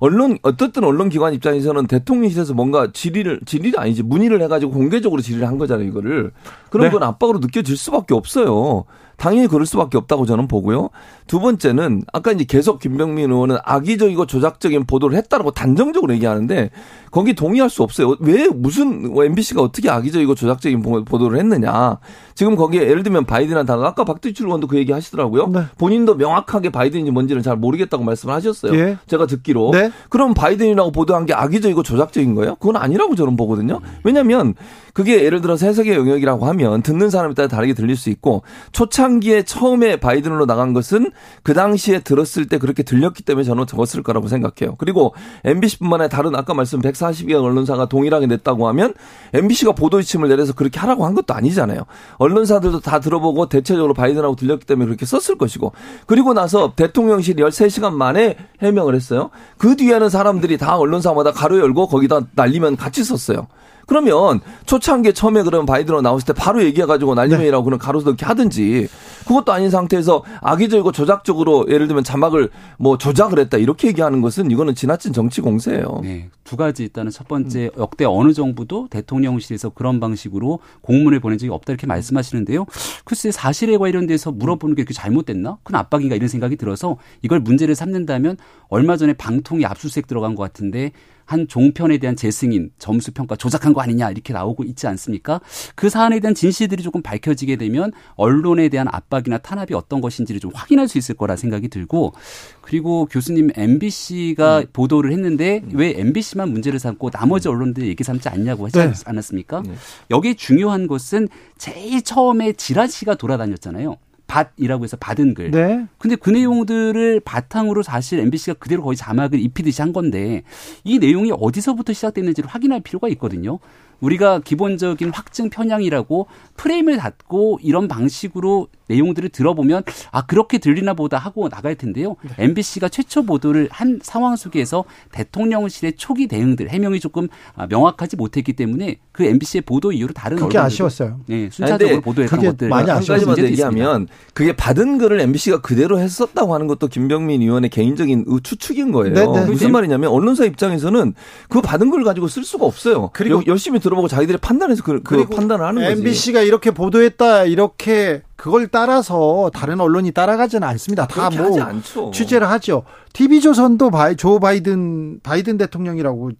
언론 0.00 0.38
어떻든 0.42 0.82
언론 0.82 1.10
기관 1.10 1.34
입장에서는 1.34 1.86
대통령실에서 1.86 2.54
뭔가 2.54 2.90
질의를 2.90 3.40
질의가 3.44 3.82
아니지 3.82 4.02
문의를 4.02 4.42
해가지고 4.42 4.72
공개적으로 4.72 5.20
질의를 5.20 5.46
한 5.46 5.58
거잖아요 5.58 5.86
이거를 5.86 6.32
그런 6.70 6.86
네. 6.86 6.90
건 6.90 7.02
압박으로 7.02 7.38
느껴질 7.38 7.76
수밖에 7.76 8.14
없어요. 8.14 8.84
당연히 9.20 9.48
그럴 9.48 9.66
수밖에 9.66 9.98
없다고 9.98 10.24
저는 10.24 10.48
보고요. 10.48 10.88
두 11.26 11.40
번째는 11.40 12.04
아까 12.10 12.32
이제 12.32 12.44
계속 12.44 12.78
김병민 12.80 13.30
의원은 13.30 13.58
악의적이고 13.62 14.24
조작적인 14.24 14.86
보도를 14.86 15.16
했다라고 15.18 15.50
단정적으로 15.50 16.14
얘기하는데 16.14 16.70
거기 17.10 17.34
동의할 17.34 17.68
수 17.68 17.82
없어요. 17.82 18.16
왜 18.20 18.48
무슨 18.48 19.14
MBC가 19.14 19.60
어떻게 19.60 19.90
악의적이고 19.90 20.34
조작적인 20.34 21.04
보도를 21.04 21.38
했느냐. 21.38 21.98
지금 22.34 22.56
거기에 22.56 22.80
예를 22.80 23.02
들면 23.02 23.26
바이든한테 23.26 23.72
아까 23.74 24.04
박두출 24.04 24.46
의원도 24.46 24.66
그 24.68 24.78
얘기 24.78 24.90
하시더라고요. 24.90 25.48
네. 25.48 25.64
본인도 25.76 26.14
명확하게 26.14 26.70
바이든인지 26.70 27.10
뭔지는 27.10 27.42
잘 27.42 27.56
모르겠다고 27.56 28.02
말씀을 28.02 28.34
하셨어요. 28.34 28.74
예. 28.74 28.96
제가 29.06 29.26
듣기로. 29.26 29.72
네. 29.72 29.90
그럼 30.08 30.32
바이든이라고 30.32 30.92
보도한 30.92 31.26
게 31.26 31.34
악의적이고 31.34 31.82
조작적인 31.82 32.34
거예요? 32.36 32.54
그건 32.54 32.76
아니라고 32.76 33.14
저는 33.16 33.36
보거든요. 33.36 33.80
왜냐하면 34.02 34.54
그게 34.92 35.24
예를 35.24 35.40
들어서 35.40 35.66
해석의 35.66 35.94
영역이라고 35.94 36.46
하면 36.46 36.82
듣는 36.82 37.10
사람에 37.10 37.34
따라 37.34 37.48
다르게 37.48 37.74
들릴 37.74 37.96
수 37.96 38.10
있고 38.10 38.42
초창기에 38.72 39.44
처음에 39.44 39.96
바이든으로 39.96 40.46
나간 40.46 40.72
것은 40.72 41.10
그 41.42 41.54
당시에 41.54 42.00
들었을 42.00 42.48
때 42.48 42.58
그렇게 42.58 42.82
들렸기 42.82 43.22
때문에 43.22 43.44
저는 43.44 43.66
적었을 43.66 44.02
거라고 44.02 44.28
생각해요. 44.28 44.76
그리고 44.76 45.14
MBC뿐만 45.44 46.00
아니라 46.00 46.08
다른 46.08 46.34
아까 46.34 46.54
말씀 46.54 46.80
140개 46.80 47.32
언론사가 47.32 47.86
동일하게 47.86 48.26
냈다고 48.26 48.68
하면 48.68 48.94
MBC가 49.32 49.72
보도 49.72 50.00
지침을 50.02 50.28
내려서 50.28 50.52
그렇게 50.52 50.80
하라고 50.80 51.06
한 51.06 51.14
것도 51.14 51.34
아니잖아요. 51.34 51.84
언론사들도 52.16 52.80
다 52.80 53.00
들어보고 53.00 53.48
대체적으로 53.48 53.94
바이든하고 53.94 54.36
들렸기 54.36 54.66
때문에 54.66 54.86
그렇게 54.86 55.06
썼을 55.06 55.38
것이고 55.38 55.72
그리고 56.06 56.34
나서 56.34 56.74
대통령실이 56.74 57.42
13시간 57.42 57.92
만에 57.92 58.36
해명을 58.62 58.94
했어요. 58.94 59.30
그 59.58 59.76
뒤에는 59.76 60.08
사람들이 60.08 60.58
다 60.58 60.76
언론사마다 60.76 61.32
가로 61.32 61.58
열고 61.58 61.88
거기다 61.88 62.20
날리면 62.34 62.76
같이 62.76 63.04
썼어요. 63.04 63.46
그러면 63.90 64.40
초창기에 64.66 65.10
처음에 65.10 65.42
그러면 65.42 65.66
바이든으로 65.66 66.00
나왔을 66.00 66.24
때 66.24 66.32
바로 66.32 66.62
얘기해가지고 66.62 67.16
날리면이라고 67.16 67.60
네. 67.60 67.64
그런 67.64 67.78
가로수 67.80 68.06
넣기 68.10 68.24
하든지 68.24 68.86
그것도 69.26 69.52
아닌 69.52 69.68
상태에서 69.68 70.22
악의적이고 70.42 70.92
조작적으로 70.92 71.66
예를 71.68 71.88
들면 71.88 72.04
자막을 72.04 72.50
뭐 72.78 72.98
조작을 72.98 73.40
했다 73.40 73.58
이렇게 73.58 73.88
얘기하는 73.88 74.20
것은 74.20 74.52
이거는 74.52 74.76
지나친 74.76 75.12
정치 75.12 75.40
공세예요. 75.40 76.02
네. 76.04 76.28
두 76.50 76.56
가지 76.56 76.82
있다는 76.82 77.12
첫 77.12 77.28
번째 77.28 77.70
역대 77.78 78.04
어느 78.04 78.32
정부도 78.32 78.88
대통령실에서 78.90 79.70
그런 79.70 80.00
방식으로 80.00 80.58
공문을 80.80 81.20
보낸 81.20 81.38
적이 81.38 81.52
없다 81.52 81.72
이렇게 81.72 81.86
말씀하시는데요. 81.86 82.66
글쎄 83.04 83.30
사실에 83.30 83.76
관련돼서 83.76 84.32
물어보는 84.32 84.74
게 84.74 84.82
이렇게 84.82 84.92
잘못됐나? 84.92 85.58
큰 85.62 85.76
압박인가 85.76 86.16
이런 86.16 86.26
생각이 86.26 86.56
들어서 86.56 86.96
이걸 87.22 87.38
문제를 87.38 87.76
삼는다면 87.76 88.36
얼마 88.66 88.96
전에 88.96 89.12
방통위 89.12 89.64
압수수색 89.64 90.08
들어간 90.08 90.34
것 90.34 90.42
같은데 90.42 90.90
한 91.30 91.46
종편에 91.46 91.98
대한 91.98 92.16
재승인 92.16 92.72
점수 92.76 93.12
평가 93.12 93.36
조작한 93.36 93.72
거 93.72 93.80
아니냐 93.80 94.10
이렇게 94.10 94.32
나오고 94.32 94.64
있지 94.64 94.88
않습니까? 94.88 95.40
그 95.76 95.88
사안에 95.88 96.18
대한 96.18 96.34
진실들이 96.34 96.82
조금 96.82 97.02
밝혀지게 97.02 97.54
되면 97.54 97.92
언론에 98.16 98.68
대한 98.68 98.88
압박이나 98.90 99.38
탄압이 99.38 99.72
어떤 99.74 100.00
것인지를 100.00 100.40
좀 100.40 100.50
확인할 100.52 100.88
수 100.88 100.98
있을 100.98 101.14
거라 101.14 101.36
생각이 101.36 101.68
들고 101.68 102.14
그리고 102.62 103.06
교수님 103.06 103.50
MBC가 103.54 104.58
음. 104.58 104.66
보도를 104.72 105.12
했는데 105.12 105.62
음. 105.62 105.70
왜 105.74 105.94
MBC만 105.96 106.39
문제를 106.46 106.78
삼고 106.78 107.10
나머지 107.10 107.48
언론들 107.48 107.86
얘기 107.86 108.04
삼지 108.04 108.28
않냐고 108.28 108.66
하지 108.66 108.78
네. 108.78 108.92
않았습니까? 109.04 109.62
네. 109.66 109.74
여기 110.10 110.34
중요한 110.34 110.86
것은 110.86 111.28
제일 111.58 112.02
처음에 112.02 112.52
지라시가 112.52 113.14
돌아다녔잖아요. 113.14 113.96
밭이라고 114.30 114.84
해서 114.84 114.96
받은 114.96 115.34
글. 115.34 115.50
네. 115.50 115.86
근데 115.98 116.14
그 116.14 116.30
내용들을 116.30 117.20
바탕으로 117.20 117.82
사실 117.82 118.20
MBC가 118.20 118.54
그대로 118.54 118.82
거의 118.82 118.96
자막을 118.96 119.40
입히듯이 119.40 119.82
한 119.82 119.92
건데 119.92 120.44
이 120.84 120.98
내용이 120.98 121.32
어디서부터 121.32 121.92
시작됐는지를 121.92 122.48
확인할 122.48 122.80
필요가 122.80 123.08
있거든요. 123.08 123.58
우리가 124.00 124.40
기본적인 124.40 125.10
확증 125.12 125.50
편향이라고 125.50 126.26
프레임을 126.56 126.96
닫고 126.96 127.60
이런 127.62 127.88
방식으로 127.88 128.68
내용들을 128.88 129.28
들어보면 129.28 129.84
아 130.10 130.26
그렇게 130.26 130.58
들리나 130.58 130.94
보다 130.94 131.16
하고 131.16 131.48
나갈 131.48 131.76
텐데요. 131.76 132.16
네. 132.22 132.44
MBC가 132.44 132.88
최초 132.88 133.22
보도를 133.24 133.68
한 133.70 134.00
상황 134.02 134.36
속에서 134.36 134.84
대통령실의 135.12 135.94
초기 135.96 136.26
대응들 136.26 136.70
해명이 136.70 137.00
조금 137.00 137.28
아, 137.54 137.66
명확하지 137.66 138.16
못했기 138.16 138.54
때문에 138.54 138.98
그 139.20 139.26
MBC의 139.26 139.62
보도 139.62 139.92
이후로 139.92 140.14
다른 140.14 140.38
그게 140.38 140.56
아쉬웠어요. 140.56 141.20
네, 141.26 141.50
순차적으로 141.52 142.00
보도했던 142.00 142.40
것들 142.40 142.68
많이 142.68 142.90
한 142.90 143.04
가지만 143.04 143.38
얘기하면 143.38 144.08
그게 144.32 144.56
받은 144.56 144.96
글을 144.96 145.20
MBC가 145.20 145.60
그대로 145.60 145.98
했었다고 145.98 146.54
하는 146.54 146.66
것도 146.66 146.88
김병민 146.88 147.42
의원의 147.42 147.68
개인적인 147.68 148.24
추측인 148.42 148.92
거예요. 148.92 149.14
네네. 149.14 149.40
네. 149.40 149.46
무슨 149.46 149.72
말이냐면 149.72 150.10
언론사 150.10 150.46
입장에서는 150.46 151.14
그 151.50 151.60
받은 151.60 151.90
걸 151.90 152.02
가지고 152.02 152.28
쓸 152.28 152.44
수가 152.44 152.64
없어요. 152.64 153.10
그리고 153.12 153.42
열심히 153.46 153.78
들어보고 153.78 154.08
자기들이 154.08 154.38
판단해서 154.38 154.82
그, 154.82 155.02
그 155.02 155.26
판단을 155.26 155.66
하는 155.66 155.82
거지. 155.82 155.92
MBC가 155.92 156.40
이렇게 156.40 156.70
보도했다 156.70 157.44
이렇게 157.44 158.22
그걸 158.40 158.68
따라서 158.68 159.50
다른 159.52 159.80
언론이 159.80 160.12
따라가지는 160.12 160.66
않습니다. 160.66 161.06
다 161.06 161.28
뭐 161.28 162.10
취재를 162.10 162.48
하죠. 162.48 162.84
TV조선도 163.12 163.90
바이, 163.90 164.16
조 164.16 164.40
바이든 164.40 165.20
바이든 165.22 165.58
대통령이라고 165.58 166.30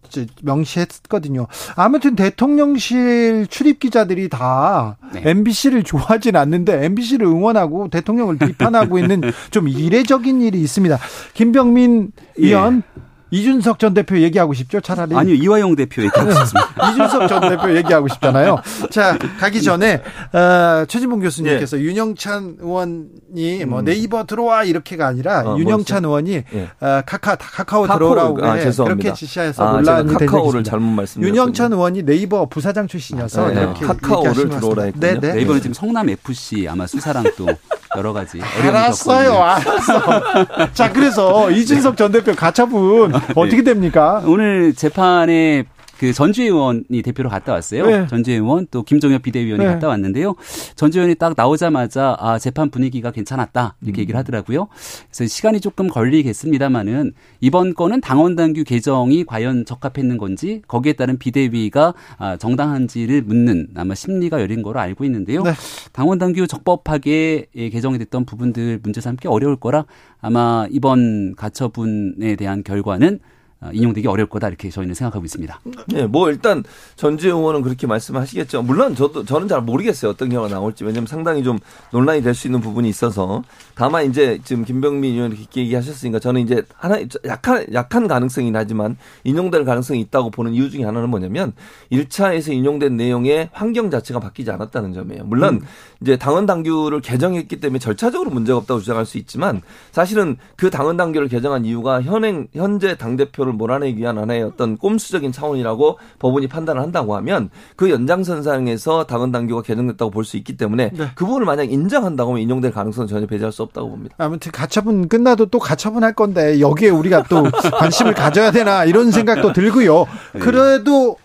명시했거든요. 0.43 1.47
아무튼 1.77 2.17
대통령실 2.17 3.49
출입 3.51 3.81
기자들이 3.81 4.31
다 4.31 4.97
네. 5.13 5.23
MBC를 5.27 5.83
좋아하진 5.83 6.37
않는데 6.37 6.87
MBC를 6.87 7.27
응원하고 7.27 7.89
대통령을 7.89 8.39
비판하고 8.39 8.99
있는 8.99 9.21
좀 9.51 9.69
이례적인 9.69 10.41
일이 10.41 10.59
있습니다. 10.63 10.99
김병민 11.35 12.13
예. 12.39 12.47
의원 12.47 12.83
이준석 13.31 13.79
전 13.79 13.95
대표 13.95 14.19
얘기하고 14.19 14.55
싶죠? 14.55 14.81
차라리. 14.81 15.15
아니요, 15.15 15.35
이화영 15.35 15.77
대표 15.77 16.03
얘기하고 16.03 16.31
싶습니다. 16.31 16.75
이준석 16.91 17.29
전 17.29 17.41
대표 17.49 17.77
얘기하고 17.77 18.09
싶잖아요. 18.09 18.61
자, 18.91 19.17
가기 19.39 19.63
전에, 19.63 20.03
어, 20.33 20.85
최진봉 20.87 21.21
교수님께서 21.21 21.77
네. 21.77 21.83
윤영찬 21.83 22.57
의원이 22.61 23.65
뭐 23.67 23.81
음. 23.81 23.85
네이버 23.85 24.25
들어와 24.25 24.65
이렇게가 24.65 25.07
아니라 25.07 25.43
어, 25.43 25.59
윤영찬 25.59 26.05
의원이 26.05 26.43
네. 26.51 26.69
어, 26.81 27.03
카카, 27.07 27.37
카카오, 27.37 27.83
카카오 27.83 27.87
들어오라고 27.87 28.45
아, 28.45 28.57
네, 28.57 28.71
그렇게 28.71 29.13
지시해서 29.13 29.67
아, 29.67 29.73
논란이 29.73 30.15
카카오를 30.15 30.65
잘못 30.65 30.87
말씀드렸 30.87 31.29
윤영찬 31.29 31.73
의원이 31.73 32.03
네이버 32.05 32.47
부사장 32.47 32.87
출신이어서 32.87 33.49
네, 33.49 33.61
이렇게 33.61 33.87
카카오를 33.87 34.49
들어오라 34.51 34.83
했군요. 34.85 35.07
네, 35.07 35.21
네. 35.21 35.35
네이버는 35.35 35.61
지금 35.63 35.75
성남 35.75 36.09
FC 36.09 36.67
아마 36.69 36.87
수사랑 36.87 37.25
또 37.37 37.47
여러 37.97 38.13
가지 38.13 38.41
알았어요, 38.63 39.35
알았어. 39.35 40.73
자, 40.75 40.93
그래서 40.93 41.51
이준석 41.51 41.97
전 41.97 42.13
대표 42.13 42.33
가처분 42.35 43.13
어떻게 43.35 43.63
됩니까? 43.63 44.23
오늘 44.25 44.75
재판에 44.75 45.65
그 46.01 46.15
전주혜 46.15 46.47
의원이 46.47 47.03
대표로 47.05 47.29
갔다 47.29 47.53
왔어요. 47.53 47.85
네. 47.85 48.07
전주혜 48.07 48.37
의원 48.37 48.67
또 48.71 48.83
김종혁 48.83 49.21
비대위원이 49.21 49.63
네. 49.63 49.71
갔다 49.71 49.87
왔는데요. 49.87 50.35
전주혜 50.75 51.03
의원이 51.03 51.17
딱 51.17 51.35
나오자마자 51.37 52.17
아 52.19 52.39
재판 52.39 52.71
분위기가 52.71 53.11
괜찮았다 53.11 53.77
이렇게 53.83 53.99
음. 53.99 54.01
얘기를 54.01 54.19
하더라고요. 54.19 54.69
그래서 55.11 55.27
시간이 55.27 55.61
조금 55.61 55.89
걸리겠습니다만은 55.89 57.13
이번 57.43 57.75
건은 57.75 58.01
당원 58.01 58.35
당규 58.35 58.65
개정이 58.65 59.25
과연 59.27 59.67
적합했는 59.67 60.17
건지 60.17 60.63
거기에 60.67 60.95
따른 60.95 61.19
비대위가 61.19 61.93
아, 62.17 62.39
정당한지를 62.39 63.21
묻는 63.21 63.69
아마 63.75 63.95
심리가 63.95 64.41
열린 64.41 64.63
거로 64.63 64.81
알고 64.81 65.05
있는데요. 65.05 65.43
네. 65.43 65.53
당원 65.93 66.19
당규 66.19 66.47
적법하게 66.47 67.49
예, 67.55 67.69
개정이 67.69 67.99
됐던 67.99 68.25
부분들 68.25 68.81
문제 68.83 69.03
삼기 69.03 69.29
어려울 69.29 69.57
거라 69.57 69.85
아마 70.23 70.67
이번 70.71 71.35
가처분에 71.37 72.37
대한 72.37 72.63
결과는 72.63 73.17
어, 73.17 73.40
인용되기 73.73 74.09
어려울 74.09 74.29
거다 74.29 74.49
이렇게 74.49 74.71
저희는 74.71 74.95
생각하고 74.95 75.25
있습니다. 75.25 75.61
네, 75.89 76.07
뭐 76.07 76.31
일단 76.31 76.65
전주혜 76.97 77.31
의원은 77.33 77.63
그렇게 77.63 77.87
말씀하시겠죠. 77.87 78.63
물론 78.63 78.95
저도 78.97 79.25
저는 79.25 79.47
잘 79.47 79.61
모르겠어요. 79.61 80.11
어떤 80.11 80.31
경우가 80.31 80.53
나올지 80.53 80.85
왜냐하면 80.85 81.07
상당히 81.07 81.45
좀 81.45 81.59
논란이 81.93 82.23
될 82.23 82.35
수 82.41 82.49
있는 82.49 82.61
부분이 82.61 82.89
있어서 82.89 83.43
다만 83.75 84.07
이제 84.07 84.39
지금 84.45 84.65
김병민 84.65 85.15
의원이 85.15 85.37
그렇게 85.37 85.61
얘기하셨으니까 85.63 86.19
저는 86.19 86.41
이제 86.43 86.63
하나 86.77 86.99
약한 87.27 87.67
약한 87.73 88.09
가능성이긴 88.09 88.57
하지만 88.57 88.97
인용될 89.25 89.65
가능성이 89.65 90.01
있다고 90.01 90.31
보는 90.31 90.55
이유 90.55 90.71
중에 90.71 90.85
하나는 90.85 91.11
뭐냐면 91.11 91.53
1차에서 91.93 92.53
인용된 92.53 92.97
내용의 92.97 93.51
환경 93.53 93.91
자체가 93.91 94.21
바뀌지 94.21 94.51
않았다는 94.51 94.93
점이에요. 94.95 95.25
물론 95.25 95.57
음. 95.57 95.61
이제 96.01 96.17
당원 96.17 96.47
당규를 96.47 97.01
개정했기 97.01 97.61
때문에 97.61 97.79
절차적으로 97.79 98.31
문제가 98.31 98.59
없다고 98.59 98.81
주장할 98.81 99.05
수 99.07 99.19
있지만 99.19 99.61
사실은 99.93 100.37
그 100.57 100.71
당원 100.71 100.97
당규를 100.97 101.29
개정한 101.29 101.65
이유가 101.65 102.01
현행 102.01 102.49
현재 102.55 102.97
당 102.97 103.17
대표를 103.17 103.50
정부를 103.51 103.57
몰아내기 103.57 103.99
위한 104.01 104.17
하나의 104.19 104.43
어떤 104.43 104.77
꼼수적인 104.77 105.33
차원이라고 105.33 105.99
법원이 106.19 106.47
판단을 106.47 106.81
한다고 106.81 107.17
하면 107.17 107.51
그 107.77 107.91
연장선상에서 107.91 109.05
당헌 109.07 109.33
당규가 109.33 109.63
개정됐다고 109.63 110.11
볼 110.11 110.21
수 110.31 110.37
있기 110.37 110.57
때문에 110.57 110.91
네. 110.93 111.07
그 111.15 111.25
부분을 111.25 111.47
만약 111.47 111.73
인정한다고 111.73 112.31
하면 112.33 112.43
인용될 112.43 112.71
가능성은 112.73 113.09
전혀 113.09 113.27
배제할 113.27 113.51
수 113.53 113.63
없다고 113.63 113.89
봅니다. 113.91 114.15
아무튼 114.19 114.53
가처분 114.53 115.09
끝나도 115.09 115.47
또 115.47 115.59
가처분 115.59 116.05
할 116.05 116.13
건데 116.13 116.61
여기에 116.61 116.91
우리가 116.91 117.25
또 117.25 117.43
관심을 117.81 118.15
가져야 118.15 118.51
되나 118.53 118.85
이런 118.85 119.11
생각도 119.11 119.53
들고요. 119.53 120.07
네. 120.35 120.41
그래도 120.41 121.17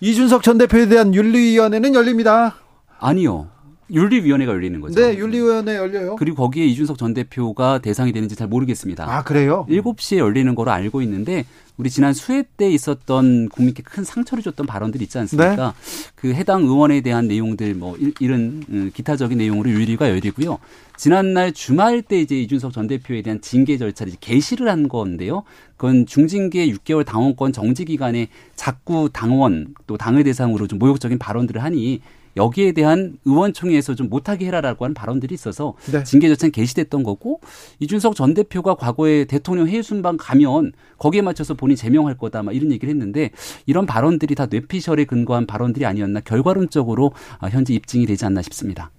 이준석 0.00 0.42
전 0.42 0.58
대표에 0.58 0.88
대한 0.88 1.14
윤리위원회는 1.14 1.94
열립니다. 1.94 2.56
아니요. 2.98 3.46
윤리위원회가 3.92 4.52
열리는 4.52 4.80
거죠. 4.80 5.00
네, 5.00 5.16
윤리위원회 5.16 5.76
열려요. 5.76 6.16
그리고 6.16 6.36
거기에 6.44 6.64
이준석 6.66 6.98
전 6.98 7.14
대표가 7.14 7.78
대상이 7.78 8.12
되는지 8.12 8.36
잘 8.36 8.46
모르겠습니다. 8.48 9.04
아, 9.08 9.22
그래요? 9.24 9.66
7시에 9.68 10.18
열리는 10.18 10.54
거로 10.54 10.70
알고 10.70 11.02
있는데 11.02 11.44
우리 11.80 11.88
지난 11.88 12.12
수회 12.12 12.44
때 12.58 12.70
있었던 12.70 13.48
국민께 13.48 13.82
큰 13.82 14.04
상처를 14.04 14.44
줬던 14.44 14.66
발언들이 14.66 15.04
있지 15.04 15.16
않습니까? 15.16 15.74
네. 15.74 16.10
그 16.14 16.34
해당 16.34 16.60
의원에 16.60 17.00
대한 17.00 17.26
내용들 17.26 17.74
뭐 17.74 17.96
이런 18.20 18.62
음, 18.68 18.90
기타적인 18.92 19.38
내용으로 19.38 19.70
윤리가 19.70 20.10
열리고요. 20.10 20.58
지난날 20.98 21.52
주말 21.52 22.02
때 22.02 22.20
이제 22.20 22.38
이준석 22.38 22.74
전 22.74 22.86
대표에 22.86 23.22
대한 23.22 23.40
징계 23.40 23.78
절차를 23.78 24.12
개시를 24.20 24.68
한 24.68 24.88
건데요. 24.88 25.44
그건 25.78 26.04
중징계 26.04 26.70
6개월 26.70 27.06
당원권 27.06 27.54
정지 27.54 27.86
기간에 27.86 28.28
자꾸 28.56 29.08
당원 29.10 29.74
또 29.86 29.96
당을 29.96 30.24
대상으로 30.24 30.66
좀 30.66 30.78
모욕적인 30.78 31.18
발언들을 31.18 31.62
하니 31.62 32.02
여기에 32.36 32.72
대한 32.72 33.18
의원총회에서 33.24 33.94
좀 33.94 34.08
못하게 34.08 34.46
해라라고 34.46 34.84
하는 34.84 34.94
발언들이 34.94 35.34
있어서 35.34 35.74
네. 35.90 36.04
징계 36.04 36.28
절차는 36.28 36.52
개시됐던 36.52 37.02
거고 37.02 37.40
이준석 37.80 38.14
전 38.14 38.34
대표가 38.34 38.74
과거에 38.74 39.24
대통령 39.24 39.66
회의 39.66 39.82
순방 39.82 40.16
가면 40.18 40.72
거기에 40.98 41.22
맞춰서 41.22 41.54
본인 41.54 41.76
제명할 41.76 42.16
거다 42.16 42.42
막 42.42 42.54
이런 42.54 42.72
얘기를 42.72 42.92
했는데 42.92 43.30
이런 43.66 43.86
발언들이 43.86 44.34
다 44.34 44.46
뇌피셜에 44.46 45.04
근거한 45.04 45.46
발언들이 45.46 45.86
아니었나 45.86 46.20
결과론적으로 46.20 47.12
아, 47.38 47.48
현재 47.48 47.74
입증이 47.74 48.06
되지 48.06 48.24
않나 48.24 48.42
싶습니다. 48.42 48.90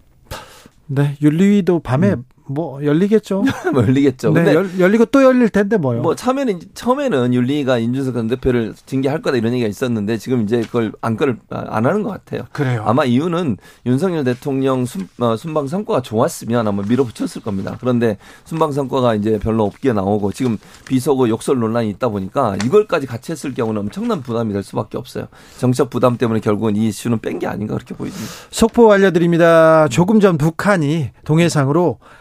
네, 0.88 1.16
윤리위도 1.22 1.80
밤에 1.80 2.12
음. 2.12 2.24
뭐 2.48 2.84
열리겠죠. 2.84 3.44
뭐 3.74 3.84
열리겠죠. 3.84 4.32
네, 4.32 4.54
열, 4.54 4.70
열리고 4.80 5.06
또 5.06 5.24
열릴 5.24 5.50
텐데 5.50 5.78
뭐요. 5.78 6.02
뭐 6.02 6.16
처음에는 6.16 6.60
처음에는 6.74 7.34
윤리가 7.34 7.78
인준석 7.80 8.14
전 8.14 8.28
대표를 8.28 8.74
징계할 8.86 9.22
거다 9.22 9.38
이런 9.38 9.54
얘기가 9.54 9.68
있었는데 9.68 10.18
지금 10.18 10.44
이제 10.44 10.62
그걸 10.62 10.92
안건을 11.02 11.38
안 11.50 11.86
하는 11.86 12.04
것 12.04 12.10
같아요. 12.10 12.44
그래요. 12.52 12.84
아마 12.86 13.04
이유는 13.06 13.58
윤석열 13.86 14.24
대통령 14.24 14.86
순, 14.86 15.08
어, 15.20 15.36
순방 15.36 15.68
성과가 15.68 16.02
좋았으면 16.02 16.68
아마 16.68 16.84
밀어붙였을 16.88 17.42
겁니다. 17.42 17.78
그런데 17.80 18.18
순방 18.46 18.72
성과가 18.72 19.16
이제 19.16 19.40
별로 19.40 19.64
없게 19.66 19.92
나오고 19.94 20.32
지금 20.32 20.58
비속어 20.88 21.28
욕설 21.30 21.60
논란이 21.60 21.90
있다 21.90 22.10
보니까 22.10 22.56
이걸까지 22.66 23.08
같이 23.08 23.32
했을 23.32 23.54
경우는 23.54 23.82
엄청난 23.82 24.22
부담이 24.22 24.54
될 24.54 24.64
수밖에 24.64 24.98
없어요. 24.98 25.26
정책 25.58 25.90
부담 25.90 26.18
때문에 26.18 26.40
결국은 26.40 26.76
이 26.76 26.88
이슈는 26.88 27.20
뺀 27.20 27.42
게 27.42 27.48
아닌가 27.48 27.74
그렇게 27.74 27.96
보입니다. 27.96 28.22
속보 28.52 28.92
알려드립니다. 28.92 29.88
조금 29.88 30.20
전 30.20 30.38
북한이 30.38 31.10
동해상으로 31.26 31.98
아, 32.02 32.21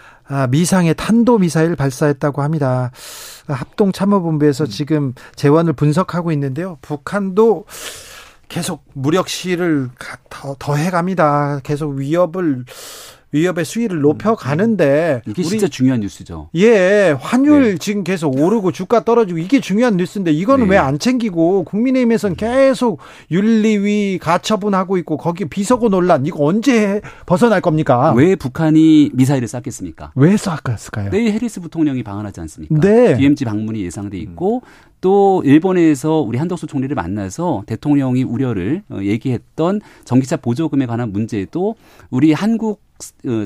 미상의 0.51 0.95
탄도 0.95 1.39
미사일 1.39 1.77
발사했다고 1.77 2.43
합니다. 2.43 2.91
합동 3.47 3.93
참모본부에서 3.93 4.65
음. 4.65 4.69
지금 4.69 5.15
재원을 5.35 5.73
분석하고 5.73 6.33
있는데요. 6.33 6.79
북한도 6.83 7.67
계속 8.49 8.85
무력 8.95 9.29
시를 9.29 9.91
더, 10.29 10.57
더 10.59 10.75
해갑니다. 10.75 11.61
계속 11.63 11.93
위협을 11.93 12.65
위협의 13.33 13.65
수위를 13.65 14.01
높여 14.01 14.35
가는데 14.35 15.23
이게 15.27 15.43
진짜 15.43 15.69
중요한 15.69 16.01
뉴스죠. 16.01 16.51
예, 16.57 17.17
환율 17.19 17.73
네. 17.73 17.79
지금 17.79 18.03
계속 18.03 18.37
오르고 18.41 18.73
주가 18.73 19.05
떨어지고 19.05 19.39
이게 19.39 19.61
중요한 19.61 19.97
뉴스인데 19.97 20.33
이거는 20.33 20.67
네. 20.67 20.73
왜안 20.73 20.99
챙기고 20.99 21.65
국민의힘에서는 21.65 22.37
계속 22.37 22.99
윤리위 23.31 24.19
가처분하고 24.21 24.99
있고 24.99 25.17
거기 25.17 25.45
비서고 25.45 25.89
논란 25.89 26.27
이거 26.27 26.45
언제 26.45 27.01
벗어날 27.27 27.61
겁니까? 27.61 28.13
왜 28.13 28.35
북한이 28.35 29.11
미사일을 29.15 29.47
쐈겠습니까? 29.47 30.13
왜 30.17 30.37
쐈을까요? 30.37 31.11
내일 31.11 31.33
해리스 31.33 31.61
부통령이 31.61 32.03
방한하지 32.03 32.41
않습니까? 32.41 32.81
네. 32.81 33.17
DMZ 33.17 33.45
방문이 33.45 33.83
예상돼 33.83 34.19
있고 34.19 34.63
또 35.01 35.43
일본에서 35.45 36.21
우리 36.21 36.39
한덕수 36.39 36.67
총리를 36.67 36.95
만나서 36.95 37.65
대통령이 37.67 38.23
우려를 38.23 38.83
어, 38.91 38.99
얘기했던 39.01 39.81
전기차 40.05 40.37
보조금에 40.37 40.87
관한 40.87 41.13
문제도 41.13 41.75
우리 42.11 42.33
한국 42.33 42.81
어, 42.81 42.90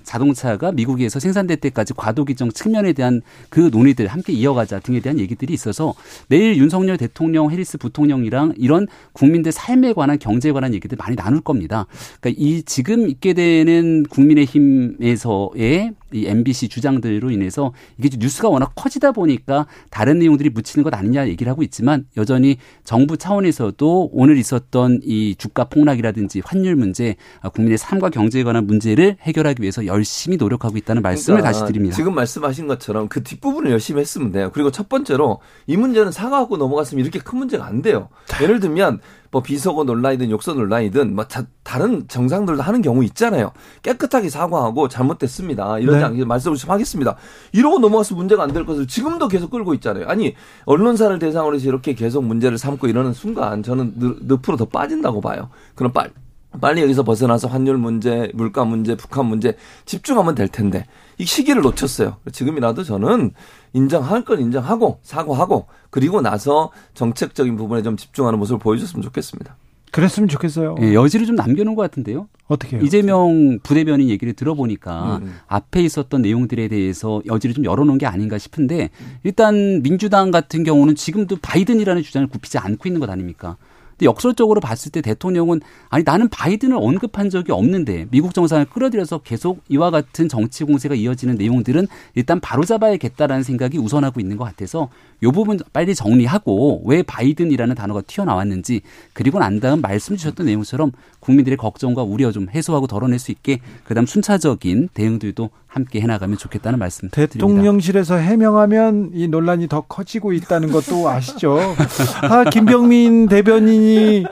자동차가 0.03 0.73
미국에서 0.73 1.21
생산될 1.21 1.59
때까지 1.59 1.95
과도 1.95 2.25
기정 2.25 2.51
측면에 2.51 2.93
대한 2.93 3.23
그 3.49 3.71
논의들 3.73 4.07
함께 4.07 4.33
이어가자 4.33 4.81
등에 4.81 5.01
대한 5.01 5.19
얘기들이 5.19 5.53
있어서 5.55 5.95
내일 6.29 6.57
윤석열 6.57 6.97
대통령, 6.97 7.51
해리스 7.51 7.79
부통령이랑 7.79 8.55
이런 8.57 8.87
국민들 9.13 9.53
삶에 9.53 9.93
관한 9.93 10.19
경제에 10.19 10.53
관한 10.53 10.75
얘기들 10.75 10.97
많이 10.97 11.17
나눌 11.17 11.41
겁니다. 11.41 11.87
그러니까 12.21 12.43
이 12.43 12.63
지금 12.63 13.09
있게 13.09 13.33
되는 13.35 14.05
국민의힘에서의 14.05 15.93
이 16.13 16.27
MBC 16.27 16.69
주장들로 16.69 17.31
인해서 17.31 17.73
이게 17.99 18.09
뉴스가 18.17 18.49
워낙 18.49 18.73
커지다 18.77 19.13
보니까 19.13 19.67
다른 19.91 20.21
내용들이 20.21 20.51
묻히는 20.51 20.85
것 20.85 20.95
아니냐 20.95 21.27
얘기를 21.29 21.51
하고 21.51 21.63
있지만 21.65 22.07
여전히 22.17 22.59
정부 22.85 23.17
차원에서도 23.17 24.11
오늘 24.13 24.37
있었던 24.39 25.01
이 25.03 25.35
주가 25.37 25.65
폭락이라든지 25.65 26.43
환율 26.45 26.77
문제, 26.77 27.17
국민의 27.53 27.79
삶과 27.79 28.11
경제에 28.11 28.45
관한 28.45 28.67
문제를 28.67 29.17
해결 29.23 29.44
하기 29.47 29.63
위해서 29.63 29.85
열심히 29.87 30.37
노력하고 30.37 30.77
있다는 30.79 31.03
말씀을 31.03 31.41
그러니까 31.41 31.53
다시 31.59 31.71
드립니다. 31.71 31.95
지금 31.95 32.15
말씀하신 32.15 32.67
것처럼 32.67 33.09
그 33.09 33.23
뒷부분을 33.23 33.71
열심히 33.71 34.01
했으면 34.01 34.33
돼요. 34.33 34.51
그리고 34.53 34.71
첫 34.71 34.89
번째로 34.89 35.41
이 35.67 35.77
문제는 35.77 36.11
사과하고 36.13 36.57
넘어갔으면 36.57 37.03
이렇게 37.05 37.19
큰 37.19 37.39
문제가 37.39 37.67
안 37.67 37.83
돼요. 37.83 38.09
예를 38.41 38.61
들면 38.61 39.01
뭐 39.31 39.43
비서고 39.43 39.83
논란이든 39.83 40.31
욕설 40.31 40.55
논란이든 40.55 41.15
뭐 41.15 41.25
다, 41.25 41.45
른 41.77 42.07
정상들도 42.07 42.63
하는 42.63 42.83
경우 42.83 43.03
있잖아요. 43.03 43.51
깨끗하게 43.83 44.31
사과하고 44.31 44.87
잘못됐습니다. 44.89 45.81
이런 45.81 45.97
네. 45.97 46.01
장 46.01 46.29
말씀을 46.29 46.57
좀 46.57 46.71
하겠습니다. 46.71 47.17
이러고 47.53 47.81
넘어가서 47.81 48.15
문제가 48.15 48.43
안 48.45 48.55
될 48.55 48.65
것을 48.65 48.87
지금도 48.87 49.27
계속 49.27 49.51
끌고 49.51 49.75
있잖아요. 49.75 50.07
아니 50.07 50.37
언론사를 50.67 51.19
대상으로 51.19 51.57
해서 51.57 51.67
이렇게 51.67 51.95
계속 51.95 52.23
문제를 52.25 52.57
삼고 52.57 52.87
이러는 52.87 53.13
순간 53.13 53.65
저는 53.65 53.95
늪으로 53.97 54.57
더 54.57 54.65
빠진다고 54.67 55.21
봐요. 55.21 55.51
그럼 55.75 55.91
빨리 55.93 56.11
빨리 56.61 56.83
여기서 56.83 57.03
벗어나서 57.03 57.49
환율 57.49 57.77
문제, 57.79 58.31
물가 58.35 58.65
문제, 58.65 58.97
북한 58.97 59.27
문제 59.27 59.57
집중하면 59.85 60.35
될 60.35 60.49
텐데 60.49 60.87
이 61.19 61.25
시기를 61.25 61.63
놓쳤어요. 61.63 62.17
지금이라도 62.31 62.85
저는 62.85 63.33
인정할 63.73 64.25
건 64.25 64.41
인정하고 64.41 64.99
사과하고 65.03 65.67
그리고 65.91 66.21
나서 66.21 66.71
정책적인 66.95 67.57
부분에 67.57 67.83
좀 67.83 67.97
집중하는 67.97 68.39
모습을 68.39 68.59
보여줬으면 68.59 69.03
좋겠습니다. 69.03 69.57
그랬으면 69.95 70.29
좋겠어요. 70.29 70.75
예, 70.81 70.93
여지를 70.93 71.25
좀 71.25 71.37
남겨놓은 71.37 71.77
것 71.77 71.83
같은데요. 71.83 72.29
어떻게 72.49 72.77
요 72.77 72.81
이재명 72.83 73.61
부대변인 73.63 74.09
얘기를 74.09 74.33
들어보니까 74.33 75.21
음. 75.23 75.37
앞에 75.47 75.83
있었던 75.83 76.21
내용들에 76.21 76.67
대해서 76.67 77.23
여지를 77.27 77.55
좀 77.55 77.65
열어놓은 77.65 77.99
게 77.99 78.07
아닌가 78.07 78.37
싶은데 78.37 78.91
일단 79.23 79.83
민주당 79.83 80.33
같은 80.33 80.65
경우는 80.65 80.97
지금도 80.97 81.37
바이든이라는 81.41 82.03
주장을 82.03 82.27
굽히지 82.27 82.59
않고 82.59 82.89
있는 82.89 83.01
것 83.01 83.09
아닙니까? 83.09 83.57
근데 83.95 84.07
역설적으로 84.07 84.61
봤을 84.61 84.91
때 84.91 85.01
대통령은 85.01 85.61
아니 85.89 86.05
나는 86.05 86.29
바이든을 86.29 86.77
언급한 86.77 87.31
적이 87.31 87.53
없는데 87.53 88.07
미국 88.11 88.35
정상을 88.35 88.65
끌어들여서 88.67 89.19
계속 89.19 89.63
이와 89.69 89.91
같은 89.91 90.29
정치 90.29 90.65
공세가 90.65 90.95
이어지는 90.95 91.37
내용들은 91.37 91.87
일단 92.15 92.41
바로잡아야겠다라는 92.41 93.43
생각이 93.43 93.79
우선하고 93.79 94.21
있는 94.21 94.37
것 94.37 94.45
같아서 94.45 94.89
요 95.25 95.33
부분 95.33 95.59
빨리 95.73 95.95
정리하고 95.95 96.83
왜 96.85 97.03
바이든이라는 97.03 97.75
단어가 97.75 98.03
튀어나왔는지 98.03 98.83
그리고 99.13 99.39
난 99.39 99.59
다음 99.59 99.81
말씀 99.81 100.17
주셨던 100.17 100.47
내용처럼 100.47 100.93
국민들의 101.21 101.57
걱정과 101.57 102.03
우려 102.03 102.31
좀 102.31 102.49
해소하고 102.55 102.87
덜어낼 102.87 103.19
수 103.19 103.33
있게 103.33 103.61
그다음 103.85 104.07
순차적인 104.07 104.91
대응들도 104.93 105.51
함께 105.67 106.01
해나가면 106.01 106.37
좋겠다는 106.39 106.79
말씀 106.79 107.09
대통령실에서 107.09 108.17
해명하면 108.17 109.11
이 109.15 109.27
논란이 109.27 109.69
더 109.69 109.81
커지고 109.81 110.33
있다는 110.35 110.71
것도 110.71 111.09
아시죠? 111.09 111.59
아 112.23 112.45
김병민 112.45 113.29
대변인이 113.29 114.25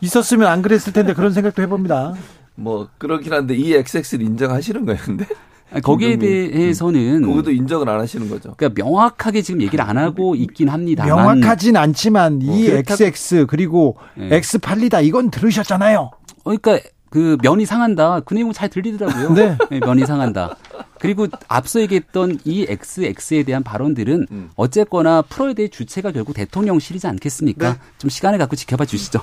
있었으면 0.00 0.48
안 0.48 0.62
그랬을 0.62 0.92
텐데 0.92 1.14
그런 1.14 1.32
생각도 1.32 1.62
해봅니다. 1.62 2.14
뭐 2.56 2.88
그렇긴 2.98 3.32
한데 3.32 3.54
이 3.54 3.72
XX를 3.72 4.26
인정하시는 4.26 4.84
거예요, 4.84 5.00
근데? 5.02 5.26
거기에 5.82 6.16
대해서는 6.16 7.22
그것도 7.22 7.52
인정을 7.52 7.88
안 7.88 8.00
하시는 8.00 8.28
거죠. 8.28 8.54
그러니까 8.56 8.82
명확하게 8.82 9.42
지금 9.42 9.62
얘기를 9.62 9.84
안 9.84 9.96
하고 9.96 10.34
있긴 10.34 10.68
합니다. 10.68 11.04
명확하진 11.04 11.76
않지만 11.76 12.42
이 12.42 12.68
어, 12.70 12.76
XX 12.76 13.46
그리고 13.46 13.96
네. 14.16 14.36
X 14.36 14.58
팔리다 14.58 15.00
이건 15.00 15.30
들으셨잖아요. 15.30 16.10
그러니까 16.42 16.80
그 17.10 17.36
면이 17.42 17.66
상한다. 17.66 18.20
그 18.20 18.34
내용 18.34 18.52
잘 18.52 18.68
들리더라고요. 18.68 19.34
네. 19.34 19.56
네 19.70 19.80
면이 19.80 20.06
상한다. 20.06 20.56
그리고 20.98 21.26
앞서 21.48 21.80
얘기했던 21.80 22.38
이 22.44 22.66
XX에 22.68 23.42
대한 23.44 23.62
발언들은 23.62 24.26
음. 24.30 24.50
어쨌거나 24.56 25.22
풀어야 25.22 25.54
될 25.54 25.70
주체가 25.70 26.12
결국 26.12 26.34
대통령실이지 26.34 27.06
않겠습니까? 27.06 27.72
네. 27.72 27.78
좀 27.98 28.10
시간을 28.10 28.38
갖고 28.38 28.56
지켜봐 28.56 28.84
주시죠. 28.84 29.20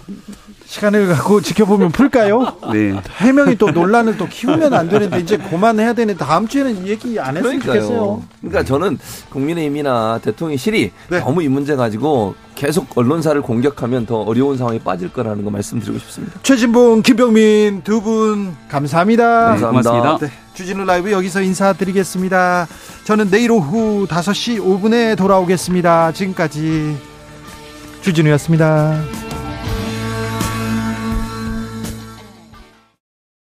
시간을 0.65 1.07
갖고 1.07 1.41
지켜보면 1.41 1.91
풀까요? 1.91 2.57
네. 2.73 2.99
해명이 3.17 3.57
또 3.57 3.71
논란을 3.71 4.17
또 4.17 4.27
키우면 4.27 4.73
안 4.73 4.89
되는데 4.89 5.19
이제 5.19 5.37
그만해야 5.37 5.93
되는 5.93 6.17
다음 6.17 6.47
주에는 6.47 6.87
얘기 6.87 7.19
안 7.19 7.37
했으면 7.37 7.59
그러니까요. 7.59 7.81
좋겠어요. 7.81 8.23
그러니까 8.41 8.63
저는 8.63 8.97
국민의힘이나 9.29 10.19
대통령실이 10.23 10.91
네. 11.09 11.19
너무 11.19 11.43
이 11.43 11.47
문제 11.47 11.75
가지고 11.75 12.35
계속 12.55 12.87
언론사를 12.97 13.39
공격하면 13.43 14.07
더 14.07 14.21
어려운 14.21 14.57
상황에 14.57 14.79
빠질 14.79 15.13
거라는 15.13 15.43
거 15.45 15.51
말씀드리고 15.51 15.99
싶습니다. 15.99 16.39
최진봉, 16.41 17.03
김병민 17.03 17.83
두 17.83 18.01
분 18.01 18.55
감사합니다. 18.69 19.55
네, 19.55 19.61
감사합니다. 19.61 20.17
네. 20.25 20.31
주진우 20.57 20.85
라이브 20.85 21.11
여기서 21.11 21.43
인사드리겠습니다. 21.43 22.67
저는 23.03 23.29
내일 23.29 23.51
오후 23.51 24.07
5시 24.07 24.59
5분에 24.59 25.15
돌아오겠습니다. 25.15 26.11
지금까지 26.13 26.97
주진우였습니다. 28.01 28.99